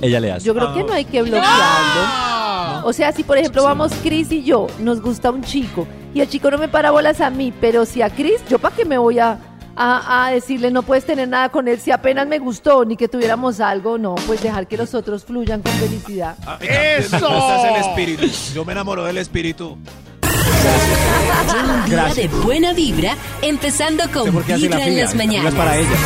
Ella 0.03 0.20
le 0.20 0.33
hace. 0.33 0.47
Yo 0.47 0.55
creo 0.55 0.74
que 0.74 0.83
no 0.83 0.93
hay 0.93 1.05
que 1.05 1.22
bloquearlo. 1.22 2.87
O 2.87 2.93
sea, 2.93 3.12
si 3.12 3.22
por 3.24 3.39
ejemplo 3.39 3.62
vamos 3.64 3.93
Chris 4.03 4.31
y 4.33 4.43
yo, 4.45 4.66
nos 4.81 5.01
gusta 5.01 5.31
un 5.31 5.43
chico 5.43 5.87
y 6.14 6.20
el 6.20 6.29
chico 6.29 6.51
no 6.51 6.59
me 6.59 6.68
para 6.68 6.91
bolas 6.91 7.20
a 7.20 7.29
mí, 7.31 7.53
pero 7.61 7.85
si 7.85 8.03
a 8.03 8.11
Chris, 8.11 8.41
¿yo 8.49 8.59
para 8.59 8.74
qué 8.74 8.85
me 8.85 8.99
voy 8.99 9.18
a, 9.18 9.39
a, 9.79 10.26
a 10.26 10.31
decirle 10.33 10.70
no 10.70 10.83
puedes 10.83 11.05
tener 11.07 11.29
nada 11.29 11.49
con 11.51 11.68
él 11.68 11.79
si 11.81 11.91
apenas 11.93 12.26
me 12.26 12.39
gustó 12.39 12.85
ni 12.85 12.97
que 12.97 13.07
tuviéramos 13.09 13.61
algo? 13.61 13.97
No, 13.97 14.14
pues 14.26 14.43
dejar 14.43 14.66
que 14.66 14.76
los 14.76 14.93
otros 14.95 15.24
fluyan 15.24 15.62
con 15.62 15.72
felicidad. 15.72 16.35
¡Eso! 16.61 17.16
es 17.16 17.64
el 17.64 17.76
espíritu. 17.76 18.26
Yo 18.55 18.64
me 18.64 18.72
enamoro 18.72 19.05
del 19.05 19.18
espíritu. 19.18 19.79
Un 20.20 21.85
día 21.91 22.12
de 22.14 22.29
buena 22.29 22.72
vibra, 22.72 23.16
empezando 23.43 24.05
con 24.12 24.33
¿Por 24.33 24.45
qué 24.45 24.55
hace 24.55 24.68
la 24.68 24.76
Vibra 24.76 24.87
en 24.93 25.01
las 25.01 25.14
mañanas. 25.14 25.55
para 25.55 25.76
ella. 25.76 25.89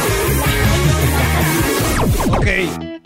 Ok. 2.37 3.03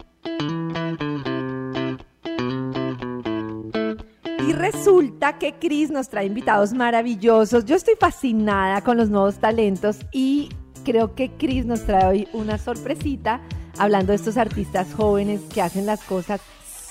Y 4.46 4.52
resulta 4.52 5.38
que 5.38 5.54
Chris 5.54 5.90
nos 5.90 6.08
trae 6.08 6.26
invitados 6.26 6.72
maravillosos. 6.72 7.64
Yo 7.64 7.74
estoy 7.74 7.94
fascinada 7.98 8.80
con 8.80 8.96
los 8.96 9.10
nuevos 9.10 9.38
talentos 9.38 9.98
y 10.12 10.50
creo 10.84 11.16
que 11.16 11.32
Chris 11.32 11.66
nos 11.66 11.84
trae 11.84 12.06
hoy 12.06 12.28
una 12.32 12.56
sorpresita 12.56 13.40
hablando 13.76 14.12
de 14.12 14.16
estos 14.16 14.36
artistas 14.36 14.86
jóvenes 14.94 15.40
que 15.52 15.62
hacen 15.62 15.84
las 15.84 16.00
cosas 16.04 16.40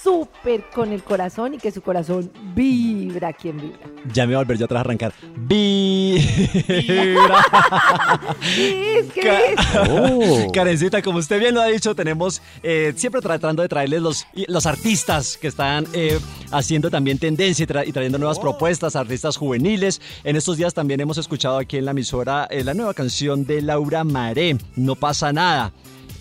súper 0.05 0.63
con 0.73 0.91
el 0.93 1.03
corazón 1.03 1.55
y 1.55 1.57
que 1.57 1.71
su 1.71 1.81
corazón 1.81 2.31
vibra 2.53 3.33
quien 3.33 3.57
vibra. 3.57 3.79
Ya 4.13 4.23
me 4.23 4.27
voy 4.27 4.35
a 4.35 4.37
volver 4.39 4.57
yo 4.59 4.65
atrás 4.65 4.77
a 4.77 4.81
arrancar. 4.81 5.13
Vibra. 5.35 7.43
Chris, 8.41 9.05
Chris. 9.13 9.55
Ca- 9.73 10.47
Karencita, 10.53 11.01
como 11.01 11.19
usted 11.19 11.39
bien 11.39 11.55
lo 11.55 11.61
ha 11.61 11.67
dicho, 11.67 11.95
tenemos 11.95 12.41
eh, 12.63 12.93
siempre 12.95 13.21
tratando 13.21 13.61
de 13.63 13.69
traerles 13.69 14.01
los, 14.01 14.27
los 14.47 14.65
artistas 14.65 15.37
que 15.37 15.47
están 15.47 15.85
eh, 15.93 16.19
haciendo 16.51 16.89
también 16.91 17.17
tendencia 17.17 17.63
y, 17.63 17.67
tra- 17.67 17.87
y 17.87 17.91
trayendo 17.91 18.17
nuevas 18.19 18.39
propuestas, 18.39 18.95
artistas 18.95 19.37
juveniles. 19.37 20.01
En 20.23 20.35
estos 20.35 20.57
días 20.57 20.73
también 20.73 20.99
hemos 21.01 21.17
escuchado 21.17 21.57
aquí 21.57 21.77
en 21.77 21.85
la 21.85 21.91
emisora 21.91 22.47
eh, 22.51 22.63
la 22.63 22.73
nueva 22.73 22.93
canción 22.93 23.45
de 23.45 23.61
Laura 23.61 24.03
Maré, 24.03 24.57
No 24.75 24.95
pasa 24.95 25.33
nada. 25.33 25.71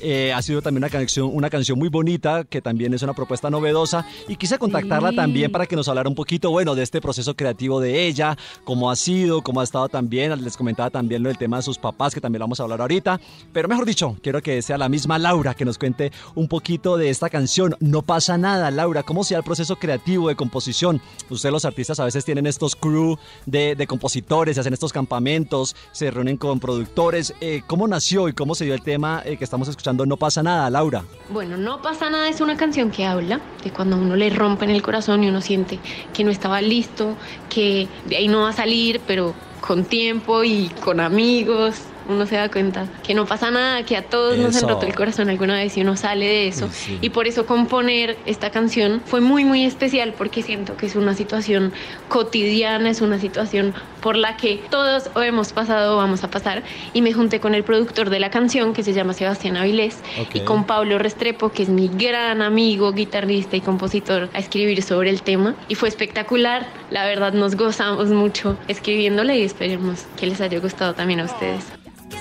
Eh, 0.06 0.34
ha 0.34 0.42
sido 0.42 0.60
también 0.60 0.82
una 0.84 0.90
canción, 0.90 1.30
una 1.32 1.48
canción 1.48 1.78
muy 1.78 1.88
bonita, 1.88 2.44
que 2.44 2.60
también 2.60 2.92
es 2.92 3.02
una 3.02 3.14
propuesta 3.14 3.48
novedosa. 3.48 4.06
Y 4.28 4.36
quise 4.36 4.58
contactarla 4.58 5.10
Sí. 5.10 5.16
también 5.16 5.50
para 5.50 5.64
que 5.64 5.76
nos 5.76 5.88
hablara 5.88 6.10
un 6.10 6.14
poquito, 6.14 6.50
bueno, 6.50 6.74
de 6.74 6.82
este 6.82 7.00
proceso 7.00 7.34
creativo 7.34 7.80
de 7.80 8.06
ella, 8.06 8.36
cómo 8.64 8.90
ha 8.90 8.96
sido, 8.96 9.40
cómo 9.40 9.60
ha 9.60 9.64
estado 9.64 9.88
también. 9.88 10.30
Les 10.44 10.58
comentaba 10.58 10.90
también 10.90 11.22
lo 11.22 11.30
del 11.30 11.38
tema 11.38 11.56
de 11.56 11.62
sus 11.62 11.78
papás, 11.78 12.12
que 12.14 12.20
también 12.20 12.40
lo 12.40 12.44
vamos 12.44 12.60
a 12.60 12.64
hablar 12.64 12.82
ahorita. 12.82 13.18
Pero 13.52 13.66
mejor 13.66 13.86
dicho, 13.86 14.16
quiero 14.22 14.42
que 14.42 14.60
sea 14.60 14.76
la 14.76 14.90
misma 14.90 15.18
Laura 15.18 15.54
que 15.54 15.64
nos 15.64 15.78
cuente 15.78 16.12
un 16.34 16.48
poquito 16.48 16.98
de 16.98 17.08
esta 17.08 17.30
canción. 17.30 17.74
No 17.80 18.02
pasa 18.02 18.36
nada, 18.36 18.70
Laura. 18.70 19.04
¿Cómo 19.04 19.24
sea 19.24 19.38
el 19.38 19.44
proceso 19.44 19.76
creativo 19.76 20.28
de 20.28 20.36
composición? 20.36 21.00
Ustedes 21.30 21.52
los 21.52 21.64
artistas 21.64 21.98
a 21.98 22.04
veces 22.04 22.26
tienen 22.26 22.46
estos 22.46 22.76
crew 22.76 23.16
de, 23.46 23.74
de 23.74 23.86
compositores, 23.86 24.56
se 24.56 24.60
hacen 24.60 24.74
estos 24.74 24.92
campamentos, 24.92 25.74
se 25.92 26.10
reúnen 26.10 26.36
con 26.36 26.60
productores. 26.60 27.32
Eh, 27.40 27.62
¿Cómo 27.66 27.88
nació 27.88 28.28
y 28.28 28.34
cómo 28.34 28.54
se 28.54 28.66
dio 28.66 28.74
el 28.74 28.82
tema 28.82 29.22
eh, 29.24 29.38
que 29.38 29.44
estamos 29.44 29.68
escuchando? 29.68 29.93
No 30.06 30.16
pasa 30.16 30.42
nada, 30.42 30.68
Laura. 30.70 31.04
Bueno, 31.30 31.56
No 31.56 31.80
pasa 31.80 32.10
nada 32.10 32.28
es 32.28 32.40
una 32.40 32.56
canción 32.56 32.90
que 32.90 33.06
habla 33.06 33.40
de 33.62 33.70
cuando 33.70 33.96
uno 33.96 34.16
le 34.16 34.30
rompen 34.30 34.70
el 34.70 34.82
corazón 34.82 35.22
y 35.24 35.28
uno 35.28 35.40
siente 35.40 35.78
que 36.12 36.24
no 36.24 36.30
estaba 36.30 36.60
listo, 36.60 37.16
que 37.48 37.88
de 38.06 38.16
ahí 38.16 38.28
no 38.28 38.42
va 38.42 38.50
a 38.50 38.52
salir, 38.52 39.00
pero 39.06 39.34
con 39.60 39.84
tiempo 39.84 40.44
y 40.44 40.68
con 40.84 41.00
amigos 41.00 41.76
uno 42.08 42.26
se 42.26 42.36
da 42.36 42.48
cuenta 42.50 42.86
que 43.02 43.14
no 43.14 43.26
pasa 43.26 43.50
nada, 43.50 43.84
que 43.84 43.96
a 43.96 44.02
todos 44.02 44.38
nos 44.38 44.56
Eso. 44.56 44.66
han 44.66 44.72
roto 44.74 44.86
el 44.86 44.94
corazón 44.94 45.28
alguna 45.30 45.54
vez 45.54 45.76
y 45.76 45.80
uno 45.82 45.96
sale 45.96 46.26
de 46.26 46.48
eso. 46.48 46.68
Sí. 46.70 46.98
Y 47.00 47.10
por 47.10 47.26
eso 47.26 47.46
componer 47.46 48.16
esta 48.26 48.50
canción 48.50 49.02
fue 49.04 49.20
muy, 49.20 49.44
muy 49.44 49.64
especial 49.64 50.14
porque 50.16 50.42
siento 50.42 50.76
que 50.76 50.86
es 50.86 50.96
una 50.96 51.14
situación 51.14 51.72
cotidiana, 52.08 52.90
es 52.90 53.00
una 53.00 53.18
situación 53.18 53.74
por 54.00 54.16
la 54.16 54.36
que 54.36 54.60
todos 54.70 55.10
o 55.14 55.22
hemos 55.22 55.52
pasado 55.52 55.94
o 55.94 55.96
vamos 55.96 56.24
a 56.24 56.30
pasar. 56.30 56.62
Y 56.92 57.00
me 57.02 57.12
junté 57.12 57.40
con 57.40 57.54
el 57.54 57.64
productor 57.64 58.10
de 58.10 58.20
la 58.20 58.30
canción 58.30 58.72
que 58.74 58.82
se 58.82 58.92
llama 58.92 59.14
Sebastián 59.14 59.56
Avilés 59.56 59.98
Ok. 60.20 60.34
y 60.34 60.40
con 60.40 60.64
Pablo 60.64 60.98
Restrepo, 60.98 61.50
que 61.52 61.62
es 61.62 61.68
mi 61.68 61.88
gran 61.88 62.42
amigo, 62.42 62.92
guitarrista 62.92 63.56
y 63.56 63.60
compositor, 63.60 64.28
a 64.34 64.38
escribir 64.38 64.82
sobre 64.82 65.10
el 65.10 65.22
tema. 65.22 65.54
Y 65.68 65.74
fue 65.74 65.88
espectacular, 65.88 66.66
la 66.90 67.06
verdad 67.06 67.32
nos 67.32 67.56
gozamos 67.56 68.08
mucho 68.10 68.56
escribiéndole 68.68 69.38
y 69.38 69.42
esperemos 69.42 70.04
que 70.16 70.26
les 70.26 70.40
haya 70.40 70.58
gustado 70.60 70.94
también 70.94 71.20
a 71.20 71.24
ustedes. 71.24 71.64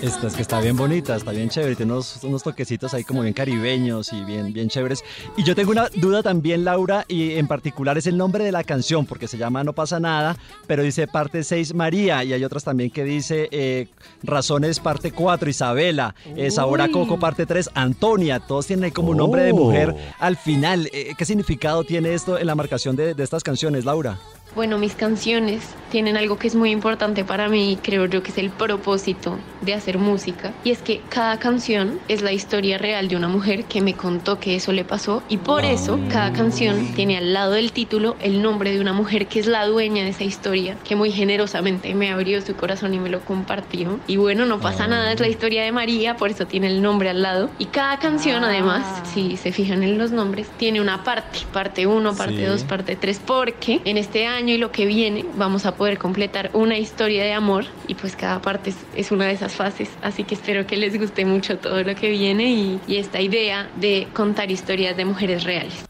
Esta 0.02 0.28
es 0.28 0.36
que 0.36 0.42
está 0.42 0.60
bien 0.60 0.76
bonita, 0.76 1.16
está 1.16 1.32
bien 1.32 1.48
chévere, 1.48 1.78
tiene 1.78 1.94
unos, 1.94 2.22
unos 2.24 2.44
toquecitos 2.44 2.94
ahí 2.94 3.06
como 3.06 3.22
bien 3.22 3.34
caribeños 3.34 4.12
y 4.12 4.22
bien, 4.26 4.52
bien 4.52 4.68
chéveres. 4.68 5.02
Y 5.38 5.44
yo 5.44 5.56
tengo 5.56 5.72
una 5.72 5.88
duda 5.96 6.22
también, 6.22 6.66
Laura, 6.66 7.06
y 7.08 7.36
en 7.36 7.48
particular 7.48 7.98
es 7.98 8.06
el 8.08 8.18
nombre 8.18 8.44
de 8.44 8.52
la 8.52 8.66
canción, 8.66 9.06
porque 9.06 9.30
se 9.30 9.38
llama 9.38 9.64
No 9.64 9.72
pasa 9.72 10.02
nada, 10.02 10.36
pero 10.68 10.84
dice 10.84 11.08
parte 11.08 11.44
6 11.44 11.74
María, 11.74 12.22
y 12.26 12.34
hay 12.34 12.44
otras 12.44 12.66
también 12.66 12.90
que 12.92 13.06
dice 13.06 13.48
eh, 13.52 13.88
Razones 14.24 14.82
parte 14.82 15.14
4 15.14 15.50
Isabela, 15.50 16.16
eh, 16.36 16.52
Sabor 16.52 16.82
a. 16.82 16.90
Coco 16.90 17.18
parte 17.18 17.46
3 17.46 17.70
Antonia, 17.74 18.42
todos 18.42 18.68
tienen 18.68 18.86
ahí 18.86 18.92
como 18.92 19.12
un 19.12 19.18
nombre 19.18 19.44
de 19.44 19.54
mujer 19.54 19.96
Oh. 19.96 19.98
al 20.20 20.36
final. 20.38 20.90
Eh, 20.94 21.14
¿Qué 21.18 21.26
significado 21.26 21.84
tiene 21.86 22.14
esto 22.14 22.38
en 22.38 22.46
la 22.48 22.56
marcación 22.56 22.96
de, 22.96 23.14
de 23.14 23.24
estas 23.24 23.42
canciones, 23.42 23.86
Laura? 23.86 24.20
Bueno, 24.56 24.78
mis 24.78 24.94
canciones 24.96 25.64
tienen 25.92 26.18
algo 26.18 26.38
que 26.38 26.48
es 26.48 26.56
muy 26.56 26.72
importante 26.72 27.24
para 27.24 27.50
mí 27.50 27.74
y 27.74 27.76
creo 27.76 28.06
yo 28.06 28.24
que 28.24 28.32
es 28.32 28.38
el 28.38 28.50
propósito 28.50 29.38
de 29.62 29.74
hacer 29.74 29.98
música. 30.00 30.52
Y 30.64 30.72
es 30.72 30.80
que 30.82 31.02
cada 31.10 31.38
canción 31.38 32.00
es 32.08 32.22
la 32.22 32.32
historia 32.32 32.78
real 32.78 33.08
de 33.08 33.16
una 33.16 33.28
mujer 33.28 33.66
que 33.66 33.82
me 33.82 33.94
contó 33.94 34.40
que 34.40 34.56
eso 34.56 34.72
le 34.72 34.86
pasó 34.86 35.22
y 35.30 35.38
por 35.38 35.66
eso 35.66 36.00
cada 36.12 36.34
canción 36.34 36.94
tiene 36.96 37.18
al 37.18 37.34
lado 37.34 37.54
del 37.54 37.72
título 37.72 38.16
el 38.22 38.42
nombre 38.42 38.72
de 38.72 38.80
una 38.80 38.94
mujer 38.94 39.28
que 39.28 39.40
es 39.40 39.48
la 39.48 39.66
dueña 39.66 40.04
de 40.04 40.10
esa 40.10 40.24
historia, 40.24 40.78
que 40.84 40.96
muy 40.96 41.12
generosamente 41.12 41.94
me 41.96 42.12
abrió 42.12 42.42
su 42.42 42.56
corazón 42.56 42.94
y 42.94 43.00
me 43.00 43.10
lo 43.10 43.22
compartió. 43.22 44.00
Y 44.08 44.18
bueno, 44.18 44.46
no 44.46 44.60
pasa 44.60 44.88
nada, 44.88 45.12
es 45.12 45.20
la 45.20 45.28
historia 45.28 45.64
de 45.64 45.72
María, 45.72 46.18
por 46.18 46.30
eso 46.32 46.46
tiene 46.48 46.68
el 46.68 46.82
nombre 46.82 47.10
al 47.10 47.22
lado. 47.22 47.50
Y 47.60 47.66
cada 47.66 47.98
canción 48.00 48.44
además, 48.44 48.84
si 49.14 49.38
se 49.38 49.52
fijan 49.52 49.84
en 49.84 49.98
los 49.98 50.12
nombres, 50.12 50.48
tiene 50.58 50.82
una 50.82 51.04
parte, 51.04 51.40
parte 51.52 51.88
1, 51.88 52.16
parte 52.16 52.34
Sí. 52.34 52.44
2, 52.46 52.64
parte 52.64 52.96
3, 52.96 53.22
porque 53.26 53.80
en 53.86 53.98
este 53.98 54.26
año 54.26 54.43
y 54.50 54.58
lo 54.58 54.72
que 54.72 54.86
viene 54.86 55.26
vamos 55.36 55.66
a 55.66 55.76
poder 55.76 55.98
completar 55.98 56.50
una 56.54 56.78
historia 56.78 57.24
de 57.24 57.34
amor 57.34 57.66
y 57.88 57.96
pues 57.96 58.16
cada 58.16 58.42
parte 58.42 58.74
es, 58.96 59.12
una 59.12 59.26
de 59.26 59.34
esas 59.34 59.54
fases. 59.54 59.90
Así 60.02 60.24
que 60.24 60.36
espero 60.36 60.66
que 60.68 60.78
les 60.78 61.00
guste 61.00 61.26
mucho 61.26 61.58
todo 61.58 61.84
lo 61.84 61.96
que 61.96 62.10
viene 62.10 62.52
y, 62.52 62.80
y 62.88 62.98
esta 62.98 63.22
idea 63.22 63.70
de 63.78 64.08
contar 64.14 64.52
historias 64.52 64.96
de 64.98 65.06
mujeres 65.06 65.44
reales. 65.44 65.86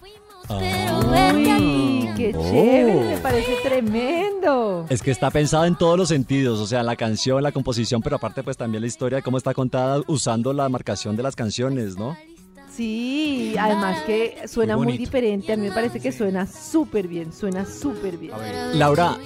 Uy, 0.49 2.09
qué 2.15 2.31
Oh. 2.35 2.51
chévere, 2.51 3.15
me 3.15 3.17
parece 3.17 3.55
tremendo. 3.63 4.85
Es 4.89 5.01
que 5.01 5.11
está 5.11 5.31
pensada 5.31 5.67
en 5.67 5.75
todos 5.77 5.97
los 5.97 6.09
sentidos, 6.09 6.59
o 6.59 6.67
sea, 6.67 6.83
la 6.83 6.95
canción, 6.95 7.41
la 7.41 7.51
composición, 7.51 8.01
pero 8.01 8.17
aparte 8.17 8.43
pues 8.43 8.57
también 8.57 8.81
la 8.81 8.87
historia 8.87 9.17
de 9.17 9.21
cómo 9.23 9.37
está 9.37 9.53
contada 9.53 10.01
usando 10.07 10.53
la 10.53 10.67
marcación 10.69 11.15
de 11.15 11.23
las 11.23 11.35
canciones, 11.35 11.97
¿no? 11.97 12.17
Sí, 12.75 13.55
además 13.59 14.01
que 14.03 14.47
suena 14.47 14.75
Muy 14.75 14.97
diferente. 14.97 15.53
A 15.53 15.57
mí 15.57 15.67
me 15.67 15.73
parece 15.73 15.99
que 15.99 16.11
suena 16.11 16.47
súper 16.47 17.07
bien, 17.07 17.31
suena 17.31 17.65
súper 17.65 18.17
bien. 18.17 18.33
Laura, 18.73 19.17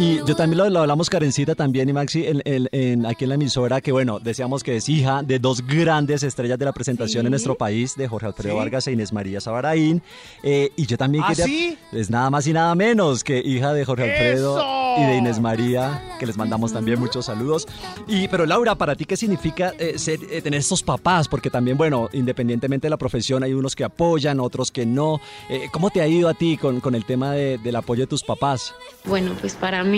y 0.00 0.16
yo 0.26 0.34
también 0.34 0.58
lo, 0.58 0.70
lo 0.70 0.80
hablamos 0.80 1.10
Karencita 1.10 1.54
también 1.54 1.88
y 1.88 1.92
Maxi 1.92 2.26
en, 2.26 2.42
en- 2.44 2.68
en- 2.72 3.06
aquí 3.06 3.24
en 3.24 3.28
la 3.30 3.34
emisora, 3.34 3.80
que 3.80 3.92
bueno, 3.92 4.18
decíamos 4.18 4.62
que 4.62 4.76
es 4.76 4.88
hija 4.88 5.22
de 5.22 5.38
dos 5.38 5.66
grandes 5.66 6.22
estrellas 6.22 6.58
de 6.58 6.64
la 6.64 6.72
presentación 6.72 7.26
en 7.26 7.30
nuestro 7.30 7.54
país, 7.56 7.96
de 7.96 8.08
Jorge 8.08 8.26
Alfredo 8.26 8.54
Sí. 8.54 8.58
Vargas 8.58 8.86
e 8.86 8.92
Inés 8.92 9.12
María 9.12 9.40
Sabaraín. 9.40 10.02
Eh, 10.42 10.70
y 10.76 10.86
yo 10.86 10.96
también 10.96 11.24
¿Ah, 11.24 11.28
quería... 11.30 11.44
sí? 11.44 11.78
Es 11.92 12.08
nada 12.10 12.30
más 12.30 12.46
y 12.46 12.52
nada 12.52 12.74
menos 12.74 13.22
que 13.24 13.38
hija 13.38 13.72
de 13.72 13.84
Jorge 13.84 14.04
Alfredo 14.10 14.58
¡Eso! 14.58 15.02
y 15.02 15.06
de 15.06 15.16
Inés 15.18 15.38
María, 15.40 16.16
que 16.18 16.26
les 16.26 16.36
mandamos 16.36 16.72
también 16.72 16.98
muchos 16.98 17.26
saludos. 17.26 17.66
Y, 18.08 18.28
pero 18.28 18.46
Laura, 18.46 18.74
¿para 18.76 18.94
ti 18.96 19.04
qué 19.04 19.16
significa 19.16 19.74
eh, 19.78 19.98
ser- 19.98 20.20
eh, 20.30 20.40
tener 20.42 20.60
estos 20.60 20.82
papás? 20.82 21.28
Porque 21.28 21.50
también, 21.50 21.76
bueno, 21.76 22.08
independientemente 22.12 22.86
de 22.86 22.90
la 22.90 22.96
profesión, 22.96 23.42
hay 23.42 23.52
unos 23.52 23.76
que 23.76 23.84
apoyan, 23.84 24.40
otros 24.40 24.70
que 24.70 24.86
no. 24.86 25.20
Eh, 25.48 25.68
¿Cómo 25.72 25.90
te 25.90 26.00
ha 26.00 26.06
ido 26.06 26.28
a 26.28 26.34
ti 26.34 26.56
con, 26.56 26.80
con 26.80 26.94
el 26.94 27.04
tema 27.04 27.32
de- 27.32 27.58
del 27.58 27.76
apoyo 27.76 28.02
de 28.02 28.06
tus 28.06 28.22
papás? 28.22 28.74
Bueno, 29.04 29.32
pues 29.40 29.54
para 29.54 29.82
mí 29.84 29.89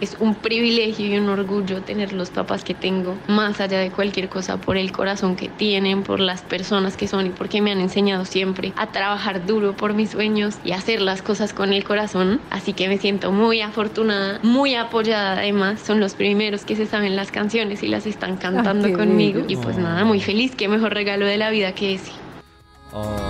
es 0.00 0.16
un 0.18 0.34
privilegio 0.34 1.06
y 1.06 1.18
un 1.18 1.28
orgullo 1.28 1.82
tener 1.82 2.12
los 2.12 2.30
papás 2.30 2.64
que 2.64 2.74
tengo, 2.74 3.16
más 3.28 3.60
allá 3.60 3.78
de 3.78 3.90
cualquier 3.90 4.28
cosa, 4.28 4.56
por 4.56 4.76
el 4.76 4.92
corazón 4.92 5.36
que 5.36 5.48
tienen, 5.48 6.02
por 6.02 6.20
las 6.20 6.42
personas 6.42 6.96
que 6.96 7.06
son 7.06 7.26
y 7.26 7.30
porque 7.30 7.60
me 7.60 7.70
han 7.70 7.80
enseñado 7.80 8.24
siempre 8.24 8.72
a 8.76 8.92
trabajar 8.92 9.46
duro 9.46 9.76
por 9.76 9.94
mis 9.94 10.10
sueños 10.10 10.56
y 10.64 10.72
hacer 10.72 11.02
las 11.02 11.22
cosas 11.22 11.52
con 11.52 11.72
el 11.72 11.84
corazón. 11.84 12.40
Así 12.50 12.72
que 12.72 12.88
me 12.88 12.98
siento 12.98 13.30
muy 13.30 13.60
afortunada, 13.60 14.40
muy 14.42 14.74
apoyada 14.74 15.32
además. 15.32 15.80
Son 15.80 16.00
los 16.00 16.14
primeros 16.14 16.64
que 16.64 16.76
se 16.76 16.86
saben 16.86 17.16
las 17.16 17.30
canciones 17.30 17.82
y 17.82 17.88
las 17.88 18.06
están 18.06 18.36
cantando 18.36 18.88
qué 18.88 18.94
conmigo. 18.94 19.42
Y 19.48 19.56
pues 19.56 19.76
nada, 19.76 20.04
muy 20.04 20.20
feliz. 20.20 20.54
Qué 20.56 20.68
mejor 20.68 20.94
regalo 20.94 21.26
de 21.26 21.36
la 21.36 21.50
vida 21.50 21.72
que 21.72 21.94
ese. 21.94 22.12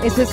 Eso 0.02 0.22
es 0.22 0.30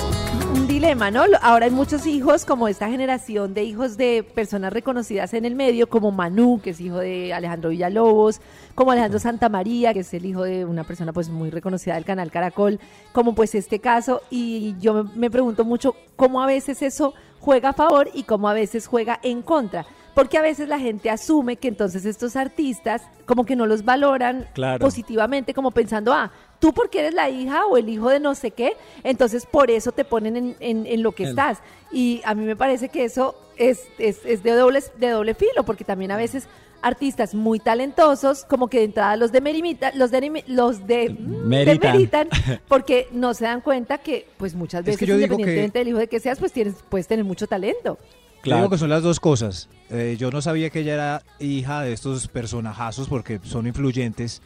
un 0.54 0.66
dilema, 0.66 1.10
¿no? 1.10 1.22
Ahora 1.42 1.66
hay 1.66 1.70
muchos 1.70 2.06
hijos, 2.06 2.44
como 2.46 2.68
esta 2.68 2.88
generación 2.88 3.52
de 3.52 3.64
hijos 3.64 3.96
de 3.98 4.22
personas 4.22 4.72
reconocidas 4.72 5.34
en 5.34 5.44
el 5.44 5.54
medio, 5.54 5.88
como 5.88 6.10
Manu, 6.10 6.60
que 6.62 6.70
es 6.70 6.80
hijo 6.80 6.98
de 6.98 7.34
Alejandro 7.34 7.70
Villalobos, 7.70 8.40
como 8.74 8.92
Alejandro 8.92 9.18
Santamaría, 9.18 9.92
que 9.92 10.00
es 10.00 10.14
el 10.14 10.24
hijo 10.24 10.44
de 10.44 10.64
una 10.64 10.84
persona 10.84 11.12
pues 11.12 11.28
muy 11.28 11.50
reconocida 11.50 11.94
del 11.94 12.04
canal 12.04 12.30
Caracol, 12.30 12.80
como 13.12 13.34
pues 13.34 13.54
este 13.54 13.78
caso, 13.80 14.22
y 14.30 14.74
yo 14.80 15.04
me, 15.04 15.10
me 15.14 15.30
pregunto 15.30 15.64
mucho 15.64 15.94
cómo 16.16 16.42
a 16.42 16.46
veces 16.46 16.80
eso 16.80 17.12
juega 17.38 17.70
a 17.70 17.72
favor 17.74 18.08
y 18.14 18.22
cómo 18.22 18.48
a 18.48 18.54
veces 18.54 18.86
juega 18.86 19.20
en 19.22 19.42
contra. 19.42 19.84
Porque 20.14 20.36
a 20.36 20.42
veces 20.42 20.68
la 20.68 20.80
gente 20.80 21.10
asume 21.10 21.56
que 21.56 21.68
entonces 21.68 22.04
estos 22.04 22.34
artistas 22.34 23.02
como 23.24 23.44
que 23.44 23.54
no 23.54 23.66
los 23.66 23.84
valoran 23.84 24.48
Claro. 24.52 24.80
positivamente, 24.84 25.54
como 25.54 25.70
pensando, 25.70 26.12
ah, 26.12 26.32
tú 26.58 26.72
porque 26.72 27.00
eres 27.00 27.14
la 27.14 27.28
hija 27.30 27.66
o 27.66 27.76
el 27.76 27.88
hijo 27.88 28.08
de 28.10 28.20
no 28.20 28.34
sé 28.34 28.50
qué, 28.50 28.72
entonces 29.04 29.46
por 29.46 29.70
eso 29.70 29.92
te 29.92 30.04
ponen 30.04 30.36
en, 30.36 30.56
en- 30.60 30.86
en 30.86 31.02
lo 31.02 31.12
que 31.12 31.24
estás. 31.24 31.58
Y 31.92 32.20
a 32.24 32.34
mí 32.34 32.44
me 32.44 32.56
parece 32.56 32.88
que 32.88 33.04
eso 33.04 33.36
es, 33.56 33.82
es, 33.98 34.20
es 34.24 34.42
de, 34.42 34.52
doble, 34.52 34.82
de 34.98 35.10
doble 35.10 35.34
filo, 35.34 35.64
porque 35.64 35.84
también 35.84 36.10
a 36.10 36.16
veces 36.16 36.48
artistas 36.80 37.34
muy 37.34 37.58
talentosos, 37.58 38.44
como 38.44 38.68
que 38.68 38.78
de 38.78 38.84
entrada 38.84 39.16
los 39.16 39.32
demerimitan, 39.32 39.98
los 39.98 40.10
de, 40.12 40.44
los 40.46 40.86
de, 40.86 41.10
Meritan. 41.10 41.78
demeritan, 41.80 42.28
porque 42.68 43.08
no 43.10 43.34
se 43.34 43.44
dan 43.46 43.60
cuenta 43.62 43.98
que 43.98 44.28
pues 44.36 44.54
muchas 44.54 44.80
Es 44.80 44.86
veces, 44.86 44.98
que 45.00 45.06
yo 45.06 45.16
digo 45.16 45.36
que- 45.36 45.42
independientemente 45.42 45.78
del 45.80 45.88
hijo 45.88 45.98
de 45.98 46.06
que 46.08 46.20
seas, 46.20 46.38
pues 46.38 46.52
tienes, 46.52 46.74
puedes 46.88 47.08
tener 47.08 47.24
mucho 47.24 47.46
talento. 47.48 47.98
Claro. 48.42 48.70
Que 48.70 48.78
son 48.78 48.88
las 48.90 49.02
dos 49.02 49.18
cosas. 49.18 49.68
Eh, 49.90 50.16
yo 50.18 50.30
no 50.30 50.40
sabía 50.40 50.70
que 50.70 50.80
ella 50.80 50.94
era 50.94 51.22
hija 51.40 51.82
de 51.82 51.92
estos 51.92 52.28
personajazos 52.28 53.08
porque 53.08 53.40
son 53.42 53.66
influyentes. 53.66 54.40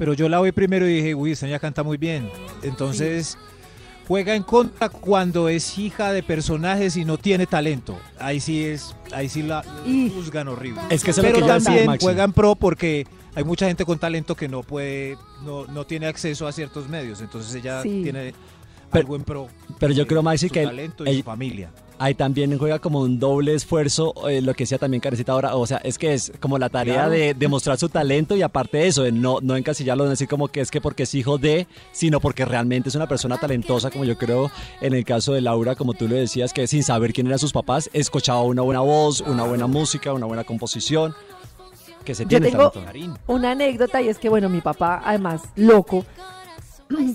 Pero 0.00 0.14
yo 0.14 0.30
la 0.30 0.40
vi 0.40 0.50
primero 0.50 0.88
y 0.88 0.94
dije, 0.94 1.14
uy, 1.14 1.32
esta 1.32 1.44
niña 1.44 1.58
canta 1.58 1.82
muy 1.82 1.98
bien. 1.98 2.26
Entonces, 2.62 3.36
juega 4.08 4.34
en 4.34 4.42
contra 4.42 4.88
cuando 4.88 5.50
es 5.50 5.76
hija 5.76 6.10
de 6.10 6.22
personajes 6.22 6.96
y 6.96 7.04
no 7.04 7.18
tiene 7.18 7.46
talento. 7.46 7.98
Ahí 8.18 8.40
sí 8.40 8.64
es, 8.64 8.96
ahí 9.12 9.28
sí 9.28 9.42
la 9.42 9.62
juzgan 10.14 10.48
horrible. 10.48 10.80
Es 10.88 11.04
que 11.04 11.12
Pero 11.12 11.38
decía, 11.40 11.58
también 11.58 11.84
Maxi. 11.86 12.02
juega 12.06 12.24
en 12.24 12.32
pro 12.32 12.54
porque 12.56 13.06
hay 13.34 13.44
mucha 13.44 13.66
gente 13.66 13.84
con 13.84 13.98
talento 13.98 14.34
que 14.34 14.48
no 14.48 14.62
puede, 14.62 15.18
no, 15.44 15.66
no 15.66 15.84
tiene 15.84 16.06
acceso 16.06 16.46
a 16.48 16.52
ciertos 16.52 16.88
medios. 16.88 17.20
Entonces 17.20 17.54
ella 17.54 17.82
Sí. 17.82 18.00
tiene 18.02 18.32
Pero- 18.90 19.02
algo 19.02 19.16
en 19.16 19.24
pro. 19.24 19.48
Pero 19.78 19.92
yo 19.92 20.06
creo, 20.06 20.22
Maxi, 20.22 20.48
que 20.48 20.62
el- 20.62 20.68
talento 20.70 21.04
y 21.04 21.10
el- 21.10 21.16
su 21.18 21.22
familia. 21.24 21.70
Ahí 22.00 22.14
también 22.14 22.58
juega 22.58 22.78
como 22.78 23.00
un 23.02 23.20
doble 23.20 23.54
esfuerzo, 23.54 24.14
eh, 24.28 24.40
lo 24.40 24.54
que 24.54 24.64
decía 24.64 24.78
también 24.78 25.00
Carecita 25.00 25.32
ahora, 25.32 25.54
o 25.54 25.66
sea, 25.66 25.76
es 25.84 25.98
que 25.98 26.14
es 26.14 26.32
como 26.40 26.58
la 26.58 26.68
tarea 26.70 26.94
Claro. 26.94 27.10
de 27.10 27.34
demostrar 27.34 27.78
su 27.78 27.88
talento 27.90 28.36
y 28.36 28.42
aparte 28.42 28.78
de 28.78 28.88
eso, 28.88 29.02
de 29.02 29.12
no, 29.12 29.38
no 29.42 29.54
encasillarlo, 29.54 30.04
de 30.04 30.10
decir 30.10 30.26
como 30.26 30.48
que 30.48 30.60
es 30.62 30.70
que 30.70 30.80
porque 30.80 31.02
es 31.04 31.14
hijo 31.14 31.36
de, 31.38 31.66
sino 31.92 32.18
porque 32.18 32.44
realmente 32.46 32.88
es 32.88 32.94
una 32.94 33.06
persona 33.06 33.36
talentosa, 33.38 33.90
como 33.90 34.04
yo 34.04 34.16
creo 34.18 34.50
en 34.80 34.94
el 34.94 35.04
caso 35.04 35.34
de 35.34 35.42
Laura, 35.42 35.76
como 35.76 35.92
tú 35.94 36.08
lo 36.08 36.16
decías, 36.16 36.52
que 36.54 36.66
sin 36.66 36.82
saber 36.82 37.12
quién 37.12 37.26
eran 37.26 37.38
sus 37.38 37.52
papás, 37.52 37.90
escuchaba 37.92 38.42
una 38.42 38.62
buena 38.62 38.80
voz, 38.80 39.20
una 39.20 39.44
buena 39.44 39.66
música, 39.66 40.12
una 40.14 40.24
buena 40.26 40.44
composición, 40.44 41.14
que 42.04 42.14
se 42.14 42.22
Yo 42.24 42.28
tiene 42.30 42.50
tengo 42.50 42.70
talento. 42.70 43.20
una 43.26 43.50
anécdota 43.50 44.00
y 44.00 44.08
es 44.08 44.16
que, 44.16 44.30
bueno, 44.30 44.48
mi 44.48 44.62
papá, 44.62 45.02
además, 45.04 45.42
loco, 45.54 46.06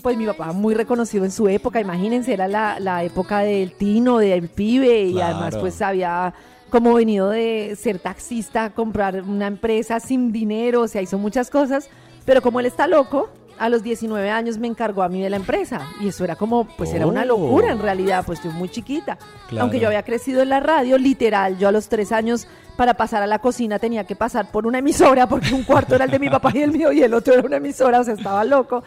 pues 0.02 0.18
mi 0.18 0.26
papá 0.26 0.52
muy 0.54 0.74
reconocido 0.74 1.26
en 1.26 1.32
su 1.32 1.48
época, 1.48 1.80
imagínense, 1.80 2.34
era 2.34 2.48
la, 2.48 2.80
la 2.80 3.04
época 3.04 3.40
del 3.40 3.74
tino, 3.74 4.18
del 4.20 4.48
pibe, 4.50 5.02
y 5.04 5.14
Claro. 5.14 5.36
además 5.38 5.58
pues 5.58 5.82
había 5.82 6.34
como 6.70 6.94
venido 6.96 7.30
de 7.30 7.76
ser 7.80 8.00
taxista, 8.00 8.72
comprar 8.72 9.22
una 9.22 9.48
empresa 9.48 10.00
sin 10.00 10.32
dinero, 10.32 10.82
o 10.82 10.88
sea, 10.88 11.02
hizo 11.02 11.18
muchas 11.18 11.50
cosas, 11.50 11.90
pero 12.26 12.42
como 12.42 12.60
él 12.60 12.66
está 12.66 12.88
loco, 12.88 13.30
a 13.58 13.70
los 13.70 13.84
19 13.84 14.30
años 14.30 14.58
me 14.58 14.68
encargó 14.68 15.02
a 15.04 15.08
mí 15.08 15.22
de 15.22 15.30
la 15.30 15.38
empresa, 15.38 15.82
y 16.02 16.10
eso 16.10 16.26
era 16.26 16.36
como, 16.36 16.66
pues 16.76 16.92
era 16.94 17.08
una 17.08 17.22
Oh. 17.22 17.26
locura 17.26 17.72
en 17.72 17.80
realidad, 17.80 18.24
pues 18.26 18.44
yo 18.44 18.52
muy 18.52 18.68
chiquita. 18.68 19.18
Claro. 19.48 19.64
Aunque 19.64 19.80
yo 19.80 19.88
había 19.88 20.04
crecido 20.04 20.42
en 20.42 20.50
la 20.50 20.60
radio, 20.60 20.98
literal, 20.98 21.58
yo 21.58 21.70
a 21.70 21.72
los 21.72 21.88
tres 21.88 22.12
años 22.12 22.48
para 22.76 22.96
pasar 22.96 23.24
a 23.24 23.28
la 23.28 23.40
cocina 23.40 23.80
tenía 23.80 24.04
que 24.04 24.16
pasar 24.18 24.52
por 24.52 24.68
una 24.68 24.80
emisora 24.80 25.28
porque 25.30 25.54
un 25.54 25.64
cuarto 25.64 25.96
era 25.96 26.04
el 26.06 26.12
de 26.12 26.20
mi 26.20 26.30
papá 26.30 26.52
y 26.54 26.62
el 26.64 26.72
mío 26.72 26.92
y 26.92 27.02
el 27.02 27.14
otro 27.14 27.34
era 27.36 27.44
una 27.44 27.58
emisora, 27.58 28.02
o 28.02 28.04
sea, 28.04 28.16
estaba 28.16 28.44
loco. 28.44 28.84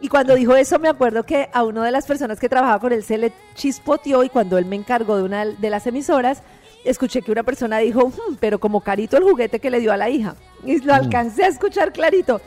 Y 0.00 0.08
cuando 0.08 0.34
dijo 0.34 0.56
eso 0.56 0.78
me 0.78 0.88
acuerdo 0.88 1.24
que 1.24 1.50
a 1.52 1.62
una 1.62 1.84
de 1.84 1.90
las 1.90 2.06
personas 2.06 2.40
que 2.40 2.48
trabajaba 2.48 2.78
con 2.80 2.92
él 2.92 3.02
se 3.04 3.18
le 3.18 3.32
chispoteó 3.54 4.24
y 4.24 4.30
cuando 4.30 4.56
él 4.56 4.64
me 4.64 4.76
encargó 4.76 5.16
de 5.16 5.22
una 5.24 5.44
de 5.44 5.70
las 5.70 5.86
emisoras, 5.86 6.42
escuché 6.84 7.20
que 7.20 7.30
una 7.32 7.42
persona 7.42 7.78
dijo, 7.78 8.06
"Hmm, 8.08 8.36
pero 8.40 8.58
como 8.58 8.80
carito 8.80 9.18
el 9.18 9.24
juguete 9.24 9.60
que 9.60 9.68
le 9.70 9.80
dio 9.80 9.92
a 9.92 9.98
la 9.98 10.08
hija. 10.08 10.36
Y 10.64 10.78
lo 10.80 10.94
alcancé 10.94 11.44
a 11.44 11.48
escuchar 11.48 11.92
clarito. 11.92 12.40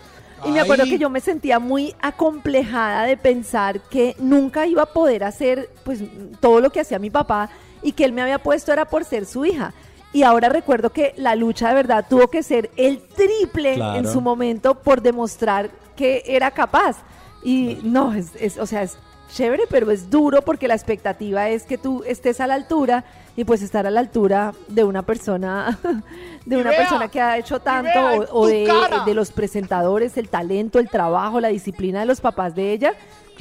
Y 0.46 0.50
me 0.52 0.60
acuerdo 0.60 0.84
que 0.86 0.98
yo 0.98 1.10
me 1.10 1.22
sentía 1.22 1.60
muy 1.60 1.96
acomplejada 2.02 3.04
de 3.06 3.16
pensar 3.16 3.80
que 3.82 4.16
nunca 4.20 4.66
iba 4.68 4.82
a 4.84 4.88
poder 4.88 5.24
hacer 5.24 5.70
pues 5.86 6.00
todo 6.42 6.60
lo 6.60 6.70
que 6.72 6.82
hacía 6.82 7.00
mi 7.00 7.10
papá 7.12 7.50
y 7.82 7.92
que 7.94 8.04
él 8.04 8.12
me 8.14 8.22
había 8.24 8.40
puesto 8.40 8.74
era 8.74 8.86
por 8.86 9.06
ser 9.06 9.26
su 9.26 9.46
hija. 9.46 9.74
Y 10.12 10.24
ahora 10.24 10.50
recuerdo 10.50 10.90
que 10.92 11.14
la 11.18 11.36
lucha 11.36 11.70
de 11.70 11.76
verdad 11.76 12.06
tuvo 12.10 12.28
que 12.28 12.44
ser 12.44 12.72
el 12.76 13.00
triple 13.00 13.76
Claro. 13.76 14.00
en 14.00 14.12
su 14.12 14.20
momento 14.22 14.76
por 14.76 15.02
demostrar 15.02 15.70
que 15.96 16.24
era 16.26 16.52
capaz. 16.52 16.98
Y 17.44 17.80
no, 17.84 18.14
es, 18.14 18.32
es- 18.40 18.58
o 18.58 18.66
sea, 18.66 18.84
es 18.84 18.98
chévere, 19.34 19.64
pero 19.70 19.90
es 19.90 20.10
duro 20.10 20.42
porque 20.44 20.68
la 20.68 20.76
expectativa 20.76 21.50
es 21.50 21.64
que 21.64 21.78
tú 21.78 22.04
estés 22.06 22.40
a 22.40 22.46
la 22.48 22.54
altura 22.54 23.04
y 23.36 23.46
pues 23.46 23.64
estar 23.64 23.88
a 23.88 23.90
la 23.90 24.00
altura 24.00 24.54
de 24.68 24.84
una 24.84 25.02
persona, 25.02 25.80
de 26.46 26.56
una 26.58 26.70
vea, 26.70 26.80
persona 26.80 27.08
que 27.08 27.20
ha 27.20 27.38
hecho 27.40 27.60
tanto 27.60 28.00
o, 28.32 28.42
o 28.42 28.48
de, 28.48 28.70
de 29.06 29.14
los 29.16 29.32
presentadores, 29.32 30.18
el 30.18 30.30
talento, 30.30 30.78
el 30.78 30.88
trabajo, 30.90 31.40
la 31.40 31.48
disciplina 31.48 32.02
de 32.02 32.06
los 32.06 32.22
papás 32.22 32.54
de 32.54 32.74
ella. 32.74 32.94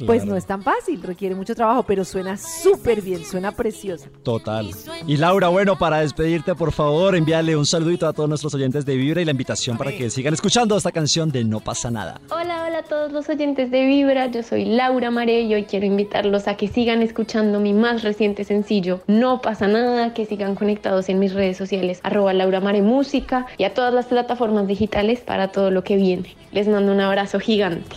Pues 0.05 0.25
no 0.25 0.35
es 0.35 0.45
tan 0.45 0.61
fácil, 0.61 1.01
requiere 1.01 1.35
mucho 1.35 1.55
trabajo, 1.55 1.83
pero 1.83 2.03
suena 2.03 2.37
súper 2.37 3.01
bien, 3.01 3.23
suena 3.25 3.51
preciosa. 3.51 4.09
Total. 4.23 4.69
Y 5.07 5.17
Laura, 5.17 5.49
bueno, 5.49 5.77
para 5.77 5.99
despedirte, 5.99 6.55
por 6.55 6.71
favor, 6.71 7.15
envíale 7.15 7.55
un 7.55 7.65
saludito 7.65 8.07
a 8.07 8.13
todos 8.13 8.27
nuestros 8.27 8.53
oyentes 8.53 8.85
de 8.85 8.95
Vibra 8.95 9.21
y 9.21 9.25
la 9.25 9.31
invitación 9.31 9.77
para 9.77 9.91
que 9.91 10.09
sigan 10.09 10.33
escuchando 10.33 10.75
esta 10.77 10.91
canción 10.91 11.31
de 11.31 11.43
No 11.43 11.59
pasa 11.59 11.91
nada. 11.91 12.19
Hola, 12.29 12.65
hola 12.65 12.79
a 12.79 12.83
todos 12.83 13.11
los 13.11 13.29
oyentes 13.29 13.71
de 13.71 13.85
Vibra, 13.85 14.27
yo 14.27 14.43
soy 14.43 14.65
Laura 14.65 15.11
Mare 15.11 15.41
y 15.41 15.53
hoy 15.53 15.63
quiero 15.63 15.85
invitarlos 15.85 16.47
a 16.47 16.57
que 16.57 16.67
sigan 16.67 17.01
escuchando 17.01 17.59
mi 17.59 17.73
más 17.73 18.03
reciente 18.03 18.43
sencillo, 18.43 19.01
No 19.07 19.41
pasa 19.41 19.67
nada, 19.67 20.13
que 20.13 20.25
sigan 20.25 20.55
conectados 20.55 21.09
en 21.09 21.19
mis 21.19 21.33
redes 21.33 21.57
sociales, 21.57 21.99
arroba 22.03 22.33
Laura 22.33 22.59
Mare 22.59 22.81
Música 22.81 23.45
y 23.57 23.63
a 23.63 23.73
todas 23.73 23.93
las 23.93 24.07
plataformas 24.07 24.67
digitales 24.67 25.19
para 25.21 25.51
todo 25.51 25.71
lo 25.71 25.83
que 25.83 25.95
viene. 25.95 26.35
Les 26.51 26.67
mando 26.67 26.91
un 26.91 27.01
abrazo 27.01 27.39
gigante. 27.39 27.95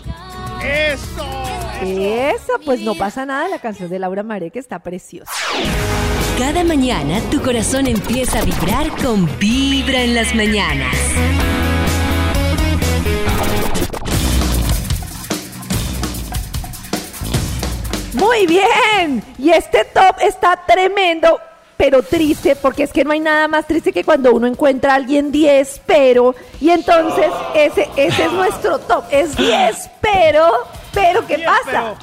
¡Eso! 0.62 1.55
Esa, 1.82 2.58
pues 2.64 2.80
no 2.80 2.94
pasa 2.94 3.26
nada, 3.26 3.48
la 3.48 3.58
canción 3.58 3.90
de 3.90 3.98
Laura 3.98 4.22
Maré 4.22 4.50
que 4.50 4.58
está 4.58 4.78
preciosa. 4.78 5.30
Cada 6.38 6.64
mañana 6.64 7.20
tu 7.30 7.42
corazón 7.42 7.86
empieza 7.86 8.40
a 8.40 8.44
vibrar 8.44 8.88
con 9.02 9.26
Vibra 9.38 10.02
en 10.02 10.14
las 10.14 10.34
mañanas. 10.34 10.94
Muy 18.14 18.46
bien. 18.46 19.22
Y 19.38 19.50
este 19.50 19.84
top 19.84 20.16
está 20.20 20.64
tremendo, 20.66 21.38
pero 21.76 22.02
triste, 22.02 22.56
porque 22.56 22.84
es 22.84 22.92
que 22.92 23.04
no 23.04 23.12
hay 23.12 23.20
nada 23.20 23.48
más 23.48 23.66
triste 23.66 23.92
que 23.92 24.04
cuando 24.04 24.32
uno 24.32 24.46
encuentra 24.46 24.92
a 24.92 24.96
alguien 24.96 25.30
10, 25.30 25.82
pero. 25.84 26.34
Y 26.60 26.70
entonces 26.70 27.30
ese, 27.54 27.88
ese 27.96 28.24
es 28.24 28.32
nuestro 28.32 28.78
top. 28.78 29.04
Es 29.10 29.36
10, 29.36 29.90
pero. 30.00 30.50
Pero, 30.96 31.26
¿qué 31.26 31.38
pasa? 31.44 31.94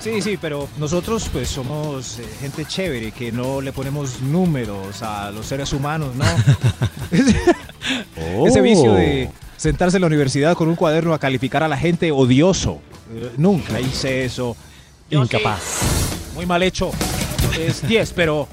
Sí, 0.00 0.20
sí, 0.20 0.36
pero 0.36 0.68
nosotros 0.78 1.28
pues 1.32 1.48
somos 1.48 2.18
eh, 2.18 2.24
gente 2.40 2.64
chévere 2.64 3.12
que 3.12 3.30
no 3.30 3.60
le 3.60 3.72
ponemos 3.72 4.20
números 4.20 5.00
a 5.02 5.30
los 5.30 5.46
seres 5.46 5.72
humanos, 5.72 6.14
¿no? 6.16 6.24
Ese 8.46 8.60
vicio 8.60 8.94
de 8.94 9.30
sentarse 9.56 9.96
en 9.96 10.00
la 10.00 10.08
universidad 10.08 10.56
con 10.56 10.68
un 10.68 10.74
cuaderno 10.74 11.14
a 11.14 11.20
calificar 11.20 11.62
a 11.62 11.68
la 11.68 11.76
gente 11.76 12.10
odioso. 12.10 12.80
Eh, 13.14 13.30
nunca 13.36 13.80
hice 13.80 14.24
eso. 14.24 14.56
Incapaz. 15.08 15.60
Muy 16.34 16.46
mal 16.46 16.62
hecho. 16.64 16.90
Es 17.58 17.86
10, 17.86 18.12
pero... 18.12 18.48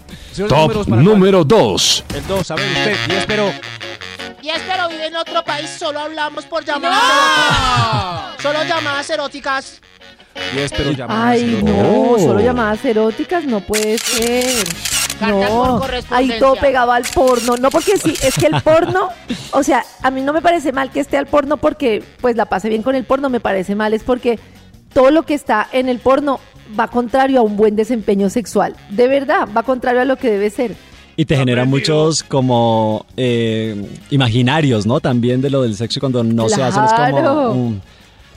Top 0.47 0.52
números 0.52 0.88
para 0.88 1.02
número 1.02 1.43
2. 1.43 2.06
cuál? 2.07 2.22
El 2.22 2.27
2, 2.27 2.52
a 2.52 2.56
ver 2.56 2.68
usted, 2.68 2.95
10, 3.10 3.26
pero... 3.26 3.52
Y 4.44 4.49
es 4.49 4.61
pero 4.68 4.90
vive 4.90 5.07
en 5.07 5.15
otro 5.15 5.41
país, 5.45 5.70
solo 5.70 6.02
hablamos 6.02 6.44
por 6.45 6.65
llamadas 6.65 6.99
eróticas. 7.02 8.41
Solo 8.44 8.64
llamadas 8.65 9.10
eróticas. 9.10 9.82
10, 10.53 10.72
pero 10.74 10.91
llamadas 10.91 11.26
Ay, 11.32 11.53
eróticas. 11.53 11.76
no, 11.76 12.20
solo 12.20 12.40
llamadas 12.41 12.84
eróticas 12.86 13.45
no 13.45 13.61
puede 13.61 13.98
ser. 13.98 14.65
Cartas 15.18 15.49
por 15.49 15.94
No, 15.94 16.15
ahí 16.18 16.38
todo 16.40 16.56
pegado 16.57 16.91
al 16.91 17.03
porno. 17.03 17.56
No, 17.56 17.72
porque 17.72 17.95
sí, 17.98 18.14
es 18.22 18.36
que 18.36 18.48
el 18.48 18.61
porno, 18.61 19.07
o 19.52 19.64
sea, 19.64 19.86
a 20.02 20.11
mí 20.11 20.20
no 20.22 20.34
me 20.34 20.41
parece 20.41 20.74
mal 20.74 20.91
que 20.91 20.99
esté 20.99 21.15
al 21.18 21.28
porno 21.28 21.56
porque 21.56 22.03
pues 22.20 22.36
la 22.36 22.44
pase 22.45 22.68
bien 22.68 22.84
con 22.84 22.95
el 22.95 23.06
porno, 23.06 23.30
me 23.30 23.40
parece 23.40 23.76
mal 23.76 23.94
es 23.94 24.03
porque 24.03 24.40
todo 24.94 25.10
lo 25.10 25.24
que 25.24 25.36
está 25.36 25.70
en 25.72 25.88
el 25.88 25.99
porno 25.99 26.41
va 26.78 26.90
contrario 26.90 27.40
a 27.40 27.44
un 27.44 27.56
buen 27.56 27.78
desempeño 27.78 28.30
sexual. 28.30 28.76
De 28.90 29.07
verdad, 29.07 29.48
va 29.56 29.64
contrario 29.64 30.02
a 30.02 30.06
lo 30.06 30.18
que 30.18 30.32
debe 30.32 30.49
ser. 30.49 30.76
Y 31.15 31.26
te 31.26 31.35
genera 31.38 31.65
muchos 31.65 32.23
como 32.23 33.06
eh, 33.18 33.88
imaginarios, 34.10 34.85
¿no? 34.85 34.99
También 34.99 35.41
de 35.41 35.49
lo 35.49 35.61
del 35.61 35.76
sexo 35.76 35.99
cuando 35.99 36.23
no 36.23 36.49
se 36.49 36.61
hacen 36.64 36.84
es 36.84 36.91
como... 36.94 37.52
Un- 37.52 37.81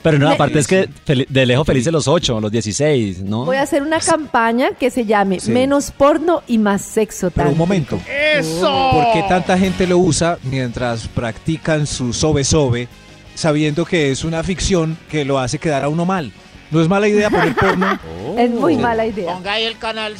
Pero 0.02 0.18
no, 0.18 0.28
aparte 0.28 0.58
es 0.58 0.66
que 0.68 0.88
de 1.06 1.46
lejos 1.46 1.66
felices 1.66 1.92
los 1.92 2.06
8, 2.06 2.40
los 2.40 2.52
16, 2.52 3.22
¿no? 3.22 3.44
Voy 3.46 3.56
a 3.56 3.62
hacer 3.62 3.82
una 3.82 3.98
campaña 3.98 4.70
que 4.78 4.90
se 4.90 5.04
llame 5.06 5.40
Sí. 5.40 5.50
Menos 5.50 5.90
porno 5.90 6.42
y 6.46 6.58
más 6.58 6.82
sexo. 6.82 7.30
Pero 7.30 7.50
un 7.50 7.58
momento. 7.58 7.98
¡Eso! 8.36 8.90
¿Por 8.92 9.04
qué 9.14 9.24
tanta 9.28 9.58
gente 9.58 9.86
lo 9.86 9.98
usa 9.98 10.38
mientras 10.44 11.08
practican 11.08 11.86
su 11.86 12.12
sobe-sobe 12.12 12.88
sabiendo 13.34 13.84
que 13.84 14.10
es 14.12 14.22
una 14.22 14.42
ficción 14.44 14.96
que 15.10 15.24
lo 15.24 15.38
hace 15.38 15.58
quedar 15.58 15.82
a 15.82 15.88
uno 15.88 16.04
mal? 16.04 16.30
No 16.70 16.80
es 16.80 16.88
mala 16.88 17.08
idea 17.08 17.30
poner 17.30 17.54
porno. 17.56 17.98
Es 18.38 18.50
muy 18.50 18.76
mala 18.76 19.06
idea. 19.06 19.32
Ponga 19.34 19.54
ahí 19.54 19.64
el 19.64 19.78
canal 19.78 20.14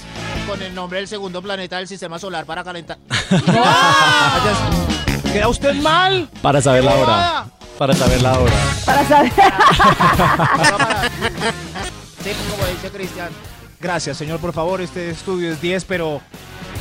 con 0.46 0.62
el 0.62 0.74
nombre 0.74 0.98
del 1.00 1.08
segundo 1.08 1.42
planeta 1.42 1.76
del 1.78 1.88
sistema 1.88 2.18
solar 2.18 2.44
para 2.46 2.62
calentar. 2.64 2.96
¿Queda 5.32 5.48
usted 5.48 5.74
mal? 5.74 6.28
Para 6.42 6.60
saber 6.62 6.84
la 6.84 6.94
hora. 6.94 7.46
Para 7.78 7.94
saber 7.94 8.22
la 8.22 8.38
hora. 8.38 8.52
Para 8.84 9.04
saber. 9.06 9.32
Sí, 12.22 12.32
como 12.50 12.66
dice 12.66 12.90
Cristian. 12.90 13.28
Gracias, 13.78 14.16
señor, 14.16 14.40
por 14.40 14.52
favor. 14.52 14.80
Este 14.80 15.10
estudio 15.10 15.52
es 15.52 15.60
10, 15.60 15.84
pero. 15.84 16.20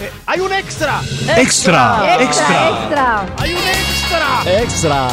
eh, 0.01 0.11
¡Hay 0.25 0.39
un 0.39 0.51
extra! 0.51 1.01
Extra, 1.37 2.17
extra, 2.19 2.69
extra. 2.71 3.25
¡Hay 3.37 3.53
un 3.53 3.59
extra! 3.59 4.59
Extra. 4.61 5.07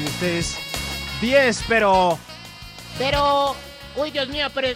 Y 0.00 0.04
Este 0.06 0.38
es 0.38 0.56
10, 1.20 1.64
pero. 1.66 2.16
Pero, 2.98 3.56
uy, 3.96 4.12
Dios 4.12 4.28
mío, 4.28 4.46
pero, 4.54 4.68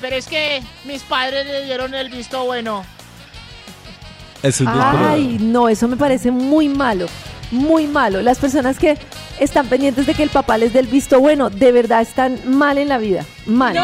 pero 0.00 0.16
es 0.16 0.26
que 0.26 0.62
mis 0.84 1.02
padres 1.02 1.46
le 1.46 1.64
dieron 1.64 1.94
el 1.94 2.08
visto 2.08 2.44
bueno. 2.44 2.84
Es 4.42 4.60
un 4.60 4.68
Ay, 4.68 5.38
no, 5.40 5.68
eso 5.68 5.86
me 5.88 5.96
parece 5.96 6.30
muy 6.30 6.68
malo. 6.68 7.06
Muy 7.50 7.86
malo. 7.86 8.22
Las 8.22 8.38
personas 8.38 8.78
que 8.78 8.96
están 9.38 9.66
pendientes 9.66 10.06
de 10.06 10.14
que 10.14 10.22
el 10.22 10.30
papá 10.30 10.56
les 10.56 10.72
dé 10.72 10.78
el 10.80 10.86
visto 10.86 11.18
bueno, 11.20 11.50
de 11.50 11.72
verdad 11.72 12.00
están 12.00 12.38
mal 12.46 12.78
en 12.78 12.88
la 12.88 12.98
vida. 12.98 13.24
Mal. 13.46 13.76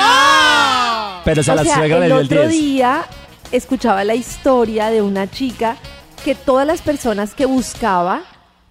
Pero 1.24 1.42
se 1.42 1.50
O 1.50 1.54
la 1.56 1.64
sea, 1.64 1.76
suegra 1.76 1.98
le 1.98 2.06
el 2.06 2.10
dio 2.12 2.20
el 2.20 2.26
otro 2.26 2.48
10. 2.48 2.50
día 2.50 3.04
escuchaba 3.52 4.04
la 4.04 4.14
historia 4.14 4.88
de 4.90 5.02
una 5.02 5.28
chica 5.30 5.76
que 6.24 6.34
todas 6.34 6.66
las 6.66 6.80
personas 6.80 7.34
que 7.34 7.46
buscaba, 7.46 8.22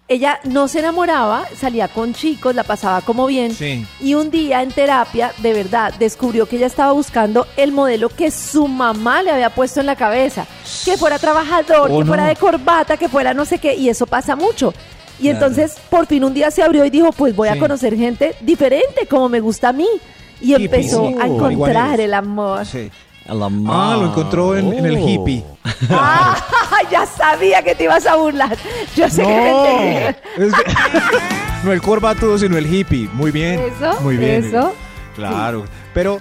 ella 0.07 0.39
no 0.43 0.67
se 0.67 0.79
enamoraba, 0.79 1.47
salía 1.59 1.87
con 1.87 2.13
chicos, 2.13 2.53
la 2.53 2.63
pasaba 2.63 3.01
como 3.01 3.25
bien. 3.25 3.53
Sí. 3.55 3.85
Y 3.99 4.13
un 4.13 4.29
día 4.29 4.61
en 4.61 4.69
terapia, 4.71 5.31
de 5.39 5.53
verdad, 5.53 5.93
descubrió 5.97 6.45
que 6.47 6.57
ella 6.57 6.67
estaba 6.67 6.91
buscando 6.91 7.47
el 7.57 7.71
modelo 7.71 8.09
que 8.09 8.29
su 8.29 8.67
mamá 8.67 9.23
le 9.23 9.31
había 9.31 9.49
puesto 9.49 9.79
en 9.79 9.87
la 9.87 9.95
cabeza. 9.95 10.45
Que 10.85 10.95
fuera 10.97 11.17
trabajador, 11.17 11.89
Oh, 11.91 11.97
que 11.97 12.03
no. 12.03 12.05
fuera 12.05 12.27
de 12.27 12.35
corbata, 12.35 12.97
que 12.97 13.09
fuera 13.09 13.33
no 13.33 13.45
sé 13.45 13.57
qué. 13.57 13.73
Y 13.75 13.89
eso 13.89 14.05
pasa 14.05 14.35
mucho. 14.35 14.73
Y 15.17 15.23
Claro. 15.29 15.37
entonces, 15.47 15.77
por 15.89 16.05
fin 16.05 16.23
un 16.23 16.33
día 16.35 16.51
se 16.51 16.61
abrió 16.61 16.85
y 16.85 16.89
dijo, 16.91 17.11
pues 17.11 17.35
voy 17.35 17.47
a 17.47 17.57
conocer 17.57 17.95
gente 17.95 18.35
diferente, 18.41 19.07
como 19.09 19.27
me 19.29 19.39
gusta 19.39 19.69
a 19.69 19.73
mí. 19.73 19.87
Y 20.39 20.53
empezó 20.53 21.07
a 21.19 21.25
encontrar 21.25 21.99
el 21.99 22.13
amor. 22.13 22.65
Sí. 22.65 22.91
La 23.27 23.45
Ah, 23.67 23.97
lo 23.99 24.05
encontró 24.07 24.55
en, 24.55 24.71
en 24.73 24.85
el 24.85 24.97
Oh. 24.97 25.07
hippie. 25.09 25.43
Ah, 25.89 26.37
ya 26.91 27.05
sabía 27.07 27.63
que 27.63 27.73
te 27.73 27.85
ibas 27.85 28.05
a 28.05 28.15
burlar. 28.15 28.55
Yo 28.95 29.09
sé 29.09 29.23
que 29.23 29.27
me 29.27 29.51
No, 29.51 29.65
entendí. 29.65 30.45
es 30.45 30.53
que- 30.53 30.71
no 31.63 31.71
el 31.71 31.81
corbatudo, 31.81 32.37
sino 32.37 32.55
el 32.57 32.71
hippie. 32.71 33.09
Muy 33.13 33.31
bien. 33.31 33.59
Eso, 33.59 33.99
Muy 34.01 34.17
bien. 34.17 34.43
eso. 34.45 34.73
Claro. 35.15 35.65
Pero, 35.93 36.19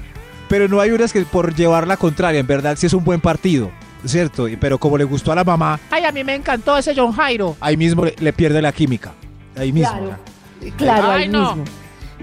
pero 0.49 0.67
no 0.69 0.81
hay 0.81 0.93
unas 0.93 1.13
que 1.13 1.21
por 1.23 1.55
llevar 1.55 1.87
la 1.87 1.97
contraria, 1.99 2.41
en 2.41 2.47
verdad 2.47 2.77
sí 2.79 2.87
es 2.87 2.95
un 2.95 3.05
buen 3.05 3.21
partido, 3.21 3.71
¿cierto? 4.07 4.49
Y- 4.49 4.57
Pero 4.57 4.79
como 4.79 4.97
le 4.97 5.05
gustó 5.05 5.31
a 5.31 5.35
la 5.35 5.45
mamá, 5.45 5.79
Ay, 5.91 6.05
a 6.07 6.13
mí 6.13 6.25
me 6.25 6.35
encantó 6.35 6.79
ese 6.79 6.95
John 6.97 7.13
Jairo. 7.13 7.55
ahí 7.61 7.77
mismo 7.77 8.05
le, 8.07 8.15
le 8.19 8.33
pierde 8.33 8.63
la 8.63 8.73
química. 8.73 9.13
Ahí 9.59 9.73
mismo. 9.73 9.91
Claro. 9.93 10.19
Claro, 10.79 11.11
Ay, 11.11 11.23
ahí 11.25 11.29
no. 11.29 11.55
mismo. 11.57 11.65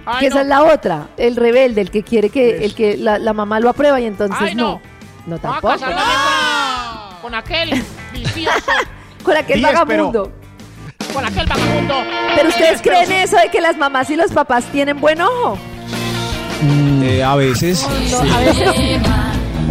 Ay, 0.06 0.19
que 0.22 0.28
esa 0.28 0.41
es 0.41 0.48
la 0.48 0.64
otra, 0.64 1.07
el 1.18 1.36
rebelde, 1.36 1.82
el 1.82 1.91
que 1.91 2.03
quiere 2.03 2.30
que, 2.30 2.65
el 2.65 2.73
que 2.76 2.98
la, 2.98 3.19
la 3.19 3.34
mamá 3.34 3.60
lo 3.60 3.69
aprueba 3.69 3.99
y 3.99 4.06
entonces 4.06 4.38
Ay, 4.40 4.56
no. 4.56 4.73
no. 4.73 4.82
No 5.28 5.38
tampoco. 5.38 5.76
con, 5.78 7.22
con 7.22 7.36
aquel 7.36 7.84
vicioso, 8.11 8.72
Con 9.23 9.38
aquel 9.38 9.60
Diez, 9.60 9.72
vagabundo. 9.73 10.32
con 11.14 11.23
aquel 11.26 11.45
vagabundo. 11.45 11.94
Pero 12.36 12.49
ustedes 12.49 12.69
Diez, 12.69 12.82
pero- 12.84 12.95
creen 13.07 13.11
eso 13.23 13.38
de 13.38 13.49
que 13.49 13.61
las 13.61 13.78
mamás 13.78 14.10
y 14.10 14.15
los 14.15 14.32
papás 14.32 14.64
tienen 14.72 14.99
buen 14.99 15.22
ojo. 15.22 15.57
Eh, 17.03 17.23
a 17.23 17.36
veces. 17.36 17.88
No, 18.11 18.34
a 18.36 18.40
veces 18.40 18.72
sí. 18.76 18.98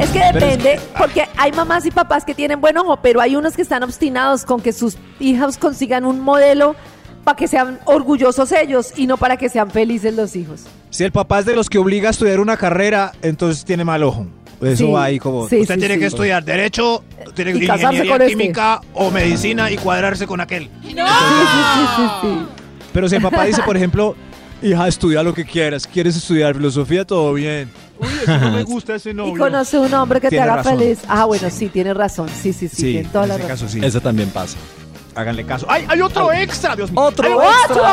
Es 0.01 0.09
que 0.11 0.21
depende, 0.33 0.81
porque 0.97 1.29
hay 1.37 1.53
mamás 1.53 1.85
y 1.85 1.91
papás 1.91 2.25
que 2.25 2.35
tienen 2.35 2.59
buen 2.61 2.79
ojo, 2.79 2.97
pero 3.03 3.21
hay 3.21 3.37
unos 3.37 3.55
que 3.55 3.61
están 3.61 3.83
obstinados 3.83 4.47
con 4.47 4.61
que 4.63 4.73
sus 4.73 4.97
hijos 5.19 5.59
consigan 5.59 6.07
un 6.07 6.21
modelo 6.21 6.75
para 7.25 7.37
que 7.37 7.49
sean 7.49 7.79
orgullosos 7.85 8.51
ellos 8.53 8.93
y 8.97 9.07
no 9.07 9.17
para 9.17 9.37
que 9.37 9.49
sean 9.49 9.71
felices 9.71 10.15
los 10.15 10.35
hijos. 10.37 10.63
Si 10.91 11.05
el 11.05 11.13
papá 11.13 11.41
es 11.41 11.47
de 11.47 11.55
los 11.55 11.69
que 11.71 11.79
obliga 11.79 12.09
a 12.09 12.11
estudiar 12.11 12.41
una 12.41 12.57
carrera, 12.57 13.13
entonces 13.23 13.65
tiene 13.65 13.85
mal 13.85 14.03
ojo. 14.03 14.27
Eso 14.63 14.85
Sí, 14.87 14.93
va 14.93 15.05
ahí 15.05 15.19
como. 15.19 15.49
sí, 15.49 15.61
Usted 15.61 15.79
tiene 15.79 15.99
que 15.99 16.05
estudiar 16.07 16.45
Derecho, 16.45 17.03
tiene 17.35 17.53
Y 17.53 17.61
que 17.61 17.67
casarse 17.67 17.85
Ingeniería 17.97 18.13
con 18.13 18.23
este. 18.23 18.37
Química 18.37 18.81
o 18.93 19.11
Medicina 19.11 19.71
y 19.71 19.79
cuadrarse 19.79 20.27
con 20.27 20.41
aquel. 20.41 20.65
Sí, 20.83 20.89
sí, 20.91 20.95
sí, 20.97 21.97
sí, 21.97 22.03
sí. 22.23 22.29
Pero 22.93 23.09
si 23.09 23.17
el 23.17 23.23
papá 23.23 23.45
dice, 23.45 23.63
por 23.63 23.77
ejemplo, 23.77 24.15
hija, 24.63 24.87
estudia 24.87 25.23
lo 25.23 25.33
que 25.33 25.45
quieras. 25.47 25.87
¿Quieres 25.87 26.15
estudiar 26.17 26.55
filosofía? 26.55 27.07
Todo 27.07 27.33
bien. 27.33 27.71
Uy, 27.99 28.09
no 28.27 28.51
me 28.51 28.63
gusta 28.65 28.97
ese 28.97 29.11
Y 29.11 29.15
novio. 29.15 29.39
conoce 29.39 29.79
un 29.79 29.95
hombre 29.95 30.21
que 30.21 30.29
te 30.29 30.39
haga 30.41 30.57
razón. 30.57 30.79
feliz. 30.79 30.99
Ah, 31.09 31.25
bueno, 31.25 31.49
sí, 31.49 31.69
tiene 31.69 31.95
razón. 31.95 32.29
Sí, 32.29 32.53
sí, 32.53 32.69
sí, 32.69 32.77
Sí, 32.77 32.83
tiene 32.93 33.09
toda 33.09 33.25
en 33.25 33.29
la 33.31 33.35
ese 33.37 33.43
razón. 33.49 33.67
caso 33.67 33.79
sí. 33.81 33.87
Eso 33.87 34.01
también 34.03 34.29
pasa. 34.29 34.59
Háganle 35.21 35.45
caso. 35.45 35.67
¡Ay, 35.69 35.87
hay 35.89 36.01
otro 36.01 36.33
extra! 36.33 36.75
Dios 36.75 36.91
mío. 36.91 37.01
Otro 37.01 37.27
Hay 37.27 37.33
un 37.35 37.41
¡Otro 37.43 37.85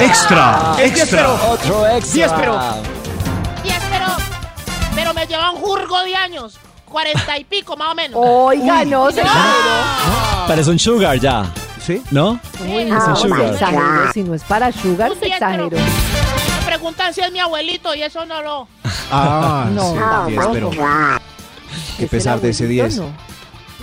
Extra, 0.00 0.74
diez, 0.76 1.00
extra. 1.00 1.18
pero- 1.20 1.52
Otro 1.52 1.88
extra. 1.88 2.14
Diez, 2.14 2.32
pero- 2.32 2.60
Diez, 3.62 3.82
pero, 3.90 4.06
pero 4.94 5.14
me 5.14 5.26
lleva 5.26 5.50
un 5.52 5.58
jurgo 5.60 6.00
de 6.02 6.14
años. 6.16 6.58
Cuarenta 6.86 7.38
y 7.38 7.44
pico, 7.44 7.76
más 7.76 7.92
o 7.92 7.94
menos. 7.94 8.20
Oiga, 8.22 8.84
no, 8.84 9.10
se 9.10 9.22
es 10.60 10.66
un 10.68 10.78
sugar 10.78 11.18
ya. 11.18 11.46
¿Sí? 11.84 12.00
¿no? 12.10 12.38
Uy, 12.60 12.82
Es 12.82 12.88
no, 12.90 13.06
un 13.06 13.16
se 13.16 13.22
sugar. 13.22 14.12
Si 14.12 14.22
no 14.22 14.34
es 14.34 14.42
para 14.44 14.70
sugar, 14.70 15.10
se 15.14 15.20
diez, 15.24 15.32
exageró. 15.32 15.70
Me 15.70 16.66
preguntan 16.66 17.12
si 17.14 17.20
es 17.22 17.32
mi 17.32 17.40
abuelito 17.40 17.94
y 17.94 18.02
eso 18.02 18.24
no 18.26 18.40
lo. 18.42 18.68
Ah, 19.10 19.66
No, 19.70 19.92
sí. 20.26 20.32
10, 20.32 20.46
pero. 20.52 20.70
Qué 21.96 22.04
¿Es 22.04 22.10
pesar 22.10 22.40
de 22.40 22.50
ese 22.50 22.64
abuelito? 22.64 22.84
10. 22.84 22.96
No. 22.98 23.04
Nos 23.04 23.14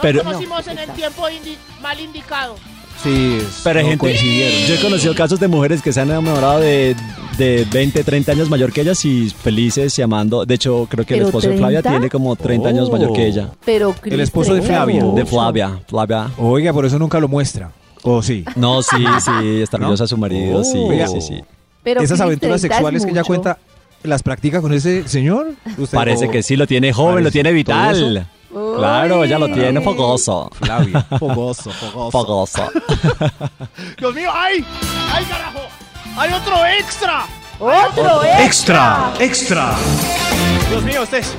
Pero- 0.01 0.23
conocimos 0.23 0.67
en 0.67 0.77
el 0.77 0.87
No, 0.87 0.93
tiempo 0.93 1.27
indi- 1.29 1.57
mal 1.81 1.99
indicado. 1.99 2.55
Sí, 3.03 3.37
es- 3.39 3.61
Pero 3.63 3.79
hay 3.79 3.85
no 3.85 3.89
gente, 3.91 3.99
coincidieron. 4.07 4.59
yo 4.67 4.75
he 4.75 4.79
conocido 4.81 5.15
casos 5.15 5.39
de 5.39 5.47
mujeres 5.47 5.81
que 5.81 5.93
se 5.93 6.01
han 6.01 6.09
enamorado 6.09 6.59
de, 6.59 6.95
de 7.37 7.65
20, 7.71 8.03
30 8.03 8.31
años 8.33 8.49
mayor 8.49 8.73
que 8.73 8.81
ellas 8.81 9.03
y 9.05 9.29
felices 9.29 9.97
y 9.97 10.01
amando. 10.01 10.45
De 10.45 10.55
hecho, 10.55 10.85
creo 10.89 11.05
que 11.05 11.13
el 11.13 11.19
¿Pero 11.21 11.27
esposo 11.29 11.49
de 11.49 11.57
Flavia 11.57 11.81
30? 11.81 11.89
tiene 11.99 12.09
como 12.09 12.35
30 12.35 12.69
años 12.69 12.91
mayor 12.91 13.13
que 13.13 13.25
ella. 13.27 13.51
Pero 13.65 13.95
El 14.03 14.19
esposo 14.19 14.53
de 14.53 14.61
Flavia. 14.61 15.03
De. 15.03 15.25
Flavia, 15.25 15.79
Flavia. 15.87 16.29
Oiga, 16.37 16.73
por 16.73 16.85
eso 16.85 16.99
nunca 16.99 17.19
lo 17.19 17.27
muestra. 17.29 17.71
¿O 18.03 18.21
sí? 18.21 18.43
No, 18.55 18.81
sí, 18.81 18.97
sí, 19.23 19.61
está 19.61 19.77
orgullosa 19.77 20.03
de 20.05 20.07
su 20.09 20.17
marido, 20.17 20.63
sí, 20.63 20.77
Oiga. 20.77 21.07
sí, 21.07 21.21
sí. 21.21 21.41
Pero 21.83 22.01
Esas 22.01 22.19
aventuras 22.19 22.59
30 22.61 22.75
es 22.75 22.79
sexuales 22.79 23.05
que 23.05 23.11
ella 23.11 23.23
cuenta, 23.23 23.57
¿las 24.03 24.23
practica 24.23 24.61
con 24.61 24.73
ese 24.73 25.07
señor? 25.07 25.53
¿Usted 25.77 25.97
Parece 25.97 26.27
o- 26.27 26.31
que 26.31 26.43
sí, 26.43 26.55
lo 26.57 26.67
tiene 26.67 26.91
joven, 26.93 27.15
Parece 27.15 27.23
lo 27.25 27.31
tiene 27.31 27.51
vital. 27.53 28.27
Uy. 28.51 28.77
Claro, 28.77 29.23
ella 29.23 29.37
lo 29.39 29.47
tiene 29.47 29.79
fogoso. 29.81 30.49
Flavia. 30.53 31.01
Fogoso, 31.19 31.69
fogoso. 31.71 32.11
Fogoso. 32.11 32.71
Dios 33.97 34.13
mío, 34.15 34.31
¡ay! 34.33 34.65
¡Ay, 35.13 35.25
carajo! 35.25 35.59
¡Hay 36.17 36.33
otro 36.33 36.65
extra! 36.65 37.25
¡Otro 37.59 38.23
Extra, 38.23 39.11
extra. 39.19 39.75
Dios 40.69 40.81
mío, 40.83 41.03
este 41.03 41.17
es. 41.19 41.33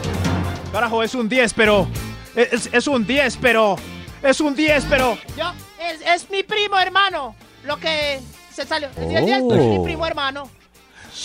Carajo, 0.70 1.02
es 1.02 1.14
un 1.14 1.28
10, 1.28 1.54
pero. 1.54 1.88
Es, 2.36 2.68
es 2.72 2.86
un 2.86 3.06
10, 3.06 3.38
pero. 3.38 3.76
Es 4.22 4.40
un 4.40 4.54
10, 4.54 4.84
pero. 4.88 5.16
Yo, 5.36 5.50
es, 5.80 6.00
es 6.06 6.30
mi 6.30 6.42
primo 6.42 6.78
hermano. 6.78 7.34
Lo 7.64 7.78
que 7.78 8.20
se 8.54 8.66
salió. 8.66 8.88
Diez, 9.08 9.40
Oh. 9.42 9.54
es 9.54 9.60
mi 9.78 9.84
primo 9.84 10.06
hermano. 10.06 10.48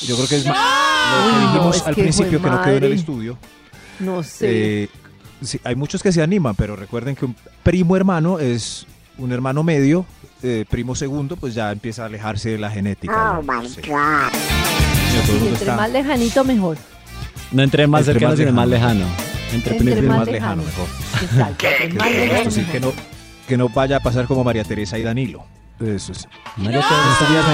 Yo 0.02 0.16
creo 0.16 0.28
que 0.28 0.36
es 0.38 0.46
¡No! 0.46 0.54
lo 0.54 0.58
que 0.58 1.32
no, 1.34 1.40
dijimos 1.52 1.76
es 1.76 1.88
al 1.88 1.96
que 1.96 2.02
principio 2.02 2.42
que 2.42 2.50
no 2.50 2.62
quedó 2.64 2.78
en 2.78 2.84
el 2.86 2.94
estudio. 2.94 3.38
No 4.00 4.24
sé. 4.24 4.84
Eh, 4.84 4.90
sí, 5.42 5.60
hay 5.64 5.76
muchos 5.76 6.02
que 6.04 6.12
se 6.12 6.22
animan, 6.22 6.56
pero 6.56 6.76
recuerden 6.76 7.16
que 7.16 7.26
un 7.26 7.36
primo 7.64 7.96
hermano 7.96 8.40
es 8.40 8.86
un 9.18 9.32
hermano 9.32 9.64
medio, 9.64 10.06
eh, 10.44 10.66
primo 10.70 10.96
segundo, 10.96 11.36
pues 11.38 11.54
ya 11.56 11.72
empieza 11.72 12.04
a 12.04 12.06
alejarse 12.08 12.50
de 12.50 12.58
la 12.58 12.70
genética. 12.70 13.42
¿no? 13.46 13.64
Sí. 13.68 13.80
Y 13.80 13.84
todo 13.84 13.94
el 13.94 15.30
Y 15.30 15.32
mundo 15.32 15.46
entre 15.48 15.52
está- 15.60 15.76
más 15.78 15.92
lejanito, 15.92 16.44
mejor. 16.44 16.78
No 17.52 17.64
entre 17.64 17.88
más 17.88 18.02
Entre 18.02 18.14
cercano, 18.14 18.32
más 18.32 18.40
sino 18.40 18.52
más 18.54 18.68
lejano. 18.68 19.06
Entre, 19.54 19.78
Entre 19.78 20.02
más 20.02 20.18
más 20.18 20.28
lejano. 20.28 20.64
lejano, 20.64 20.64
mejor. 20.64 20.88
Exacto. 21.24 21.66
entre 21.68 21.94
más 22.00 22.12
lejano, 22.12 22.34
Esto 22.40 22.52
sí, 22.52 22.64
que 22.72 22.80
no, 22.80 22.94
que 23.48 23.58
no 23.58 23.70
vaya 23.70 23.98
a 23.98 24.00
pasar 24.02 24.26
como 24.26 24.44
María 24.44 24.64
Teresa 24.64 24.98
y 24.98 25.04
Danilo. 25.04 25.46
Eso 25.80 26.14
sí. 26.14 26.26
María 26.58 26.80
Estos 26.80 27.30
días 27.30 27.46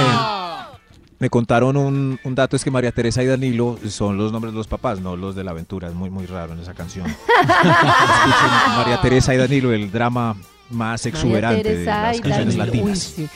me, 1.22 1.30
contaron 1.30 1.78
un, 1.78 2.20
un 2.24 2.36
dato, 2.36 2.56
es 2.56 2.64
que 2.64 2.72
María 2.72 2.92
Teresa 2.92 3.24
y 3.24 3.28
Danilo 3.28 3.78
son 3.88 4.18
los 4.18 4.32
nombres 4.32 4.54
de 4.54 4.58
los 4.58 4.68
papás, 4.68 5.00
no 5.00 5.16
los 5.16 5.36
de 5.36 5.44
la 5.44 5.52
aventura. 5.52 5.88
Es 5.88 5.94
muy, 5.94 6.10
muy 6.10 6.26
raro 6.26 6.54
en 6.54 6.60
esa 6.60 6.74
canción. 6.74 7.08
Escuchen 7.08 8.76
María 8.78 9.00
Teresa 9.02 9.34
y 9.34 9.38
Danilo, 9.38 9.72
el 9.74 9.92
drama 9.92 10.36
más 10.70 11.06
exuberante 11.06 11.64
de 11.78 11.86
las 11.86 12.18
y 12.18 12.22
canciones 12.22 12.58
Danilo. 12.58 12.74
Uy, 12.74 12.80
latinas. 12.90 13.00
sí. 13.00 13.30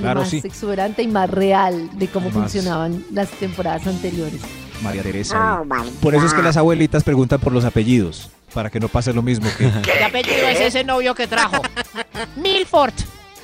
Claro, 0.00 0.20
más 0.20 0.30
sí. 0.30 0.40
exuberante 0.44 1.02
y 1.02 1.08
más 1.08 1.28
real 1.30 1.90
de 1.98 2.08
cómo 2.08 2.26
Más- 2.26 2.34
funcionaban 2.34 3.04
las 3.12 3.28
temporadas 3.30 3.86
anteriores. 3.86 4.40
María 4.82 5.02
Teresa. 5.02 5.62
y- 5.64 5.90
Por 6.02 6.14
eso 6.14 6.26
es 6.26 6.34
que 6.34 6.42
las 6.42 6.56
abuelitas 6.56 7.02
preguntan 7.04 7.40
por 7.40 7.52
los 7.52 7.64
apellidos, 7.64 8.30
para 8.52 8.70
que 8.70 8.78
no 8.80 8.88
pase 8.88 9.12
lo 9.12 9.22
mismo 9.22 9.48
que... 9.56 9.70
¿Qué 9.82 10.04
apellido 10.04 10.46
es 10.48 10.60
ese 10.60 10.84
novio 10.84 11.14
que 11.14 11.26
trajo? 11.26 11.62
Milford. 12.36 12.92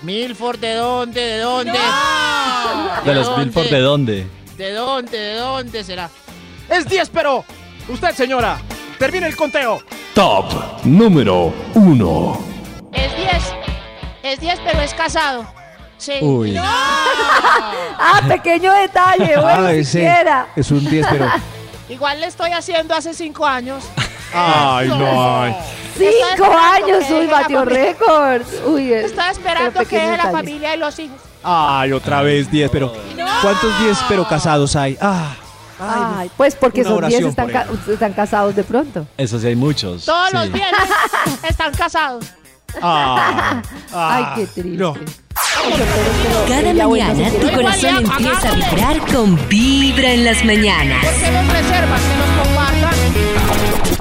Milford, 0.03 0.59
¿de 0.59 0.75
dónde? 0.75 1.21
¿De 1.21 1.39
dónde? 1.41 1.79
¿De 3.05 3.15
los 3.15 3.37
Milford 3.39 3.69
de 3.69 3.81
dónde? 3.81 4.27
¿De 4.57 4.73
dónde? 4.73 5.19
¿De 5.19 5.35
dónde 5.37 5.85
será? 5.85 6.09
Es 6.69 6.87
10, 6.89 7.11
pero 7.11 7.45
usted, 7.89 8.15
señora, 8.15 8.59
termine 8.99 9.27
el 9.27 9.37
conteo. 9.37 9.81
Top 10.15 10.47
número 10.85 11.53
1. 11.75 12.41
Es 12.93 13.17
10. 13.17 13.33
Es 14.23 14.41
10, 14.41 14.61
pero 14.65 14.81
es 14.81 14.95
casado. 14.95 15.47
Sí. 15.99 16.13
Uy. 16.21 16.59
Ah, 18.03 18.23
pequeño 18.27 18.73
detalle, 18.73 19.37
bueno, 19.41 19.67
Ah, 19.67 19.73
ese 19.73 19.93
siquiera. 19.93 20.47
es 20.57 20.71
un 20.71 20.83
10, 20.89 21.07
pero... 21.11 21.27
Igual 21.91 22.21
le 22.21 22.27
estoy 22.29 22.51
haciendo 22.53 22.95
hace 22.95 23.13
5 23.13 23.47
años. 23.47 23.85
Ay, 24.33 24.89
no. 24.89 25.43
ay. 25.43 25.57
Cinco 25.97 26.51
años, 26.53 27.05
uy, 27.11 27.27
batió 27.27 27.65
récord. 27.65 28.43
Uy, 28.67 28.93
eh, 28.93 29.05
Estaba 29.05 29.31
esperando 29.31 29.81
que 29.85 29.99
deje 29.99 30.17
la 30.17 30.31
familia 30.31 30.75
y 30.75 30.79
los 30.79 30.99
hijos. 30.99 31.19
Ay, 31.43 31.93
otra 31.93 32.23
vez 32.23 32.51
10, 32.51 32.71
pero... 32.71 32.93
¿Cuántos 33.43 33.79
10 33.81 33.99
pero 34.09 34.27
casados 34.29 34.77
hay? 34.77 34.97
Ah, 35.01 35.35
Ay, 35.79 36.31
pues 36.37 36.55
porque 36.57 36.85
son 36.85 36.93
10 36.93 36.99
oración 36.99 37.31
están, 37.31 37.47
por 37.47 37.53
ca- 37.53 37.67
están 37.93 38.13
casados 38.13 38.55
de 38.55 38.63
pronto. 38.65 39.07
Eso 39.17 39.39
sí 39.39 39.47
hay 39.47 39.57
muchos. 39.57 40.05
Todos 40.05 40.29
sí. 40.31 40.37
los 40.37 40.53
viernes 40.53 40.81
están 41.49 41.73
casados. 41.75 42.27
ah, 42.83 43.63
Ay, 43.93 44.25
ah, 44.27 44.33
qué 44.37 44.47
triste. 44.47 44.77
no. 44.79 44.95
Cada 46.49 46.73
mañana 46.89 47.31
se 47.31 47.39
tu 47.39 47.51
corazón 47.57 47.97
empieza 47.97 48.49
a 48.49 48.53
vibrar 48.55 48.99
con 49.13 49.49
Vibra 49.49 50.13
en 50.13 50.25
las 50.27 50.45
mañanas. 50.45 51.05
¿Por 51.05 51.15
qué 51.15 51.33
los 51.33 51.47
reservas? 51.49 52.01
Que 52.03 52.17
los 52.17 52.47
compartan. 52.47 54.00